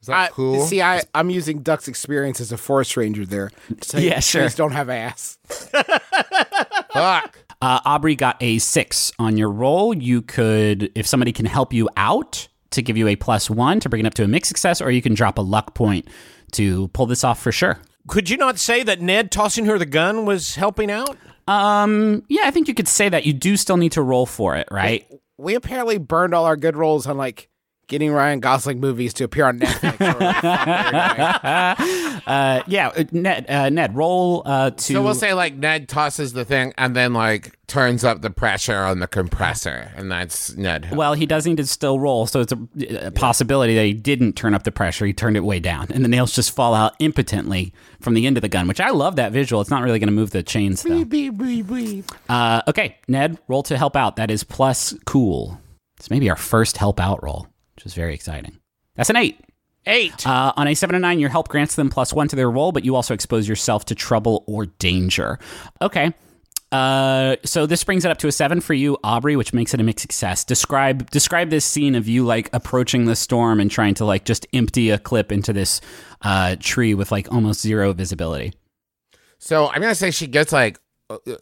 Is 0.00 0.08
that 0.08 0.16
I, 0.16 0.28
cool? 0.28 0.66
See, 0.66 0.82
I, 0.82 1.02
I'm 1.14 1.30
using 1.30 1.62
Duck's 1.62 1.86
experience 1.86 2.40
as 2.40 2.50
a 2.50 2.58
forest 2.58 2.96
ranger 2.96 3.24
there. 3.24 3.52
to 3.80 3.88
say 3.88 4.02
Yeah, 4.08 4.18
sure. 4.18 4.42
trees 4.42 4.56
don't 4.56 4.72
have 4.72 4.90
ass. 4.90 5.38
Fuck. 6.92 7.38
Uh, 7.62 7.80
Aubrey 7.84 8.16
got 8.16 8.36
a 8.40 8.58
six 8.58 9.12
on 9.18 9.36
your 9.36 9.50
roll. 9.50 9.96
You 9.96 10.20
could, 10.20 10.90
if 10.94 11.06
somebody 11.06 11.32
can 11.32 11.46
help 11.46 11.72
you 11.72 11.88
out, 11.96 12.48
to 12.72 12.82
give 12.82 12.96
you 12.96 13.06
a 13.08 13.16
plus 13.16 13.48
one 13.48 13.80
to 13.80 13.88
bring 13.88 14.00
it 14.00 14.06
up 14.06 14.14
to 14.14 14.24
a 14.24 14.28
mixed 14.28 14.48
success, 14.48 14.80
or 14.80 14.90
you 14.90 15.02
can 15.02 15.14
drop 15.14 15.38
a 15.38 15.42
luck 15.42 15.74
point 15.74 16.08
to 16.52 16.88
pull 16.88 17.06
this 17.06 17.24
off 17.24 17.40
for 17.40 17.52
sure. 17.52 17.78
Could 18.08 18.28
you 18.28 18.36
not 18.36 18.58
say 18.58 18.82
that 18.82 19.00
Ned 19.00 19.30
tossing 19.30 19.66
her 19.66 19.78
the 19.78 19.86
gun 19.86 20.26
was 20.26 20.56
helping 20.56 20.90
out? 20.90 21.16
Um, 21.46 22.24
yeah, 22.28 22.42
I 22.44 22.50
think 22.50 22.68
you 22.68 22.74
could 22.74 22.88
say 22.88 23.08
that. 23.08 23.24
You 23.24 23.32
do 23.32 23.56
still 23.56 23.76
need 23.76 23.92
to 23.92 24.02
roll 24.02 24.26
for 24.26 24.56
it, 24.56 24.68
right? 24.70 25.06
We 25.38 25.54
apparently 25.54 25.98
burned 25.98 26.34
all 26.34 26.44
our 26.44 26.56
good 26.56 26.76
rolls 26.76 27.06
on 27.06 27.16
like 27.16 27.48
getting 27.88 28.12
Ryan 28.12 28.40
Gosling 28.40 28.80
movies 28.80 29.12
to 29.14 29.24
appear 29.24 29.46
on 29.46 29.58
Netflix. 29.60 29.98
Uh, 32.24 32.62
yeah, 32.68 32.88
uh, 32.88 33.02
Ned. 33.10 33.46
Uh, 33.48 33.68
Ned, 33.68 33.96
roll 33.96 34.42
uh, 34.46 34.70
to. 34.70 34.92
So 34.92 35.02
we'll 35.02 35.14
say 35.14 35.34
like 35.34 35.56
Ned 35.56 35.88
tosses 35.88 36.32
the 36.32 36.44
thing 36.44 36.72
and 36.78 36.94
then 36.94 37.12
like 37.12 37.58
turns 37.66 38.04
up 38.04 38.22
the 38.22 38.30
pressure 38.30 38.78
on 38.78 39.00
the 39.00 39.08
compressor, 39.08 39.90
and 39.96 40.10
that's 40.10 40.54
Ned. 40.56 40.94
well, 40.94 41.14
he 41.14 41.26
does 41.26 41.46
need 41.46 41.56
to 41.56 41.66
still 41.66 41.98
roll, 41.98 42.26
so 42.26 42.40
it's 42.40 42.52
a, 42.52 43.06
a 43.06 43.10
possibility 43.10 43.74
that 43.74 43.84
he 43.84 43.92
didn't 43.92 44.34
turn 44.34 44.54
up 44.54 44.62
the 44.62 44.70
pressure. 44.70 45.04
He 45.04 45.12
turned 45.12 45.36
it 45.36 45.40
way 45.40 45.58
down, 45.58 45.88
and 45.90 46.04
the 46.04 46.08
nails 46.08 46.32
just 46.32 46.54
fall 46.54 46.74
out 46.74 46.94
impotently 47.00 47.72
from 48.00 48.14
the 48.14 48.24
end 48.26 48.36
of 48.36 48.42
the 48.42 48.48
gun. 48.48 48.68
Which 48.68 48.80
I 48.80 48.90
love 48.90 49.16
that 49.16 49.32
visual. 49.32 49.60
It's 49.60 49.70
not 49.70 49.82
really 49.82 49.98
going 49.98 50.08
to 50.08 50.14
move 50.14 50.30
the 50.30 50.44
chains 50.44 50.82
though. 50.84 51.04
Beep, 51.04 51.36
beep, 51.38 51.66
beep. 51.66 52.04
Uh, 52.28 52.62
okay, 52.68 52.98
Ned, 53.08 53.38
roll 53.48 53.64
to 53.64 53.76
help 53.76 53.96
out. 53.96 54.14
That 54.16 54.30
is 54.30 54.44
plus 54.44 54.94
cool. 55.06 55.58
It's 55.98 56.08
maybe 56.10 56.30
our 56.30 56.36
first 56.36 56.76
help 56.76 57.00
out 57.00 57.22
roll, 57.22 57.48
which 57.74 57.86
is 57.86 57.94
very 57.94 58.14
exciting. 58.14 58.58
That's 58.94 59.10
an 59.10 59.16
eight. 59.16 59.40
Eight. 59.86 60.26
Uh, 60.26 60.52
on 60.56 60.68
a 60.68 60.74
seven 60.74 60.94
and 60.94 61.02
nine, 61.02 61.18
your 61.18 61.30
help 61.30 61.48
grants 61.48 61.74
them 61.74 61.90
plus 61.90 62.12
one 62.12 62.28
to 62.28 62.36
their 62.36 62.50
roll, 62.50 62.70
but 62.72 62.84
you 62.84 62.94
also 62.94 63.14
expose 63.14 63.48
yourself 63.48 63.84
to 63.86 63.94
trouble 63.94 64.44
or 64.46 64.66
danger. 64.66 65.38
Okay. 65.80 66.14
Uh, 66.70 67.36
so 67.44 67.66
this 67.66 67.84
brings 67.84 68.04
it 68.04 68.10
up 68.10 68.16
to 68.18 68.28
a 68.28 68.32
seven 68.32 68.60
for 68.60 68.72
you, 68.72 68.96
Aubrey, 69.04 69.36
which 69.36 69.52
makes 69.52 69.74
it 69.74 69.80
a 69.80 69.82
mixed 69.82 70.00
success. 70.00 70.42
Describe 70.42 71.10
describe 71.10 71.50
this 71.50 71.66
scene 71.66 71.94
of 71.94 72.08
you 72.08 72.24
like 72.24 72.48
approaching 72.54 73.04
the 73.04 73.14
storm 73.14 73.60
and 73.60 73.70
trying 73.70 73.92
to 73.94 74.06
like 74.06 74.24
just 74.24 74.46
empty 74.54 74.88
a 74.88 74.98
clip 74.98 75.30
into 75.30 75.52
this 75.52 75.82
uh, 76.22 76.56
tree 76.60 76.94
with 76.94 77.12
like 77.12 77.30
almost 77.30 77.60
zero 77.60 77.92
visibility. 77.92 78.54
So 79.38 79.68
I'm 79.68 79.82
gonna 79.82 79.94
say 79.94 80.10
she 80.10 80.26
gets 80.26 80.50
like 80.52 80.78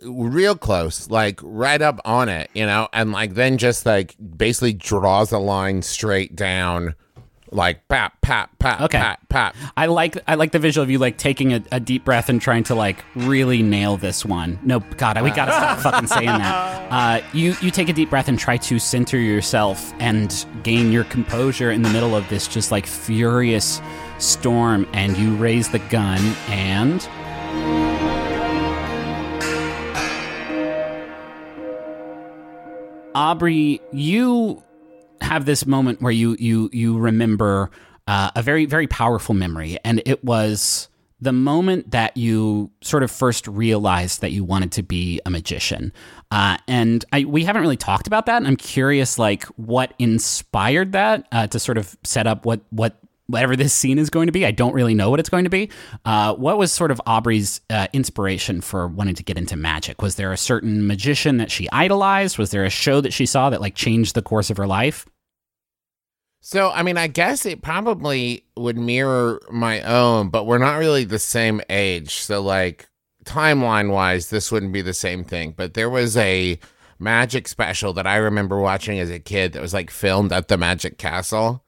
real 0.02 0.56
close, 0.56 1.08
like 1.10 1.40
right 1.42 1.80
up 1.82 2.00
on 2.04 2.28
it, 2.28 2.50
you 2.54 2.66
know, 2.66 2.88
and 2.92 3.12
like 3.12 3.34
then 3.34 3.58
just 3.58 3.86
like 3.86 4.16
basically 4.36 4.72
draws 4.72 5.32
a 5.32 5.38
line 5.38 5.82
straight 5.82 6.34
down, 6.36 6.94
like 7.52 7.88
pat 7.88 8.12
pat 8.22 8.48
pat 8.60 8.80
Okay. 8.80 8.98
pat 8.98 9.28
pat. 9.28 9.56
I 9.76 9.86
like 9.86 10.16
I 10.28 10.36
like 10.36 10.52
the 10.52 10.58
visual 10.60 10.82
of 10.84 10.90
you 10.90 10.98
like 10.98 11.18
taking 11.18 11.52
a, 11.52 11.62
a 11.72 11.80
deep 11.80 12.04
breath 12.04 12.28
and 12.28 12.40
trying 12.40 12.62
to 12.64 12.74
like 12.76 13.04
really 13.16 13.60
nail 13.62 13.96
this 13.96 14.24
one. 14.24 14.58
No, 14.62 14.78
God, 14.96 15.20
we 15.22 15.30
gotta 15.30 15.52
stop 15.52 15.78
fucking 15.92 16.06
saying 16.06 16.26
that. 16.26 16.92
Uh, 16.92 17.26
you 17.32 17.54
you 17.60 17.70
take 17.72 17.88
a 17.88 17.92
deep 17.92 18.10
breath 18.10 18.28
and 18.28 18.38
try 18.38 18.56
to 18.56 18.78
center 18.78 19.18
yourself 19.18 19.92
and 19.98 20.46
gain 20.62 20.92
your 20.92 21.04
composure 21.04 21.70
in 21.72 21.82
the 21.82 21.90
middle 21.90 22.14
of 22.14 22.28
this 22.28 22.46
just 22.46 22.70
like 22.70 22.86
furious 22.86 23.80
storm, 24.18 24.86
and 24.92 25.16
you 25.16 25.34
raise 25.36 25.70
the 25.70 25.78
gun 25.80 26.20
and. 26.48 27.08
Aubrey, 33.14 33.80
you 33.92 34.62
have 35.20 35.44
this 35.44 35.66
moment 35.66 36.00
where 36.00 36.12
you 36.12 36.36
you 36.38 36.70
you 36.72 36.98
remember 36.98 37.70
uh, 38.06 38.30
a 38.36 38.42
very 38.42 38.66
very 38.66 38.86
powerful 38.86 39.34
memory, 39.34 39.78
and 39.84 40.02
it 40.06 40.24
was 40.24 40.88
the 41.20 41.32
moment 41.32 41.90
that 41.90 42.16
you 42.16 42.70
sort 42.80 43.02
of 43.02 43.10
first 43.10 43.46
realized 43.46 44.22
that 44.22 44.32
you 44.32 44.42
wanted 44.42 44.72
to 44.72 44.82
be 44.82 45.20
a 45.26 45.30
magician. 45.30 45.92
Uh, 46.30 46.56
and 46.66 47.04
I, 47.12 47.24
we 47.24 47.44
haven't 47.44 47.60
really 47.60 47.76
talked 47.76 48.06
about 48.06 48.26
that. 48.26 48.38
And 48.38 48.46
I'm 48.46 48.56
curious, 48.56 49.18
like, 49.18 49.44
what 49.56 49.92
inspired 49.98 50.92
that 50.92 51.26
uh, 51.30 51.46
to 51.48 51.58
sort 51.58 51.76
of 51.76 51.96
set 52.04 52.26
up 52.26 52.46
what 52.46 52.60
what 52.70 52.96
whatever 53.30 53.56
this 53.56 53.72
scene 53.72 53.98
is 53.98 54.10
going 54.10 54.26
to 54.26 54.32
be. 54.32 54.44
I 54.44 54.50
don't 54.50 54.74
really 54.74 54.94
know 54.94 55.10
what 55.10 55.20
it's 55.20 55.28
going 55.28 55.44
to 55.44 55.50
be. 55.50 55.70
Uh, 56.04 56.34
what 56.34 56.58
was 56.58 56.72
sort 56.72 56.90
of 56.90 57.00
Aubrey's 57.06 57.60
uh, 57.70 57.86
inspiration 57.92 58.60
for 58.60 58.88
wanting 58.88 59.14
to 59.14 59.22
get 59.22 59.38
into 59.38 59.56
magic? 59.56 60.02
Was 60.02 60.16
there 60.16 60.32
a 60.32 60.36
certain 60.36 60.86
magician 60.86 61.38
that 61.38 61.50
she 61.50 61.70
idolized? 61.70 62.38
Was 62.38 62.50
there 62.50 62.64
a 62.64 62.70
show 62.70 63.00
that 63.00 63.12
she 63.12 63.26
saw 63.26 63.50
that 63.50 63.60
like 63.60 63.74
changed 63.74 64.14
the 64.14 64.22
course 64.22 64.50
of 64.50 64.56
her 64.56 64.66
life? 64.66 65.06
So 66.40 66.70
I 66.70 66.82
mean, 66.82 66.96
I 66.96 67.06
guess 67.06 67.44
it 67.44 67.62
probably 67.62 68.44
would 68.56 68.78
mirror 68.78 69.40
my 69.50 69.82
own, 69.82 70.30
but 70.30 70.46
we're 70.46 70.58
not 70.58 70.78
really 70.78 71.04
the 71.04 71.18
same 71.18 71.60
age. 71.68 72.14
So 72.14 72.40
like 72.40 72.88
timeline 73.24 73.90
wise, 73.92 74.30
this 74.30 74.50
wouldn't 74.50 74.72
be 74.72 74.82
the 74.82 74.94
same 74.94 75.24
thing. 75.24 75.52
But 75.56 75.74
there 75.74 75.90
was 75.90 76.16
a 76.16 76.58
magic 76.98 77.48
special 77.48 77.92
that 77.94 78.06
I 78.06 78.16
remember 78.16 78.58
watching 78.58 78.98
as 78.98 79.10
a 79.10 79.18
kid 79.18 79.52
that 79.52 79.62
was 79.62 79.74
like 79.74 79.90
filmed 79.90 80.32
at 80.32 80.48
the 80.48 80.56
Magic 80.56 80.98
Castle, 80.98 81.64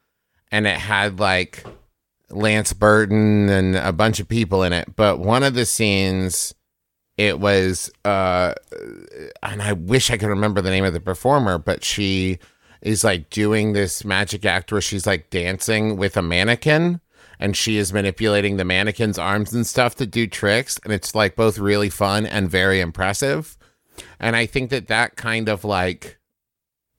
and 0.52 0.66
it 0.66 0.76
had 0.76 1.18
like 1.18 1.64
Lance 2.30 2.72
Burton 2.72 3.48
and 3.48 3.74
a 3.74 3.92
bunch 3.92 4.20
of 4.20 4.28
people 4.28 4.62
in 4.62 4.72
it. 4.72 4.94
But 4.94 5.18
one 5.18 5.42
of 5.42 5.54
the 5.54 5.66
scenes, 5.66 6.54
it 7.16 7.40
was, 7.40 7.90
uh, 8.04 8.54
and 9.42 9.62
I 9.62 9.72
wish 9.72 10.10
I 10.10 10.18
could 10.18 10.28
remember 10.28 10.60
the 10.60 10.70
name 10.70 10.84
of 10.84 10.92
the 10.92 11.00
performer, 11.00 11.58
but 11.58 11.82
she 11.82 12.38
is 12.82 13.02
like 13.02 13.30
doing 13.30 13.72
this 13.72 14.04
magic 14.04 14.44
act 14.44 14.70
where 14.70 14.80
she's 14.80 15.06
like 15.06 15.30
dancing 15.30 15.96
with 15.96 16.16
a 16.16 16.22
mannequin 16.22 17.00
and 17.38 17.56
she 17.56 17.76
is 17.76 17.92
manipulating 17.92 18.56
the 18.56 18.64
mannequin's 18.64 19.18
arms 19.18 19.52
and 19.52 19.66
stuff 19.66 19.94
to 19.94 20.06
do 20.06 20.26
tricks 20.26 20.78
and 20.84 20.92
it's 20.92 21.14
like 21.14 21.36
both 21.36 21.58
really 21.58 21.88
fun 21.88 22.26
and 22.26 22.50
very 22.50 22.80
impressive 22.80 23.56
and 24.18 24.34
i 24.34 24.46
think 24.46 24.70
that 24.70 24.88
that 24.88 25.14
kind 25.14 25.48
of 25.48 25.64
like 25.64 26.18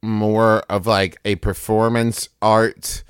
more 0.02 0.60
of 0.70 0.88
like 0.88 1.18
a 1.26 1.36
performance 1.36 2.30
art 2.42 3.04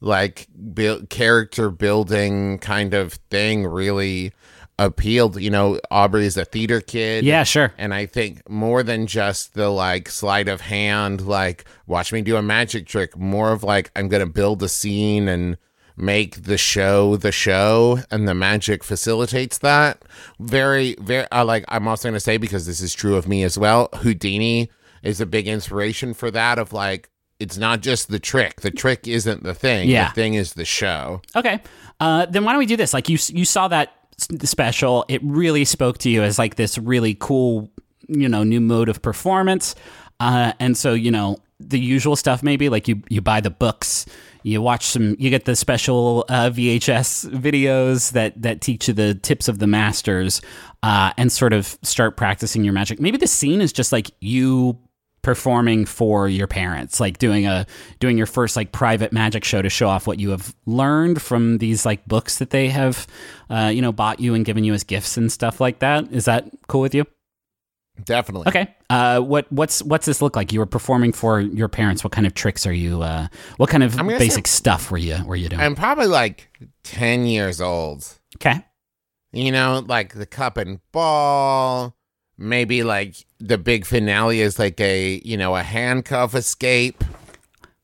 like 0.00 0.46
build, 0.74 1.10
character 1.10 1.70
building 1.70 2.58
kind 2.58 2.94
of 2.94 3.14
thing 3.30 3.66
really 3.66 4.32
appealed 4.80 5.40
you 5.40 5.50
know 5.50 5.80
Aubrey 5.90 6.24
is 6.24 6.36
a 6.36 6.44
theater 6.44 6.80
kid 6.80 7.24
Yeah, 7.24 7.42
sure. 7.42 7.74
and 7.78 7.92
I 7.92 8.06
think 8.06 8.48
more 8.48 8.84
than 8.84 9.08
just 9.08 9.54
the 9.54 9.70
like 9.70 10.08
sleight 10.08 10.46
of 10.48 10.60
hand, 10.60 11.26
like 11.26 11.64
watch 11.88 12.12
me 12.12 12.22
do 12.22 12.36
a 12.36 12.42
magic 12.42 12.86
trick, 12.86 13.16
more 13.16 13.50
of 13.52 13.64
like 13.64 13.90
I'm 13.96 14.08
going 14.08 14.24
to 14.24 14.32
build 14.32 14.62
a 14.62 14.68
scene 14.68 15.26
and 15.28 15.58
make 15.96 16.44
the 16.44 16.56
show 16.58 17.16
the 17.16 17.32
show 17.32 17.98
and 18.08 18.28
the 18.28 18.34
magic 18.34 18.84
facilitates 18.84 19.58
that. 19.58 20.00
Very, 20.38 20.94
very, 21.00 21.26
I 21.32 21.42
like, 21.42 21.64
I'm 21.66 21.88
also 21.88 22.06
going 22.08 22.14
to 22.14 22.20
say 22.20 22.36
because 22.36 22.66
this 22.66 22.80
is 22.80 22.94
true 22.94 23.16
of 23.16 23.26
me 23.26 23.42
as 23.42 23.58
well. 23.58 23.88
Houdini 23.96 24.70
is 25.02 25.20
a 25.20 25.26
big 25.26 25.48
inspiration 25.48 26.14
for 26.14 26.30
that 26.30 26.56
of 26.56 26.72
like, 26.72 27.10
it's 27.40 27.56
not 27.56 27.80
just 27.80 28.08
the 28.08 28.18
trick. 28.18 28.60
The 28.60 28.70
trick 28.70 29.06
isn't 29.06 29.42
the 29.42 29.54
thing. 29.54 29.88
Yeah. 29.88 30.08
The 30.08 30.14
thing 30.14 30.34
is 30.34 30.54
the 30.54 30.64
show. 30.64 31.22
Okay. 31.36 31.60
Uh, 32.00 32.26
then 32.26 32.44
why 32.44 32.52
don't 32.52 32.58
we 32.58 32.66
do 32.66 32.76
this? 32.76 32.92
Like 32.92 33.08
you, 33.08 33.18
you 33.28 33.44
saw 33.44 33.68
that 33.68 33.94
special. 34.16 35.04
It 35.08 35.20
really 35.22 35.64
spoke 35.64 35.98
to 35.98 36.10
you 36.10 36.22
as 36.22 36.38
like 36.38 36.56
this 36.56 36.78
really 36.78 37.16
cool, 37.18 37.70
you 38.08 38.28
know, 38.28 38.42
new 38.42 38.60
mode 38.60 38.88
of 38.88 39.02
performance. 39.02 39.74
Uh, 40.20 40.52
and 40.58 40.76
so 40.76 40.94
you 40.94 41.10
know 41.10 41.38
the 41.60 41.78
usual 41.78 42.16
stuff. 42.16 42.42
Maybe 42.42 42.68
like 42.68 42.88
you 42.88 43.02
you 43.08 43.20
buy 43.20 43.40
the 43.40 43.50
books, 43.50 44.06
you 44.42 44.60
watch 44.60 44.86
some, 44.86 45.14
you 45.18 45.30
get 45.30 45.44
the 45.44 45.54
special 45.54 46.24
uh, 46.28 46.50
VHS 46.50 47.30
videos 47.30 48.12
that 48.12 48.40
that 48.42 48.60
teach 48.60 48.88
you 48.88 48.94
the 48.94 49.14
tips 49.14 49.46
of 49.46 49.60
the 49.60 49.66
masters, 49.66 50.40
uh, 50.82 51.12
and 51.16 51.30
sort 51.30 51.52
of 51.52 51.78
start 51.82 52.16
practicing 52.16 52.64
your 52.64 52.72
magic. 52.72 53.00
Maybe 53.00 53.16
the 53.16 53.26
scene 53.28 53.60
is 53.60 53.72
just 53.72 53.92
like 53.92 54.10
you 54.20 54.78
performing 55.22 55.84
for 55.84 56.28
your 56.28 56.46
parents 56.46 57.00
like 57.00 57.18
doing 57.18 57.46
a 57.46 57.66
doing 57.98 58.16
your 58.16 58.26
first 58.26 58.56
like 58.56 58.72
private 58.72 59.12
magic 59.12 59.44
show 59.44 59.60
to 59.60 59.68
show 59.68 59.88
off 59.88 60.06
what 60.06 60.18
you 60.20 60.30
have 60.30 60.54
learned 60.66 61.20
from 61.20 61.58
these 61.58 61.84
like 61.84 62.06
books 62.06 62.38
that 62.38 62.50
they 62.50 62.68
have 62.68 63.06
uh, 63.50 63.70
you 63.74 63.82
know 63.82 63.92
bought 63.92 64.20
you 64.20 64.34
and 64.34 64.44
given 64.44 64.64
you 64.64 64.72
as 64.74 64.84
gifts 64.84 65.16
and 65.16 65.30
stuff 65.32 65.60
like 65.60 65.80
that. 65.80 66.10
Is 66.12 66.26
that 66.26 66.48
cool 66.68 66.80
with 66.80 66.94
you? 66.94 67.04
Definitely. 68.04 68.48
okay. 68.48 68.74
Uh, 68.90 69.20
what 69.20 69.50
what's 69.52 69.82
what's 69.82 70.06
this 70.06 70.22
look 70.22 70.36
like? 70.36 70.52
You 70.52 70.60
were 70.60 70.66
performing 70.66 71.12
for 71.12 71.40
your 71.40 71.68
parents. 71.68 72.04
What 72.04 72.12
kind 72.12 72.26
of 72.26 72.34
tricks 72.34 72.66
are 72.66 72.72
you 72.72 73.02
uh, 73.02 73.26
what 73.56 73.70
kind 73.70 73.82
of 73.82 73.96
basic 73.96 74.46
stuff 74.46 74.90
were 74.90 74.98
you 74.98 75.16
were 75.26 75.36
you 75.36 75.48
doing? 75.48 75.60
I'm 75.60 75.74
probably 75.74 76.06
like 76.06 76.48
10 76.84 77.26
years 77.26 77.60
old. 77.60 78.06
okay. 78.36 78.64
You 79.32 79.52
know, 79.52 79.84
like 79.86 80.14
the 80.14 80.26
cup 80.26 80.56
and 80.56 80.80
ball, 80.92 81.94
maybe 82.38 82.84
like 82.84 83.16
the 83.40 83.58
big 83.58 83.84
finale 83.84 84.40
is 84.40 84.58
like 84.58 84.80
a 84.80 85.20
you 85.24 85.36
know 85.36 85.56
a 85.56 85.62
handcuff 85.62 86.34
escape. 86.34 87.04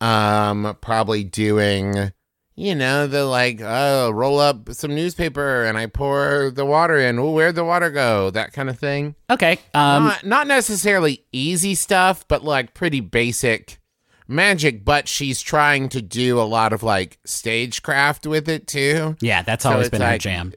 Um, 0.01 0.76
probably 0.81 1.24
doing 1.24 2.12
you 2.56 2.74
know 2.74 3.06
the 3.06 3.24
like 3.24 3.60
oh 3.62 4.10
roll 4.10 4.39
up 4.39 4.70
some 4.70 4.94
newspaper 4.94 5.64
and 5.64 5.76
I 5.76 5.86
pour 5.86 6.51
the 6.55 6.64
water 6.64 6.98
in. 6.98 7.18
Oh, 7.18 7.31
where'd 7.31 7.55
the 7.56 7.64
water 7.64 7.90
go? 7.90 8.31
That 8.31 8.52
kind 8.52 8.68
of 8.70 8.78
thing. 8.78 9.16
Okay. 9.28 9.59
Um, 9.74 10.05
not, 10.05 10.24
not 10.24 10.47
necessarily 10.47 11.24
easy 11.32 11.74
stuff, 11.74 12.26
but 12.28 12.44
like 12.44 12.74
pretty 12.74 13.01
basic 13.01 13.81
magic. 14.28 14.85
But 14.85 15.09
she's 15.09 15.40
trying 15.40 15.89
to 15.90 16.02
do 16.02 16.39
a 16.39 16.43
lot 16.44 16.72
of 16.72 16.82
like 16.82 17.18
stagecraft 17.24 18.26
with 18.26 18.48
it 18.48 18.66
too. 18.66 19.16
yeah, 19.20 19.43
that's 19.43 19.64
so 19.64 19.72
always 19.72 19.90
been 19.90 20.02
her 20.02 20.18
jam. 20.18 20.52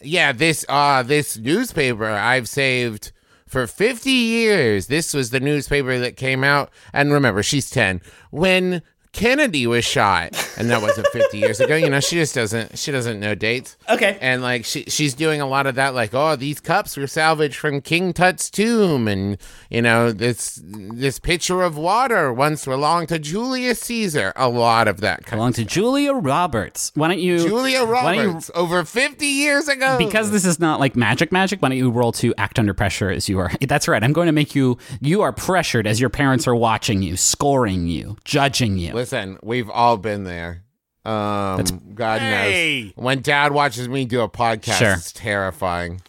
Yeah, 0.00 0.32
this 0.32 0.64
uh 0.68 1.02
this 1.02 1.36
newspaper 1.38 2.08
I've 2.08 2.48
saved 2.48 3.12
for 3.52 3.66
50 3.66 4.10
years. 4.10 4.86
This 4.86 5.12
was 5.12 5.28
the 5.28 5.38
newspaper 5.38 5.98
that 5.98 6.16
came 6.16 6.42
out 6.42 6.70
and 6.94 7.12
remember 7.12 7.42
she's 7.42 7.68
10 7.68 8.00
when 8.30 8.80
Kennedy 9.12 9.66
was 9.66 9.84
shot 9.84 10.30
and 10.58 10.70
that 10.70 10.80
wasn't 10.80 11.06
50 11.08 11.36
years 11.38 11.60
ago. 11.60 11.76
You 11.76 11.90
know, 11.90 12.00
she 12.00 12.16
just 12.16 12.34
doesn't 12.34 12.78
she 12.78 12.90
doesn't 12.90 13.20
know 13.20 13.34
dates. 13.34 13.76
Okay. 13.88 14.16
And 14.20 14.40
like 14.42 14.64
she 14.64 14.84
she's 14.84 15.12
doing 15.14 15.40
a 15.40 15.46
lot 15.46 15.66
of 15.66 15.74
that 15.74 15.94
like 15.94 16.14
oh 16.14 16.34
these 16.34 16.60
cups 16.60 16.96
were 16.96 17.06
salvaged 17.06 17.56
from 17.56 17.82
King 17.82 18.12
Tut's 18.14 18.48
tomb 18.50 19.08
and 19.08 19.36
you 19.70 19.82
know 19.82 20.12
this 20.12 20.60
this 20.64 21.18
pitcher 21.18 21.62
of 21.62 21.76
water 21.76 22.32
once 22.32 22.64
belonged 22.64 23.08
to 23.10 23.18
Julius 23.18 23.80
Caesar. 23.80 24.32
A 24.34 24.48
lot 24.48 24.88
of 24.88 25.00
that 25.02 25.26
kind 25.26 25.38
Belong 25.38 25.52
to 25.54 25.64
Julia 25.64 26.14
Roberts. 26.14 26.90
Why 26.94 27.08
don't 27.08 27.18
you 27.20 27.36
of 27.36 27.42
Julia 27.46 27.84
why 27.84 28.14
don't 28.16 28.22
you- 28.24 28.28
Roberts 28.28 28.50
over 28.54 28.84
50 28.84 29.26
years 29.26 29.68
ago. 29.68 29.98
because 29.98 30.30
this 30.30 30.44
is 30.46 30.58
not 30.58 30.80
like 30.80 30.96
magic 30.96 31.30
magic 31.32 31.60
why 31.60 31.68
don't 31.68 31.78
you 31.78 31.90
roll 31.90 32.12
to 32.12 32.34
act 32.38 32.58
under 32.58 32.72
pressure 32.72 33.10
as 33.10 33.28
you 33.28 33.38
are 33.38 33.50
that's 33.68 33.86
right 33.88 34.02
i'm 34.02 34.12
going 34.14 34.26
to 34.26 34.32
make 34.32 34.54
you 34.54 34.78
you 35.00 35.20
are 35.20 35.32
pressured 35.32 35.86
as 35.86 36.00
your 36.00 36.08
parents 36.10 36.48
are 36.48 36.54
watching 36.54 37.02
you 37.02 37.16
scoring 37.16 37.86
you 37.88 38.16
judging 38.24 38.78
you 38.78 39.01
Listen, 39.02 39.36
we've 39.42 39.68
all 39.68 39.96
been 39.96 40.22
there. 40.22 40.62
Um, 41.04 41.64
God 41.96 42.20
Hey! 42.20 42.84
knows. 42.84 42.92
When 43.04 43.20
Dad 43.20 43.50
watches 43.50 43.88
me 43.88 44.04
do 44.04 44.20
a 44.20 44.28
podcast, 44.28 44.78
Sure. 44.78 44.92
it's 44.92 45.10
terrifying. 45.10 46.02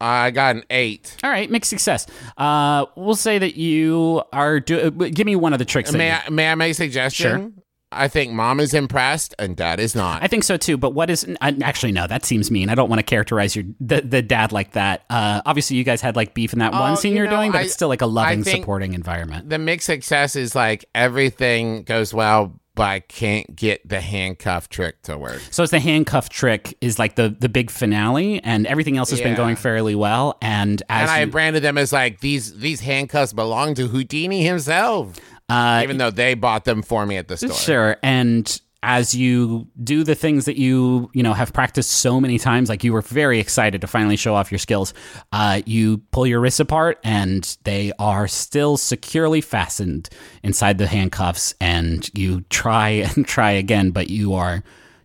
I 0.00 0.30
got 0.30 0.56
an 0.56 0.64
eight. 0.70 1.14
all 1.22 1.28
right 1.30 1.50
mixed 1.50 1.68
success 1.68 2.06
uh 2.38 2.86
we'll 2.96 3.14
say 3.14 3.38
that 3.38 3.56
you 3.56 4.22
are 4.32 4.60
do 4.60 4.78
uh, 4.80 4.90
give 4.90 5.24
me 5.26 5.36
one 5.36 5.52
of 5.52 5.58
the 5.58 5.64
tricks 5.66 5.90
that 5.92 5.98
May 5.98 6.08
you- 6.08 6.18
I, 6.26 6.30
may 6.30 6.50
I 6.50 6.54
make 6.54 6.70
a 6.70 6.74
suggestion? 6.74 7.60
I 7.96 8.08
think 8.08 8.32
Mom 8.32 8.60
is 8.60 8.74
impressed 8.74 9.34
and 9.38 9.56
Dad 9.56 9.80
is 9.80 9.94
not. 9.94 10.22
I 10.22 10.26
think 10.28 10.44
so 10.44 10.56
too, 10.56 10.76
but 10.76 10.90
what 10.90 11.10
is 11.10 11.26
actually 11.40 11.92
no? 11.92 12.06
That 12.06 12.24
seems 12.24 12.50
mean. 12.50 12.68
I 12.68 12.74
don't 12.74 12.88
want 12.88 12.98
to 13.00 13.04
characterize 13.04 13.54
your 13.56 13.64
the, 13.80 14.00
the 14.00 14.22
dad 14.22 14.52
like 14.52 14.72
that. 14.72 15.04
Uh, 15.10 15.42
obviously, 15.46 15.76
you 15.76 15.84
guys 15.84 16.00
had 16.00 16.16
like 16.16 16.34
beef 16.34 16.52
in 16.52 16.58
that 16.58 16.74
Oh, 16.74 16.80
one 16.80 16.96
scene 16.96 17.12
you 17.12 17.18
you're 17.18 17.26
know, 17.26 17.36
doing, 17.36 17.52
but 17.52 17.58
I- 17.58 17.64
it's 17.64 17.74
still 17.74 17.88
like 17.88 18.02
a 18.02 18.06
loving, 18.06 18.44
supporting 18.44 18.94
environment. 18.94 19.48
the 19.48 19.58
mixed 19.58 19.86
success 19.86 20.36
is 20.36 20.54
like 20.54 20.84
everything 20.94 21.82
goes 21.84 22.12
well, 22.12 22.60
but 22.74 22.82
I 22.84 23.00
can't 23.00 23.54
get 23.54 23.88
the 23.88 24.00
handcuff 24.00 24.68
trick 24.68 25.00
to 25.02 25.16
work. 25.16 25.40
So 25.52 25.62
it's 25.62 25.70
the 25.70 25.78
handcuff 25.78 26.28
trick 26.28 26.76
is 26.80 26.98
like 26.98 27.14
the 27.14 27.28
the 27.38 27.48
big 27.48 27.70
finale, 27.70 28.42
and 28.42 28.66
everything 28.66 28.96
else 28.96 29.10
has 29.10 29.20
been 29.20 29.36
going 29.36 29.54
fairly 29.56 29.94
well. 29.94 30.36
And 30.42 30.82
as 30.88 31.02
and 31.02 31.10
I 31.10 31.20
you, 31.20 31.26
branded 31.28 31.62
them 31.62 31.78
as 31.78 31.92
like 31.92 32.18
these 32.20 32.58
these 32.58 32.80
handcuffs 32.80 33.32
belong 33.32 33.74
to 33.74 33.86
Houdini 33.86 34.42
himself, 34.44 35.14
uh, 35.48 35.80
even 35.82 35.98
though 35.98 36.10
they 36.10 36.34
bought 36.34 36.64
them 36.64 36.82
for 36.82 37.04
me 37.06 37.16
at 37.16 37.28
the 37.28 37.36
store. 37.36 37.52
Sure. 37.52 37.96
And 38.02 38.60
as 38.82 39.14
you 39.14 39.66
do 39.82 40.04
the 40.04 40.14
things 40.14 40.44
that 40.44 40.58
you, 40.58 41.10
you 41.14 41.22
know, 41.22 41.32
have 41.32 41.52
practiced 41.54 41.90
so 41.90 42.20
many 42.20 42.38
times, 42.38 42.68
like 42.68 42.84
you 42.84 42.92
were 42.92 43.00
very 43.00 43.40
excited 43.40 43.80
to 43.80 43.86
finally 43.86 44.16
show 44.16 44.34
off 44.34 44.52
your 44.52 44.58
skills, 44.58 44.92
uh, 45.32 45.62
you 45.64 45.98
pull 46.12 46.26
your 46.26 46.38
wrists 46.38 46.60
apart 46.60 46.98
and 47.02 47.56
they 47.64 47.92
are 47.98 48.28
still 48.28 48.76
securely 48.76 49.40
fastened 49.40 50.10
inside 50.42 50.76
the 50.76 50.86
handcuffs. 50.86 51.54
And 51.60 52.08
you 52.14 52.42
try 52.50 52.88
and 53.16 53.26
try 53.26 53.52
again, 53.52 53.90
but 53.90 54.10
you 54.10 54.34
are 54.34 54.62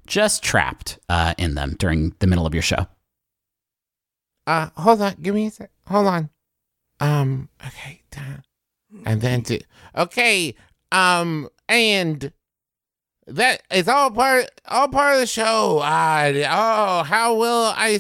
just 0.07 0.43
trapped 0.43 0.99
uh, 1.07 1.35
in 1.37 1.55
them 1.55 1.75
during 1.79 2.15
the 2.19 2.27
middle 2.27 2.45
of 2.45 2.53
your 2.53 2.63
show. 2.63 2.85
Uh, 4.45 4.69
hold 4.75 5.01
on. 5.01 5.15
Give 5.21 5.35
me 5.35 5.47
a 5.47 5.51
sec. 5.51 5.69
Hold 5.87 6.07
on. 6.07 6.29
Um, 6.99 7.49
okay. 7.65 8.01
da- 8.11 8.41
And 9.05 9.21
then 9.21 9.43
to, 9.43 9.59
okay. 9.95 10.55
Um, 10.91 11.49
and 11.67 12.31
that 13.27 13.61
is 13.71 13.87
all 13.87 14.11
part, 14.11 14.49
all 14.67 14.87
part 14.87 15.15
of 15.15 15.19
the 15.19 15.27
show. 15.27 15.79
Uh, 15.79 16.31
oh, 16.49 17.03
how 17.03 17.35
will 17.35 17.71
i 17.75 17.99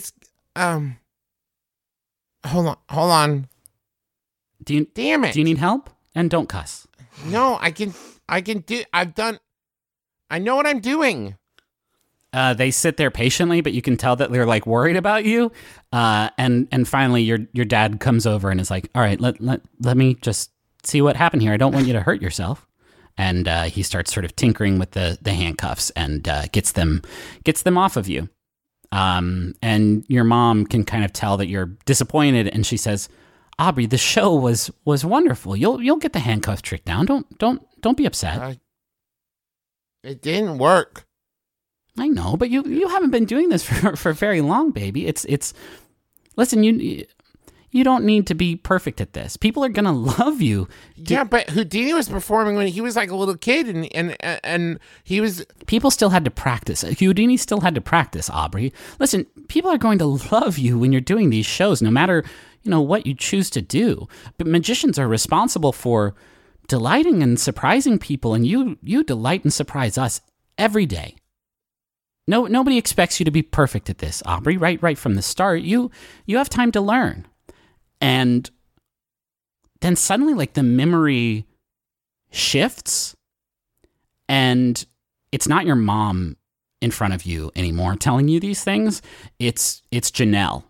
um, 0.55 0.97
hold 2.45 2.67
on, 2.67 2.77
hold 2.89 3.11
on. 3.11 3.47
Do 4.63 4.75
you, 4.75 4.87
Damn 4.93 5.23
it. 5.23 5.33
do 5.33 5.39
you 5.39 5.45
need 5.45 5.57
help? 5.59 5.89
And 6.15 6.29
don't 6.29 6.49
cuss. 6.49 6.87
no, 7.25 7.57
I 7.61 7.71
can, 7.71 7.93
I 8.27 8.41
can 8.41 8.59
do, 8.59 8.83
I've 8.91 9.15
done, 9.15 9.39
I 10.29 10.39
know 10.39 10.55
what 10.55 10.67
I'm 10.67 10.79
doing. 10.79 11.35
Uh, 12.31 12.53
they 12.53 12.69
sit 12.69 12.97
there 12.97 13.09
patiently, 13.09 13.61
but 13.61 13.73
you 13.73 13.81
can 13.81 13.97
tell 13.97 14.15
that 14.15 14.31
they're 14.31 14.45
like 14.45 14.67
worried 14.67 14.95
about 14.95 15.25
you. 15.25 15.51
Uh, 15.91 16.29
and 16.37 16.67
and 16.71 16.87
finally, 16.87 17.23
your 17.23 17.39
your 17.53 17.65
dad 17.65 17.99
comes 17.99 18.27
over 18.27 18.51
and 18.51 18.61
is 18.61 18.69
like, 18.69 18.87
"All 18.93 19.01
right, 19.01 19.19
let 19.19 19.41
let 19.41 19.61
let 19.81 19.97
me 19.97 20.13
just 20.13 20.51
see 20.83 21.01
what 21.01 21.15
happened 21.15 21.41
here. 21.41 21.53
I 21.53 21.57
don't 21.57 21.73
want 21.73 21.87
you 21.87 21.93
to 21.93 22.01
hurt 22.01 22.21
yourself." 22.21 22.65
And 23.17 23.47
uh, 23.47 23.63
he 23.63 23.83
starts 23.83 24.13
sort 24.13 24.25
of 24.25 24.35
tinkering 24.35 24.79
with 24.79 24.91
the 24.91 25.17
the 25.21 25.33
handcuffs 25.33 25.89
and 25.91 26.27
uh, 26.27 26.47
gets 26.51 26.73
them 26.73 27.01
gets 27.43 27.63
them 27.63 27.77
off 27.77 27.97
of 27.97 28.07
you. 28.07 28.29
Um, 28.91 29.53
and 29.61 30.03
your 30.07 30.23
mom 30.23 30.65
can 30.65 30.83
kind 30.83 31.05
of 31.05 31.13
tell 31.13 31.37
that 31.37 31.47
you're 31.47 31.77
disappointed, 31.85 32.47
and 32.47 32.65
she 32.65 32.77
says, 32.77 33.07
"Aubrey, 33.59 33.85
the 33.85 33.97
show 33.97 34.33
was 34.33 34.71
was 34.85 35.05
wonderful. 35.05 35.55
You'll 35.55 35.81
you'll 35.81 35.97
get 35.97 36.13
the 36.13 36.19
handcuff 36.19 36.61
trick 36.61 36.85
down. 36.85 37.05
Don't 37.05 37.37
don't 37.37 37.61
don't 37.81 37.97
be 37.97 38.05
upset." 38.05 38.39
I, 38.41 38.59
it 40.03 40.21
didn't 40.21 40.57
work. 40.57 41.05
I 41.97 42.07
know, 42.07 42.37
but 42.37 42.49
you 42.49 42.63
you 42.63 42.87
haven't 42.87 43.11
been 43.11 43.25
doing 43.25 43.49
this 43.49 43.63
for 43.67 43.95
for 43.95 44.13
very 44.13 44.41
long, 44.41 44.71
baby. 44.71 45.05
It's 45.05 45.25
it's 45.25 45.53
listen, 46.35 46.63
you 46.63 47.05
you 47.71 47.83
don't 47.83 48.03
need 48.03 48.27
to 48.27 48.33
be 48.33 48.55
perfect 48.55 48.99
at 48.99 49.13
this. 49.13 49.37
People 49.37 49.63
are 49.63 49.69
gonna 49.69 49.93
love 50.19 50.41
you. 50.41 50.67
Yeah, 50.95 51.23
but 51.23 51.49
Houdini 51.49 51.93
was 51.93 52.09
performing 52.09 52.55
when 52.55 52.67
he 52.67 52.81
was 52.81 52.95
like 52.95 53.11
a 53.11 53.15
little 53.15 53.37
kid, 53.37 53.67
and 53.67 53.93
and 53.95 54.17
and 54.43 54.79
he 55.03 55.21
was 55.21 55.45
People 55.67 55.91
still 55.91 56.09
had 56.09 56.25
to 56.25 56.31
practice. 56.31 56.81
Houdini 56.81 57.37
still 57.37 57.61
had 57.61 57.75
to 57.75 57.81
practice, 57.81 58.29
Aubrey. 58.29 58.73
Listen, 58.99 59.25
people 59.47 59.71
are 59.71 59.77
going 59.77 59.99
to 59.99 60.05
love 60.31 60.57
you 60.57 60.77
when 60.79 60.91
you're 60.91 61.01
doing 61.01 61.29
these 61.29 61.45
shows, 61.45 61.81
no 61.81 61.91
matter 61.91 62.23
you 62.63 62.71
know 62.71 62.81
what 62.81 63.05
you 63.05 63.13
choose 63.13 63.49
to 63.51 63.61
do. 63.61 64.07
But 64.37 64.47
magicians 64.47 64.99
are 64.99 65.07
responsible 65.07 65.71
for 65.71 66.15
delighting 66.67 67.23
and 67.23 67.39
surprising 67.39 67.99
people, 67.99 68.33
and 68.33 68.45
you 68.45 68.77
you 68.81 69.03
delight 69.03 69.43
and 69.43 69.53
surprise 69.53 69.97
us 69.97 70.21
every 70.57 70.85
day. 70.85 71.15
No, 72.27 72.45
nobody 72.45 72.77
expects 72.77 73.19
you 73.19 73.23
to 73.25 73.31
be 73.31 73.41
perfect 73.41 73.89
at 73.89 73.97
this, 73.97 74.21
Aubrey. 74.25 74.55
Right, 74.55 74.81
right 74.83 74.97
from 74.97 75.15
the 75.15 75.21
start, 75.21 75.61
you 75.61 75.89
you 76.25 76.37
have 76.37 76.49
time 76.49 76.71
to 76.73 76.81
learn, 76.81 77.27
and 78.01 78.49
then 79.81 79.95
suddenly, 79.95 80.33
like 80.33 80.53
the 80.53 80.63
memory 80.63 81.45
shifts, 82.31 83.15
and 84.27 84.85
it's 85.31 85.47
not 85.47 85.65
your 85.65 85.75
mom 85.75 86.37
in 86.81 86.91
front 86.91 87.13
of 87.13 87.23
you 87.23 87.51
anymore 87.55 87.95
telling 87.95 88.27
you 88.27 88.39
these 88.39 88.63
things. 88.63 89.01
It's 89.39 89.81
it's 89.91 90.11
Janelle, 90.11 90.63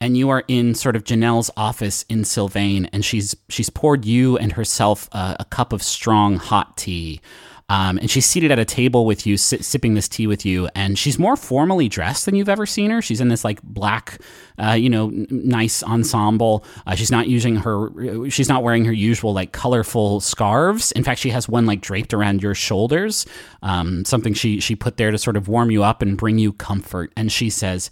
and 0.00 0.16
you 0.16 0.28
are 0.30 0.44
in 0.48 0.74
sort 0.74 0.96
of 0.96 1.04
Janelle's 1.04 1.50
office 1.56 2.04
in 2.08 2.24
Sylvain, 2.24 2.86
and 2.92 3.04
she's 3.04 3.34
she's 3.48 3.70
poured 3.70 4.04
you 4.04 4.36
and 4.38 4.52
herself 4.52 5.08
uh, 5.12 5.36
a 5.38 5.44
cup 5.44 5.72
of 5.72 5.82
strong 5.82 6.36
hot 6.36 6.76
tea. 6.76 7.20
Um, 7.68 7.98
and 7.98 8.08
she's 8.08 8.24
seated 8.24 8.52
at 8.52 8.60
a 8.60 8.64
table 8.64 9.06
with 9.06 9.26
you, 9.26 9.36
si- 9.36 9.60
sipping 9.60 9.94
this 9.94 10.06
tea 10.08 10.28
with 10.28 10.46
you. 10.46 10.68
And 10.76 10.96
she's 10.96 11.18
more 11.18 11.36
formally 11.36 11.88
dressed 11.88 12.24
than 12.24 12.36
you've 12.36 12.48
ever 12.48 12.64
seen 12.64 12.90
her. 12.92 13.02
She's 13.02 13.20
in 13.20 13.28
this 13.28 13.44
like 13.44 13.60
black, 13.62 14.20
uh, 14.62 14.72
you 14.72 14.88
know, 14.88 15.08
n- 15.08 15.26
nice 15.30 15.82
ensemble. 15.82 16.64
Uh, 16.86 16.94
she's 16.94 17.10
not 17.10 17.26
using 17.26 17.56
her, 17.56 18.30
she's 18.30 18.48
not 18.48 18.62
wearing 18.62 18.84
her 18.84 18.92
usual 18.92 19.32
like 19.32 19.50
colorful 19.50 20.20
scarves. 20.20 20.92
In 20.92 21.02
fact, 21.02 21.18
she 21.18 21.30
has 21.30 21.48
one 21.48 21.66
like 21.66 21.80
draped 21.80 22.14
around 22.14 22.40
your 22.40 22.54
shoulders, 22.54 23.26
um, 23.62 24.04
something 24.04 24.32
she 24.32 24.60
she 24.60 24.76
put 24.76 24.96
there 24.96 25.10
to 25.10 25.18
sort 25.18 25.36
of 25.36 25.48
warm 25.48 25.70
you 25.70 25.82
up 25.82 26.02
and 26.02 26.16
bring 26.16 26.38
you 26.38 26.52
comfort. 26.52 27.12
And 27.16 27.32
she 27.32 27.50
says, 27.50 27.90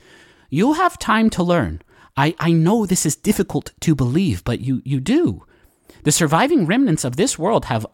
"You 0.51 0.75
have 0.75 0.99
time 1.01 1.31
to 1.31 1.43
learn. 1.43 1.83
I 2.17 2.37
I 2.39 2.53
know 2.53 2.87
this 2.87 3.05
is 3.05 3.17
difficult 3.17 3.73
to 3.81 3.97
believe, 3.97 4.45
but 4.45 4.61
you 4.61 4.83
you 4.85 5.01
do." 5.01 5.45
The 6.05 6.13
surviving 6.13 6.67
remnants 6.67 7.05
of 7.05 7.17
this 7.17 7.39
world 7.39 7.65
have 7.65 7.87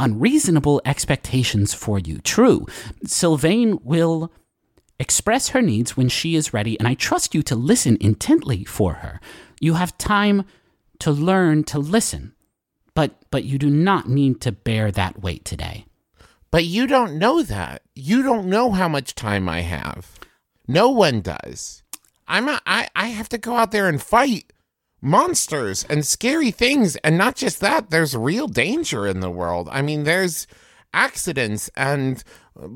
unreasonable 0.00 0.80
expectations 0.84 1.72
for 1.74 1.98
you. 1.98 2.18
True, 2.18 2.66
Sylvain 3.04 3.78
will 3.84 4.32
express 4.98 5.50
her 5.50 5.62
needs 5.62 5.96
when 5.96 6.08
she 6.08 6.34
is 6.34 6.52
ready, 6.52 6.78
and 6.78 6.88
I 6.88 6.94
trust 6.94 7.34
you 7.34 7.42
to 7.44 7.54
listen 7.54 7.96
intently 8.00 8.64
for 8.64 8.94
her. 8.94 9.20
You 9.60 9.74
have 9.74 9.96
time 9.98 10.44
to 11.00 11.12
learn 11.12 11.64
to 11.64 11.78
listen, 11.78 12.34
but 12.94 13.16
but 13.30 13.44
you 13.44 13.58
do 13.58 13.70
not 13.70 14.08
need 14.08 14.40
to 14.40 14.52
bear 14.52 14.90
that 14.90 15.20
weight 15.20 15.44
today. 15.44 15.86
But 16.50 16.64
you 16.64 16.86
don't 16.86 17.18
know 17.18 17.42
that. 17.42 17.82
You 17.94 18.22
don't 18.22 18.46
know 18.46 18.72
how 18.72 18.88
much 18.88 19.14
time 19.14 19.48
I 19.48 19.60
have. 19.60 20.18
No 20.66 20.90
one 20.90 21.20
does. 21.20 21.82
I'm 22.26 22.48
a, 22.48 22.60
I 22.66 22.88
I 22.96 23.08
have 23.08 23.28
to 23.30 23.38
go 23.38 23.56
out 23.56 23.70
there 23.70 23.88
and 23.88 24.02
fight 24.02 24.52
monsters 25.00 25.84
and 25.88 26.04
scary 26.04 26.50
things. 26.50 26.96
And 26.96 27.16
not 27.16 27.36
just 27.36 27.60
that, 27.60 27.90
there's 27.90 28.16
real 28.16 28.48
danger 28.48 29.06
in 29.06 29.20
the 29.20 29.30
world. 29.30 29.68
I 29.70 29.82
mean, 29.82 30.04
there's 30.04 30.46
accidents 30.92 31.70
and 31.76 32.22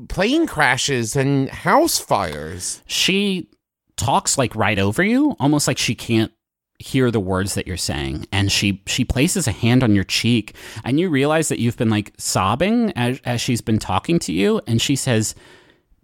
plane 0.09 0.47
crashes 0.47 1.15
and 1.15 1.49
house 1.49 1.99
fires. 1.99 2.81
She 2.87 3.49
talks 3.97 4.37
like 4.37 4.55
right 4.55 4.79
over 4.79 5.03
you, 5.03 5.35
almost 5.39 5.67
like 5.67 5.77
she 5.77 5.95
can't 5.95 6.31
hear 6.79 7.09
the 7.09 7.19
words 7.19 7.55
that 7.55 7.65
you're 7.65 7.77
saying 7.77 8.27
and 8.33 8.51
she 8.51 8.83
she 8.85 9.05
places 9.05 9.47
a 9.47 9.51
hand 9.51 9.81
on 9.81 9.95
your 9.95 10.03
cheek 10.03 10.53
and 10.83 10.99
you 10.99 11.09
realize 11.09 11.47
that 11.47 11.57
you've 11.57 11.77
been 11.77 11.89
like 11.89 12.11
sobbing 12.17 12.91
as, 12.97 13.17
as 13.23 13.39
she's 13.39 13.61
been 13.61 13.79
talking 13.79 14.19
to 14.19 14.33
you 14.33 14.59
and 14.67 14.81
she 14.81 14.93
says 14.93 15.35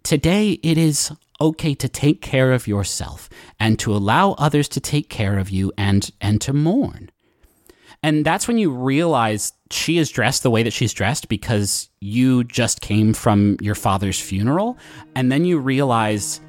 today 0.02 0.52
it 0.62 0.78
is 0.78 1.12
okay 1.40 1.74
to 1.74 1.88
take 1.88 2.20
care 2.20 2.52
of 2.52 2.66
yourself 2.66 3.28
and 3.58 3.78
to 3.78 3.92
allow 3.92 4.32
others 4.32 4.68
to 4.68 4.80
take 4.80 5.08
care 5.08 5.38
of 5.38 5.50
you 5.50 5.72
and 5.76 6.10
and 6.20 6.40
to 6.40 6.52
mourn 6.52 7.10
and 8.02 8.24
that's 8.24 8.48
when 8.48 8.58
you 8.58 8.70
realize 8.70 9.52
she 9.70 9.98
is 9.98 10.10
dressed 10.10 10.42
the 10.42 10.50
way 10.50 10.62
that 10.62 10.72
she's 10.72 10.92
dressed 10.92 11.28
because 11.28 11.88
you 12.00 12.44
just 12.44 12.80
came 12.80 13.12
from 13.14 13.56
your 13.60 13.74
father's 13.74 14.20
funeral 14.20 14.76
and 15.14 15.30
then 15.30 15.44
you 15.44 15.58
realize 15.58 16.40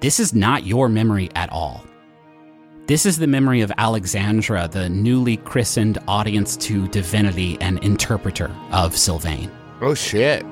this 0.00 0.20
is 0.20 0.34
not 0.34 0.66
your 0.66 0.88
memory 0.88 1.30
at 1.34 1.50
all 1.50 1.84
this 2.86 3.04
is 3.04 3.18
the 3.18 3.26
memory 3.26 3.62
of 3.62 3.72
Alexandra, 3.78 4.68
the 4.68 4.88
newly 4.88 5.38
christened 5.38 5.98
audience 6.06 6.56
to 6.58 6.86
divinity 6.86 7.58
and 7.60 7.82
interpreter 7.82 8.54
of 8.70 8.96
Sylvain. 8.96 9.50
Oh, 9.80 9.92
shit. 9.92 10.46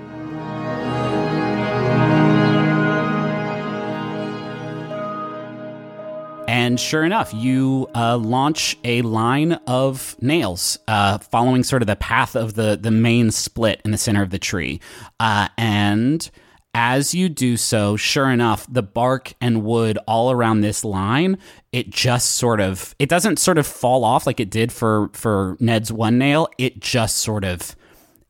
And 6.74 6.80
sure 6.80 7.04
enough, 7.04 7.32
you 7.32 7.88
uh, 7.94 8.16
launch 8.16 8.76
a 8.82 9.00
line 9.02 9.52
of 9.68 10.16
nails, 10.20 10.76
uh, 10.88 11.18
following 11.18 11.62
sort 11.62 11.82
of 11.82 11.86
the 11.86 11.94
path 11.94 12.34
of 12.34 12.54
the 12.54 12.76
the 12.76 12.90
main 12.90 13.30
split 13.30 13.80
in 13.84 13.92
the 13.92 13.96
center 13.96 14.24
of 14.24 14.30
the 14.30 14.40
tree. 14.40 14.80
Uh, 15.20 15.46
and 15.56 16.28
as 16.74 17.14
you 17.14 17.28
do 17.28 17.56
so, 17.56 17.96
sure 17.96 18.28
enough, 18.28 18.66
the 18.68 18.82
bark 18.82 19.34
and 19.40 19.62
wood 19.62 20.00
all 20.08 20.32
around 20.32 20.62
this 20.62 20.84
line, 20.84 21.38
it 21.70 21.90
just 21.90 22.32
sort 22.32 22.60
of 22.60 22.96
it 22.98 23.08
doesn't 23.08 23.38
sort 23.38 23.58
of 23.58 23.68
fall 23.68 24.02
off 24.02 24.26
like 24.26 24.40
it 24.40 24.50
did 24.50 24.72
for 24.72 25.10
for 25.12 25.56
Ned's 25.60 25.92
one 25.92 26.18
nail. 26.18 26.48
It 26.58 26.80
just 26.80 27.18
sort 27.18 27.44
of 27.44 27.76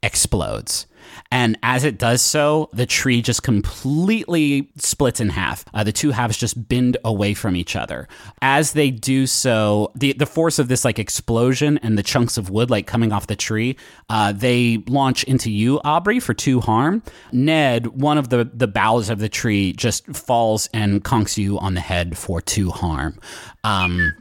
explodes. 0.02 0.86
And 1.30 1.58
as 1.62 1.84
it 1.84 1.98
does 1.98 2.22
so, 2.22 2.68
the 2.72 2.86
tree 2.86 3.20
just 3.20 3.42
completely 3.42 4.70
splits 4.76 5.20
in 5.20 5.30
half. 5.30 5.64
Uh, 5.74 5.82
the 5.82 5.92
two 5.92 6.12
halves 6.12 6.36
just 6.36 6.68
bend 6.68 6.96
away 7.04 7.34
from 7.34 7.56
each 7.56 7.74
other. 7.74 8.08
As 8.40 8.72
they 8.72 8.90
do 8.90 9.26
so, 9.26 9.90
the, 9.94 10.12
the 10.12 10.26
force 10.26 10.58
of 10.58 10.68
this 10.68 10.84
like 10.84 10.98
explosion 10.98 11.78
and 11.78 11.98
the 11.98 12.02
chunks 12.02 12.36
of 12.38 12.50
wood 12.50 12.70
like 12.70 12.86
coming 12.86 13.12
off 13.12 13.26
the 13.26 13.36
tree, 13.36 13.76
uh, 14.08 14.32
they 14.32 14.82
launch 14.86 15.24
into 15.24 15.50
you, 15.50 15.80
Aubrey, 15.84 16.20
for 16.20 16.34
two 16.34 16.60
harm. 16.60 17.02
Ned, 17.32 17.88
one 17.88 18.18
of 18.18 18.28
the, 18.28 18.48
the 18.52 18.68
boughs 18.68 19.10
of 19.10 19.18
the 19.18 19.28
tree, 19.28 19.72
just 19.72 20.06
falls 20.14 20.68
and 20.72 21.02
conks 21.02 21.36
you 21.36 21.58
on 21.58 21.74
the 21.74 21.80
head 21.80 22.16
for 22.16 22.40
two 22.40 22.70
harm. 22.70 23.18
Um, 23.64 24.14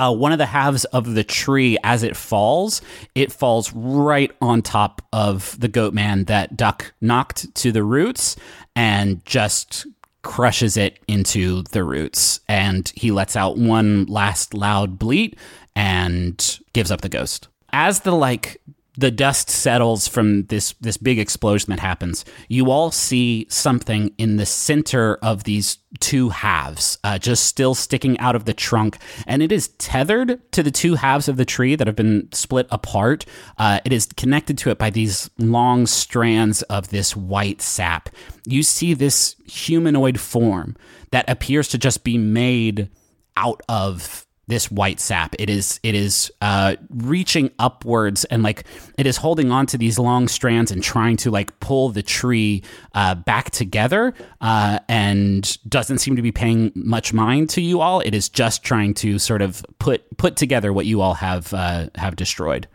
uh, 0.00 0.12
one 0.12 0.32
of 0.32 0.38
the 0.38 0.46
halves 0.46 0.84
of 0.86 1.14
the 1.14 1.24
tree 1.24 1.76
as 1.84 2.02
it 2.02 2.16
falls 2.16 2.80
it 3.14 3.30
falls 3.30 3.72
right 3.74 4.30
on 4.40 4.62
top 4.62 5.02
of 5.12 5.58
the 5.60 5.68
goat 5.68 5.92
man 5.92 6.24
that 6.24 6.56
duck 6.56 6.92
knocked 7.00 7.54
to 7.54 7.70
the 7.70 7.84
roots 7.84 8.36
and 8.74 9.24
just 9.26 9.86
crushes 10.22 10.76
it 10.76 10.98
into 11.08 11.62
the 11.70 11.84
roots. 11.84 12.40
And 12.48 12.90
he 12.94 13.10
lets 13.10 13.36
out 13.36 13.56
one 13.56 14.06
last 14.06 14.54
loud 14.54 14.98
bleat 14.98 15.36
and 15.74 16.58
gives 16.72 16.90
up 16.90 17.00
the 17.00 17.08
ghost. 17.08 17.48
As 17.72 18.00
the 18.00 18.12
like 18.12 18.60
the 19.00 19.10
dust 19.10 19.48
settles 19.48 20.06
from 20.06 20.44
this 20.44 20.74
this 20.80 20.98
big 20.98 21.18
explosion 21.18 21.70
that 21.70 21.80
happens, 21.80 22.24
you 22.48 22.70
all 22.70 22.90
see 22.90 23.46
something 23.48 24.12
in 24.18 24.36
the 24.36 24.44
center 24.44 25.16
of 25.22 25.44
these 25.44 25.78
two 26.00 26.28
halves, 26.28 26.98
uh, 27.02 27.18
just 27.18 27.44
still 27.44 27.74
sticking 27.74 28.18
out 28.18 28.36
of 28.36 28.44
the 28.44 28.52
trunk, 28.52 28.98
and 29.26 29.42
it 29.42 29.50
is 29.50 29.68
tethered 29.78 30.40
to 30.52 30.62
the 30.62 30.70
two 30.70 30.96
halves 30.96 31.28
of 31.28 31.38
the 31.38 31.46
tree 31.46 31.74
that 31.74 31.86
have 31.86 31.96
been 31.96 32.28
split 32.32 32.66
apart. 32.70 33.24
Uh, 33.56 33.80
it 33.86 33.92
is 33.92 34.06
connected 34.16 34.58
to 34.58 34.70
it 34.70 34.78
by 34.78 34.90
these 34.90 35.30
long 35.38 35.86
strands 35.86 36.60
of 36.62 36.88
this 36.90 37.16
white 37.16 37.62
sap. 37.62 38.10
You 38.44 38.62
see 38.62 38.92
this 38.92 39.34
humanoid 39.46 40.20
form 40.20 40.76
that 41.10 41.24
appears 41.26 41.68
to 41.68 41.78
just 41.78 42.04
be 42.04 42.18
made 42.18 42.90
out 43.36 43.62
of 43.66 44.26
this 44.50 44.70
white 44.70 45.00
sap. 45.00 45.34
It 45.38 45.48
is 45.48 45.80
it 45.82 45.94
is 45.94 46.30
uh, 46.42 46.76
reaching 46.90 47.50
upwards 47.58 48.24
and 48.26 48.42
like 48.42 48.64
it 48.98 49.06
is 49.06 49.16
holding 49.16 49.50
on 49.50 49.64
to 49.66 49.78
these 49.78 49.98
long 49.98 50.28
strands 50.28 50.70
and 50.70 50.82
trying 50.82 51.16
to 51.18 51.30
like 51.30 51.58
pull 51.60 51.88
the 51.88 52.02
tree 52.02 52.62
uh, 52.94 53.14
back 53.14 53.50
together 53.50 54.12
uh, 54.42 54.80
and 54.88 55.56
doesn't 55.68 55.98
seem 55.98 56.16
to 56.16 56.22
be 56.22 56.32
paying 56.32 56.72
much 56.74 57.12
mind 57.14 57.48
to 57.50 57.62
you 57.62 57.80
all. 57.80 58.00
It 58.00 58.14
is 58.14 58.28
just 58.28 58.62
trying 58.62 58.92
to 58.94 59.18
sort 59.18 59.40
of 59.40 59.64
put 59.78 60.16
put 60.18 60.36
together 60.36 60.72
what 60.72 60.84
you 60.84 61.00
all 61.00 61.14
have 61.14 61.54
uh, 61.54 61.88
have 61.94 62.16
destroyed. 62.16 62.68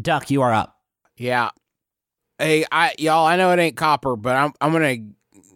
Duck, 0.00 0.30
you 0.30 0.42
are 0.42 0.52
up. 0.52 0.78
Yeah. 1.16 1.50
Hey, 2.38 2.64
I 2.72 2.94
y'all, 2.98 3.26
I 3.26 3.36
know 3.36 3.50
it 3.52 3.58
ain't 3.58 3.76
copper, 3.76 4.16
but 4.16 4.34
I'm 4.34 4.52
I'm 4.60 4.72
gonna 4.72 4.96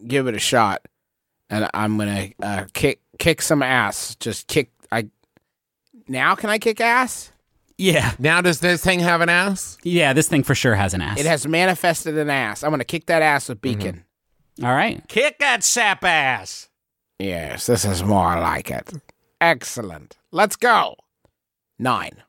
give 0.07 0.27
it 0.27 0.35
a 0.35 0.41
shot, 0.41 0.87
and 1.49 1.69
I'm 1.73 1.97
gonna 1.97 2.31
uh, 2.43 2.65
kick 2.73 3.01
kick 3.19 3.41
some 3.41 3.63
ass. 3.63 4.17
Just 4.17 4.49
kick. 4.49 4.71
I 6.09 6.13
now 6.13 6.35
can 6.35 6.51
I 6.51 6.59
kick 6.59 6.81
ass? 6.81 7.31
Yeah, 7.79 8.13
Now, 8.19 8.41
does 8.43 8.61
this 8.61 8.85
thing 8.85 9.01
have 9.01 9.23
an 9.23 9.29
ass? 9.29 9.77
yeah. 9.83 10.13
This 10.13 10.29
thing 10.29 10.43
for 10.45 10.55
sure 10.55 10.75
has 10.75 10.95
an 10.95 11.01
ass. 11.01 11.19
It 11.19 11.27
has 11.27 11.47
manifested 11.49 12.17
an 12.17 12.31
ass. 12.31 12.63
I'm 12.63 12.71
gonna 12.71 12.85
kick 12.85 13.07
that 13.07 13.23
ass 13.23 13.49
with 13.49 13.61
beacon. 13.61 14.05
all 14.63 14.73
right. 14.75 15.03
Kick 15.09 15.39
that 15.41 15.65
sap 15.65 16.05
ass. 16.05 16.69
Yes, 17.19 17.67
this 17.67 17.85
is 17.85 18.03
more 18.05 18.39
like 18.39 18.71
it. 18.71 18.93
Excellent. 19.41 20.17
Let's 20.31 20.55
go. 20.57 20.97
Nine. 21.79 22.23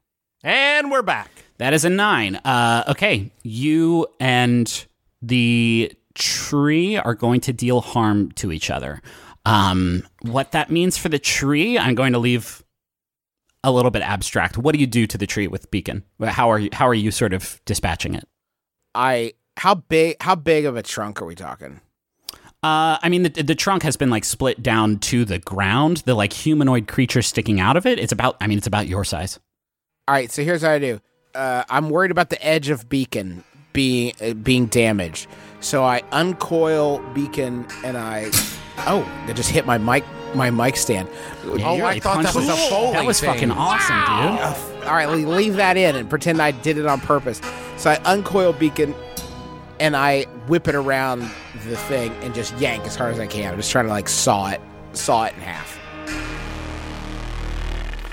And 0.44 0.90
we're 0.90 1.04
back. 1.04 1.30
That 1.58 1.74
is 1.74 1.86
a 1.86 1.90
nine. 1.90 2.38
Uh, 2.38 2.84
okay, 2.90 3.30
you 3.44 4.08
and 4.20 4.86
the 5.22 5.92
tree 6.16 6.98
are 6.98 7.14
going 7.16 7.42
to 7.42 7.54
deal 7.54 7.82
harm 7.82 8.32
to 8.34 8.52
each 8.52 8.70
other. 8.72 9.02
Um, 9.46 10.04
what 10.22 10.52
that 10.54 10.72
means 10.72 10.98
for 10.98 11.10
the 11.10 11.20
tree, 11.20 11.78
I'm 11.78 11.96
going 11.96 12.14
to 12.14 12.20
leave 12.20 12.63
a 13.64 13.72
little 13.72 13.92
bit 13.92 14.02
abstract. 14.02 14.58
What 14.58 14.74
do 14.74 14.80
you 14.80 14.88
do 14.88 15.08
to 15.08 15.18
the 15.18 15.28
tree 15.28 15.48
with 15.48 15.72
beacon? 15.72 16.04
How 16.22 16.50
are 16.50 16.60
you? 16.60 16.70
How 16.74 16.88
are 16.88 16.94
you 16.94 17.12
sort 17.12 17.34
of 17.34 17.62
dispatching 17.66 18.16
it? 18.16 18.28
I 18.96 19.34
how 19.58 19.76
big 19.76 20.18
how 20.22 20.36
big 20.36 20.66
of 20.66 20.76
a 20.76 20.84
trunk 20.84 21.22
are 21.22 21.26
we 21.26 21.36
talking? 21.36 21.82
Uh, 22.64 22.98
I 23.04 23.10
mean, 23.10 23.24
the, 23.24 23.30
the 23.30 23.56
trunk 23.56 23.84
has 23.84 23.98
been 23.98 24.10
like 24.10 24.24
split 24.24 24.64
down 24.64 25.00
to 25.00 25.26
the 25.26 25.38
ground. 25.40 25.98
The 26.06 26.14
like 26.14 26.32
humanoid 26.32 26.88
creature 26.88 27.22
sticking 27.22 27.60
out 27.60 27.76
of 27.76 27.86
it. 27.86 28.00
It's 28.00 28.12
about. 28.14 28.38
I 28.40 28.48
mean, 28.48 28.58
it's 28.58 28.68
about 28.68 28.88
your 28.88 29.04
size. 29.04 29.40
All 30.08 30.16
right, 30.16 30.32
so 30.32 30.44
here's 30.44 30.64
what 30.64 30.72
I 30.72 30.80
do. 30.80 31.00
Uh, 31.34 31.64
I'm 31.70 31.90
worried 31.90 32.12
about 32.12 32.30
the 32.30 32.46
edge 32.46 32.70
of 32.70 32.90
beacon 32.90 33.44
being 33.74 34.14
uh, 34.22 34.34
being 34.34 34.68
damaged, 34.68 35.28
so 35.60 35.84
I 35.84 36.02
uncoil 36.12 37.00
beacon 37.14 37.66
and 37.84 37.98
I 37.98 38.30
oh, 38.80 39.10
I 39.28 39.34
just 39.34 39.50
hit 39.50 39.66
my 39.66 39.78
mic 39.78 40.04
my 40.36 40.50
mic 40.52 40.76
stand. 40.78 41.08
Oh, 41.46 41.56
you 41.78 41.84
I 41.86 42.00
thought 42.00 42.24
that 42.24 42.34
was 42.36 42.48
a 42.50 42.54
it. 42.54 42.70
Foley 42.70 42.94
That 42.94 43.06
was 43.06 43.20
thing. 43.20 43.30
fucking 43.34 43.52
awesome, 43.52 43.96
dude. 44.00 44.84
All 44.88 44.94
right, 44.96 45.08
le- 45.08 45.16
leave 45.16 45.56
that 45.58 45.78
in 45.78 45.96
and 45.96 46.10
pretend 46.10 46.42
I 46.42 46.52
did 46.52 46.78
it 46.78 46.86
on 46.86 47.00
purpose. 47.02 47.40
So 47.78 47.92
I 47.92 47.96
uncoil 48.06 48.54
beacon 48.54 48.94
and 49.80 49.96
I 49.96 50.24
whip 50.48 50.68
it 50.68 50.76
around 50.76 51.22
the 51.68 51.76
thing 51.78 52.12
and 52.22 52.34
just 52.34 52.56
yank 52.58 52.84
as 52.86 52.96
hard 52.96 53.14
as 53.14 53.20
I 53.20 53.28
can. 53.28 53.52
I'm 53.52 53.58
just 53.58 53.72
trying 53.72 53.86
to 53.86 53.92
like 53.92 54.08
saw 54.10 54.50
it, 54.50 54.62
saw 54.94 55.26
it 55.26 55.34
in 55.36 55.42
half. 55.42 55.80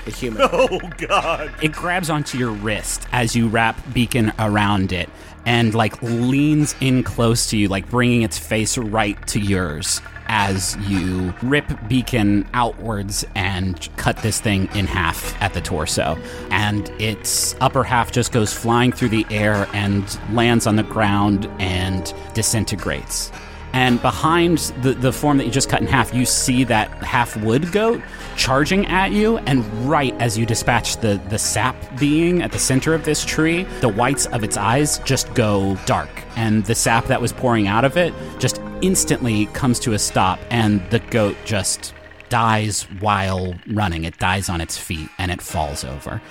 The 0.05 0.11
human. 0.11 0.41
Oh 0.51 0.79
God. 0.97 1.53
it 1.61 1.71
grabs 1.73 2.09
onto 2.09 2.37
your 2.37 2.51
wrist 2.51 3.05
as 3.11 3.35
you 3.35 3.47
wrap 3.47 3.79
beacon 3.93 4.33
around 4.39 4.91
it 4.91 5.09
and 5.45 5.73
like 5.75 6.01
leans 6.01 6.75
in 6.81 7.03
close 7.03 7.49
to 7.51 7.57
you 7.57 7.67
like 7.67 7.89
bringing 7.89 8.21
its 8.23 8.37
face 8.37 8.77
right 8.77 9.25
to 9.27 9.39
yours 9.39 10.01
as 10.27 10.77
you 10.87 11.33
rip 11.41 11.65
beacon 11.87 12.47
outwards 12.53 13.25
and 13.35 13.89
cut 13.97 14.17
this 14.17 14.39
thing 14.39 14.69
in 14.75 14.87
half 14.87 15.39
at 15.41 15.53
the 15.53 15.61
torso. 15.61 16.17
And 16.49 16.89
its 17.01 17.55
upper 17.61 17.83
half 17.83 18.11
just 18.11 18.31
goes 18.31 18.53
flying 18.53 18.91
through 18.91 19.09
the 19.09 19.25
air 19.29 19.67
and 19.73 20.19
lands 20.31 20.67
on 20.67 20.75
the 20.75 20.83
ground 20.83 21.49
and 21.59 22.13
disintegrates 22.33 23.31
and 23.73 24.01
behind 24.01 24.57
the, 24.81 24.93
the 24.93 25.13
form 25.13 25.37
that 25.37 25.45
you 25.45 25.51
just 25.51 25.69
cut 25.69 25.81
in 25.81 25.87
half, 25.87 26.13
you 26.13 26.25
see 26.25 26.63
that 26.65 26.89
half 27.03 27.37
wood 27.37 27.71
goat 27.71 28.01
charging 28.35 28.85
at 28.87 29.11
you. 29.11 29.37
And 29.39 29.65
right 29.89 30.13
as 30.19 30.37
you 30.37 30.45
dispatch 30.45 30.97
the, 30.97 31.21
the 31.29 31.37
sap 31.37 31.75
being 31.97 32.41
at 32.41 32.51
the 32.51 32.59
center 32.59 32.93
of 32.93 33.05
this 33.05 33.23
tree, 33.23 33.63
the 33.79 33.89
whites 33.89 34.25
of 34.27 34.43
its 34.43 34.57
eyes 34.57 34.99
just 34.99 35.33
go 35.35 35.77
dark. 35.85 36.09
And 36.35 36.65
the 36.65 36.75
sap 36.75 37.05
that 37.05 37.21
was 37.21 37.31
pouring 37.31 37.67
out 37.67 37.85
of 37.85 37.95
it 37.95 38.13
just 38.39 38.61
instantly 38.81 39.45
comes 39.47 39.79
to 39.81 39.93
a 39.93 39.99
stop. 39.99 40.39
And 40.49 40.81
the 40.89 40.99
goat 40.99 41.37
just 41.45 41.93
dies 42.27 42.83
while 42.99 43.53
running. 43.67 44.03
It 44.03 44.17
dies 44.17 44.49
on 44.49 44.59
its 44.59 44.77
feet 44.77 45.09
and 45.17 45.31
it 45.31 45.41
falls 45.41 45.83
over. 45.83 46.21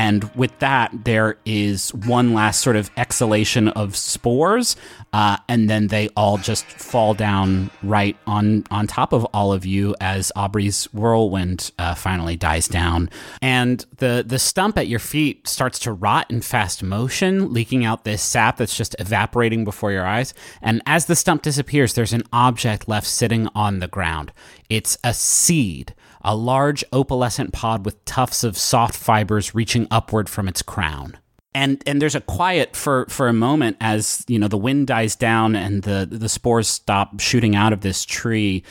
And 0.00 0.24
with 0.34 0.58
that, 0.60 1.04
there 1.04 1.36
is 1.44 1.92
one 1.92 2.32
last 2.32 2.62
sort 2.62 2.76
of 2.76 2.90
exhalation 2.96 3.68
of 3.68 3.94
spores, 3.94 4.74
uh, 5.12 5.36
and 5.46 5.68
then 5.68 5.88
they 5.88 6.08
all 6.16 6.38
just 6.38 6.64
fall 6.64 7.12
down 7.12 7.70
right 7.82 8.16
on 8.26 8.64
on 8.70 8.86
top 8.86 9.12
of 9.12 9.26
all 9.34 9.52
of 9.52 9.66
you 9.66 9.94
as 10.00 10.32
Aubrey's 10.34 10.86
whirlwind 10.94 11.70
uh, 11.78 11.94
finally 11.94 12.34
dies 12.34 12.66
down, 12.66 13.10
and 13.42 13.84
the 13.98 14.24
the 14.26 14.38
stump 14.38 14.78
at 14.78 14.88
your 14.88 15.00
feet 15.00 15.46
starts 15.46 15.78
to 15.80 15.92
rot 15.92 16.30
in 16.30 16.40
fast 16.40 16.82
motion, 16.82 17.52
leaking 17.52 17.84
out 17.84 18.04
this 18.04 18.22
sap 18.22 18.56
that's 18.56 18.78
just 18.78 18.96
evaporating 18.98 19.66
before 19.66 19.92
your 19.92 20.06
eyes. 20.06 20.32
And 20.62 20.80
as 20.86 21.04
the 21.04 21.14
stump 21.14 21.42
disappears, 21.42 21.92
there's 21.92 22.14
an 22.14 22.22
object 22.32 22.88
left 22.88 23.06
sitting 23.06 23.48
on 23.54 23.80
the 23.80 23.88
ground. 23.88 24.32
It's 24.70 24.96
a 25.04 25.12
seed 25.12 25.94
a 26.22 26.36
large 26.36 26.84
opalescent 26.92 27.52
pod 27.52 27.84
with 27.84 28.04
tufts 28.04 28.44
of 28.44 28.56
soft 28.56 28.96
fibers 28.96 29.54
reaching 29.54 29.86
upward 29.90 30.28
from 30.28 30.48
its 30.48 30.62
crown. 30.62 31.18
And 31.54 31.82
and 31.86 32.00
there's 32.00 32.14
a 32.14 32.20
quiet 32.20 32.76
for 32.76 33.06
for 33.08 33.26
a 33.28 33.32
moment 33.32 33.76
as 33.80 34.24
you 34.28 34.38
know 34.38 34.46
the 34.46 34.56
wind 34.56 34.86
dies 34.86 35.16
down 35.16 35.56
and 35.56 35.82
the 35.82 36.06
the 36.10 36.28
spores 36.28 36.68
stop 36.68 37.18
shooting 37.18 37.56
out 37.56 37.72
of 37.72 37.80
this 37.80 38.04
tree. 38.04 38.62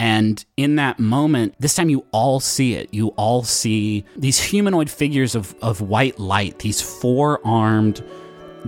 And 0.00 0.44
in 0.56 0.76
that 0.76 1.00
moment, 1.00 1.56
this 1.58 1.74
time 1.74 1.90
you 1.90 2.06
all 2.12 2.38
see 2.38 2.74
it. 2.74 2.94
You 2.94 3.08
all 3.16 3.42
see 3.42 4.04
these 4.16 4.40
humanoid 4.40 4.88
figures 4.88 5.34
of, 5.34 5.56
of 5.60 5.80
white 5.80 6.20
light, 6.20 6.60
these 6.60 6.80
four 6.80 7.40
armed 7.44 8.04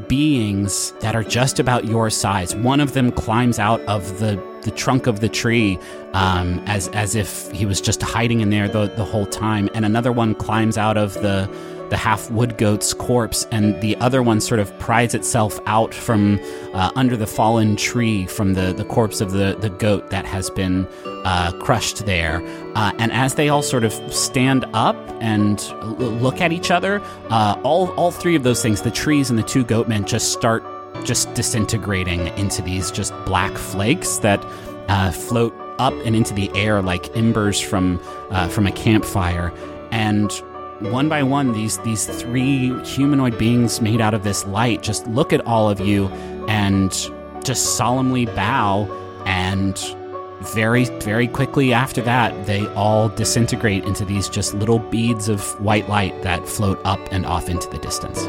beings 0.08 0.92
that 1.00 1.14
are 1.14 1.24
just 1.24 1.58
about 1.58 1.84
your 1.84 2.10
size. 2.10 2.54
One 2.54 2.80
of 2.80 2.92
them 2.92 3.10
climbs 3.12 3.58
out 3.58 3.80
of 3.82 4.18
the, 4.18 4.42
the 4.62 4.70
trunk 4.70 5.06
of 5.06 5.20
the 5.20 5.28
tree 5.28 5.78
um, 6.12 6.62
as 6.66 6.88
as 6.88 7.14
if 7.14 7.50
he 7.52 7.66
was 7.66 7.80
just 7.80 8.02
hiding 8.02 8.40
in 8.40 8.50
there 8.50 8.68
the, 8.68 8.88
the 8.88 9.04
whole 9.04 9.26
time, 9.26 9.68
and 9.74 9.84
another 9.84 10.12
one 10.12 10.34
climbs 10.34 10.76
out 10.76 10.96
of 10.96 11.14
the 11.14 11.48
the 11.90 11.96
half 11.96 12.30
wood 12.30 12.56
goat's 12.56 12.94
corpse, 12.94 13.46
and 13.50 13.80
the 13.82 13.96
other 13.96 14.22
one 14.22 14.40
sort 14.40 14.60
of 14.60 14.76
prides 14.78 15.14
itself 15.14 15.60
out 15.66 15.92
from 15.92 16.40
uh, 16.72 16.90
under 16.96 17.16
the 17.16 17.26
fallen 17.26 17.76
tree 17.76 18.26
from 18.26 18.54
the, 18.54 18.72
the 18.72 18.84
corpse 18.84 19.20
of 19.20 19.32
the, 19.32 19.56
the 19.60 19.70
goat 19.70 20.10
that 20.10 20.24
has 20.24 20.48
been 20.50 20.86
uh, 21.24 21.52
crushed 21.60 22.06
there. 22.06 22.42
Uh, 22.74 22.92
and 22.98 23.12
as 23.12 23.34
they 23.34 23.48
all 23.48 23.62
sort 23.62 23.84
of 23.84 23.92
stand 24.12 24.64
up 24.72 24.96
and 25.20 25.60
l- 25.82 25.94
look 25.96 26.40
at 26.40 26.52
each 26.52 26.70
other, 26.70 27.02
uh, 27.28 27.60
all, 27.64 27.90
all 27.92 28.10
three 28.10 28.36
of 28.36 28.44
those 28.44 28.62
things, 28.62 28.82
the 28.82 28.90
trees 28.90 29.28
and 29.28 29.38
the 29.38 29.42
two 29.42 29.64
goatmen, 29.64 30.04
just 30.06 30.32
start 30.32 30.64
just 31.04 31.32
disintegrating 31.34 32.26
into 32.36 32.62
these 32.62 32.90
just 32.90 33.12
black 33.24 33.52
flakes 33.56 34.18
that 34.18 34.44
uh, 34.88 35.10
float 35.10 35.54
up 35.78 35.94
and 36.04 36.14
into 36.14 36.34
the 36.34 36.50
air 36.54 36.82
like 36.82 37.16
embers 37.16 37.58
from 37.58 38.00
uh, 38.30 38.48
from 38.48 38.66
a 38.66 38.72
campfire. 38.72 39.52
And 39.90 40.30
one 40.80 41.08
by 41.08 41.22
one, 41.22 41.52
these 41.52 41.78
these 41.78 42.06
three 42.06 42.78
humanoid 42.84 43.36
beings 43.38 43.80
made 43.80 44.00
out 44.00 44.14
of 44.14 44.24
this 44.24 44.46
light 44.46 44.82
just 44.82 45.06
look 45.08 45.32
at 45.32 45.46
all 45.46 45.68
of 45.68 45.80
you 45.80 46.08
and 46.48 46.90
just 47.44 47.76
solemnly 47.76 48.26
bow 48.26 48.88
and 49.26 49.78
very 50.40 50.84
very 51.00 51.28
quickly 51.28 51.74
after 51.74 52.00
that 52.00 52.46
they 52.46 52.66
all 52.68 53.10
disintegrate 53.10 53.84
into 53.84 54.06
these 54.06 54.26
just 54.26 54.54
little 54.54 54.78
beads 54.78 55.28
of 55.28 55.42
white 55.60 55.86
light 55.88 56.22
that 56.22 56.48
float 56.48 56.80
up 56.84 57.00
and 57.12 57.26
off 57.26 57.48
into 57.48 57.68
the 57.68 57.78
distance. 57.78 58.26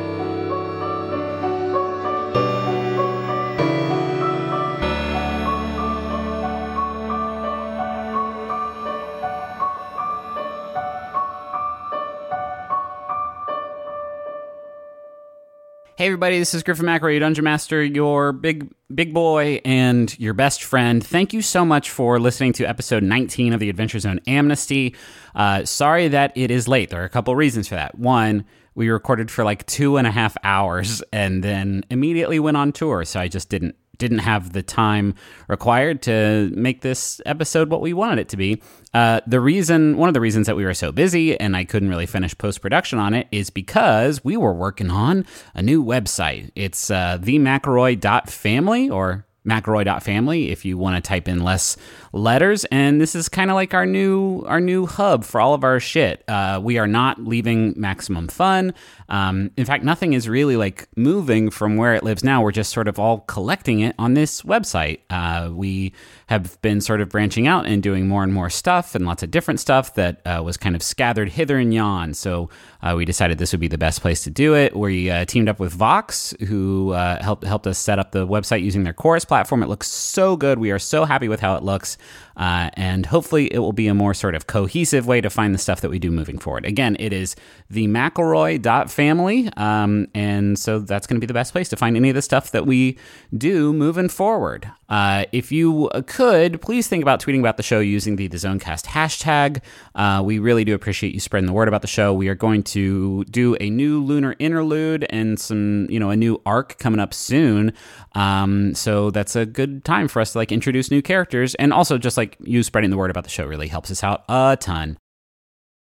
Hey 15.98 16.08
everybody, 16.08 16.40
this 16.40 16.54
is 16.54 16.64
Griffin 16.64 16.86
McElroy, 16.86 17.12
your 17.12 17.20
Dungeon 17.20 17.44
Master, 17.44 17.84
your 17.84 18.32
big 18.32 18.72
big 18.94 19.14
boy 19.14 19.62
and 19.66 20.18
your 20.18 20.34
best 20.34 20.64
friend. 20.64 21.06
Thank 21.06 21.34
you 21.34 21.42
so 21.42 21.64
much 21.64 21.92
for 21.92 22.20
listening 22.20 22.54
to 22.54 22.66
episode 22.66 23.04
19 23.04 23.54
of 23.54 23.60
the 23.60 23.70
Adventure 23.70 24.00
Zone 24.00 24.20
Amnesty. 24.26 24.96
Uh, 25.36 25.64
sorry 25.66 26.08
that 26.08 26.32
it 26.36 26.50
is 26.50 26.68
late. 26.68 26.90
There 26.90 27.02
are 27.02 27.06
a 27.06 27.10
couple 27.10 27.36
reasons 27.36 27.68
for 27.68 27.76
that. 27.76 28.00
One, 28.00 28.46
we 28.74 28.90
recorded 28.90 29.30
for 29.30 29.44
like 29.44 29.66
two 29.68 29.98
and 29.98 30.08
a 30.08 30.12
half 30.12 30.36
hours 30.44 31.04
and 31.12 31.44
then 31.44 31.84
immediately 31.92 32.40
went 32.40 32.58
on 32.58 32.72
tour, 32.72 33.06
so 33.06 33.20
I 33.20 33.28
just 33.28 33.50
didn't 33.50 33.76
didn't 34.02 34.18
have 34.18 34.52
the 34.52 34.64
time 34.64 35.14
required 35.48 36.02
to 36.02 36.52
make 36.56 36.82
this 36.82 37.22
episode 37.24 37.70
what 37.70 37.82
we 37.82 37.94
wanted 37.94 38.18
it 38.18 38.30
to 38.30 38.36
be. 38.36 38.60
Uh, 38.96 39.22
the 39.28 39.40
reason, 39.40 39.96
one 39.96 40.10
of 40.10 40.16
the 40.16 40.20
reasons 40.20 40.48
that 40.48 40.56
we 40.56 40.66
were 40.66 40.74
so 40.74 40.92
busy 40.92 41.40
and 41.40 41.56
I 41.56 41.66
couldn't 41.66 41.90
really 41.90 42.08
finish 42.08 42.36
post 42.36 42.62
production 42.62 42.98
on 42.98 43.14
it 43.14 43.28
is 43.32 43.52
because 43.52 44.24
we 44.24 44.36
were 44.38 44.54
working 44.54 44.90
on 44.90 45.24
a 45.54 45.62
new 45.62 45.84
website. 45.84 46.50
It's 46.56 46.90
uh, 46.90 47.20
themcelroy.family 47.22 48.90
or 48.90 49.28
McElroy.family 49.46 50.52
if 50.52 50.66
you 50.66 50.78
want 50.78 50.96
to 50.96 51.08
type 51.08 51.28
in 51.28 51.44
less 51.44 51.78
letters. 52.14 52.66
And 52.66 53.02
this 53.02 53.16
is 53.16 53.28
kind 53.30 53.50
of 53.50 53.56
like 53.56 53.74
our 53.74 53.86
new 53.86 54.44
our 54.46 54.60
new 54.60 54.86
hub 54.86 55.24
for 55.24 55.42
all 55.42 55.54
of 55.54 55.64
our 55.64 55.80
shit. 55.80 56.24
Uh, 56.28 56.60
we 56.62 56.78
are 56.78 56.88
not 56.88 57.24
leaving 57.24 57.74
Maximum 57.76 58.28
Fun. 58.28 58.74
Um, 59.10 59.52
in 59.58 59.66
fact, 59.66 59.84
nothing 59.84 60.14
is 60.14 60.30
really 60.30 60.56
like 60.56 60.88
moving 60.96 61.50
from 61.50 61.78
where 61.78 61.94
it 61.94 62.04
lives 62.04 62.24
now. 62.24 62.42
We're 62.42 62.52
just 62.52 62.72
sort 62.72 62.88
of 62.88 63.00
all 63.00 63.20
collecting 63.22 63.80
it 63.80 63.96
on 63.98 64.14
this 64.14 64.44
website. 64.44 65.00
Uh, 65.10 65.52
we 65.52 65.94
have 66.28 66.62
been 66.62 66.82
sort 66.82 67.02
of 67.02 67.10
branching 67.10 67.48
out 67.48 67.66
and 67.66 67.84
doing 67.84 68.08
more 68.08 68.24
and 68.24 68.34
more 68.34 68.50
stuff 68.50 68.96
and 68.96 69.06
lots 69.06 69.24
of 69.24 69.32
different 69.32 69.60
stuff 69.60 69.94
that 69.96 70.22
uh, 70.26 70.42
was 70.44 70.58
kind 70.58 70.76
of 70.76 70.84
scattered 70.84 71.30
hither 71.30 71.58
and 71.58 71.74
yon. 71.74 72.14
So 72.14 72.50
uh, 72.82 72.94
we 72.98 73.06
decided 73.06 73.38
this 73.38 73.52
would 73.52 73.60
be 73.60 73.68
the 73.68 73.78
best 73.78 74.02
place 74.02 74.24
to 74.24 74.30
do 74.30 74.56
it. 74.56 74.76
We 74.76 75.10
uh, 75.10 75.26
teamed 75.26 75.50
up 75.50 75.60
with 75.60 75.74
Vox, 75.74 76.34
who 76.48 76.92
uh, 76.92 77.22
helped 77.22 77.44
helped 77.44 77.68
us 77.68 77.78
set 77.78 78.00
up 78.00 78.12
the 78.12 78.26
website 78.26 78.64
using 78.64 78.84
their 78.84 78.94
Chorus 78.94 79.26
platform. 79.26 79.64
It 79.64 79.70
looks 79.70 79.88
so 79.88 80.36
good. 80.36 80.60
We 80.60 80.72
are 80.72 80.80
so 80.80 81.06
happy 81.06 81.28
with 81.28 81.40
how 81.40 81.56
it 81.56 81.64
looks. 81.64 81.98
Uh, 82.38 82.70
and 82.74 83.06
hopefully, 83.06 83.54
it 83.54 83.60
will 83.60 83.74
be 83.74 83.88
a 83.88 83.94
more 83.94 84.14
sort 84.14 84.36
of 84.36 84.48
cohesive 84.48 85.08
way 85.08 85.22
to 85.22 85.30
find 85.30 85.54
the 85.54 85.60
stuff 85.60 85.82
that 85.82 85.90
we 85.90 86.00
do 86.00 86.12
moving 86.12 86.38
forward. 86.38 86.66
Again, 86.66 86.96
it 87.00 87.14
is 87.14 87.36
the 87.70 87.88
McElroy.family. 87.88 89.50
Um, 89.58 90.08
and 90.14 90.58
so 90.58 90.80
that's 90.80 91.08
going 91.08 91.18
to 91.18 91.22
be 91.22 91.28
the 91.28 91.34
best 91.34 91.52
place 91.52 91.70
to 91.70 91.76
find 91.76 91.96
any 91.96 92.10
of 92.10 92.16
the 92.16 92.22
stuff 92.22 92.52
that 92.52 92.66
we 92.66 92.98
do 93.38 93.74
moving 93.74 94.10
forward. 94.10 94.72
Uh, 94.90 95.26
if 95.32 95.52
you 95.52 95.90
could, 96.08 96.62
please 96.62 96.88
think 96.88 97.02
about 97.02 97.22
tweeting 97.22 97.40
about 97.40 97.58
the 97.58 97.64
show 97.64 97.80
using 97.80 98.18
the, 98.18 98.28
the 98.28 98.38
Zonecast 98.38 98.86
hashtag. 98.86 99.62
Uh, 99.96 100.22
we 100.24 100.38
really 100.38 100.66
do 100.66 100.76
appreciate 100.76 101.14
you 101.14 101.20
spreading 101.20 101.48
the 101.48 101.54
word 101.54 101.68
about 101.68 101.82
the 101.82 101.88
show. 101.88 102.14
We 102.14 102.28
are 102.28 102.36
going 102.36 102.64
to 102.64 103.24
do 103.26 103.56
a 103.60 103.70
new 103.70 104.04
lunar 104.04 104.36
interlude 104.38 105.06
and 105.10 105.40
some, 105.40 105.88
you 105.90 106.00
know, 106.00 106.10
a 106.10 106.18
new 106.18 106.42
arc 106.46 106.78
coming 106.78 107.00
up 107.00 107.14
soon. 107.14 107.74
Um, 108.14 108.76
so 108.76 109.12
that's 109.12 109.36
a 109.36 109.46
good 109.46 109.86
time 109.86 110.08
for 110.08 110.22
us 110.22 110.34
to 110.34 110.38
like 110.38 110.52
introduce 110.52 110.92
new 110.92 111.02
characters 111.02 111.56
and 111.56 111.72
also 111.72 111.98
just 111.98 112.18
like 112.18 112.21
you 112.40 112.64
spreading 112.64 112.90
the 112.90 112.98
word 112.98 113.12
about 113.12 113.24
the 113.24 113.30
show 113.30 113.46
really 113.46 113.68
helps 113.68 113.92
us 113.92 114.04
out 114.04 114.24
a 114.30 114.58
ton. 114.60 114.98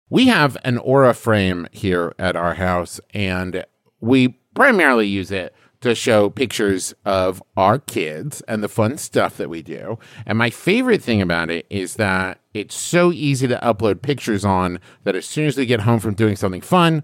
We 0.10 0.28
have 0.28 0.58
an 0.64 0.78
aura 0.78 1.14
frame 1.14 1.68
here 1.72 2.14
at 2.20 2.36
our 2.36 2.56
house, 2.56 3.00
and 3.14 3.66
we 4.02 4.40
primarily 4.54 5.08
use 5.08 5.32
it 5.32 5.56
to 5.82 5.96
show 5.96 6.30
pictures 6.30 6.94
of 7.06 7.42
our 7.58 7.80
kids 7.80 8.42
and 8.42 8.64
the 8.64 8.70
fun 8.70 8.98
stuff 8.98 9.38
that 9.38 9.50
we 9.50 9.62
do. 9.62 9.98
And 10.26 10.38
my 10.38 10.50
favorite 10.50 11.02
thing 11.02 11.22
about 11.22 11.50
it 11.50 11.66
is 11.70 11.96
that 11.96 12.40
it's 12.54 12.76
so 12.76 13.12
easy 13.12 13.48
to 13.48 13.60
upload 13.64 14.02
pictures 14.02 14.46
on 14.46 14.80
that 15.04 15.16
as 15.16 15.26
soon 15.26 15.48
as 15.48 15.58
we 15.58 15.66
get 15.66 15.82
home 15.82 16.00
from 16.00 16.14
doing 16.14 16.36
something 16.36 16.62
fun, 16.62 17.04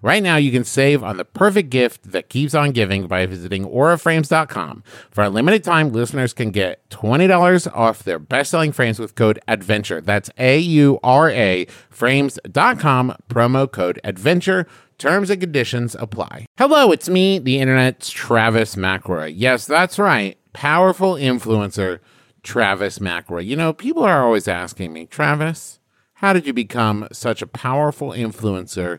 Right 0.00 0.22
now, 0.22 0.36
you 0.36 0.52
can 0.52 0.64
save 0.64 1.02
on 1.02 1.16
the 1.16 1.24
perfect 1.24 1.70
gift 1.70 2.12
that 2.12 2.28
keeps 2.28 2.54
on 2.54 2.70
giving 2.70 3.06
by 3.08 3.26
visiting 3.26 3.64
auraframes.com. 3.64 4.84
For 5.10 5.24
a 5.24 5.28
limited 5.28 5.64
time, 5.64 5.92
listeners 5.92 6.32
can 6.32 6.50
get 6.50 6.88
$20 6.90 7.74
off 7.74 8.02
their 8.04 8.18
best 8.18 8.50
selling 8.50 8.72
frames 8.72 8.98
with 8.98 9.14
code 9.14 9.40
ADVENTURE. 9.48 10.02
That's 10.02 10.30
A 10.38 10.58
U 10.58 11.00
R 11.02 11.30
A 11.30 11.66
frames.com, 11.90 13.16
promo 13.28 13.70
code 13.70 14.00
ADVENTURE. 14.04 14.66
Terms 14.98 15.30
and 15.30 15.40
conditions 15.40 15.94
apply. 15.94 16.46
Hello, 16.56 16.90
it's 16.90 17.08
me, 17.08 17.38
the 17.38 17.60
internet's 17.60 18.10
Travis 18.10 18.74
McElroy. 18.74 19.32
Yes, 19.34 19.64
that's 19.64 19.96
right. 19.96 20.36
Powerful 20.52 21.14
influencer, 21.14 22.00
Travis 22.42 22.98
McElroy. 22.98 23.46
You 23.46 23.54
know, 23.54 23.72
people 23.72 24.02
are 24.02 24.24
always 24.24 24.48
asking 24.48 24.92
me, 24.92 25.06
Travis, 25.06 25.78
how 26.14 26.32
did 26.32 26.48
you 26.48 26.52
become 26.52 27.06
such 27.12 27.42
a 27.42 27.46
powerful 27.46 28.10
influencer 28.10 28.98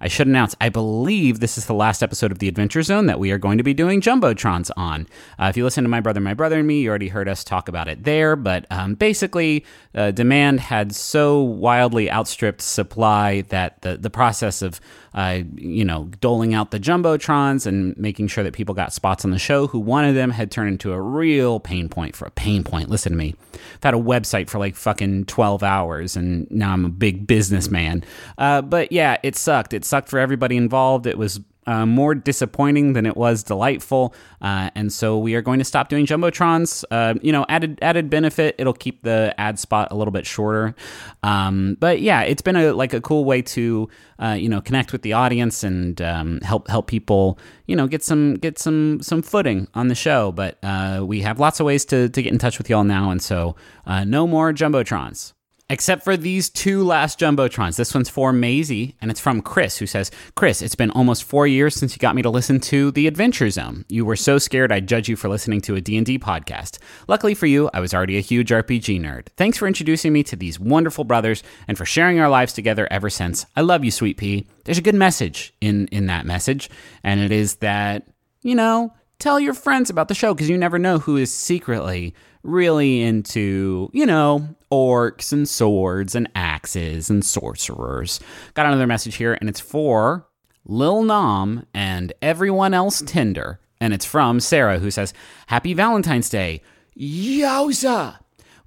I 0.00 0.06
should 0.06 0.28
announce, 0.28 0.54
I 0.60 0.68
believe 0.68 1.40
this 1.40 1.58
is 1.58 1.66
the 1.66 1.74
last 1.74 2.04
episode 2.04 2.30
of 2.30 2.38
The 2.38 2.46
Adventure 2.46 2.82
Zone 2.82 3.06
that 3.06 3.18
we 3.18 3.32
are 3.32 3.38
going 3.38 3.58
to 3.58 3.64
be 3.64 3.74
doing 3.74 4.00
Jumbotrons 4.00 4.70
on. 4.76 5.08
Uh, 5.40 5.46
if 5.46 5.56
you 5.56 5.64
listen 5.64 5.82
to 5.82 5.90
My 5.90 5.98
Brother, 5.98 6.20
My 6.20 6.34
Brother 6.34 6.58
and 6.58 6.68
Me, 6.68 6.82
you 6.82 6.88
already 6.88 7.08
heard 7.08 7.28
us 7.28 7.42
talk 7.42 7.68
about 7.68 7.88
it 7.88 8.04
there. 8.04 8.36
But 8.36 8.64
um, 8.70 8.94
basically, 8.94 9.64
uh, 9.96 10.12
demand 10.12 10.60
had 10.60 10.94
so 10.94 11.42
wildly 11.42 12.08
outstripped 12.08 12.62
supply 12.62 13.40
that 13.48 13.82
the, 13.82 13.96
the 13.96 14.10
process 14.10 14.62
of, 14.62 14.80
uh, 15.14 15.40
you 15.56 15.84
know, 15.84 16.10
doling 16.20 16.54
out 16.54 16.70
the 16.70 16.80
Jumbotrons 16.80 17.66
and 17.66 17.96
making 17.96 18.28
sure 18.28 18.44
that 18.44 18.52
people 18.52 18.74
got 18.74 18.92
spots 18.92 19.24
on 19.24 19.30
the 19.30 19.38
show 19.38 19.66
who 19.66 19.78
wanted 19.78 20.14
them 20.14 20.30
had 20.30 20.50
turned 20.50 20.68
into 20.68 20.92
a 20.92 21.00
real 21.00 21.60
pain 21.60 21.88
point 21.88 22.16
for 22.16 22.26
a 22.26 22.30
pain 22.30 22.64
point. 22.64 22.88
Listen 22.88 23.12
to 23.12 23.18
me. 23.18 23.34
I've 23.54 23.82
had 23.82 23.94
a 23.94 23.98
website 23.98 24.48
for 24.48 24.58
like 24.58 24.76
fucking 24.76 25.26
12 25.26 25.62
hours 25.62 26.16
and 26.16 26.50
now 26.50 26.72
I'm 26.72 26.84
a 26.84 26.90
big 26.90 27.26
businessman. 27.26 28.04
Uh, 28.36 28.62
but 28.62 28.92
yeah, 28.92 29.16
it 29.22 29.36
sucked. 29.36 29.72
It 29.72 29.84
sucked 29.84 30.08
for 30.08 30.18
everybody 30.18 30.56
involved. 30.56 31.06
It 31.06 31.18
was 31.18 31.40
uh, 31.68 31.84
more 31.84 32.14
disappointing 32.14 32.94
than 32.94 33.04
it 33.04 33.14
was 33.14 33.42
delightful, 33.42 34.14
uh, 34.40 34.70
and 34.74 34.90
so 34.90 35.18
we 35.18 35.34
are 35.34 35.42
going 35.42 35.58
to 35.58 35.64
stop 35.66 35.90
doing 35.90 36.06
jumbotrons. 36.06 36.82
Uh, 36.90 37.14
you 37.20 37.30
know, 37.30 37.44
added 37.50 37.78
added 37.82 38.08
benefit, 38.08 38.54
it'll 38.56 38.72
keep 38.72 39.02
the 39.02 39.34
ad 39.36 39.58
spot 39.58 39.88
a 39.90 39.94
little 39.94 40.10
bit 40.10 40.24
shorter. 40.24 40.74
Um, 41.22 41.76
but 41.78 42.00
yeah, 42.00 42.22
it's 42.22 42.40
been 42.40 42.56
a 42.56 42.72
like 42.72 42.94
a 42.94 43.02
cool 43.02 43.26
way 43.26 43.42
to 43.42 43.90
uh, 44.18 44.32
you 44.38 44.48
know 44.48 44.62
connect 44.62 44.92
with 44.92 45.02
the 45.02 45.12
audience 45.12 45.62
and 45.62 46.00
um, 46.00 46.40
help 46.40 46.68
help 46.68 46.86
people 46.86 47.38
you 47.66 47.76
know 47.76 47.86
get 47.86 48.02
some 48.02 48.36
get 48.36 48.58
some 48.58 49.00
some 49.02 49.20
footing 49.20 49.68
on 49.74 49.88
the 49.88 49.94
show. 49.94 50.32
But 50.32 50.56
uh, 50.62 51.04
we 51.06 51.20
have 51.20 51.38
lots 51.38 51.60
of 51.60 51.66
ways 51.66 51.84
to 51.86 52.08
to 52.08 52.22
get 52.22 52.32
in 52.32 52.38
touch 52.38 52.56
with 52.56 52.70
y'all 52.70 52.84
now, 52.84 53.10
and 53.10 53.20
so 53.20 53.56
uh, 53.86 54.04
no 54.04 54.26
more 54.26 54.54
jumbotrons. 54.54 55.34
Except 55.70 56.02
for 56.02 56.16
these 56.16 56.48
two 56.48 56.82
last 56.82 57.20
jumbotrons. 57.20 57.76
This 57.76 57.92
one's 57.92 58.08
for 58.08 58.32
Maisie, 58.32 58.96
and 59.02 59.10
it's 59.10 59.20
from 59.20 59.42
Chris, 59.42 59.76
who 59.76 59.86
says, 59.86 60.10
"Chris, 60.34 60.62
it's 60.62 60.74
been 60.74 60.90
almost 60.92 61.24
four 61.24 61.46
years 61.46 61.74
since 61.74 61.94
you 61.94 61.98
got 61.98 62.14
me 62.16 62.22
to 62.22 62.30
listen 62.30 62.58
to 62.60 62.90
the 62.92 63.06
Adventure 63.06 63.50
Zone. 63.50 63.84
You 63.90 64.06
were 64.06 64.16
so 64.16 64.38
scared 64.38 64.72
I'd 64.72 64.88
judge 64.88 65.10
you 65.10 65.16
for 65.16 65.28
listening 65.28 65.60
to 65.62 65.76
a 65.76 65.80
D&D 65.82 66.18
podcast. 66.20 66.78
Luckily 67.06 67.34
for 67.34 67.44
you, 67.44 67.68
I 67.74 67.80
was 67.80 67.92
already 67.92 68.16
a 68.16 68.22
huge 68.22 68.50
RPG 68.50 68.98
nerd. 68.98 69.26
Thanks 69.36 69.58
for 69.58 69.66
introducing 69.66 70.12
me 70.12 70.22
to 70.22 70.36
these 70.36 70.58
wonderful 70.58 71.04
brothers 71.04 71.42
and 71.66 71.76
for 71.76 71.84
sharing 71.84 72.18
our 72.18 72.30
lives 72.30 72.54
together 72.54 72.88
ever 72.90 73.10
since. 73.10 73.44
I 73.54 73.60
love 73.60 73.84
you, 73.84 73.90
Sweet 73.90 74.16
Pea. 74.16 74.46
There's 74.64 74.78
a 74.78 74.82
good 74.82 74.94
message 74.94 75.52
in 75.60 75.86
in 75.88 76.06
that 76.06 76.24
message, 76.24 76.70
and 77.04 77.20
it 77.20 77.30
is 77.30 77.56
that 77.56 78.04
you 78.42 78.54
know." 78.54 78.94
Tell 79.18 79.40
your 79.40 79.54
friends 79.54 79.90
about 79.90 80.06
the 80.06 80.14
show 80.14 80.32
because 80.32 80.48
you 80.48 80.56
never 80.56 80.78
know 80.78 81.00
who 81.00 81.16
is 81.16 81.34
secretly 81.34 82.14
really 82.44 83.02
into, 83.02 83.90
you 83.92 84.06
know, 84.06 84.54
orcs 84.70 85.32
and 85.32 85.48
swords 85.48 86.14
and 86.14 86.28
axes 86.36 87.10
and 87.10 87.24
sorcerers. 87.24 88.20
Got 88.54 88.66
another 88.66 88.86
message 88.86 89.16
here, 89.16 89.36
and 89.40 89.48
it's 89.48 89.58
for 89.58 90.28
Lil 90.64 91.02
Nom 91.02 91.66
and 91.74 92.12
everyone 92.22 92.74
else 92.74 93.02
Tinder. 93.02 93.58
And 93.80 93.92
it's 93.92 94.04
from 94.04 94.38
Sarah, 94.38 94.78
who 94.78 94.90
says, 94.90 95.12
Happy 95.48 95.74
Valentine's 95.74 96.28
Day. 96.28 96.62
Yowza! 96.96 98.18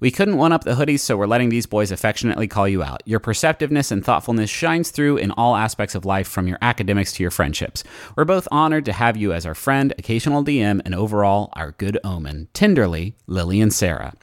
We 0.02 0.10
couldn't 0.10 0.36
one 0.36 0.50
up 0.50 0.64
the 0.64 0.74
hoodies, 0.74 0.98
so 0.98 1.16
we're 1.16 1.28
letting 1.28 1.50
these 1.50 1.66
boys 1.66 1.92
affectionately 1.92 2.48
call 2.48 2.66
you 2.66 2.82
out. 2.82 3.04
Your 3.06 3.20
perceptiveness 3.20 3.92
and 3.92 4.04
thoughtfulness 4.04 4.50
shines 4.50 4.90
through 4.90 5.18
in 5.18 5.30
all 5.30 5.54
aspects 5.54 5.94
of 5.94 6.04
life, 6.04 6.26
from 6.26 6.48
your 6.48 6.58
academics 6.60 7.12
to 7.12 7.22
your 7.22 7.30
friendships. 7.30 7.84
We're 8.16 8.24
both 8.24 8.48
honored 8.50 8.84
to 8.86 8.92
have 8.92 9.16
you 9.16 9.32
as 9.32 9.46
our 9.46 9.54
friend, 9.54 9.94
occasional 9.96 10.42
DM, 10.42 10.80
and 10.84 10.92
overall 10.92 11.50
our 11.52 11.70
good 11.70 12.00
omen. 12.02 12.48
Tenderly, 12.52 13.14
Lily 13.28 13.60
and 13.60 13.72
Sarah. 13.72 14.14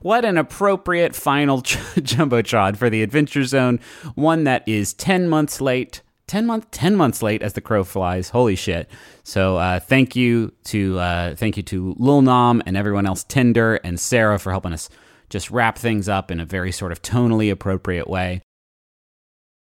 What 0.00 0.24
an 0.24 0.38
appropriate 0.38 1.14
final 1.14 1.60
jumbo 1.60 2.00
jumbotron 2.00 2.78
for 2.78 2.88
the 2.88 3.02
Adventure 3.02 3.44
Zone, 3.44 3.78
one 4.14 4.44
that 4.44 4.66
is 4.66 4.94
10 4.94 5.28
months 5.28 5.60
late, 5.60 6.00
10 6.28 6.46
month 6.46 6.70
10 6.70 6.96
months 6.96 7.22
late 7.22 7.42
as 7.42 7.52
the 7.52 7.60
crow 7.60 7.84
flies 7.84 8.30
holy 8.30 8.56
shit 8.56 8.90
so 9.22 9.58
uh, 9.58 9.78
thank 9.78 10.16
you 10.16 10.52
to 10.64 10.98
uh, 10.98 11.36
thank 11.36 11.56
you 11.56 11.62
to 11.62 11.94
lil 11.98 12.20
nam 12.20 12.60
and 12.66 12.76
everyone 12.76 13.06
else 13.06 13.22
tinder 13.22 13.76
and 13.84 14.00
sarah 14.00 14.36
for 14.36 14.50
helping 14.50 14.72
us 14.72 14.88
just 15.28 15.50
wrap 15.50 15.78
things 15.78 16.08
up 16.08 16.30
in 16.30 16.40
a 16.40 16.44
very 16.44 16.72
sort 16.72 16.92
of 16.92 17.02
tonally 17.02 17.50
appropriate 17.50 18.08
way 18.08 18.42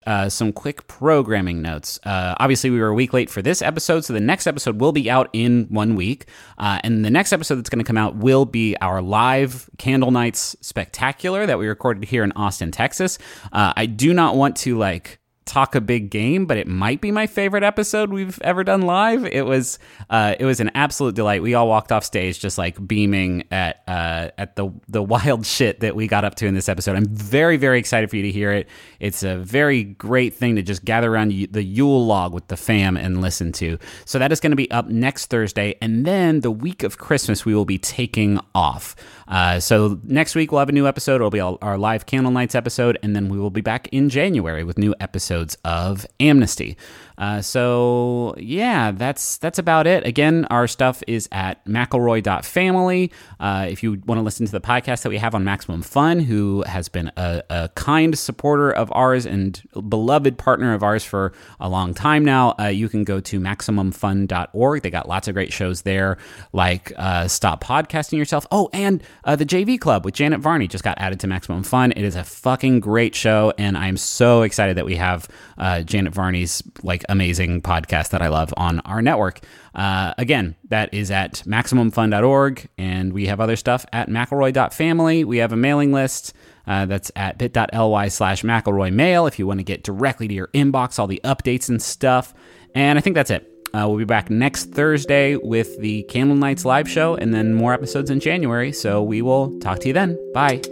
uh, 0.06 0.28
some 0.28 0.52
quick 0.52 0.86
programming 0.86 1.60
notes. 1.60 1.98
Uh, 2.05 2.35
obviously, 2.39 2.70
we 2.70 2.78
were 2.78 2.89
a 2.89 2.94
week 2.94 3.12
late 3.12 3.28
for 3.28 3.43
this 3.43 3.60
episode, 3.60 4.05
so 4.05 4.12
the 4.12 4.20
next 4.20 4.47
episode 4.47 4.81
will 4.81 4.93
be 4.93 5.10
out 5.10 5.28
in 5.32 5.66
one 5.68 5.97
week. 5.97 6.27
Uh, 6.59 6.78
and 6.85 7.05
the 7.05 7.10
next 7.10 7.32
episode 7.32 7.56
that's 7.56 7.68
going 7.68 7.81
to 7.81 7.85
come 7.85 7.98
out 7.98 8.16
will 8.16 8.44
be 8.44 8.77
our 8.81 9.02
live 9.02 9.68
Candle 9.78 10.12
Nights 10.12 10.56
Spectacular 10.60 11.44
that 11.47 11.59
we 11.59 11.66
recorded 11.66 12.05
here 12.05 12.23
in 12.23 12.32
Austin, 12.32 12.70
Texas. 12.70 13.18
Uh, 13.52 13.73
I 13.77 13.86
do 13.86 14.14
not 14.14 14.36
want 14.36 14.56
to 14.59 14.78
like 14.78 15.18
talk 15.47 15.77
a 15.77 15.81
big 15.81 16.10
game, 16.10 16.44
but 16.44 16.59
it 16.59 16.66
might 16.66 17.01
be 17.01 17.12
my 17.12 17.27
favorite 17.27 17.62
episode 17.62 18.10
we've 18.10 18.40
ever 18.43 18.64
done 18.64 18.82
live. 18.82 19.24
It 19.24 19.47
was 19.47 19.78
uh, 20.10 20.35
it 20.39 20.44
was 20.44 20.60
an 20.60 20.70
absolute 20.74 21.14
delight. 21.14 21.40
We 21.40 21.55
all 21.55 21.68
walked 21.68 21.93
off 21.93 22.05
stage 22.05 22.40
just 22.40 22.59
like 22.59 22.85
beaming 22.86 23.44
at 23.51 23.82
uh, 23.89 24.31
at 24.36 24.56
the 24.56 24.70
the 24.89 25.02
wild 25.16 25.47
shit 25.47 25.81
that 25.81 25.97
we 25.97 26.09
got 26.09 26.24
up 26.24 26.35
to 26.36 26.47
in 26.47 26.55
this 26.55 26.68
episode. 26.68 26.97
I'm 26.97 27.06
very 27.06 27.56
very 27.56 27.78
excited 27.78 28.10
for 28.10 28.16
you 28.16 28.23
to 28.24 28.32
hear 28.32 28.52
it. 28.52 28.68
It's 28.98 29.23
a 29.23 29.36
very 29.36 29.85
great 29.85 30.35
thing 30.35 30.56
to 30.56 30.62
just 30.62 30.85
gather 30.85 31.12
around 31.12 31.31
the 31.31 31.62
Yule 31.62 32.05
log 32.05 32.35
with 32.35 32.48
the 32.48 32.56
fam 32.56 32.97
and 32.97 33.23
listen 33.23 33.52
to. 33.52 33.78
So 34.05 34.18
that 34.18 34.32
is 34.32 34.40
going 34.40 34.51
to 34.51 34.56
be 34.56 34.70
up 34.70 34.89
next 34.89 35.27
Thursday, 35.27 35.77
and 35.81 36.05
then 36.05 36.40
the 36.40 36.51
week 36.51 36.82
of 36.82 36.98
Christmas 36.98 37.44
we 37.44 37.55
will 37.55 37.64
be 37.64 37.78
taking 37.78 38.40
off. 38.55 38.97
Uh, 39.28 39.60
so 39.60 40.01
next 40.05 40.35
week 40.35 40.51
we'll 40.51 40.59
have 40.59 40.68
a 40.68 40.73
new 40.73 40.86
episode. 40.86 41.16
It'll 41.16 41.31
be 41.31 41.40
our 41.40 41.78
live 41.78 42.06
Candle 42.06 42.32
Nights 42.32 42.55
episode, 42.55 42.98
and 43.02 43.14
then 43.14 43.28
we 43.28 43.39
will 43.39 43.51
be 43.51 43.60
back 43.60 43.89
in 43.93 44.09
January 44.09 44.64
with 44.64 44.77
new 44.77 44.94
episodes 45.01 45.35
of 45.64 46.06
Amnesty. 46.18 46.76
Uh, 47.18 47.40
so 47.40 48.34
yeah, 48.38 48.90
that's 48.90 49.38
that's 49.38 49.59
about 49.59 49.86
it. 49.86 50.06
Again, 50.06 50.47
our 50.51 50.66
stuff 50.66 51.02
is 51.06 51.28
at 51.32 51.64
McElroy.family. 51.64 53.12
Uh, 53.40 53.66
if 53.70 53.82
you 53.82 54.02
want 54.06 54.18
to 54.18 54.22
listen 54.22 54.47
to 54.47 54.52
the 54.52 54.60
podcast 54.60 55.02
that 55.02 55.09
we 55.09 55.18
have 55.18 55.34
on 55.34 55.44
Maximum 55.44 55.82
Fun, 55.82 56.20
who 56.20 56.62
has 56.66 56.88
been 56.88 57.10
a, 57.16 57.43
a 57.48 57.68
kind 57.74 58.18
supporter 58.18 58.70
of 58.70 58.93
ours 58.93 59.26
and 59.26 59.62
beloved 59.88 60.38
partner 60.38 60.74
of 60.74 60.82
ours 60.82 61.05
for 61.05 61.32
a 61.60 61.68
long 61.68 61.94
time 61.94 62.24
now, 62.24 62.55
uh, 62.60 62.66
you 62.66 62.88
can 62.88 63.05
go 63.05 63.20
to 63.20 63.40
MaximumFun.org. 63.40 64.82
They 64.82 64.90
got 64.90 65.09
lots 65.09 65.28
of 65.28 65.34
great 65.34 65.52
shows 65.52 65.82
there, 65.82 66.18
like 66.52 66.93
uh, 66.97 67.28
Stop 67.28 67.62
Podcasting 67.62 68.18
Yourself. 68.18 68.47
Oh, 68.52 68.68
and 68.72 69.02
uh, 69.24 69.36
the 69.36 69.47
JV 69.47 69.80
Club 69.80 70.05
with 70.05 70.14
Janet 70.14 70.40
Varney 70.40 70.68
just 70.68 70.84
got 70.84 70.98
added 70.98 71.20
to 71.20 71.26
Maximum 71.26 71.62
Fun. 71.62 71.93
It 71.93 72.05
is 72.05 72.16
a 72.16 72.24
fucking 72.24 72.80
great 72.80 73.14
show, 73.14 73.52
and 73.56 73.76
I'm 73.76 73.97
so 73.97 74.43
excited 74.43 74.76
that 74.76 74.84
we 74.84 74.97
have 74.97 75.28
uh, 75.59 75.82
Janet 75.82 76.12
Varney's 76.12 76.62
like 76.82 77.05
amazing 77.08 77.62
podcast 77.62 78.10
that 78.10 78.22
I 78.22 78.28
love 78.28 78.52
on 78.56 78.80
our 78.80 79.02
network. 79.02 79.40
Uh, 79.74 80.14
again, 80.18 80.56
that 80.68 80.92
is 80.92 81.10
at 81.10 81.42
MaximumFun.org, 81.46 82.68
and 82.78 83.12
we 83.12 83.26
have 83.26 83.40
other 83.40 83.56
stuff 83.56 83.84
at 83.92 84.08
McElroy.family. 84.08 85.24
We 85.24 85.38
have 85.38 85.52
a 85.52 85.56
mailing 85.56 85.92
list. 85.92 86.34
Uh, 86.66 86.84
that's 86.84 87.12
at 87.14 87.38
bit.ly 87.38 88.08
slash 88.08 88.42
McElroy 88.42 88.92
mail 88.92 89.26
if 89.26 89.38
you 89.38 89.46
want 89.46 89.60
to 89.60 89.64
get 89.64 89.84
directly 89.84 90.26
to 90.26 90.34
your 90.34 90.48
inbox 90.48 90.98
all 90.98 91.06
the 91.06 91.20
updates 91.22 91.68
and 91.68 91.80
stuff. 91.80 92.34
And 92.74 92.98
I 92.98 93.00
think 93.00 93.14
that's 93.14 93.30
it. 93.30 93.52
Uh, 93.72 93.86
we'll 93.88 93.98
be 93.98 94.04
back 94.04 94.30
next 94.30 94.66
Thursday 94.72 95.36
with 95.36 95.78
the 95.80 96.02
Candle 96.04 96.36
Nights 96.36 96.64
live 96.64 96.88
show 96.88 97.14
and 97.14 97.34
then 97.34 97.54
more 97.54 97.72
episodes 97.72 98.10
in 98.10 98.20
January. 98.20 98.72
So 98.72 99.02
we 99.02 99.22
will 99.22 99.58
talk 99.60 99.80
to 99.80 99.88
you 99.88 99.92
then. 99.92 100.18
Bye. 100.32 100.62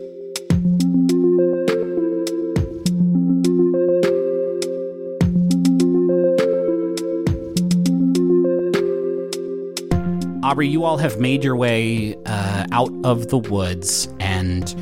Aubrey, 10.44 10.68
you 10.68 10.84
all 10.84 10.98
have 10.98 11.18
made 11.18 11.42
your 11.42 11.56
way 11.56 12.14
uh, 12.26 12.66
out 12.70 12.92
of 13.02 13.28
the 13.28 13.38
woods 13.38 14.08
and 14.20 14.74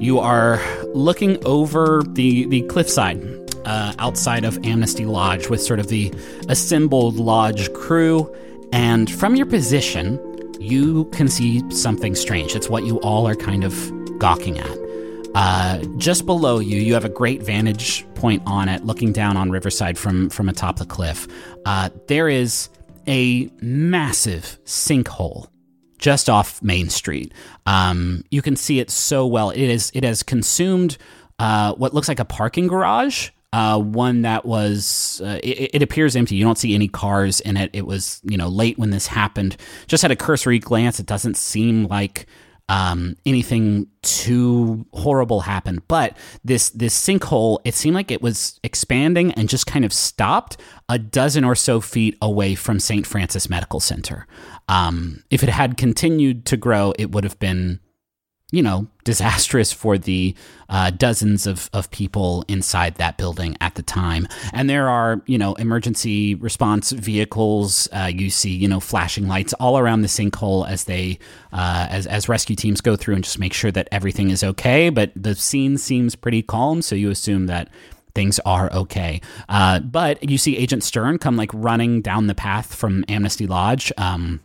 you 0.00 0.20
are 0.20 0.60
looking 0.94 1.44
over 1.44 2.04
the, 2.12 2.46
the 2.46 2.62
cliffside 2.68 3.20
uh, 3.64 3.94
outside 3.98 4.44
of 4.44 4.64
Amnesty 4.64 5.06
Lodge 5.06 5.48
with 5.48 5.60
sort 5.60 5.80
of 5.80 5.88
the 5.88 6.14
assembled 6.48 7.16
lodge 7.16 7.72
crew. 7.72 8.32
And 8.72 9.10
from 9.10 9.34
your 9.34 9.46
position, 9.46 10.20
you 10.60 11.06
can 11.06 11.26
see 11.26 11.68
something 11.68 12.14
strange. 12.14 12.54
It's 12.54 12.68
what 12.68 12.84
you 12.84 13.00
all 13.00 13.26
are 13.26 13.34
kind 13.34 13.64
of 13.64 13.74
gawking 14.20 14.60
at. 14.60 14.78
Uh, 15.34 15.82
just 15.96 16.26
below 16.26 16.60
you, 16.60 16.78
you 16.78 16.94
have 16.94 17.04
a 17.04 17.08
great 17.08 17.42
vantage 17.42 18.06
point 18.14 18.40
on 18.46 18.68
it, 18.68 18.84
looking 18.84 19.12
down 19.12 19.36
on 19.36 19.50
Riverside 19.50 19.98
from 19.98 20.30
from 20.30 20.48
atop 20.48 20.78
the 20.78 20.86
cliff. 20.86 21.26
Uh, 21.66 21.90
there 22.06 22.28
is 22.28 22.68
a 23.08 23.50
massive 23.60 24.58
sinkhole 24.64 25.48
just 25.98 26.30
off 26.30 26.62
Main 26.62 26.88
Street. 26.88 27.32
Um, 27.66 28.24
you 28.30 28.42
can 28.42 28.56
see 28.56 28.78
it 28.78 28.90
so 28.90 29.26
well. 29.26 29.50
It 29.50 29.60
is 29.60 29.90
it 29.94 30.04
has 30.04 30.22
consumed 30.22 30.96
uh, 31.38 31.74
what 31.74 31.94
looks 31.94 32.08
like 32.08 32.20
a 32.20 32.24
parking 32.24 32.68
garage. 32.68 33.30
Uh, 33.50 33.78
one 33.78 34.22
that 34.22 34.44
was 34.44 35.22
uh, 35.24 35.40
it, 35.42 35.70
it, 35.74 35.82
appears 35.82 36.14
empty. 36.14 36.36
You 36.36 36.44
don't 36.44 36.58
see 36.58 36.74
any 36.74 36.86
cars 36.86 37.40
in 37.40 37.56
it. 37.56 37.70
It 37.72 37.86
was 37.86 38.20
you 38.22 38.36
know 38.36 38.48
late 38.48 38.78
when 38.78 38.90
this 38.90 39.06
happened. 39.06 39.56
Just 39.86 40.02
had 40.02 40.10
a 40.10 40.16
cursory 40.16 40.58
glance. 40.58 41.00
It 41.00 41.06
doesn't 41.06 41.36
seem 41.36 41.86
like 41.86 42.26
um, 42.68 43.16
anything 43.24 43.86
too 44.02 44.86
horrible 44.92 45.40
happened. 45.40 45.86
But 45.88 46.16
this 46.44 46.70
this 46.70 46.98
sinkhole, 46.98 47.58
it 47.64 47.74
seemed 47.74 47.94
like 47.94 48.10
it 48.10 48.22
was 48.22 48.60
expanding 48.62 49.32
and 49.32 49.48
just 49.48 49.66
kind 49.66 49.84
of 49.84 49.92
stopped 49.92 50.58
a 50.88 50.98
dozen 50.98 51.44
or 51.44 51.54
so 51.54 51.80
feet 51.80 52.16
away 52.20 52.54
from 52.54 52.80
St. 52.80 53.06
Francis 53.06 53.48
Medical 53.48 53.80
Center. 53.80 54.26
Um, 54.68 55.22
if 55.30 55.42
it 55.42 55.48
had 55.48 55.76
continued 55.76 56.44
to 56.46 56.56
grow, 56.56 56.92
it 56.98 57.10
would 57.12 57.24
have 57.24 57.38
been 57.38 57.80
you 58.50 58.62
know, 58.62 58.86
disastrous 59.04 59.72
for 59.72 59.98
the 59.98 60.34
uh, 60.70 60.90
dozens 60.90 61.46
of, 61.46 61.68
of 61.74 61.90
people 61.90 62.44
inside 62.48 62.94
that 62.94 63.18
building 63.18 63.56
at 63.60 63.74
the 63.74 63.82
time. 63.82 64.26
And 64.54 64.70
there 64.70 64.88
are, 64.88 65.20
you 65.26 65.36
know, 65.36 65.54
emergency 65.54 66.34
response 66.34 66.90
vehicles. 66.92 67.88
Uh, 67.92 68.10
you 68.12 68.30
see, 68.30 68.50
you 68.50 68.66
know, 68.66 68.80
flashing 68.80 69.28
lights 69.28 69.52
all 69.54 69.78
around 69.78 70.00
the 70.00 70.08
sinkhole 70.08 70.66
as 70.66 70.84
they, 70.84 71.18
uh, 71.52 71.88
as, 71.90 72.06
as 72.06 72.28
rescue 72.28 72.56
teams 72.56 72.80
go 72.80 72.96
through 72.96 73.16
and 73.16 73.24
just 73.24 73.38
make 73.38 73.52
sure 73.52 73.70
that 73.70 73.88
everything 73.92 74.30
is 74.30 74.42
okay. 74.42 74.88
But 74.88 75.12
the 75.14 75.34
scene 75.34 75.76
seems 75.76 76.14
pretty 76.14 76.42
calm. 76.42 76.80
So 76.80 76.94
you 76.94 77.10
assume 77.10 77.46
that 77.46 77.68
things 78.14 78.40
are 78.40 78.72
okay. 78.72 79.20
Uh, 79.50 79.80
but 79.80 80.28
you 80.28 80.38
see 80.38 80.56
Agent 80.56 80.82
Stern 80.82 81.18
come 81.18 81.36
like 81.36 81.50
running 81.52 82.00
down 82.00 82.28
the 82.28 82.34
path 82.34 82.74
from 82.74 83.04
Amnesty 83.08 83.46
Lodge. 83.46 83.92
Um, 83.98 84.40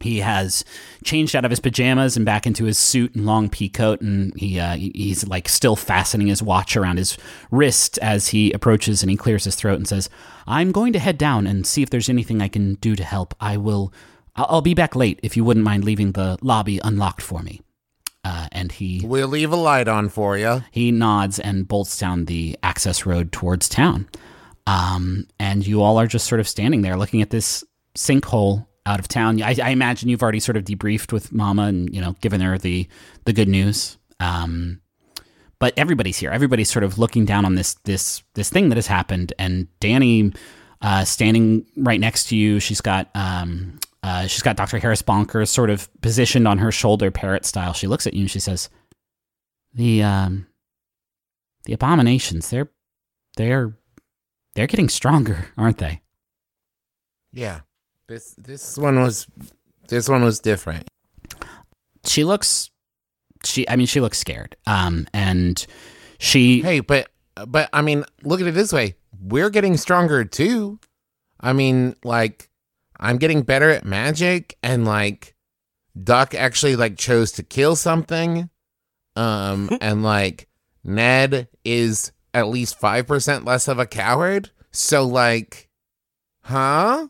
he 0.00 0.20
has 0.20 0.64
changed 1.02 1.34
out 1.34 1.44
of 1.44 1.50
his 1.50 1.60
pajamas 1.60 2.16
and 2.16 2.26
back 2.26 2.46
into 2.46 2.64
his 2.64 2.78
suit 2.78 3.14
and 3.14 3.24
long 3.24 3.48
pea 3.48 3.68
coat, 3.68 4.00
and 4.00 4.38
he 4.38 4.58
uh, 4.58 4.76
he's 4.76 5.26
like 5.26 5.48
still 5.48 5.76
fastening 5.76 6.26
his 6.26 6.42
watch 6.42 6.76
around 6.76 6.98
his 6.98 7.16
wrist 7.50 7.98
as 7.98 8.28
he 8.28 8.52
approaches 8.52 9.02
and 9.02 9.10
he 9.10 9.16
clears 9.16 9.44
his 9.44 9.54
throat 9.54 9.76
and 9.76 9.88
says, 9.88 10.10
"I'm 10.46 10.72
going 10.72 10.92
to 10.92 10.98
head 10.98 11.18
down 11.18 11.46
and 11.46 11.66
see 11.66 11.82
if 11.82 11.90
there's 11.90 12.08
anything 12.08 12.42
I 12.42 12.48
can 12.48 12.74
do 12.74 12.96
to 12.96 13.04
help. 13.04 13.34
I 13.40 13.56
will. 13.56 13.92
I'll 14.36 14.62
be 14.62 14.74
back 14.74 14.96
late 14.96 15.20
if 15.22 15.36
you 15.36 15.44
wouldn't 15.44 15.64
mind 15.64 15.84
leaving 15.84 16.12
the 16.12 16.38
lobby 16.42 16.80
unlocked 16.82 17.22
for 17.22 17.42
me." 17.42 17.60
Uh, 18.24 18.48
and 18.52 18.72
he 18.72 19.02
we'll 19.04 19.28
leave 19.28 19.52
a 19.52 19.56
light 19.56 19.86
on 19.86 20.08
for 20.08 20.36
you. 20.36 20.64
He 20.70 20.90
nods 20.90 21.38
and 21.38 21.68
bolts 21.68 21.98
down 21.98 22.24
the 22.24 22.58
access 22.62 23.06
road 23.06 23.32
towards 23.32 23.68
town. 23.68 24.08
Um, 24.66 25.26
and 25.38 25.66
you 25.66 25.82
all 25.82 25.98
are 25.98 26.06
just 26.06 26.26
sort 26.26 26.40
of 26.40 26.48
standing 26.48 26.80
there 26.80 26.96
looking 26.96 27.20
at 27.20 27.28
this 27.28 27.62
sinkhole 27.96 28.66
out 28.86 29.00
of 29.00 29.08
town. 29.08 29.42
I, 29.42 29.56
I, 29.62 29.70
imagine 29.70 30.08
you've 30.08 30.22
already 30.22 30.40
sort 30.40 30.56
of 30.56 30.64
debriefed 30.64 31.12
with 31.12 31.32
Mama 31.32 31.62
and 31.64 31.94
you 31.94 32.00
know 32.00 32.14
given 32.20 32.40
her 32.40 32.58
the 32.58 32.86
the 33.24 33.32
good 33.32 33.48
news. 33.48 33.98
Um, 34.20 34.80
but 35.58 35.72
everybody's 35.76 36.18
here. 36.18 36.30
Everybody's 36.30 36.70
sort 36.70 36.84
of 36.84 36.98
looking 36.98 37.24
down 37.24 37.44
on 37.44 37.54
this 37.54 37.74
this 37.84 38.22
this 38.34 38.50
thing 38.50 38.68
that 38.68 38.76
has 38.76 38.86
happened, 38.86 39.32
and 39.38 39.68
Danny 39.80 40.32
uh, 40.82 41.04
standing 41.04 41.64
right 41.76 42.00
next 42.00 42.28
to 42.28 42.36
you. 42.36 42.60
She's 42.60 42.80
got 42.80 43.08
um, 43.14 43.78
uh, 44.02 44.26
she's 44.26 44.42
got 44.42 44.56
Dr. 44.56 44.78
Harris 44.78 45.00
Bonkers 45.00 45.48
sort 45.48 45.70
of 45.70 45.88
positioned 46.02 46.46
on 46.46 46.58
her 46.58 46.70
shoulder, 46.70 47.10
parrot 47.10 47.46
style. 47.46 47.72
She 47.72 47.86
looks 47.86 48.06
at 48.06 48.12
you 48.12 48.20
and 48.20 48.30
she 48.30 48.40
says, 48.40 48.68
"The 49.72 50.02
um, 50.02 50.46
the 51.64 51.72
abominations. 51.72 52.50
They're 52.50 52.70
they're 53.36 53.72
they're 54.54 54.66
getting 54.66 54.90
stronger, 54.90 55.46
aren't 55.56 55.78
they?" 55.78 56.02
Yeah. 57.32 57.60
This 58.08 58.34
this 58.36 58.76
one 58.76 59.00
was 59.00 59.26
this 59.88 60.08
one 60.08 60.22
was 60.22 60.40
different. 60.40 60.88
She 62.06 62.24
looks 62.24 62.70
she 63.44 63.68
I 63.68 63.76
mean 63.76 63.86
she 63.86 64.00
looks 64.00 64.18
scared. 64.18 64.56
Um 64.66 65.06
and 65.12 65.64
she 66.18 66.62
Hey, 66.62 66.80
but 66.80 67.08
but 67.46 67.68
I 67.72 67.82
mean, 67.82 68.04
look 68.22 68.40
at 68.40 68.46
it 68.46 68.54
this 68.54 68.72
way. 68.72 68.96
We're 69.20 69.50
getting 69.50 69.76
stronger 69.76 70.24
too. 70.24 70.78
I 71.40 71.52
mean, 71.52 71.94
like 72.04 72.50
I'm 72.98 73.16
getting 73.16 73.42
better 73.42 73.70
at 73.70 73.84
magic 73.84 74.58
and 74.62 74.84
like 74.84 75.34
Duck 76.02 76.34
actually 76.34 76.76
like 76.76 76.96
chose 76.96 77.32
to 77.32 77.42
kill 77.42 77.76
something. 77.76 78.50
Um 79.16 79.70
and 79.80 80.02
like 80.02 80.48
Ned 80.84 81.48
is 81.64 82.12
at 82.34 82.48
least 82.48 82.78
5% 82.80 83.46
less 83.46 83.68
of 83.68 83.78
a 83.78 83.86
coward. 83.86 84.50
So, 84.72 85.06
like, 85.06 85.68
huh? 86.42 87.08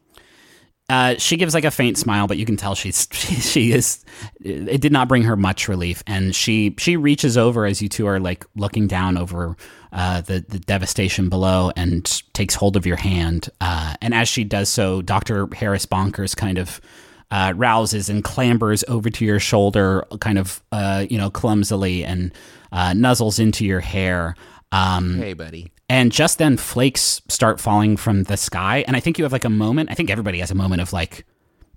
Uh, 0.90 1.14
she 1.16 1.38
gives 1.38 1.54
like 1.54 1.64
a 1.64 1.70
faint 1.70 1.96
smile, 1.96 2.26
but 2.26 2.36
you 2.36 2.44
can 2.44 2.56
tell 2.56 2.74
she's 2.74 3.08
she, 3.10 3.34
she 3.40 3.72
is. 3.72 4.04
It 4.40 4.80
did 4.80 4.92
not 4.92 5.08
bring 5.08 5.22
her 5.22 5.36
much 5.36 5.66
relief, 5.66 6.02
and 6.06 6.34
she 6.34 6.74
she 6.78 6.96
reaches 6.96 7.38
over 7.38 7.64
as 7.64 7.80
you 7.80 7.88
two 7.88 8.06
are 8.06 8.20
like 8.20 8.44
looking 8.54 8.86
down 8.86 9.16
over 9.16 9.56
uh, 9.92 10.20
the 10.20 10.44
the 10.46 10.58
devastation 10.58 11.30
below, 11.30 11.72
and 11.74 12.22
takes 12.34 12.54
hold 12.54 12.76
of 12.76 12.84
your 12.84 12.96
hand. 12.96 13.48
Uh, 13.62 13.94
and 14.02 14.12
as 14.12 14.28
she 14.28 14.44
does 14.44 14.68
so, 14.68 15.00
Doctor 15.00 15.48
Harris 15.54 15.86
Bonkers 15.86 16.36
kind 16.36 16.58
of 16.58 16.82
uh, 17.30 17.54
rouses 17.56 18.10
and 18.10 18.22
clambers 18.22 18.84
over 18.86 19.08
to 19.08 19.24
your 19.24 19.40
shoulder, 19.40 20.04
kind 20.20 20.38
of 20.38 20.62
uh, 20.70 21.06
you 21.08 21.16
know 21.16 21.30
clumsily, 21.30 22.04
and 22.04 22.30
uh, 22.72 22.90
nuzzles 22.90 23.40
into 23.40 23.64
your 23.64 23.80
hair. 23.80 24.34
Um, 24.74 25.18
Hey, 25.18 25.32
buddy. 25.34 25.70
and 25.88 26.10
just 26.12 26.38
then 26.38 26.56
flakes 26.56 27.22
start 27.28 27.60
falling 27.60 27.96
from 27.96 28.24
the 28.24 28.36
sky. 28.36 28.84
And 28.86 28.96
I 28.96 29.00
think 29.00 29.18
you 29.18 29.24
have 29.24 29.32
like 29.32 29.44
a 29.44 29.50
moment. 29.50 29.90
I 29.90 29.94
think 29.94 30.10
everybody 30.10 30.38
has 30.40 30.50
a 30.50 30.54
moment 30.54 30.82
of 30.82 30.92
like 30.92 31.24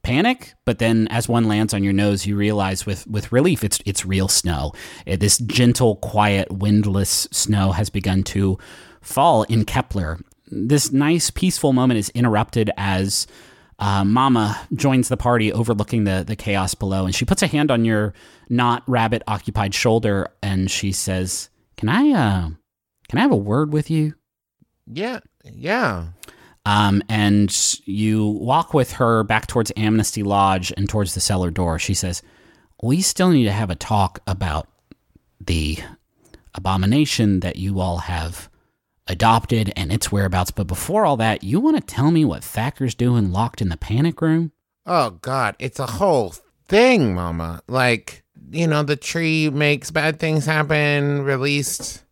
panic, 0.04 0.54
but 0.66 0.80
then 0.80 1.08
as 1.10 1.28
one 1.28 1.48
lands 1.48 1.74
on 1.74 1.84
your 1.84 1.94
nose, 1.94 2.26
you 2.26 2.36
realize 2.38 2.86
with 2.86 3.06
with 3.08 3.32
relief 3.32 3.64
it's 3.64 3.80
it's 3.86 4.06
real 4.06 4.28
snow. 4.28 4.72
Uh, 5.06 5.16
This 5.18 5.38
gentle, 5.38 5.98
quiet, 5.98 6.50
windless 6.52 7.28
snow 7.32 7.72
has 7.74 7.90
begun 7.90 8.24
to 8.24 8.58
fall 9.02 9.44
in 9.44 9.66
Kepler. 9.66 10.20
This 10.50 10.92
nice, 10.94 11.30
peaceful 11.30 11.74
moment 11.74 11.98
is 12.00 12.10
interrupted 12.12 12.72
as 12.78 13.28
uh, 13.80 14.04
Mama 14.06 14.58
joins 14.74 15.10
the 15.10 15.18
party, 15.18 15.52
overlooking 15.52 16.06
the 16.06 16.24
the 16.26 16.36
chaos 16.38 16.74
below, 16.74 17.06
and 17.06 17.14
she 17.14 17.26
puts 17.26 17.44
a 17.44 17.48
hand 17.48 17.70
on 17.70 17.84
your 17.86 18.14
not 18.50 18.82
rabbit 18.88 19.22
occupied 19.28 19.76
shoulder, 19.76 20.30
and 20.42 20.72
she 20.72 20.92
says, 20.94 21.50
"Can 21.76 21.90
I 21.90 22.12
uh, 22.12 22.50
can 23.10 23.20
I 23.20 23.22
have 23.22 23.32
a 23.32 23.36
word 23.36 23.74
with 23.74 23.90
you?" 23.90 24.16
Yeah, 24.86 25.20
yeah. 25.44 26.08
Um, 26.66 27.02
and 27.08 27.56
you 27.86 28.26
walk 28.26 28.74
with 28.74 28.94
her 28.94 29.24
back 29.24 29.48
towards 29.48 29.72
Amnesty 29.78 30.22
Lodge 30.22 30.74
and 30.76 30.90
towards 30.90 31.14
the 31.14 31.22
cellar 31.22 31.50
door. 31.50 31.80
She 31.80 31.94
says, 31.94 32.22
We 32.84 33.02
still 33.02 33.30
need 33.30 33.46
to 33.46 33.54
have 33.54 33.70
a 33.70 33.76
talk 33.76 34.20
about 34.28 34.68
the 35.40 35.78
abomination 36.54 37.40
that 37.40 37.56
you 37.56 37.80
all 37.80 38.00
have 38.00 38.50
adopted 39.08 39.72
and 39.78 39.94
its 39.94 40.12
whereabouts. 40.12 40.52
But 40.52 40.68
before 40.68 41.06
all 41.06 41.16
that, 41.18 41.42
you 41.42 41.62
want 41.62 41.78
to 41.78 41.82
tell 41.96 42.12
me 42.12 42.26
what 42.26 42.44
Thacker's 42.44 42.96
doing 42.96 43.32
locked 43.32 43.62
in 43.62 43.70
the 43.70 43.78
panic 43.78 44.22
room? 44.22 44.52
Oh 44.86 45.12
God, 45.12 45.56
it's 45.60 45.80
a 45.80 45.86
whole 45.86 46.34
thing, 46.68 47.16
Mama. 47.16 47.62
Like 47.68 48.24
you 48.52 48.68
know, 48.68 48.84
the 48.84 48.96
tree 48.96 49.50
makes 49.50 49.92
bad 49.92 50.20
things 50.20 50.46
happen. 50.46 51.24
Released, 51.24 52.04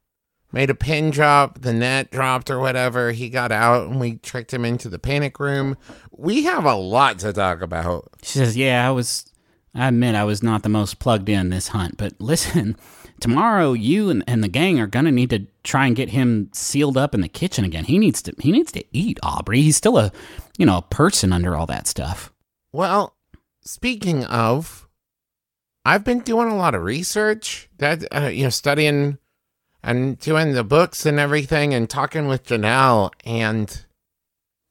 made 0.56 0.70
a 0.70 0.76
pin 0.76 1.12
drop. 1.12 1.62
The 1.62 1.74
net 1.74 2.10
dropped 2.10 2.50
or 2.50 2.60
whatever. 2.60 3.12
He 3.12 3.30
got 3.30 3.52
out, 3.52 3.88
and 3.88 4.00
we 4.00 4.16
tricked 4.16 4.54
him 4.54 4.64
into 4.64 4.88
the 4.90 4.98
panic 4.98 5.38
room. 5.38 5.78
We 6.12 6.46
have 6.46 6.64
a 6.64 6.74
lot 6.74 7.20
to 7.20 7.34
talk 7.34 7.62
about. 7.62 8.10
She 8.24 8.40
says, 8.40 8.58
Yeah, 8.58 8.88
I 8.88 8.92
was, 8.92 9.32
I 9.76 9.90
admit 9.90 10.16
I 10.16 10.24
was 10.24 10.42
not 10.42 10.64
the 10.64 10.70
most 10.70 10.98
plugged 10.98 11.30
in 11.30 11.50
this 11.50 11.68
hunt, 11.68 11.98
but 11.98 12.14
listen, 12.20 12.78
tomorrow 13.20 13.74
you 13.74 14.10
and, 14.10 14.24
and 14.26 14.44
the 14.44 14.48
gang 14.48 14.80
are 14.80 14.88
going 14.88 15.06
to 15.06 15.12
need 15.12 15.30
to 15.32 15.46
try 15.64 15.86
and 15.86 15.96
get 15.96 16.10
him 16.10 16.50
sealed 16.54 16.98
up 16.98 17.14
in 17.14 17.22
the 17.22 17.28
kitchen 17.28 17.66
again. 17.66 17.84
He 17.84 18.00
needs 18.00 18.22
to, 18.24 18.34
he 18.40 18.54
needs 18.54 18.72
to 18.72 18.84
eat, 18.94 19.20
Aubrey. 19.22 19.62
He's 19.62 19.76
still 19.76 19.98
a, 19.98 20.12
you 20.58 20.66
know, 20.66 20.78
a 20.78 20.82
person 20.82 21.34
under 21.34 21.56
all 21.56 21.66
that 21.66 21.86
stuff. 21.86 22.32
Well, 22.72 23.14
speaking 23.62 24.24
of, 24.24 24.88
I've 25.84 26.06
been 26.06 26.22
doing 26.22 26.50
a 26.50 26.56
lot 26.56 26.76
of 26.76 26.82
research. 26.82 27.70
That 27.78 28.06
uh, 28.12 28.28
you 28.28 28.44
know, 28.44 28.50
studying 28.50 29.20
and 29.86 30.18
doing 30.20 30.54
the 30.54 30.64
books 30.64 31.06
and 31.06 31.20
everything, 31.20 31.74
and 31.74 31.90
talking 31.90 32.28
with 32.28 32.48
Janelle, 32.48 33.12
and 33.24 33.86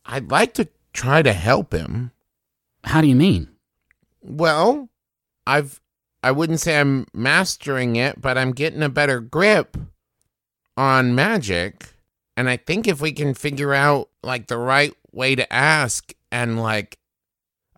I'd 0.05 0.31
like 0.31 0.53
to 0.55 0.69
try 0.93 1.23
to 1.23 1.33
help 1.33 1.73
him. 1.73 2.11
How 2.83 3.01
do 3.01 3.07
you 3.07 3.15
mean? 3.15 3.49
Well, 4.21 4.91
I've 5.47 5.81
I 6.23 6.33
wouldn't 6.33 6.61
say 6.61 6.81
I'm 6.81 7.07
mastering 7.15 7.97
it, 7.97 8.21
but 8.21 8.37
I'm 8.37 8.53
getting 8.53 8.83
a 8.83 8.89
better 8.89 9.21
grip 9.21 9.77
on 10.77 11.15
magic. 11.15 11.95
And 12.37 12.49
I 12.49 12.57
think 12.57 12.89
if 12.89 13.01
we 13.01 13.13
can 13.13 13.35
figure 13.35 13.75
out 13.75 14.09
like 14.23 14.49
the 14.49 14.59
right 14.59 14.95
way 15.13 15.35
to 15.37 15.53
ask 15.53 16.13
and 16.33 16.61
like 16.61 16.99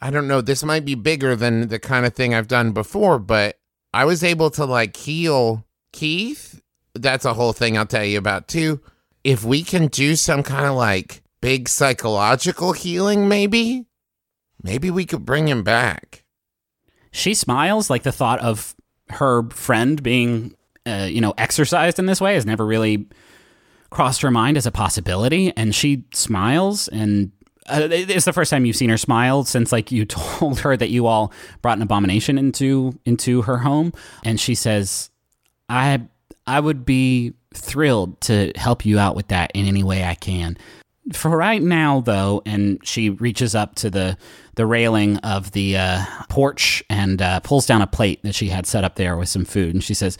I 0.00 0.10
don't 0.10 0.28
know, 0.28 0.40
this 0.40 0.62
might 0.62 0.84
be 0.84 0.94
bigger 0.94 1.34
than 1.34 1.68
the 1.68 1.78
kind 1.78 2.06
of 2.06 2.14
thing 2.14 2.34
I've 2.34 2.48
done 2.48 2.72
before, 2.72 3.18
but 3.18 3.58
I 3.92 4.04
was 4.04 4.22
able 4.22 4.50
to 4.50 4.64
like 4.64 4.96
heal 4.96 5.64
Keith. 5.92 6.62
That's 6.98 7.24
a 7.24 7.34
whole 7.34 7.52
thing 7.52 7.76
I'll 7.76 7.86
tell 7.86 8.04
you 8.04 8.18
about 8.18 8.48
too. 8.48 8.80
If 9.24 9.44
we 9.44 9.62
can 9.62 9.88
do 9.88 10.16
some 10.16 10.42
kind 10.42 10.66
of 10.66 10.74
like 10.74 11.22
big 11.40 11.68
psychological 11.68 12.72
healing, 12.72 13.28
maybe, 13.28 13.86
maybe 14.62 14.90
we 14.90 15.04
could 15.04 15.24
bring 15.24 15.48
him 15.48 15.62
back. 15.62 16.24
She 17.10 17.34
smiles 17.34 17.88
like 17.90 18.02
the 18.02 18.12
thought 18.12 18.40
of 18.40 18.74
her 19.10 19.48
friend 19.50 20.02
being, 20.02 20.54
uh, 20.86 21.08
you 21.10 21.20
know, 21.20 21.34
exercised 21.38 21.98
in 21.98 22.06
this 22.06 22.20
way 22.20 22.34
has 22.34 22.46
never 22.46 22.64
really 22.64 23.08
crossed 23.90 24.22
her 24.22 24.30
mind 24.30 24.56
as 24.56 24.66
a 24.66 24.70
possibility. 24.70 25.52
And 25.56 25.74
she 25.74 26.04
smiles 26.12 26.88
and 26.88 27.32
uh, 27.68 27.88
it's 27.90 28.24
the 28.24 28.32
first 28.32 28.50
time 28.50 28.64
you've 28.64 28.76
seen 28.76 28.90
her 28.90 28.98
smile 28.98 29.44
since 29.44 29.72
like 29.72 29.90
you 29.90 30.04
told 30.04 30.60
her 30.60 30.76
that 30.76 30.90
you 30.90 31.06
all 31.06 31.32
brought 31.62 31.78
an 31.78 31.82
abomination 31.82 32.38
into 32.38 32.98
into 33.04 33.42
her 33.42 33.58
home 33.58 33.92
and 34.24 34.38
she 34.38 34.54
says 34.54 35.10
i 35.68 36.00
i 36.46 36.60
would 36.60 36.84
be 36.84 37.32
thrilled 37.54 38.20
to 38.20 38.52
help 38.56 38.84
you 38.84 38.98
out 38.98 39.16
with 39.16 39.28
that 39.28 39.50
in 39.54 39.66
any 39.66 39.82
way 39.82 40.04
i 40.04 40.14
can. 40.14 40.56
For 41.12 41.30
right 41.30 41.62
now 41.62 42.00
though 42.00 42.42
and 42.44 42.80
she 42.82 43.10
reaches 43.10 43.54
up 43.54 43.76
to 43.76 43.90
the 43.90 44.18
the 44.56 44.66
railing 44.66 45.18
of 45.18 45.52
the 45.52 45.76
uh, 45.76 46.04
porch 46.28 46.82
and 46.90 47.22
uh, 47.22 47.40
pulls 47.40 47.66
down 47.66 47.80
a 47.80 47.86
plate 47.86 48.22
that 48.24 48.34
she 48.34 48.48
had 48.48 48.66
set 48.66 48.84
up 48.84 48.96
there 48.96 49.16
with 49.16 49.28
some 49.28 49.44
food. 49.44 49.74
And 49.74 49.84
she 49.84 49.94
says 49.94 50.18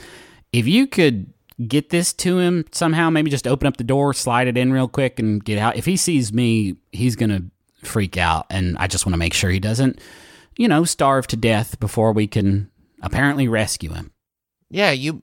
if 0.53 0.69
you 0.69 0.87
could 0.87 1.33
get 1.67 1.91
this 1.91 2.13
to 2.13 2.39
him 2.39 2.67
somehow 2.71 3.11
maybe 3.11 3.31
just 3.31 3.49
open 3.49 3.67
up 3.67 3.79
the 3.79 3.85
door 3.85 4.13
slide 4.13 4.47
it 4.47 4.57
in 4.57 4.73
real 4.73 4.87
quick 4.87 5.19
and 5.19 5.45
get 5.45 5.59
out. 5.59 5.77
If 5.77 5.87
he 5.87 5.97
sees 5.97 6.33
me 6.33 6.77
he's 6.93 7.17
gonna 7.17 7.43
freak 7.83 8.17
out. 8.17 8.47
And 8.51 8.79
i 8.79 8.87
just 8.87 9.05
want 9.07 9.15
to 9.15 9.19
make 9.19 9.35
sure 9.35 9.51
he 9.51 9.59
doesn't 9.59 10.01
you 10.57 10.69
know 10.69 10.85
starve 10.85 11.27
to 11.29 11.37
death 11.37 11.81
before 11.81 12.13
we 12.13 12.29
can 12.29 12.71
apparently 13.03 13.49
rescue 13.49 13.93
him. 13.93 14.13
Yeah, 14.71 14.91
you 14.93 15.23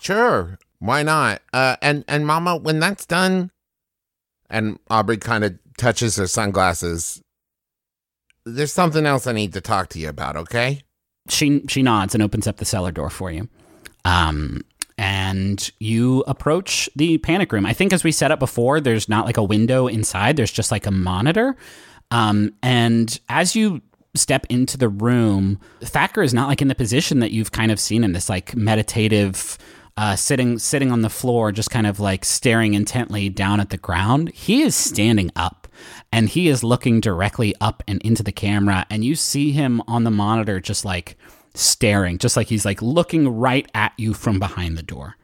sure. 0.00 0.58
Why 0.78 1.02
not? 1.02 1.42
Uh 1.52 1.76
and 1.82 2.04
and 2.08 2.26
mama, 2.26 2.56
when 2.56 2.80
that's 2.80 3.06
done 3.06 3.50
and 4.50 4.78
Aubrey 4.88 5.18
kind 5.18 5.44
of 5.44 5.58
touches 5.76 6.16
her 6.16 6.26
sunglasses. 6.26 7.20
There's 8.44 8.72
something 8.72 9.04
else 9.04 9.26
I 9.26 9.32
need 9.32 9.52
to 9.52 9.60
talk 9.60 9.88
to 9.90 9.98
you 9.98 10.08
about, 10.08 10.36
okay? 10.36 10.82
she 11.30 11.62
she 11.68 11.82
nods 11.82 12.14
and 12.14 12.22
opens 12.22 12.46
up 12.46 12.56
the 12.56 12.64
cellar 12.64 12.90
door 12.90 13.10
for 13.10 13.30
you. 13.30 13.48
Um, 14.04 14.62
and 14.96 15.70
you 15.78 16.24
approach 16.26 16.88
the 16.96 17.18
panic 17.18 17.52
room. 17.52 17.66
I 17.66 17.72
think 17.72 17.92
as 17.92 18.02
we 18.02 18.10
set 18.10 18.32
up 18.32 18.40
before, 18.40 18.80
there's 18.80 19.08
not 19.08 19.26
like 19.26 19.36
a 19.36 19.44
window 19.44 19.86
inside. 19.86 20.36
There's 20.36 20.50
just 20.50 20.72
like 20.72 20.86
a 20.86 20.90
monitor. 20.90 21.56
Um, 22.10 22.54
and 22.62 23.18
as 23.28 23.54
you 23.54 23.80
step 24.16 24.44
into 24.48 24.76
the 24.76 24.88
room, 24.88 25.60
Thacker 25.82 26.22
is 26.22 26.34
not 26.34 26.48
like 26.48 26.62
in 26.62 26.68
the 26.68 26.74
position 26.74 27.20
that 27.20 27.30
you've 27.30 27.52
kind 27.52 27.70
of 27.70 27.78
seen 27.78 28.02
him. 28.02 28.12
This 28.12 28.28
like 28.28 28.56
meditative, 28.56 29.56
uh, 29.98 30.14
sitting 30.16 30.58
sitting 30.58 30.92
on 30.92 31.02
the 31.02 31.10
floor, 31.10 31.50
just 31.50 31.70
kind 31.70 31.86
of 31.86 31.98
like 31.98 32.24
staring 32.24 32.74
intently 32.74 33.28
down 33.28 33.58
at 33.60 33.70
the 33.70 33.76
ground. 33.76 34.30
He 34.30 34.62
is 34.62 34.76
standing 34.76 35.30
up 35.34 35.66
and 36.12 36.28
he 36.28 36.48
is 36.48 36.62
looking 36.62 37.00
directly 37.00 37.54
up 37.60 37.82
and 37.88 38.00
into 38.02 38.22
the 38.22 38.32
camera 38.32 38.86
and 38.90 39.04
you 39.04 39.14
see 39.14 39.50
him 39.52 39.82
on 39.88 40.04
the 40.04 40.10
monitor 40.10 40.60
just 40.60 40.84
like 40.84 41.16
staring 41.54 42.18
just 42.18 42.36
like 42.36 42.46
he's 42.48 42.64
like 42.64 42.80
looking 42.82 43.28
right 43.28 43.68
at 43.74 43.92
you 43.96 44.14
from 44.14 44.38
behind 44.38 44.76
the 44.76 44.82
door 44.82 45.16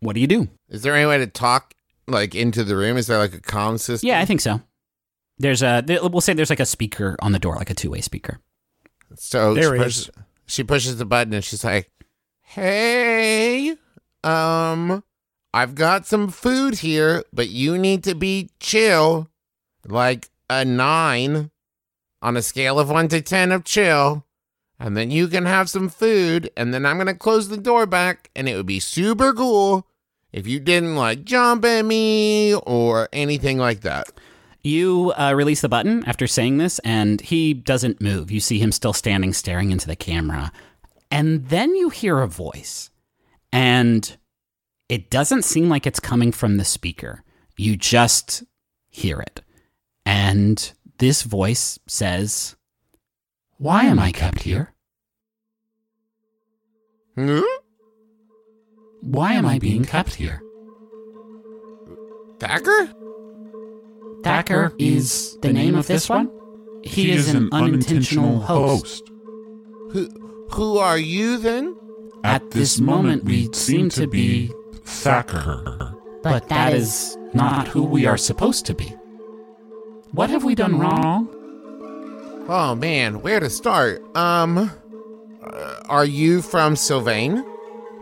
what 0.00 0.14
do 0.14 0.20
you 0.20 0.26
do 0.26 0.48
Is 0.68 0.82
there 0.82 0.94
any 0.94 1.06
way 1.06 1.18
to 1.18 1.26
talk 1.26 1.74
like 2.06 2.34
into 2.34 2.64
the 2.64 2.76
room? 2.76 2.96
Is 2.96 3.06
there 3.06 3.18
like 3.18 3.34
a 3.34 3.40
comm 3.40 3.78
system? 3.80 4.06
yeah 4.08 4.20
i 4.20 4.24
think 4.24 4.40
so 4.40 4.60
there's 5.38 5.62
a 5.62 5.82
we'll 5.88 6.20
say 6.20 6.32
there's 6.34 6.50
like 6.50 6.60
a 6.60 6.66
speaker 6.66 7.16
on 7.20 7.32
the 7.32 7.38
door 7.38 7.56
like 7.56 7.70
a 7.70 7.74
two-way 7.74 8.00
speaker 8.00 8.38
So 9.16 9.54
There 9.54 9.72
she, 9.72 9.78
he 9.78 9.84
pushes, 9.84 10.10
she 10.46 10.64
pushes 10.64 10.96
the 10.98 11.04
button 11.06 11.32
and 11.32 11.44
she's 11.44 11.64
like, 11.64 11.90
"Hey, 12.42 13.76
um, 14.24 15.04
I've 15.52 15.74
got 15.74 16.06
some 16.06 16.28
food 16.28 16.80
here, 16.80 17.24
but 17.32 17.48
you 17.48 17.78
need 17.78 18.02
to 18.04 18.14
be 18.14 18.50
chill, 18.58 19.28
like 19.86 20.30
a 20.50 20.64
nine 20.64 21.50
on 22.22 22.36
a 22.36 22.42
scale 22.42 22.78
of 22.80 22.90
one 22.90 23.08
to 23.08 23.20
ten 23.20 23.52
of 23.52 23.64
chill, 23.64 24.24
and 24.80 24.96
then 24.96 25.10
you 25.10 25.28
can 25.28 25.46
have 25.46 25.70
some 25.70 25.88
food, 25.88 26.50
and 26.56 26.72
then 26.72 26.86
I'm 26.86 26.98
gonna 26.98 27.14
close 27.14 27.48
the 27.48 27.56
door 27.56 27.86
back, 27.86 28.30
and 28.34 28.48
it 28.48 28.56
would 28.56 28.66
be 28.66 28.80
super 28.80 29.32
cool 29.32 29.86
if 30.32 30.46
you 30.46 30.58
didn't 30.58 30.96
like 30.96 31.24
jump 31.24 31.64
at 31.64 31.84
me 31.84 32.54
or 32.54 33.08
anything 33.12 33.58
like 33.58 33.82
that." 33.82 34.10
You 34.66 35.12
uh, 35.18 35.34
release 35.36 35.60
the 35.60 35.68
button 35.68 36.02
after 36.06 36.26
saying 36.26 36.56
this, 36.56 36.78
and 36.78 37.20
he 37.20 37.52
doesn't 37.52 38.00
move. 38.00 38.30
You 38.30 38.40
see 38.40 38.58
him 38.58 38.72
still 38.72 38.94
standing, 38.94 39.34
staring 39.34 39.70
into 39.70 39.86
the 39.86 39.94
camera. 39.94 40.50
And 41.10 41.48
then 41.50 41.74
you 41.74 41.90
hear 41.90 42.20
a 42.20 42.26
voice, 42.26 42.90
and 43.54 44.16
it 44.88 45.08
doesn't 45.10 45.44
seem 45.44 45.68
like 45.70 45.86
it's 45.86 46.00
coming 46.00 46.32
from 46.32 46.56
the 46.58 46.64
speaker. 46.64 47.22
You 47.56 47.76
just 47.76 48.42
hear 48.90 49.20
it. 49.20 49.40
and 50.04 50.72
this 50.98 51.22
voice 51.22 51.78
says, 51.86 52.56
Why 53.58 53.84
am 53.84 53.98
I 53.98 54.12
kept 54.12 54.42
here? 54.42 54.72
Hmm? 57.16 57.40
Why 59.00 59.32
am 59.34 59.46
I 59.46 59.58
being 59.58 59.84
kept 59.84 60.14
here? 60.14 60.40
Thacker? 62.38 62.92
Thacker 64.22 64.72
is 64.78 65.36
the 65.42 65.52
name 65.52 65.74
of 65.74 65.86
this 65.86 66.08
one? 66.08 66.30
He 66.82 67.10
is 67.12 67.32
an 67.34 67.48
unintentional 67.52 68.40
host. 68.40 69.02
Who 69.92 70.08
who 70.50 70.78
are 70.78 70.98
you 70.98 71.38
then? 71.38 71.76
At 72.24 72.52
this 72.52 72.80
moment, 72.80 73.24
we 73.24 73.52
seem 73.52 73.90
to 73.90 74.06
be, 74.06 74.50
Thacker. 74.84 75.94
but 76.22 76.48
that 76.48 76.72
is 76.72 77.18
not 77.34 77.68
who 77.68 77.82
we 77.84 78.06
are 78.06 78.16
supposed 78.16 78.64
to 78.66 78.74
be. 78.74 78.86
What 80.12 80.30
have 80.30 80.42
we 80.42 80.54
done 80.54 80.78
wrong? 80.78 81.28
Oh 82.48 82.74
man, 82.74 83.20
where 83.20 83.40
to 83.40 83.50
start? 83.50 84.02
Um 84.16 84.70
uh, 85.42 85.80
are 85.90 86.06
you 86.06 86.40
from 86.40 86.76
Sylvain? 86.76 87.44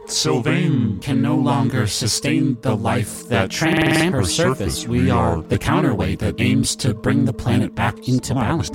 Sylvain 0.07 1.01
Can 1.01 1.21
no 1.21 1.35
longer 1.35 1.89
sustain 1.89 2.57
the 2.63 2.77
life 2.77 3.27
that 3.29 3.51
tramples 3.51 4.09
her 4.09 4.25
surface. 4.25 4.87
We 4.87 5.11
are 5.11 5.43
the 5.43 5.59
counterweight 5.59 6.21
that 6.21 6.41
aims 6.41 6.77
to 6.77 6.95
bring 6.95 7.25
the 7.25 7.33
planet 7.33 7.75
back 7.75 8.09
into 8.09 8.35
balance. 8.35 8.71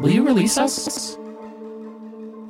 Will 0.00 0.10
you 0.10 0.26
release 0.26 0.58
us? 0.58 1.16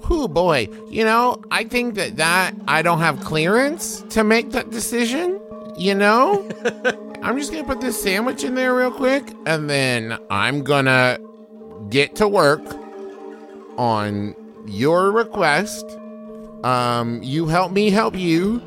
Who 0.04 0.28
boy, 0.28 0.68
you 0.88 1.04
know, 1.04 1.40
I 1.50 1.64
think 1.64 1.94
that 1.94 2.16
that 2.16 2.54
I 2.68 2.82
don't 2.82 2.98
have 3.00 3.20
clearance 3.20 4.02
to 4.10 4.22
make 4.24 4.50
that 4.50 4.70
decision, 4.70 5.40
you 5.76 5.94
know? 5.94 6.46
I'm 7.22 7.38
just 7.38 7.52
going 7.52 7.64
to 7.64 7.68
put 7.72 7.80
this 7.80 8.00
sandwich 8.02 8.44
in 8.44 8.54
there 8.54 8.74
real 8.74 8.90
quick 8.90 9.24
and 9.46 9.68
then 9.70 10.18
I'm 10.30 10.62
going 10.62 10.84
to 10.84 11.18
get 11.88 12.16
to 12.16 12.28
work 12.28 12.60
on 13.78 14.34
your 14.66 15.10
request. 15.10 15.84
Um 16.64 17.22
you 17.22 17.46
help 17.46 17.72
me 17.72 17.90
help 17.90 18.16
you 18.16 18.62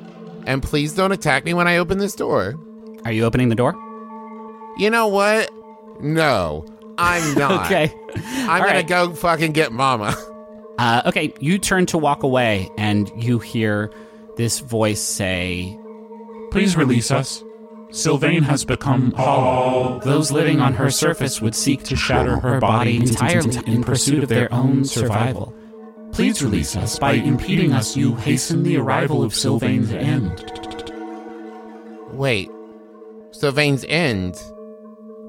and 0.45 0.61
please 0.61 0.93
don't 0.93 1.11
attack 1.11 1.45
me 1.45 1.53
when 1.53 1.67
I 1.67 1.77
open 1.77 1.97
this 1.97 2.13
door. 2.15 2.55
Are 3.05 3.11
you 3.11 3.25
opening 3.25 3.49
the 3.49 3.55
door? 3.55 3.73
You 4.77 4.89
know 4.91 5.07
what? 5.07 5.49
No, 5.99 6.65
I'm 6.97 7.33
not. 7.37 7.65
Okay. 7.65 7.91
I'm 8.15 8.49
All 8.49 8.57
going 8.59 8.73
right. 8.75 8.81
to 8.81 8.87
go 8.87 9.13
fucking 9.13 9.51
get 9.53 9.71
mama. 9.71 10.15
Uh, 10.77 11.01
okay, 11.05 11.33
you 11.39 11.57
turn 11.57 11.85
to 11.87 11.97
walk 11.97 12.23
away, 12.23 12.69
and 12.77 13.11
you 13.15 13.39
hear 13.39 13.91
this 14.35 14.59
voice 14.59 15.01
say, 15.01 15.77
Please 16.51 16.77
release 16.77 17.11
us. 17.11 17.43
Sylvain 17.89 18.43
has 18.43 18.65
become 18.65 19.13
all 19.15 19.99
Those 19.99 20.29
living 20.29 20.59
on 20.59 20.73
her 20.73 20.91
surface 20.91 21.41
would 21.41 21.55
seek 21.55 21.83
to 21.83 21.95
shatter 21.95 22.39
her 22.39 22.59
body 22.59 22.97
entirely 22.97 23.57
in 23.65 23.83
pursuit 23.83 24.23
of 24.23 24.29
their 24.29 24.53
own 24.53 24.83
survival. 24.83 25.53
Please 26.11 26.43
release 26.43 26.75
us. 26.75 26.99
By 26.99 27.13
impeding 27.13 27.73
us, 27.73 27.95
you 27.95 28.15
hasten 28.15 28.63
the 28.63 28.77
arrival 28.77 29.23
of 29.23 29.33
Sylvain's 29.33 29.91
end. 29.91 30.43
Wait. 32.11 32.49
Sylvain's 33.31 33.85
end. 33.87 34.33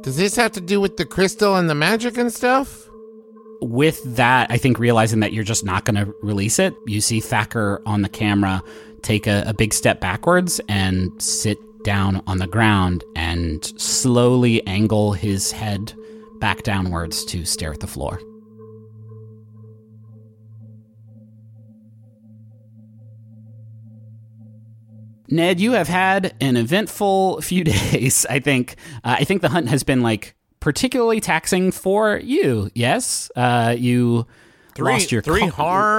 Does 0.03 0.17
this 0.17 0.37
have 0.37 0.53
to 0.53 0.61
do 0.61 0.81
with 0.81 0.97
the 0.97 1.05
crystal 1.05 1.57
and 1.57 1.69
the 1.69 1.75
magic 1.75 2.17
and 2.17 2.33
stuff? 2.33 2.88
With 3.61 4.03
that, 4.17 4.51
I 4.51 4.59
think 4.59 4.79
realizing 4.79 5.21
that 5.21 5.33
you're 5.33 5.45
just 5.45 5.65
not 5.65 5.85
going 5.85 5.97
to 5.97 6.15
release 6.23 6.59
it, 6.59 6.75
you 6.87 7.01
see 7.01 7.21
Thacker 7.21 7.83
on 7.87 8.03
the 8.03 8.09
camera 8.09 8.63
take 9.03 9.27
a, 9.27 9.45
a 9.47 9.55
big 9.55 9.73
step 9.73 10.01
backwards 10.01 10.61
and 10.69 11.11
sit 11.21 11.59
down 11.85 12.23
on 12.27 12.39
the 12.39 12.47
ground 12.47 13.05
and 13.17 13.65
slowly 13.81 14.65
angle 14.67 15.13
his 15.13 15.53
head 15.53 15.95
back 16.41 16.63
downwards 16.63 17.25
to 17.27 17.45
stare 17.45 17.73
at 17.73 17.81
the 17.81 17.87
floor. 17.87 18.21
Ned, 25.31 25.61
you 25.61 25.73
have 25.73 25.89
had 25.89 26.35
an 26.41 26.57
eventful 26.57 27.41
few 27.43 27.65
days. 27.93 28.25
I 28.29 28.41
think. 28.41 28.77
Uh, 29.05 29.17
I 29.19 29.25
think 29.25 29.43
the 29.43 29.49
hunt 29.49 29.69
has 29.69 29.83
been 29.83 30.03
like 30.03 30.35
particularly 30.61 31.21
taxing 31.21 31.71
for 31.71 32.19
you. 32.19 32.71
Yes, 32.75 33.31
uh, 33.37 33.75
you 33.79 34.27
Three, 34.75 34.93
lost 34.93 35.13
your 35.13 35.23
three 35.23 35.49
car- 35.51 35.51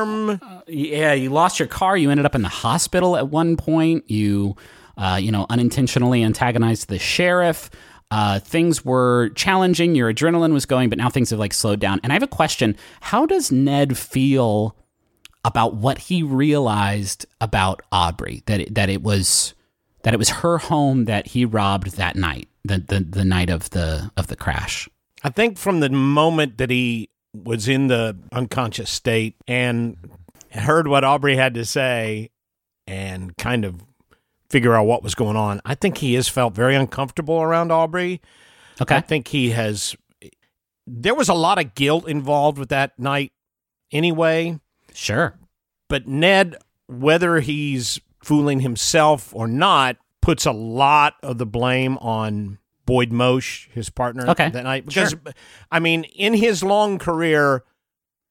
harm. 0.06 0.42
Yeah, 0.68 1.14
you 1.14 1.30
lost 1.30 1.60
your 1.60 1.68
car. 1.68 1.98
You 1.98 2.12
ended 2.12 2.26
up 2.26 2.36
in 2.36 2.42
the 2.42 2.48
hospital 2.50 3.18
at 3.18 3.28
one 3.28 3.58
point. 3.58 4.10
You, 4.10 4.56
uh, 4.98 5.20
you 5.22 5.32
know, 5.32 5.46
unintentionally 5.50 6.24
antagonized 6.24 6.88
the 6.88 7.00
sheriff. 7.00 7.70
Uh, 8.12 8.40
things 8.40 8.84
were 8.84 9.30
challenging. 9.36 9.96
Your 9.96 10.12
adrenaline 10.12 10.54
was 10.54 10.66
going, 10.66 10.90
but 10.90 10.98
now 10.98 11.10
things 11.10 11.30
have 11.30 11.40
like 11.40 11.54
slowed 11.54 11.80
down. 11.80 12.00
And 12.04 12.12
I 12.12 12.16
have 12.16 12.24
a 12.24 12.28
question: 12.28 12.76
How 13.02 13.26
does 13.26 13.52
Ned 13.52 13.98
feel 13.98 14.76
about 15.46 15.76
what 15.76 15.98
he 15.98 16.24
realized 16.24 17.26
about 17.42 17.82
Aubrey? 17.92 18.44
That 18.48 18.62
it, 18.62 18.76
that 18.76 18.90
it 18.90 19.04
was 19.04 19.54
that 20.04 20.14
it 20.14 20.18
was 20.18 20.30
her 20.30 20.58
home 20.58 21.06
that 21.06 21.28
he 21.28 21.46
robbed 21.46 21.98
that 21.98 22.16
night, 22.16 22.48
the 22.64 22.80
the, 22.80 23.00
the 23.00 23.26
night 23.26 23.50
of 23.50 23.70
the 23.72 24.12
of 24.18 24.28
the 24.28 24.36
crash. 24.36 24.88
I 25.24 25.30
think 25.30 25.58
from 25.58 25.80
the 25.82 25.90
moment 25.90 26.58
that 26.58 26.70
he 26.70 27.10
was 27.34 27.68
in 27.68 27.88
the 27.88 28.18
unconscious 28.32 28.90
state 28.90 29.36
and 29.48 29.98
heard 30.52 30.88
what 30.88 31.04
Aubrey 31.04 31.36
had 31.36 31.54
to 31.56 31.66
say 31.66 32.30
and 32.88 33.36
kind 33.38 33.66
of 33.66 33.84
figure 34.50 34.76
out 34.76 34.86
what 34.86 35.04
was 35.04 35.16
going 35.16 35.36
on, 35.36 35.62
I 35.66 35.76
think 35.76 35.98
he 35.98 36.14
has 36.16 36.28
felt 36.28 36.56
very 36.56 36.76
uncomfortable 36.76 37.42
around 37.42 37.72
Aubrey. 37.72 38.22
Okay. 38.82 38.96
I 38.96 39.02
think 39.02 39.28
he 39.28 39.52
has. 39.52 39.96
There 40.88 41.14
was 41.14 41.30
a 41.30 41.34
lot 41.34 41.60
of 41.60 41.76
guilt 41.76 42.08
involved 42.08 42.58
with 42.58 42.70
that 42.70 42.98
night 42.98 43.32
anyway. 43.92 44.60
sure. 44.94 45.36
But 45.88 46.08
Ned, 46.08 46.56
whether 46.88 47.40
he's 47.40 48.00
fooling 48.30 48.60
himself 48.60 49.34
or 49.34 49.48
not, 49.48 49.98
puts 50.22 50.46
a 50.46 50.52
lot 50.52 51.16
of 51.24 51.40
the 51.40 51.48
blame 51.48 51.98
on 51.98 52.60
Boyd 52.86 53.10
Moshe, 53.10 53.68
his 53.72 53.90
partner 53.90 54.30
Okay, 54.30 54.52
that 54.52 54.64
night. 54.64 54.86
Because 54.86 55.16
I 55.72 55.80
mean, 55.80 56.04
in 56.04 56.36
his 56.36 56.64
long 56.64 57.00
career, 57.00 57.64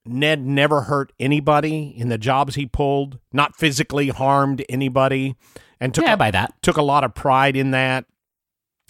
Ned 0.07 0.47
never 0.47 0.83
hurt 0.83 1.13
anybody 1.19 1.93
in 1.97 2.11
the 2.11 2.17
jobs 2.19 2.55
he 2.55 2.65
pulled, 2.65 3.19
not 3.33 3.57
physically 3.57 4.11
harmed 4.11 4.65
anybody, 4.69 5.35
and 5.81 5.93
took 5.93 6.05
Yeah, 6.05 6.15
a, 6.15 6.17
by 6.17 6.31
that. 6.31 6.55
took 6.63 6.77
a 6.77 6.83
lot 6.83 7.03
of 7.03 7.13
pride 7.17 7.57
in 7.57 7.73
that. 7.73 8.05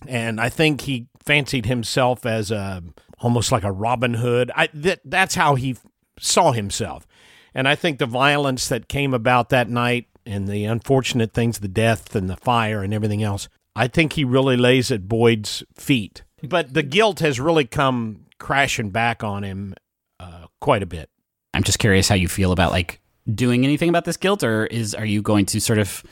And 0.06 0.38
I 0.38 0.50
think 0.50 0.82
he 0.82 1.06
fancied 1.24 1.64
himself 1.64 2.26
as 2.26 2.50
a 2.50 2.82
almost 3.20 3.50
like 3.50 3.64
a 3.64 3.72
Robin 3.72 4.12
Hood. 4.12 4.50
I 4.54 4.68
that 4.74 5.00
that's 5.06 5.36
how 5.36 5.54
he 5.54 5.74
saw 6.18 6.52
himself. 6.52 7.06
And 7.54 7.66
I 7.66 7.76
think 7.76 7.98
the 7.98 8.04
violence 8.06 8.68
that 8.68 8.88
came 8.88 9.14
about 9.14 9.48
that 9.48 9.70
night 9.70 10.07
and 10.28 10.46
the 10.46 10.64
unfortunate 10.64 11.32
things, 11.32 11.58
the 11.58 11.68
death 11.68 12.14
and 12.14 12.28
the 12.28 12.36
fire 12.36 12.82
and 12.82 12.92
everything 12.92 13.22
else, 13.22 13.48
I 13.74 13.88
think 13.88 14.12
he 14.12 14.24
really 14.24 14.56
lays 14.56 14.90
at 14.92 15.08
Boyd's 15.08 15.64
feet. 15.74 16.22
But 16.42 16.74
the 16.74 16.82
guilt 16.82 17.20
has 17.20 17.40
really 17.40 17.64
come 17.64 18.26
crashing 18.38 18.90
back 18.90 19.24
on 19.24 19.42
him 19.42 19.74
uh, 20.20 20.46
quite 20.60 20.82
a 20.82 20.86
bit. 20.86 21.10
I'm 21.54 21.62
just 21.62 21.78
curious 21.78 22.08
how 22.08 22.14
you 22.14 22.28
feel 22.28 22.52
about 22.52 22.70
like 22.72 23.00
doing 23.34 23.64
anything 23.64 23.88
about 23.88 24.04
this 24.04 24.16
guilt, 24.16 24.42
or 24.44 24.66
is 24.66 24.94
are 24.94 25.04
you 25.04 25.22
going 25.22 25.46
to 25.46 25.60
sort 25.60 25.78
of, 25.78 26.04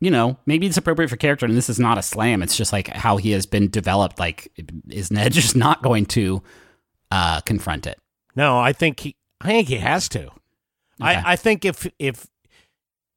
you 0.00 0.10
know, 0.10 0.38
maybe 0.46 0.66
it's 0.66 0.76
appropriate 0.76 1.08
for 1.08 1.16
character, 1.16 1.44
and 1.44 1.56
this 1.56 1.68
is 1.68 1.78
not 1.78 1.98
a 1.98 2.02
slam. 2.02 2.42
It's 2.42 2.56
just 2.56 2.72
like 2.72 2.88
how 2.88 3.16
he 3.16 3.32
has 3.32 3.46
been 3.46 3.68
developed. 3.68 4.18
Like, 4.18 4.50
is 4.88 5.10
Ned 5.10 5.32
just 5.32 5.56
not 5.56 5.82
going 5.82 6.06
to 6.06 6.42
uh, 7.10 7.40
confront 7.40 7.86
it? 7.86 7.98
No, 8.34 8.58
I 8.58 8.72
think 8.72 9.00
he. 9.00 9.16
I 9.40 9.48
think 9.48 9.68
he 9.68 9.76
has 9.76 10.08
to. 10.10 10.24
Okay. 10.26 10.32
I, 11.00 11.32
I 11.32 11.36
think 11.36 11.64
if 11.64 11.86
if 11.98 12.26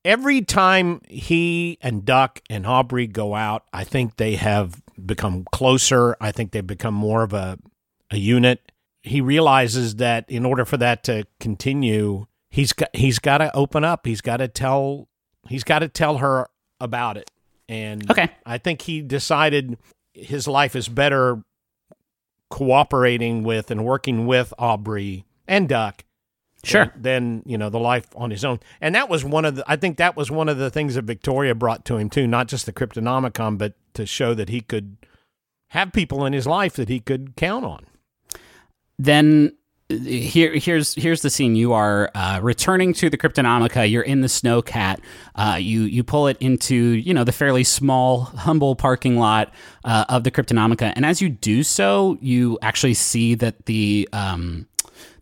every 0.06 0.42
time 0.42 1.02
he 1.08 1.78
and 1.82 2.06
Duck 2.06 2.42
and 2.50 2.66
Aubrey 2.66 3.08
go 3.08 3.36
out, 3.36 3.66
I 3.74 3.84
think 3.84 4.18
they 4.18 4.36
have 4.36 4.82
become 5.06 5.46
closer. 5.52 6.16
I 6.20 6.32
think 6.32 6.52
they've 6.52 6.66
become 6.66 6.94
more 6.94 7.24
of 7.24 7.34
a 7.34 7.58
a 8.12 8.18
unit. 8.18 8.72
He 9.02 9.22
realizes 9.22 9.96
that 9.98 10.26
in 10.30 10.46
order 10.46 10.66
for 10.66 10.78
that 10.78 11.04
to 11.06 11.26
continue, 11.40 12.26
he's 12.50 12.74
got 12.74 12.90
he's 12.96 13.20
got 13.20 13.38
to 13.40 13.56
open 13.56 13.84
up. 13.84 14.06
He's 14.06 14.22
got 14.22 14.38
to 14.38 14.48
tell 14.48 15.08
he's 15.48 15.64
got 15.64 15.80
to 15.80 15.88
tell 15.88 16.18
her 16.18 16.50
about 16.80 17.18
it. 17.18 17.30
And 17.68 18.10
Okay. 18.10 18.30
I 18.46 18.58
think 18.58 18.82
he 18.82 19.02
decided 19.02 19.78
his 20.14 20.48
life 20.48 20.76
is 20.76 20.88
better 20.90 21.44
cooperating 22.50 23.44
with 23.44 23.70
and 23.70 23.86
working 23.86 24.26
with 24.26 24.54
Aubrey 24.58 25.26
and 25.48 25.70
Duck 25.70 26.04
Sure. 26.64 26.92
than 26.96 27.42
you 27.46 27.58
know 27.58 27.70
the 27.70 27.80
life 27.80 28.08
on 28.16 28.32
his 28.32 28.44
own. 28.44 28.60
And 28.82 28.94
that 28.96 29.10
was 29.10 29.24
one 29.24 29.46
of 29.46 29.56
the 29.56 29.64
i 29.68 29.76
think 29.76 29.98
that 29.98 30.18
was 30.18 30.30
one 30.30 30.50
of 30.50 30.58
the 30.58 30.70
things 30.70 30.96
that 30.96 31.06
victoria 31.06 31.56
brought 31.56 31.86
to 31.86 31.96
him 31.98 32.10
too 32.10 32.28
not 32.28 32.48
just 32.48 32.66
the 32.66 32.74
cryptonomicon 32.74 33.58
but 33.58 33.76
to 33.94 34.06
show 34.06 34.34
that 34.34 34.50
he 34.50 34.62
could 34.62 34.98
have 35.70 35.94
people 35.94 36.26
in 36.26 36.34
his 36.34 36.48
life 36.48 36.74
that 36.74 36.90
he 36.90 37.00
could 37.00 37.36
count 37.36 37.66
on. 37.66 37.86
Then 38.98 39.54
here 39.90 40.54
here's 40.56 40.94
here's 40.96 41.22
the 41.22 41.30
scene. 41.30 41.56
You 41.56 41.74
are 41.74 42.12
uh, 42.14 42.40
returning 42.44 42.94
to 42.94 43.10
the 43.10 43.18
cryptonomica. 43.18 43.90
You're 43.90 44.04
in 44.04 44.22
the 44.22 44.28
snowcat 44.28 45.00
uh, 45.36 45.58
you 45.60 45.82
you 45.82 46.04
pull 46.04 46.28
it 46.28 46.38
into 46.40 46.76
you 46.76 47.14
know 47.14 47.24
the 47.24 47.32
fairly 47.32 47.64
small 47.64 48.22
humble 48.22 48.76
parking 48.76 49.18
lot 49.18 49.54
uh, 49.86 50.06
of 50.10 50.24
the 50.24 50.32
cryptonomica. 50.32 50.94
And 50.96 51.06
as 51.06 51.22
you 51.22 51.30
do 51.30 51.64
so 51.64 52.18
you 52.22 52.60
actually 52.62 52.94
see 52.94 53.36
that 53.36 53.66
the 53.66 54.08
um, 54.14 54.68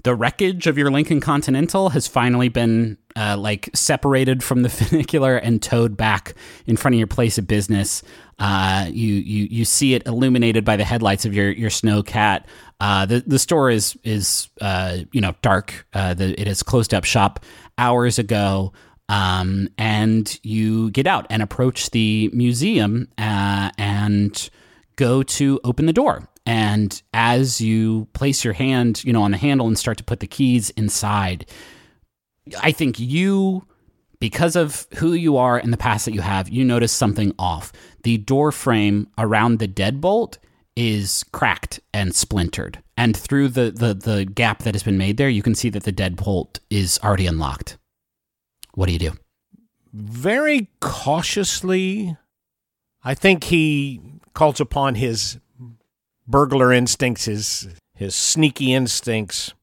the 0.04 0.16
wreckage 0.16 0.68
of 0.68 0.78
your 0.78 0.92
Lincoln 0.92 1.20
Continental 1.20 1.90
has 1.90 2.08
finally 2.08 2.50
been 2.50 2.98
uh, 3.16 3.36
like 3.38 3.70
separated 3.74 4.44
from 4.44 4.62
the 4.62 4.70
funicular 4.70 5.38
and 5.38 5.62
towed 5.62 5.98
back 5.98 6.36
in 6.66 6.78
front 6.78 6.96
of 6.96 6.98
your 6.98 7.08
place 7.08 7.38
of 7.38 7.48
business. 7.48 8.04
Uh, 8.40 8.86
you 8.90 9.16
you 9.16 9.48
you 9.50 9.66
see 9.66 9.96
it 9.96 10.06
illuminated 10.06 10.64
by 10.64 10.78
the 10.78 10.84
headlights 10.84 11.26
of 11.26 11.34
your 11.34 11.50
your 11.50 11.70
snowcat. 11.70 12.44
Uh, 12.80 13.06
the 13.06 13.24
the 13.26 13.40
store 13.40 13.70
is 13.70 13.98
is 14.04 14.50
uh, 14.62 14.98
you 15.12 15.22
know 15.22 15.34
dark. 15.42 15.88
Uh, 15.94 16.14
the, 16.14 16.40
it 16.40 16.48
has 16.48 16.62
closed 16.64 16.94
up 16.94 17.04
shop 17.04 17.44
hours 17.78 18.20
ago. 18.20 18.74
Um, 19.10 19.70
and 19.78 20.38
you 20.44 20.92
get 20.92 21.08
out 21.08 21.28
and 21.30 21.42
approach 21.42 21.92
the 21.92 22.30
museum 22.34 23.08
uh, 23.18 23.72
and 23.78 24.50
go 24.98 25.24
to 25.24 25.62
open 25.64 25.86
the 25.86 25.94
door. 25.94 26.28
And 26.48 27.02
as 27.14 27.60
you 27.60 28.08
place 28.14 28.46
your 28.46 28.54
hand, 28.54 29.04
you 29.04 29.12
know, 29.12 29.24
on 29.24 29.32
the 29.32 29.38
handle 29.38 29.68
and 29.68 29.78
start 29.78 29.98
to 29.98 30.04
put 30.06 30.22
the 30.22 30.28
keys 30.28 30.70
inside, 30.72 31.46
I 32.64 32.72
think 32.72 33.02
you, 33.02 33.68
because 34.22 34.56
of 34.56 34.88
who 34.96 35.12
you 35.12 35.36
are 35.36 35.58
and 35.58 35.74
the 35.74 35.78
past 35.78 36.06
that 36.06 36.14
you 36.14 36.22
have, 36.22 36.48
you 36.48 36.64
notice 36.64 36.94
something 36.94 37.36
off. 37.38 37.74
The 38.04 38.18
door 38.18 38.54
frame 38.54 39.10
around 39.18 39.60
the 39.60 39.68
deadbolt 39.68 40.38
is 40.78 41.26
cracked 41.34 41.82
and 41.94 42.16
splintered. 42.16 42.82
And 42.96 43.16
through 43.16 43.50
the, 43.50 43.72
the, 43.72 43.94
the 43.94 44.24
gap 44.24 44.60
that 44.60 44.74
has 44.74 44.84
been 44.84 44.98
made 44.98 45.18
there, 45.18 45.28
you 45.28 45.44
can 45.44 45.54
see 45.54 45.70
that 45.72 45.84
the 45.84 45.92
deadbolt 45.92 46.60
is 46.70 46.98
already 47.04 47.28
unlocked. 47.28 47.78
What 48.74 48.86
do 48.86 48.94
you 48.94 49.00
do? 49.00 49.12
Very 49.92 50.70
cautiously, 50.80 52.16
I 53.04 53.16
think 53.16 53.44
he 53.44 54.00
calls 54.34 54.62
upon 54.62 54.96
his 54.96 55.40
burglar 56.28 56.74
instincts, 56.74 57.26
his 57.26 57.68
his 57.96 58.16
sneaky 58.16 58.74
instincts, 58.74 59.54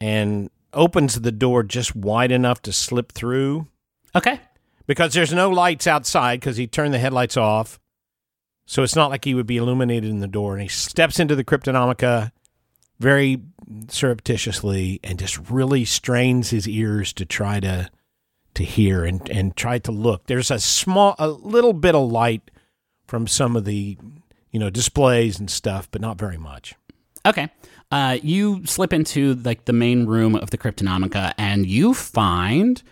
and 0.00 0.50
opens 0.72 1.20
the 1.20 1.32
door 1.32 1.62
just 1.62 1.94
wide 1.96 2.30
enough 2.32 2.60
to 2.62 2.72
slip 2.72 3.12
through 3.12 3.66
Okay. 4.14 4.40
because 4.86 5.14
there's 5.14 5.32
no 5.32 5.50
lights 5.50 5.86
outside 5.86 6.40
because 6.40 6.56
he 6.56 6.66
turned 6.66 6.92
the 6.92 6.98
headlights 6.98 7.36
off. 7.36 7.78
So 8.66 8.82
it's 8.82 8.96
not 8.96 9.10
like 9.10 9.24
he 9.24 9.34
would 9.34 9.46
be 9.46 9.56
illuminated 9.56 10.08
in 10.10 10.20
the 10.20 10.26
door. 10.26 10.54
And 10.54 10.62
he 10.62 10.68
steps 10.68 11.20
into 11.20 11.36
the 11.36 11.44
Cryptonomica 11.44 12.32
very 12.98 13.42
surreptitiously 13.88 15.00
and 15.02 15.18
just 15.18 15.50
really 15.50 15.84
strains 15.84 16.50
his 16.50 16.68
ears 16.68 17.12
to 17.14 17.24
try 17.24 17.60
to 17.60 17.90
to 18.54 18.64
hear 18.64 19.04
and, 19.04 19.28
and 19.30 19.56
try 19.56 19.78
to 19.80 19.90
look. 19.90 20.26
There's 20.26 20.50
a 20.50 20.60
small 20.60 21.16
a 21.18 21.28
little 21.28 21.72
bit 21.72 21.94
of 21.96 22.10
light 22.10 22.50
from 23.06 23.26
some 23.26 23.56
of 23.56 23.64
the 23.64 23.98
you 24.54 24.60
know 24.60 24.70
displays 24.70 25.38
and 25.38 25.50
stuff, 25.50 25.90
but 25.90 26.00
not 26.00 26.16
very 26.16 26.38
much. 26.38 26.74
Okay. 27.26 27.50
Uh, 27.90 28.18
you 28.22 28.64
slip 28.64 28.92
into 28.92 29.34
like 29.44 29.64
the 29.64 29.72
main 29.72 30.06
room 30.06 30.36
of 30.36 30.50
the 30.50 30.58
Cryptonomica 30.58 31.34
and 31.36 31.66
you 31.66 31.92
find 31.92 32.82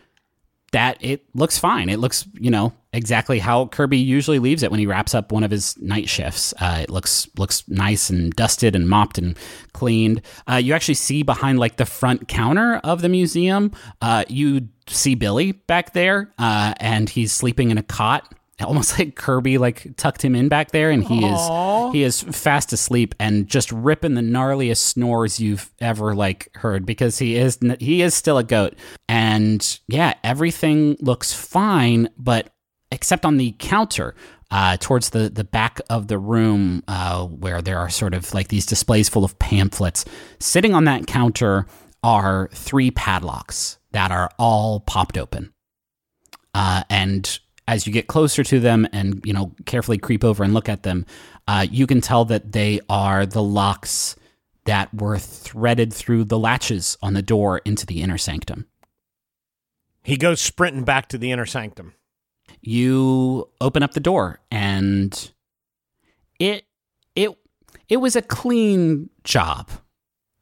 that 0.72 0.96
it 1.00 1.24
looks 1.34 1.58
fine. 1.58 1.88
It 1.88 1.98
looks, 1.98 2.26
you 2.34 2.50
know, 2.50 2.72
exactly 2.92 3.38
how 3.38 3.66
Kirby 3.66 3.98
usually 3.98 4.38
leaves 4.38 4.62
it 4.62 4.70
when 4.70 4.80
he 4.80 4.86
wraps 4.86 5.14
up 5.14 5.30
one 5.30 5.44
of 5.44 5.50
his 5.50 5.78
night 5.78 6.08
shifts. 6.08 6.52
Uh, 6.60 6.80
it 6.82 6.90
looks 6.90 7.28
looks 7.38 7.62
nice 7.68 8.10
and 8.10 8.32
dusted 8.32 8.74
and 8.74 8.88
mopped 8.88 9.18
and 9.18 9.36
cleaned. 9.72 10.22
Uh, 10.50 10.56
you 10.56 10.74
actually 10.74 10.94
see 10.94 11.22
behind 11.22 11.58
like 11.60 11.76
the 11.76 11.86
front 11.86 12.26
counter 12.26 12.76
of 12.82 13.02
the 13.02 13.08
museum, 13.08 13.70
uh, 14.00 14.24
you 14.28 14.68
see 14.88 15.14
Billy 15.14 15.52
back 15.52 15.92
there, 15.92 16.32
uh, 16.38 16.74
and 16.78 17.08
he's 17.08 17.32
sleeping 17.32 17.70
in 17.70 17.78
a 17.78 17.82
cot. 17.82 18.34
Almost 18.62 18.98
like 18.98 19.16
Kirby 19.16 19.58
like 19.58 19.96
tucked 19.96 20.24
him 20.24 20.34
in 20.34 20.48
back 20.48 20.70
there, 20.70 20.90
and 20.90 21.04
he 21.04 21.24
is 21.24 21.92
he 21.92 22.02
is 22.02 22.22
fast 22.22 22.72
asleep 22.72 23.14
and 23.18 23.46
just 23.46 23.70
ripping 23.72 24.14
the 24.14 24.22
gnarliest 24.22 24.78
snores 24.78 25.40
you've 25.40 25.70
ever 25.80 26.14
like 26.14 26.48
heard 26.54 26.86
because 26.86 27.18
he 27.18 27.36
is 27.36 27.58
he 27.78 28.02
is 28.02 28.14
still 28.14 28.38
a 28.38 28.44
goat. 28.44 28.74
And 29.08 29.80
yeah, 29.88 30.14
everything 30.24 30.96
looks 31.00 31.32
fine, 31.32 32.08
but 32.16 32.54
except 32.90 33.24
on 33.24 33.38
the 33.38 33.54
counter 33.58 34.14
uh, 34.52 34.76
towards 34.78 35.10
the, 35.10 35.30
the 35.30 35.44
back 35.44 35.80
of 35.88 36.08
the 36.08 36.18
room 36.18 36.82
uh, 36.86 37.24
where 37.24 37.62
there 37.62 37.78
are 37.78 37.88
sort 37.88 38.12
of 38.12 38.32
like 38.34 38.48
these 38.48 38.66
displays 38.66 39.08
full 39.08 39.24
of 39.24 39.38
pamphlets. 39.38 40.04
Sitting 40.40 40.74
on 40.74 40.84
that 40.84 41.06
counter 41.06 41.66
are 42.04 42.50
three 42.52 42.90
padlocks 42.90 43.78
that 43.92 44.10
are 44.10 44.30
all 44.38 44.80
popped 44.80 45.16
open. 45.16 45.52
Uh, 46.54 46.82
and 46.90 47.40
as 47.68 47.86
you 47.86 47.92
get 47.92 48.06
closer 48.08 48.42
to 48.44 48.60
them 48.60 48.86
and 48.92 49.20
you 49.24 49.32
know 49.32 49.52
carefully 49.66 49.98
creep 49.98 50.24
over 50.24 50.42
and 50.44 50.52
look 50.54 50.68
at 50.68 50.82
them, 50.82 51.06
uh, 51.48 51.66
you 51.70 51.86
can 51.86 52.00
tell 52.00 52.24
that 52.26 52.52
they 52.52 52.80
are 52.88 53.24
the 53.26 53.42
locks 53.42 54.16
that 54.64 54.92
were 54.94 55.18
threaded 55.18 55.92
through 55.92 56.24
the 56.24 56.38
latches 56.38 56.96
on 57.02 57.14
the 57.14 57.22
door 57.22 57.58
into 57.64 57.84
the 57.86 58.00
inner 58.02 58.18
sanctum. 58.18 58.66
He 60.04 60.16
goes 60.16 60.40
sprinting 60.40 60.84
back 60.84 61.08
to 61.08 61.18
the 61.18 61.30
inner 61.32 61.46
sanctum. 61.46 61.94
you 62.60 63.48
open 63.60 63.82
up 63.82 63.92
the 63.92 64.00
door 64.00 64.40
and 64.50 65.32
it 66.38 66.64
it 67.16 67.30
it 67.88 67.96
was 67.98 68.14
a 68.16 68.22
clean 68.22 69.08
job 69.24 69.70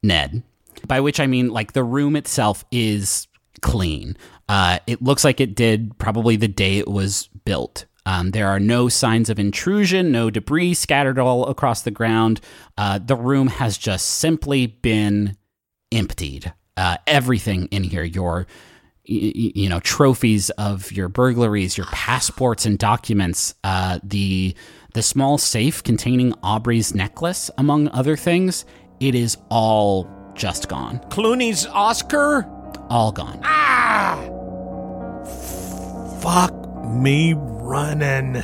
ned 0.03 0.43
by 0.87 0.99
which 0.99 1.19
i 1.19 1.27
mean 1.27 1.49
like 1.49 1.73
the 1.73 1.83
room 1.83 2.15
itself 2.15 2.63
is 2.71 3.27
clean 3.61 4.15
uh, 4.51 4.77
it 4.85 5.01
looks 5.01 5.23
like 5.23 5.39
it 5.39 5.55
did 5.55 5.97
probably 5.97 6.35
the 6.35 6.47
day 6.47 6.77
it 6.77 6.87
was 6.87 7.27
built 7.45 7.85
um, 8.05 8.31
there 8.31 8.47
are 8.47 8.59
no 8.59 8.89
signs 8.89 9.29
of 9.29 9.39
intrusion 9.39 10.11
no 10.11 10.29
debris 10.29 10.73
scattered 10.73 11.17
all 11.19 11.47
across 11.47 11.81
the 11.83 11.91
ground 11.91 12.41
uh, 12.77 12.99
the 12.99 13.15
room 13.15 13.47
has 13.47 13.77
just 13.77 14.05
simply 14.07 14.67
been 14.67 15.35
emptied 15.91 16.51
uh, 16.77 16.97
everything 17.07 17.65
in 17.67 17.83
here 17.83 18.03
your 18.03 18.47
y- 19.09 19.31
y- 19.35 19.51
you 19.55 19.69
know 19.69 19.79
trophies 19.81 20.49
of 20.51 20.91
your 20.91 21.09
burglaries, 21.09 21.77
your 21.77 21.87
passports 21.87 22.65
and 22.65 22.77
documents, 22.79 23.53
uh, 23.63 23.99
the 24.03 24.55
the 24.93 25.01
small 25.01 25.37
safe 25.37 25.83
containing 25.83 26.33
Aubrey's 26.43 26.93
necklace, 26.95 27.49
among 27.57 27.87
other 27.89 28.15
things. 28.17 28.65
It 28.99 29.15
is 29.15 29.37
all 29.49 30.07
just 30.35 30.69
gone, 30.69 30.99
Clooney's 31.09 31.65
Oscar? 31.67 32.45
all 32.89 33.11
gone. 33.11 33.39
Fuck 36.21 36.53
me 36.85 37.33
running. 37.37 38.43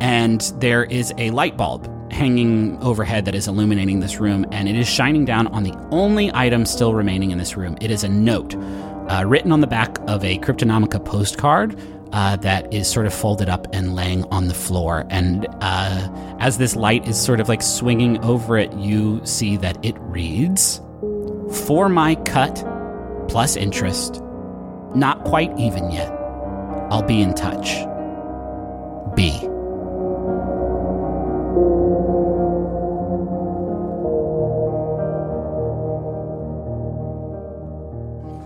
and 0.00 0.40
there 0.58 0.84
is 0.84 1.12
a 1.18 1.30
light 1.30 1.56
bulb 1.56 1.88
hanging 2.12 2.80
overhead 2.82 3.24
that 3.24 3.34
is 3.34 3.46
illuminating 3.48 4.00
this 4.00 4.18
room, 4.20 4.44
and 4.52 4.68
it 4.68 4.76
is 4.76 4.88
shining 4.88 5.24
down 5.24 5.46
on 5.48 5.62
the 5.62 5.74
only 5.90 6.30
item 6.34 6.64
still 6.66 6.94
remaining 6.94 7.30
in 7.30 7.38
this 7.38 7.56
room. 7.56 7.76
It 7.80 7.90
is 7.90 8.04
a 8.04 8.08
note 8.08 8.54
uh, 9.08 9.24
written 9.26 9.52
on 9.52 9.60
the 9.60 9.66
back 9.66 9.98
of 10.06 10.24
a 10.24 10.38
Cryptonomica 10.38 11.04
postcard. 11.04 11.78
Uh, 12.12 12.36
that 12.36 12.72
is 12.72 12.88
sort 12.88 13.04
of 13.04 13.12
folded 13.12 13.48
up 13.48 13.66
and 13.72 13.94
laying 13.94 14.24
on 14.26 14.46
the 14.48 14.54
floor. 14.54 15.04
And 15.10 15.46
uh, 15.60 16.08
as 16.38 16.56
this 16.56 16.76
light 16.76 17.06
is 17.06 17.20
sort 17.20 17.40
of 17.40 17.48
like 17.48 17.60
swinging 17.60 18.22
over 18.24 18.56
it, 18.56 18.72
you 18.74 19.20
see 19.24 19.56
that 19.58 19.76
it 19.84 19.96
reads 19.98 20.80
For 21.66 21.88
my 21.88 22.14
cut 22.14 22.64
plus 23.28 23.56
interest, 23.56 24.22
not 24.94 25.24
quite 25.24 25.50
even 25.58 25.90
yet. 25.90 26.15
I'll 26.90 27.02
be 27.02 27.20
in 27.20 27.34
touch. 27.34 27.84
B. 29.16 29.40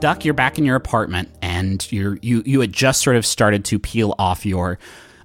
Duck, 0.01 0.25
you're 0.25 0.33
back 0.33 0.57
in 0.57 0.65
your 0.65 0.77
apartment, 0.77 1.29
and 1.43 1.87
you're 1.93 2.19
you 2.23 2.43
you 2.47 2.61
had 2.61 2.73
just 2.73 3.03
sort 3.03 3.17
of 3.17 3.27
started 3.27 3.67
to 3.67 3.79
peel 3.79 4.15
off 4.19 4.47
your 4.47 4.79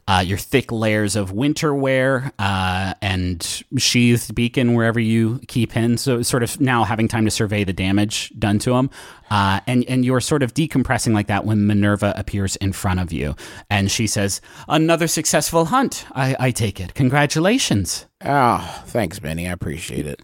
uh, 0.07 0.23
your 0.25 0.37
thick 0.37 0.71
layers 0.71 1.15
of 1.15 1.31
winter 1.31 1.73
wear 1.73 2.31
uh, 2.37 2.93
and 3.01 3.63
sheathed 3.77 4.35
beacon 4.35 4.75
wherever 4.75 4.99
you 4.99 5.39
keep 5.47 5.71
him. 5.71 5.97
So 5.97 6.21
sort 6.21 6.43
of 6.43 6.61
now 6.61 6.83
having 6.83 7.07
time 7.07 7.25
to 7.25 7.31
survey 7.31 7.63
the 7.63 7.73
damage 7.73 8.31
done 8.37 8.59
to 8.59 8.73
him, 8.73 8.89
uh, 9.31 9.61
and 9.65 9.83
and 9.85 10.05
you're 10.05 10.21
sort 10.21 10.43
of 10.43 10.53
decompressing 10.53 11.13
like 11.13 11.27
that 11.27 11.45
when 11.45 11.65
Minerva 11.65 12.13
appears 12.15 12.55
in 12.57 12.71
front 12.71 12.99
of 12.99 13.11
you, 13.11 13.35
and 13.69 13.89
she 13.89 14.05
says, 14.05 14.41
"Another 14.67 15.07
successful 15.07 15.65
hunt. 15.65 16.05
I, 16.11 16.35
I 16.39 16.51
take 16.51 16.79
it. 16.79 16.93
Congratulations." 16.93 18.05
Oh, 18.23 18.83
thanks, 18.87 19.21
Minnie. 19.21 19.47
I 19.47 19.51
appreciate 19.51 20.05
it. 20.05 20.21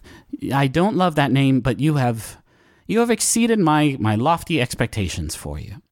I 0.52 0.68
don't 0.68 0.96
love 0.96 1.16
that 1.16 1.32
name, 1.32 1.60
but 1.60 1.80
you 1.80 1.96
have 1.96 2.40
you 2.86 3.00
have 3.00 3.10
exceeded 3.10 3.58
my 3.58 3.96
my 3.98 4.14
lofty 4.14 4.60
expectations 4.60 5.34
for 5.34 5.58
you. 5.58 5.82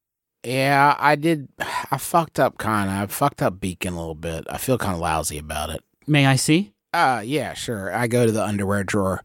Yeah, 0.45 0.97
I 0.99 1.17
did. 1.17 1.49
I 1.91 1.99
fucked 1.99 2.41
up 2.41 2.59
kind 2.59 2.89
of. 2.89 2.97
I 2.97 3.07
fucked 3.07 3.43
up 3.43 3.61
Beacon 3.61 3.95
a 3.95 3.99
little 3.99 4.15
bit. 4.15 4.47
I 4.49 4.59
feel 4.59 4.79
kind 4.79 4.95
of 4.95 5.01
lousy 5.01 5.39
about 5.39 5.71
it. 5.71 5.85
May 6.07 6.27
I 6.27 6.37
see? 6.37 6.73
Uh, 6.93 7.23
yeah, 7.25 7.55
sure. 7.55 7.95
I 7.95 8.07
go 8.07 8.27
to 8.27 8.33
the 8.33 8.45
underwear 8.45 8.83
drawer 8.85 9.23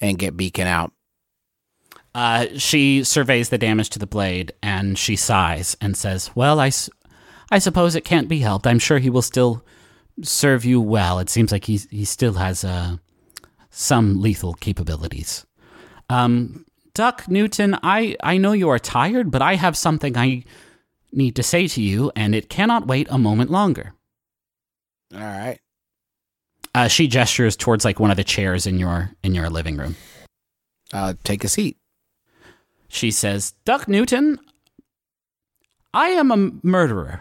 and 0.00 0.18
get 0.18 0.36
Beacon 0.36 0.66
out. 0.66 0.92
Uh, 2.14 2.46
she 2.56 3.04
surveys 3.04 3.48
the 3.48 3.58
damage 3.58 3.90
to 3.90 3.98
the 3.98 4.06
blade 4.06 4.52
and 4.62 4.98
she 4.98 5.16
sighs 5.16 5.76
and 5.80 5.96
says, 5.96 6.30
Well, 6.34 6.60
I, 6.60 6.70
I 7.50 7.58
suppose 7.58 7.94
it 7.94 8.04
can't 8.04 8.28
be 8.28 8.40
helped. 8.40 8.66
I'm 8.66 8.78
sure 8.78 8.98
he 8.98 9.10
will 9.10 9.22
still 9.22 9.64
serve 10.22 10.64
you 10.64 10.80
well. 10.80 11.18
It 11.18 11.30
seems 11.30 11.52
like 11.52 11.64
he, 11.64 11.78
he 11.90 12.04
still 12.04 12.34
has 12.34 12.64
uh, 12.64 12.96
some 13.70 14.20
lethal 14.20 14.54
capabilities. 14.54 15.46
Um, 16.10 16.64
Duck 16.98 17.28
Newton, 17.28 17.78
I, 17.84 18.16
I 18.24 18.38
know 18.38 18.50
you 18.50 18.68
are 18.70 18.78
tired, 18.80 19.30
but 19.30 19.40
I 19.40 19.54
have 19.54 19.76
something 19.76 20.16
I 20.16 20.42
need 21.12 21.36
to 21.36 21.44
say 21.44 21.68
to 21.68 21.80
you, 21.80 22.10
and 22.16 22.34
it 22.34 22.50
cannot 22.50 22.88
wait 22.88 23.06
a 23.08 23.16
moment 23.16 23.52
longer. 23.52 23.92
All 25.14 25.20
right. 25.20 25.60
Uh, 26.74 26.88
she 26.88 27.06
gestures 27.06 27.54
towards 27.54 27.84
like 27.84 28.00
one 28.00 28.10
of 28.10 28.16
the 28.16 28.24
chairs 28.24 28.66
in 28.66 28.80
your 28.80 29.12
in 29.22 29.32
your 29.32 29.48
living 29.48 29.76
room. 29.76 29.94
Uh, 30.92 31.14
take 31.22 31.44
a 31.44 31.48
seat. 31.48 31.76
She 32.88 33.12
says, 33.12 33.52
Duck 33.64 33.86
Newton, 33.86 34.40
I 35.94 36.08
am 36.08 36.32
a 36.32 36.50
murderer. 36.66 37.20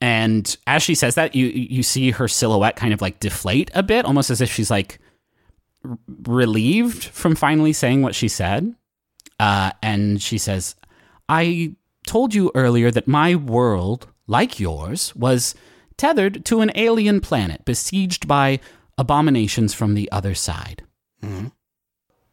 And 0.00 0.56
as 0.68 0.84
she 0.84 0.94
says 0.94 1.16
that, 1.16 1.34
you 1.34 1.46
you 1.46 1.82
see 1.82 2.12
her 2.12 2.28
silhouette 2.28 2.76
kind 2.76 2.94
of 2.94 3.02
like 3.02 3.18
deflate 3.18 3.72
a 3.74 3.82
bit, 3.82 4.04
almost 4.04 4.30
as 4.30 4.40
if 4.40 4.52
she's 4.52 4.70
like 4.70 5.00
r- 5.84 5.98
relieved 6.26 7.04
from 7.04 7.34
finally 7.34 7.72
saying 7.72 8.02
what 8.02 8.14
she 8.14 8.28
said. 8.28 8.74
Uh, 9.38 9.70
and 9.82 10.22
she 10.22 10.38
says, 10.38 10.74
I 11.28 11.74
told 12.06 12.34
you 12.34 12.50
earlier 12.54 12.90
that 12.90 13.08
my 13.08 13.34
world, 13.34 14.06
like 14.26 14.60
yours, 14.60 15.14
was 15.16 15.54
tethered 15.96 16.44
to 16.46 16.60
an 16.60 16.70
alien 16.74 17.20
planet 17.20 17.64
besieged 17.64 18.26
by 18.28 18.60
abominations 18.98 19.74
from 19.74 19.94
the 19.94 20.10
other 20.12 20.34
side. 20.34 20.82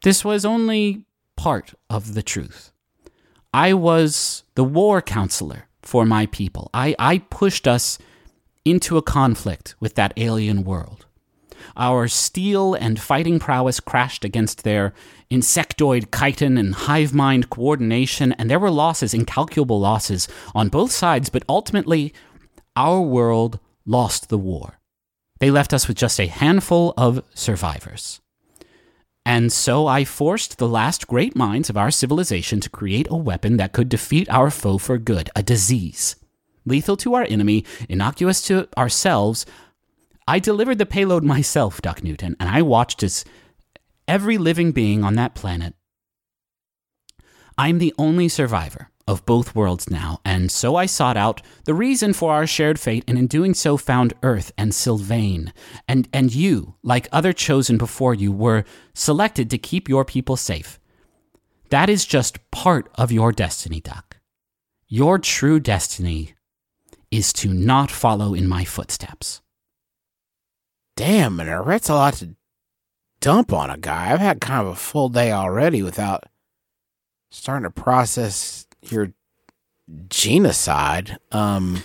This 0.04 0.26
was 0.26 0.46
only 0.46 1.06
part 1.38 1.74
of 1.90 2.14
the 2.14 2.24
truth. 2.24 2.72
I 3.54 3.74
was 3.74 4.44
the 4.56 4.64
war 4.64 5.02
counselor 5.02 5.68
for 5.82 6.06
my 6.06 6.26
people. 6.28 6.70
I, 6.74 6.96
I 7.00 7.20
pushed 7.20 7.68
us 7.68 7.98
into 8.66 8.98
a 8.98 9.02
conflict 9.02 9.76
with 9.80 9.96
that 9.96 10.14
alien 10.18 10.64
world. 10.64 11.06
Our 11.76 12.08
steel 12.08 12.74
and 12.74 13.00
fighting 13.00 13.40
prowess 13.40 13.80
crashed 13.80 14.26
against 14.26 14.64
their 14.64 14.94
insectoid 15.30 16.08
chitin 16.18 16.58
and 16.58 16.76
hive 16.76 17.14
mind 17.14 17.50
coordination, 17.50 18.34
and 18.34 18.50
there 18.50 18.60
were 18.60 18.72
losses, 18.72 19.14
incalculable 19.14 19.80
losses, 19.80 20.28
on 20.54 20.70
both 20.70 20.92
sides, 20.92 21.30
but 21.30 21.44
ultimately, 21.48 22.14
our 22.76 23.02
world 23.02 23.60
lost 23.86 24.30
the 24.30 24.38
war. 24.38 24.80
They 25.40 25.52
left 25.52 25.74
us 25.74 25.88
with 25.88 25.98
just 25.98 26.20
a 26.20 26.28
handful 26.28 26.94
of 26.98 27.24
survivors. 27.34 28.22
And 29.26 29.52
so 29.52 29.88
I 29.88 30.04
forced 30.04 30.58
the 30.58 30.68
last 30.68 31.08
great 31.08 31.36
minds 31.36 31.70
of 31.70 31.78
our 31.78 31.92
civilization 31.92 32.60
to 32.62 32.70
create 32.70 33.08
a 33.10 33.16
weapon 33.16 33.58
that 33.58 33.74
could 33.74 33.90
defeat 33.90 34.30
our 34.30 34.50
foe 34.50 34.78
for 34.78 34.98
good, 34.98 35.30
a 35.36 35.44
disease. 35.44 36.16
Lethal 36.66 36.98
to 36.98 37.14
our 37.16 37.24
enemy, 37.24 37.66
innocuous 37.90 38.42
to 38.44 38.68
ourselves. 38.78 39.46
I 40.32 40.40
delivered 40.40 40.78
the 40.78 40.86
payload 40.86 41.26
myself, 41.26 41.82
Duck 41.82 42.06
Newton, 42.06 42.38
and 42.40 42.48
I 42.48 42.62
watched 42.62 43.04
as 43.04 43.26
every 44.08 44.38
living 44.38 44.72
being 44.72 45.04
on 45.04 45.16
that 45.16 45.36
planet. 45.36 45.74
I'm 47.58 47.80
the 47.80 47.94
only 47.98 48.30
survivor 48.30 48.92
of 49.06 49.26
both 49.26 49.54
worlds 49.54 49.90
now, 49.90 50.22
and 50.24 50.50
so 50.50 50.78
I 50.78 50.86
sought 50.86 51.18
out 51.18 51.42
the 51.66 51.74
reason 51.74 52.14
for 52.14 52.32
our 52.32 52.48
shared 52.48 52.80
fate, 52.80 53.04
and 53.10 53.18
in 53.18 53.28
doing 53.28 53.54
so 53.54 53.76
found 53.76 54.14
Earth 54.24 54.54
and 54.58 54.74
Sylvain. 54.74 55.52
And, 55.86 56.08
and 56.14 56.34
you, 56.34 56.76
like 56.82 57.10
other 57.12 57.34
chosen 57.34 57.78
before 57.78 58.14
you, 58.14 58.32
were 58.32 58.64
selected 58.94 59.50
to 59.50 59.58
keep 59.58 59.90
your 59.90 60.06
people 60.06 60.38
safe. 60.38 60.80
That 61.72 61.90
is 61.90 62.06
just 62.06 62.40
part 62.52 62.90
of 62.96 63.12
your 63.12 63.34
destiny, 63.34 63.82
Duck. 63.82 64.16
Your 64.88 65.20
true 65.20 65.60
destiny 65.60 66.36
is 67.12 67.34
to 67.34 67.54
not 67.54 67.92
follow 67.92 68.34
in 68.34 68.48
my 68.48 68.64
footsteps. 68.64 69.42
Damn, 70.96 71.36
Minerva, 71.38 71.70
that's 71.72 71.90
a 71.90 71.94
lot 71.96 72.16
to 72.16 72.36
dump 73.20 73.54
on 73.54 73.70
a 73.70 73.78
guy. 73.78 74.12
I've 74.12 74.20
had 74.20 74.42
kind 74.42 74.66
of 74.66 74.74
a 74.74 74.76
full 74.76 75.10
day 75.10 75.32
already 75.32 75.82
without 75.82 76.26
starting 77.32 77.64
to 77.64 77.72
process 77.72 78.68
your 78.82 79.14
genocide. 80.10 81.18
Um, 81.32 81.84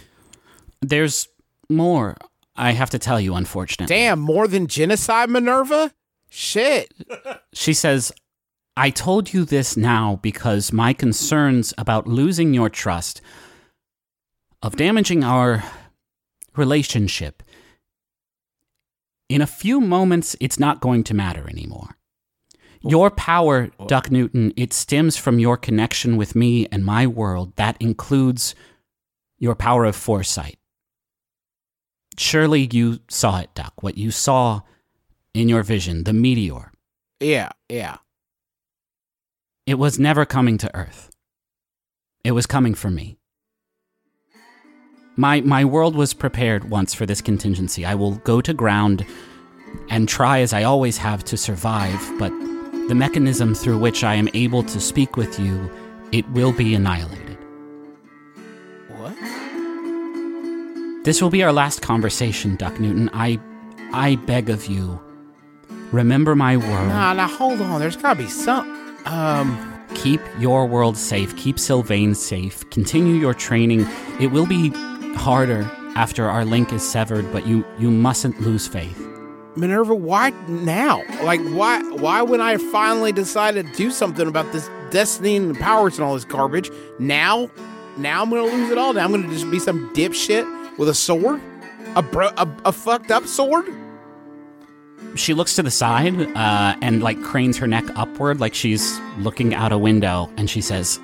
There's 0.80 1.28
more 1.68 2.16
I 2.56 2.72
have 2.72 2.90
to 2.90 2.98
tell 2.98 3.20
you, 3.20 3.34
unfortunately. 3.34 3.94
damn, 3.94 4.18
more 4.18 4.48
than 4.48 4.66
genocide, 4.66 5.28
Minerva? 5.28 5.92
Shit. 6.30 6.92
She 7.52 7.74
says, 7.74 8.12
I 8.76 8.90
told 8.90 9.32
you 9.32 9.44
this 9.44 9.76
now 9.76 10.18
because 10.22 10.72
my 10.72 10.92
concerns 10.92 11.74
about 11.78 12.06
losing 12.06 12.54
your 12.54 12.70
trust, 12.70 13.20
of 14.62 14.76
damaging 14.76 15.22
our 15.22 15.62
relationship, 16.56 17.42
in 19.28 19.40
a 19.40 19.46
few 19.46 19.80
moments, 19.80 20.36
it's 20.40 20.58
not 20.58 20.80
going 20.80 21.04
to 21.04 21.14
matter 21.14 21.48
anymore. 21.48 21.96
Your 22.82 23.10
power, 23.10 23.70
uh, 23.78 23.86
Duck 23.86 24.10
Newton, 24.10 24.52
it 24.56 24.72
stems 24.72 25.16
from 25.16 25.38
your 25.38 25.56
connection 25.56 26.16
with 26.16 26.36
me 26.36 26.66
and 26.70 26.84
my 26.84 27.06
world. 27.06 27.54
That 27.56 27.76
includes 27.80 28.54
your 29.38 29.54
power 29.54 29.84
of 29.84 29.96
foresight. 29.96 30.58
Surely 32.18 32.68
you 32.72 33.00
saw 33.08 33.40
it, 33.40 33.54
Duck. 33.54 33.82
What 33.82 33.98
you 33.98 34.10
saw 34.10 34.62
in 35.34 35.48
your 35.48 35.62
vision, 35.62 36.04
the 36.04 36.12
meteor. 36.12 36.72
Yeah, 37.20 37.50
yeah. 37.68 37.96
It 39.66 39.78
was 39.78 39.98
never 39.98 40.24
coming 40.24 40.58
to 40.58 40.74
Earth. 40.74 41.10
It 42.24 42.32
was 42.32 42.46
coming 42.46 42.74
for 42.74 42.90
me. 42.90 43.15
My 45.16 45.40
my 45.40 45.64
world 45.64 45.96
was 45.96 46.12
prepared 46.12 46.70
once 46.70 46.94
for 46.94 47.06
this 47.06 47.20
contingency. 47.20 47.84
I 47.86 47.94
will 47.94 48.16
go 48.16 48.40
to 48.42 48.52
ground 48.52 49.06
and 49.88 50.08
try 50.08 50.40
as 50.40 50.52
I 50.52 50.62
always 50.62 50.98
have 50.98 51.24
to 51.24 51.36
survive, 51.36 52.00
but 52.18 52.30
the 52.88 52.94
mechanism 52.94 53.54
through 53.54 53.78
which 53.78 54.04
I 54.04 54.14
am 54.14 54.28
able 54.34 54.62
to 54.64 54.80
speak 54.80 55.16
with 55.16 55.40
you, 55.40 55.70
it 56.12 56.28
will 56.30 56.52
be 56.52 56.74
annihilated. 56.74 57.38
What? 58.96 59.16
This 61.04 61.22
will 61.22 61.30
be 61.30 61.42
our 61.42 61.52
last 61.52 61.82
conversation, 61.82 62.56
Duck 62.56 62.78
Newton. 62.78 63.08
I 63.12 63.40
I 63.92 64.16
beg 64.16 64.50
of 64.50 64.66
you, 64.66 65.00
remember 65.92 66.34
my 66.34 66.58
word. 66.58 66.88
Nah, 66.88 67.14
now 67.14 67.28
hold 67.28 67.62
on. 67.62 67.80
There's 67.80 67.96
gotta 67.96 68.18
be 68.18 68.28
some. 68.28 68.70
Um, 69.06 69.72
Keep 69.94 70.20
your 70.38 70.66
world 70.66 70.96
safe. 70.96 71.34
Keep 71.36 71.58
Sylvain 71.58 72.14
safe. 72.14 72.68
Continue 72.70 73.14
your 73.14 73.32
training. 73.32 73.86
It 74.20 74.26
will 74.28 74.46
be 74.46 74.70
harder 75.16 75.62
after 75.96 76.28
our 76.28 76.44
link 76.44 76.72
is 76.72 76.88
severed, 76.88 77.30
but 77.32 77.46
you 77.46 77.64
you 77.78 77.90
mustn't 77.90 78.40
lose 78.40 78.68
faith. 78.68 79.02
Minerva, 79.56 79.94
why 79.94 80.30
now? 80.48 81.02
Like, 81.22 81.40
why? 81.48 81.82
Why 81.92 82.22
when 82.22 82.40
I 82.40 82.58
finally 82.58 83.10
decided 83.12 83.66
to 83.66 83.72
do 83.72 83.90
something 83.90 84.28
about 84.28 84.52
this 84.52 84.68
destiny 84.90 85.36
and 85.36 85.54
the 85.54 85.58
powers 85.58 85.98
and 85.98 86.04
all 86.04 86.14
this 86.14 86.26
garbage? 86.26 86.70
Now, 86.98 87.50
now 87.96 88.22
I'm 88.22 88.30
gonna 88.30 88.42
lose 88.44 88.70
it 88.70 88.76
all. 88.78 88.92
Now 88.92 89.04
I'm 89.04 89.10
gonna 89.10 89.28
just 89.28 89.50
be 89.50 89.58
some 89.58 89.92
dipshit 89.94 90.78
with 90.78 90.90
a 90.90 90.94
sword, 90.94 91.40
a 91.94 92.02
bro, 92.02 92.28
a, 92.36 92.48
a 92.66 92.72
fucked 92.72 93.10
up 93.10 93.26
sword. 93.26 93.66
She 95.14 95.32
looks 95.32 95.56
to 95.56 95.62
the 95.62 95.70
side 95.70 96.20
uh, 96.36 96.76
and 96.82 97.02
like 97.02 97.22
cranes 97.22 97.56
her 97.56 97.66
neck 97.66 97.84
upward, 97.96 98.38
like 98.38 98.54
she's 98.54 99.00
looking 99.18 99.54
out 99.54 99.72
a 99.72 99.78
window, 99.78 100.30
and 100.36 100.50
she 100.50 100.60
says, 100.60 101.00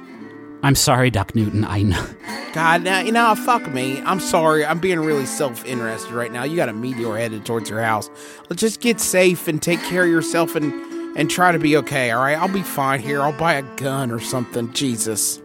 "I'm 0.62 0.74
sorry, 0.74 1.10
Duck 1.10 1.34
Newton. 1.34 1.64
I 1.64 1.82
know." 1.82 2.06
God, 2.52 2.82
now 2.82 3.00
you 3.00 3.12
know, 3.12 3.34
fuck 3.34 3.72
me. 3.72 4.00
I'm 4.02 4.20
sorry. 4.20 4.64
I'm 4.64 4.78
being 4.78 5.00
really 5.00 5.26
self-interested 5.26 6.12
right 6.12 6.30
now. 6.30 6.44
You 6.44 6.56
got 6.56 6.68
a 6.68 6.72
meteor 6.72 7.16
headed 7.16 7.46
towards 7.46 7.70
your 7.70 7.80
house. 7.80 8.10
Let's 8.50 8.60
just 8.60 8.80
get 8.80 9.00
safe 9.00 9.48
and 9.48 9.60
take 9.60 9.80
care 9.84 10.04
of 10.04 10.10
yourself 10.10 10.54
and 10.54 10.72
and 11.16 11.30
try 11.30 11.52
to 11.52 11.58
be 11.58 11.76
okay. 11.78 12.10
All 12.10 12.22
right, 12.22 12.38
I'll 12.38 12.48
be 12.48 12.62
fine 12.62 13.00
here. 13.00 13.22
I'll 13.22 13.36
buy 13.36 13.54
a 13.54 13.62
gun 13.76 14.10
or 14.10 14.20
something. 14.20 14.72
Jesus. 14.72 15.40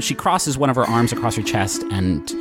she 0.00 0.14
crosses 0.14 0.58
one 0.58 0.70
of 0.70 0.76
her 0.76 0.84
arms 0.84 1.12
across 1.12 1.36
her 1.36 1.42
chest 1.42 1.82
and 1.90 2.32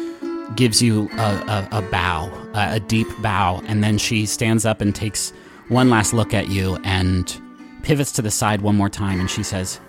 gives 0.55 0.81
you 0.81 1.09
a, 1.13 1.67
a, 1.71 1.79
a 1.79 1.81
bow, 1.83 2.29
a, 2.53 2.75
a 2.75 2.79
deep 2.79 3.07
bow, 3.21 3.61
and 3.65 3.83
then 3.83 3.97
she 3.97 4.25
stands 4.25 4.65
up 4.65 4.81
and 4.81 4.93
takes 4.93 5.31
one 5.69 5.89
last 5.89 6.13
look 6.13 6.33
at 6.33 6.49
you 6.49 6.77
and 6.83 7.39
pivots 7.81 8.11
to 8.13 8.21
the 8.21 8.31
side 8.31 8.61
one 8.61 8.75
more 8.75 8.89
time 8.89 9.19
and 9.19 9.29
she 9.29 9.43
says, 9.43 9.79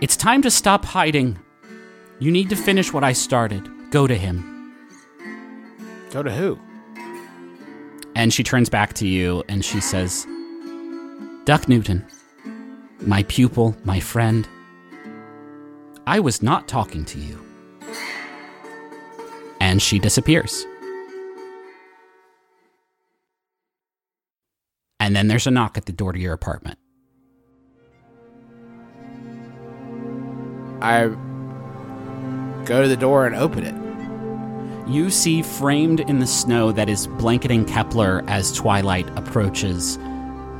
It's 0.00 0.16
time 0.16 0.42
to 0.42 0.50
stop 0.50 0.84
hiding. 0.84 1.38
You 2.20 2.32
need 2.32 2.50
to 2.50 2.56
finish 2.56 2.92
what 2.92 3.04
I 3.04 3.12
started. 3.12 3.68
Go 3.90 4.08
to 4.08 4.14
him. 4.14 4.74
Go 6.10 6.22
to 6.22 6.30
who? 6.32 6.58
And 8.16 8.32
she 8.34 8.42
turns 8.42 8.68
back 8.68 8.94
to 8.94 9.06
you 9.06 9.44
and 9.48 9.64
she 9.64 9.80
says, 9.80 10.26
Duck 11.44 11.68
Newton, 11.68 12.04
my 13.00 13.22
pupil, 13.24 13.76
my 13.84 14.00
friend, 14.00 14.48
I 16.08 16.18
was 16.18 16.42
not 16.42 16.66
talking 16.66 17.04
to 17.04 17.18
you. 17.20 17.40
And 19.60 19.80
she 19.80 20.00
disappears. 20.00 20.66
And 24.98 25.14
then 25.14 25.28
there's 25.28 25.46
a 25.46 25.52
knock 25.52 25.78
at 25.78 25.86
the 25.86 25.92
door 25.92 26.12
to 26.12 26.18
your 26.18 26.32
apartment. 26.32 26.78
I 30.82 31.14
go 32.68 32.82
to 32.82 32.88
the 32.88 32.96
door 32.96 33.26
and 33.26 33.34
open 33.34 33.64
it. 33.64 33.74
You 34.88 35.08
see 35.10 35.40
framed 35.40 36.00
in 36.00 36.18
the 36.18 36.26
snow 36.26 36.70
that 36.72 36.88
is 36.90 37.06
blanketing 37.06 37.64
Kepler 37.64 38.22
as 38.26 38.52
twilight 38.52 39.08
approaches 39.16 39.98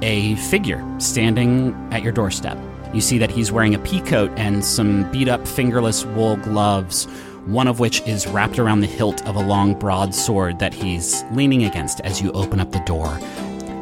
a 0.00 0.36
figure 0.36 0.82
standing 0.98 1.74
at 1.92 2.02
your 2.02 2.12
doorstep. 2.12 2.58
You 2.94 3.02
see 3.02 3.18
that 3.18 3.30
he's 3.30 3.52
wearing 3.52 3.74
a 3.74 3.78
peacoat 3.78 4.36
and 4.38 4.64
some 4.64 5.10
beat 5.12 5.28
up 5.28 5.46
fingerless 5.46 6.06
wool 6.06 6.36
gloves, 6.36 7.04
one 7.44 7.68
of 7.68 7.78
which 7.78 8.00
is 8.02 8.26
wrapped 8.26 8.58
around 8.58 8.80
the 8.80 8.86
hilt 8.86 9.26
of 9.26 9.36
a 9.36 9.40
long 9.42 9.74
broadsword 9.74 10.60
that 10.60 10.72
he's 10.72 11.24
leaning 11.32 11.64
against 11.64 12.00
as 12.00 12.22
you 12.22 12.32
open 12.32 12.58
up 12.58 12.72
the 12.72 12.80
door. 12.80 13.18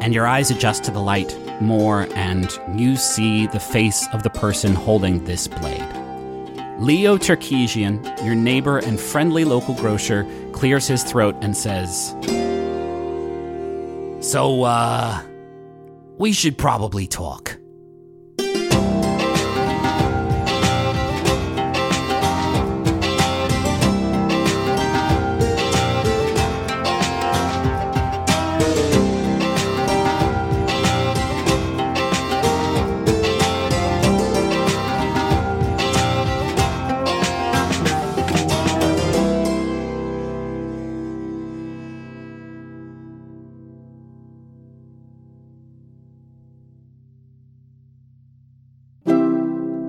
And 0.01 0.13
your 0.13 0.27
eyes 0.27 0.51
adjust 0.51 0.83
to 0.85 0.91
the 0.91 0.99
light 0.99 1.37
more, 1.61 2.07
and 2.13 2.51
you 2.75 2.97
see 2.97 3.47
the 3.47 3.59
face 3.59 4.05
of 4.11 4.23
the 4.23 4.29
person 4.29 4.75
holding 4.75 5.23
this 5.23 5.47
blade. 5.47 5.96
Leo 6.79 7.17
Tarkesian, 7.17 8.23
your 8.23 8.35
neighbor 8.35 8.77
and 8.77 8.99
friendly 8.99 9.43
local 9.43 9.73
grocer, 9.75 10.27
clears 10.51 10.87
his 10.87 11.03
throat 11.03 11.35
and 11.41 11.57
says, 11.57 12.15
So, 14.19 14.63
uh, 14.63 15.21
we 16.17 16.31
should 16.31 16.57
probably 16.57 17.07
talk. 17.07 17.57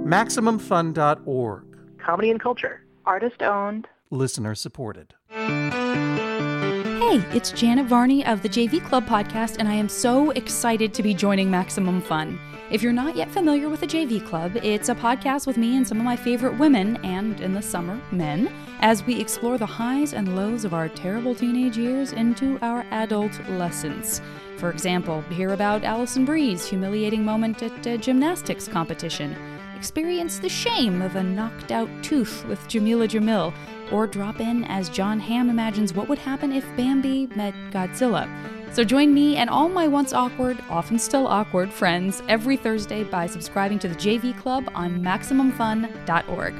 MaximumFun.org. 0.08 1.64
Comedy 1.98 2.30
and 2.30 2.40
culture. 2.40 2.82
Artist 3.04 3.42
owned. 3.42 3.86
Listener 4.10 4.54
supported. 4.54 5.12
Hey, 5.28 7.22
it's 7.34 7.50
Janet 7.50 7.84
Varney 7.84 8.24
of 8.24 8.40
the 8.40 8.48
JV 8.48 8.82
Club 8.82 9.04
podcast, 9.04 9.56
and 9.58 9.68
I 9.68 9.74
am 9.74 9.90
so 9.90 10.30
excited 10.30 10.94
to 10.94 11.02
be 11.02 11.12
joining 11.12 11.50
Maximum 11.50 12.00
Fun. 12.00 12.40
If 12.70 12.82
you're 12.82 12.94
not 12.94 13.16
yet 13.16 13.30
familiar 13.30 13.68
with 13.68 13.80
the 13.80 13.86
JV 13.86 14.26
Club, 14.26 14.56
it's 14.56 14.88
a 14.88 14.94
podcast 14.94 15.46
with 15.46 15.58
me 15.58 15.76
and 15.76 15.86
some 15.86 15.98
of 15.98 16.04
my 16.04 16.16
favorite 16.16 16.58
women, 16.58 16.96
and 17.04 17.38
in 17.42 17.52
the 17.52 17.60
summer, 17.60 18.00
men, 18.10 18.50
as 18.80 19.04
we 19.04 19.20
explore 19.20 19.58
the 19.58 19.66
highs 19.66 20.14
and 20.14 20.34
lows 20.34 20.64
of 20.64 20.72
our 20.72 20.88
terrible 20.88 21.34
teenage 21.34 21.76
years 21.76 22.12
into 22.12 22.58
our 22.62 22.86
adult 22.92 23.38
lessons. 23.50 24.22
For 24.56 24.70
example, 24.70 25.20
hear 25.28 25.52
about 25.52 25.84
Alison 25.84 26.24
Brie's 26.24 26.66
humiliating 26.66 27.26
moment 27.26 27.62
at 27.62 27.86
a 27.86 27.98
gymnastics 27.98 28.66
competition, 28.68 29.36
experience 29.78 30.40
the 30.40 30.48
shame 30.48 31.00
of 31.02 31.14
a 31.14 31.22
knocked 31.22 31.70
out 31.70 31.88
tooth 32.02 32.44
with 32.46 32.58
Jameela 32.66 33.06
Jamil, 33.08 33.54
or 33.92 34.08
drop 34.08 34.40
in 34.40 34.64
as 34.64 34.88
Jon 34.90 35.20
Hamm 35.20 35.48
imagines 35.48 35.94
what 35.94 36.08
would 36.08 36.18
happen 36.18 36.50
if 36.52 36.64
Bambi 36.76 37.28
met 37.36 37.54
Godzilla. 37.70 38.28
So 38.74 38.82
join 38.82 39.14
me 39.14 39.36
and 39.36 39.48
all 39.48 39.68
my 39.68 39.86
once 39.86 40.12
awkward, 40.12 40.58
often 40.68 40.98
still 40.98 41.28
awkward 41.28 41.72
friends 41.72 42.22
every 42.28 42.56
Thursday 42.56 43.04
by 43.04 43.26
subscribing 43.26 43.78
to 43.78 43.88
the 43.88 43.94
JV 43.94 44.36
Club 44.36 44.68
on 44.74 45.00
MaximumFun.org. 45.00 46.54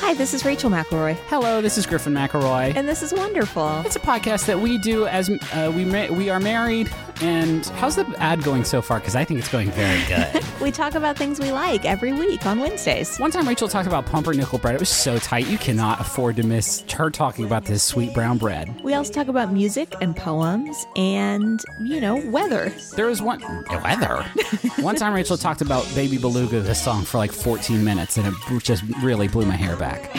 Hi, 0.00 0.14
this 0.14 0.32
is 0.32 0.44
Rachel 0.44 0.70
McElroy, 0.70 1.14
Hello, 1.26 1.60
this 1.60 1.76
is 1.76 1.86
Griffin 1.86 2.14
McElroy. 2.14 2.74
and 2.76 2.88
this 2.88 3.02
is 3.02 3.12
wonderful. 3.12 3.80
It's 3.84 3.96
a 3.96 4.00
podcast 4.00 4.46
that 4.46 4.58
we 4.60 4.78
do 4.78 5.06
as 5.06 5.28
uh, 5.28 5.72
we 5.74 5.84
ma- 5.84 6.06
we 6.08 6.30
are 6.30 6.40
married. 6.40 6.88
And 7.22 7.66
how's 7.66 7.96
the 7.96 8.06
ad 8.18 8.42
going 8.42 8.64
so 8.64 8.80
far? 8.80 8.98
Because 8.98 9.14
I 9.14 9.24
think 9.24 9.40
it's 9.40 9.50
going 9.50 9.70
very 9.70 10.02
good. 10.06 10.44
We 10.60 10.70
talk 10.70 10.94
about 10.94 11.16
things 11.16 11.40
we 11.40 11.52
like 11.52 11.86
every 11.86 12.12
week 12.12 12.44
on 12.44 12.60
Wednesdays. 12.60 13.16
One 13.16 13.30
time 13.30 13.48
Rachel 13.48 13.66
talked 13.66 13.86
about 13.86 14.04
pumpernickel 14.04 14.58
bread. 14.58 14.74
It 14.74 14.80
was 14.80 14.90
so 14.90 15.18
tight 15.18 15.46
you 15.46 15.56
cannot 15.56 16.00
afford 16.00 16.36
to 16.36 16.42
miss 16.42 16.84
her 16.92 17.08
talking 17.08 17.46
about 17.46 17.64
this 17.64 17.82
sweet 17.82 18.12
brown 18.12 18.36
bread. 18.36 18.78
We 18.82 18.92
also 18.92 19.10
talk 19.10 19.28
about 19.28 19.50
music 19.54 19.94
and 20.02 20.14
poems 20.14 20.86
and, 20.96 21.64
you 21.82 21.98
know, 21.98 22.16
weather. 22.30 22.74
There 22.94 23.06
was 23.06 23.22
one 23.22 23.40
weather. 23.70 24.22
one 24.80 24.96
time 24.96 25.14
Rachel 25.14 25.38
talked 25.38 25.62
about 25.62 25.90
Baby 25.94 26.18
Beluga, 26.18 26.60
the 26.60 26.74
song, 26.74 27.04
for 27.04 27.16
like 27.16 27.32
14 27.32 27.82
minutes, 27.82 28.18
and 28.18 28.26
it 28.26 28.62
just 28.62 28.84
really 29.02 29.28
blew 29.28 29.46
my 29.46 29.56
hair 29.56 29.76
back. 29.76 30.14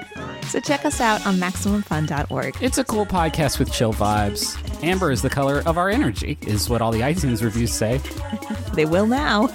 So 0.46 0.60
check 0.60 0.84
us 0.84 1.00
out 1.00 1.26
on 1.26 1.36
MaximumFun.org. 1.36 2.56
It's 2.60 2.78
a 2.78 2.84
cool 2.84 3.04
podcast 3.04 3.58
with 3.58 3.72
chill 3.72 3.92
vibes. 3.92 4.56
Amber 4.82 5.10
is 5.10 5.22
the 5.22 5.30
color 5.30 5.62
of 5.66 5.78
our 5.78 5.88
energy, 5.90 6.38
is 6.42 6.68
what 6.68 6.82
all 6.82 6.92
the 6.92 7.00
iTunes 7.00 7.42
reviews 7.42 7.72
say. 7.72 8.00
They 8.74 8.86
will 8.86 9.06
now. 9.06 9.48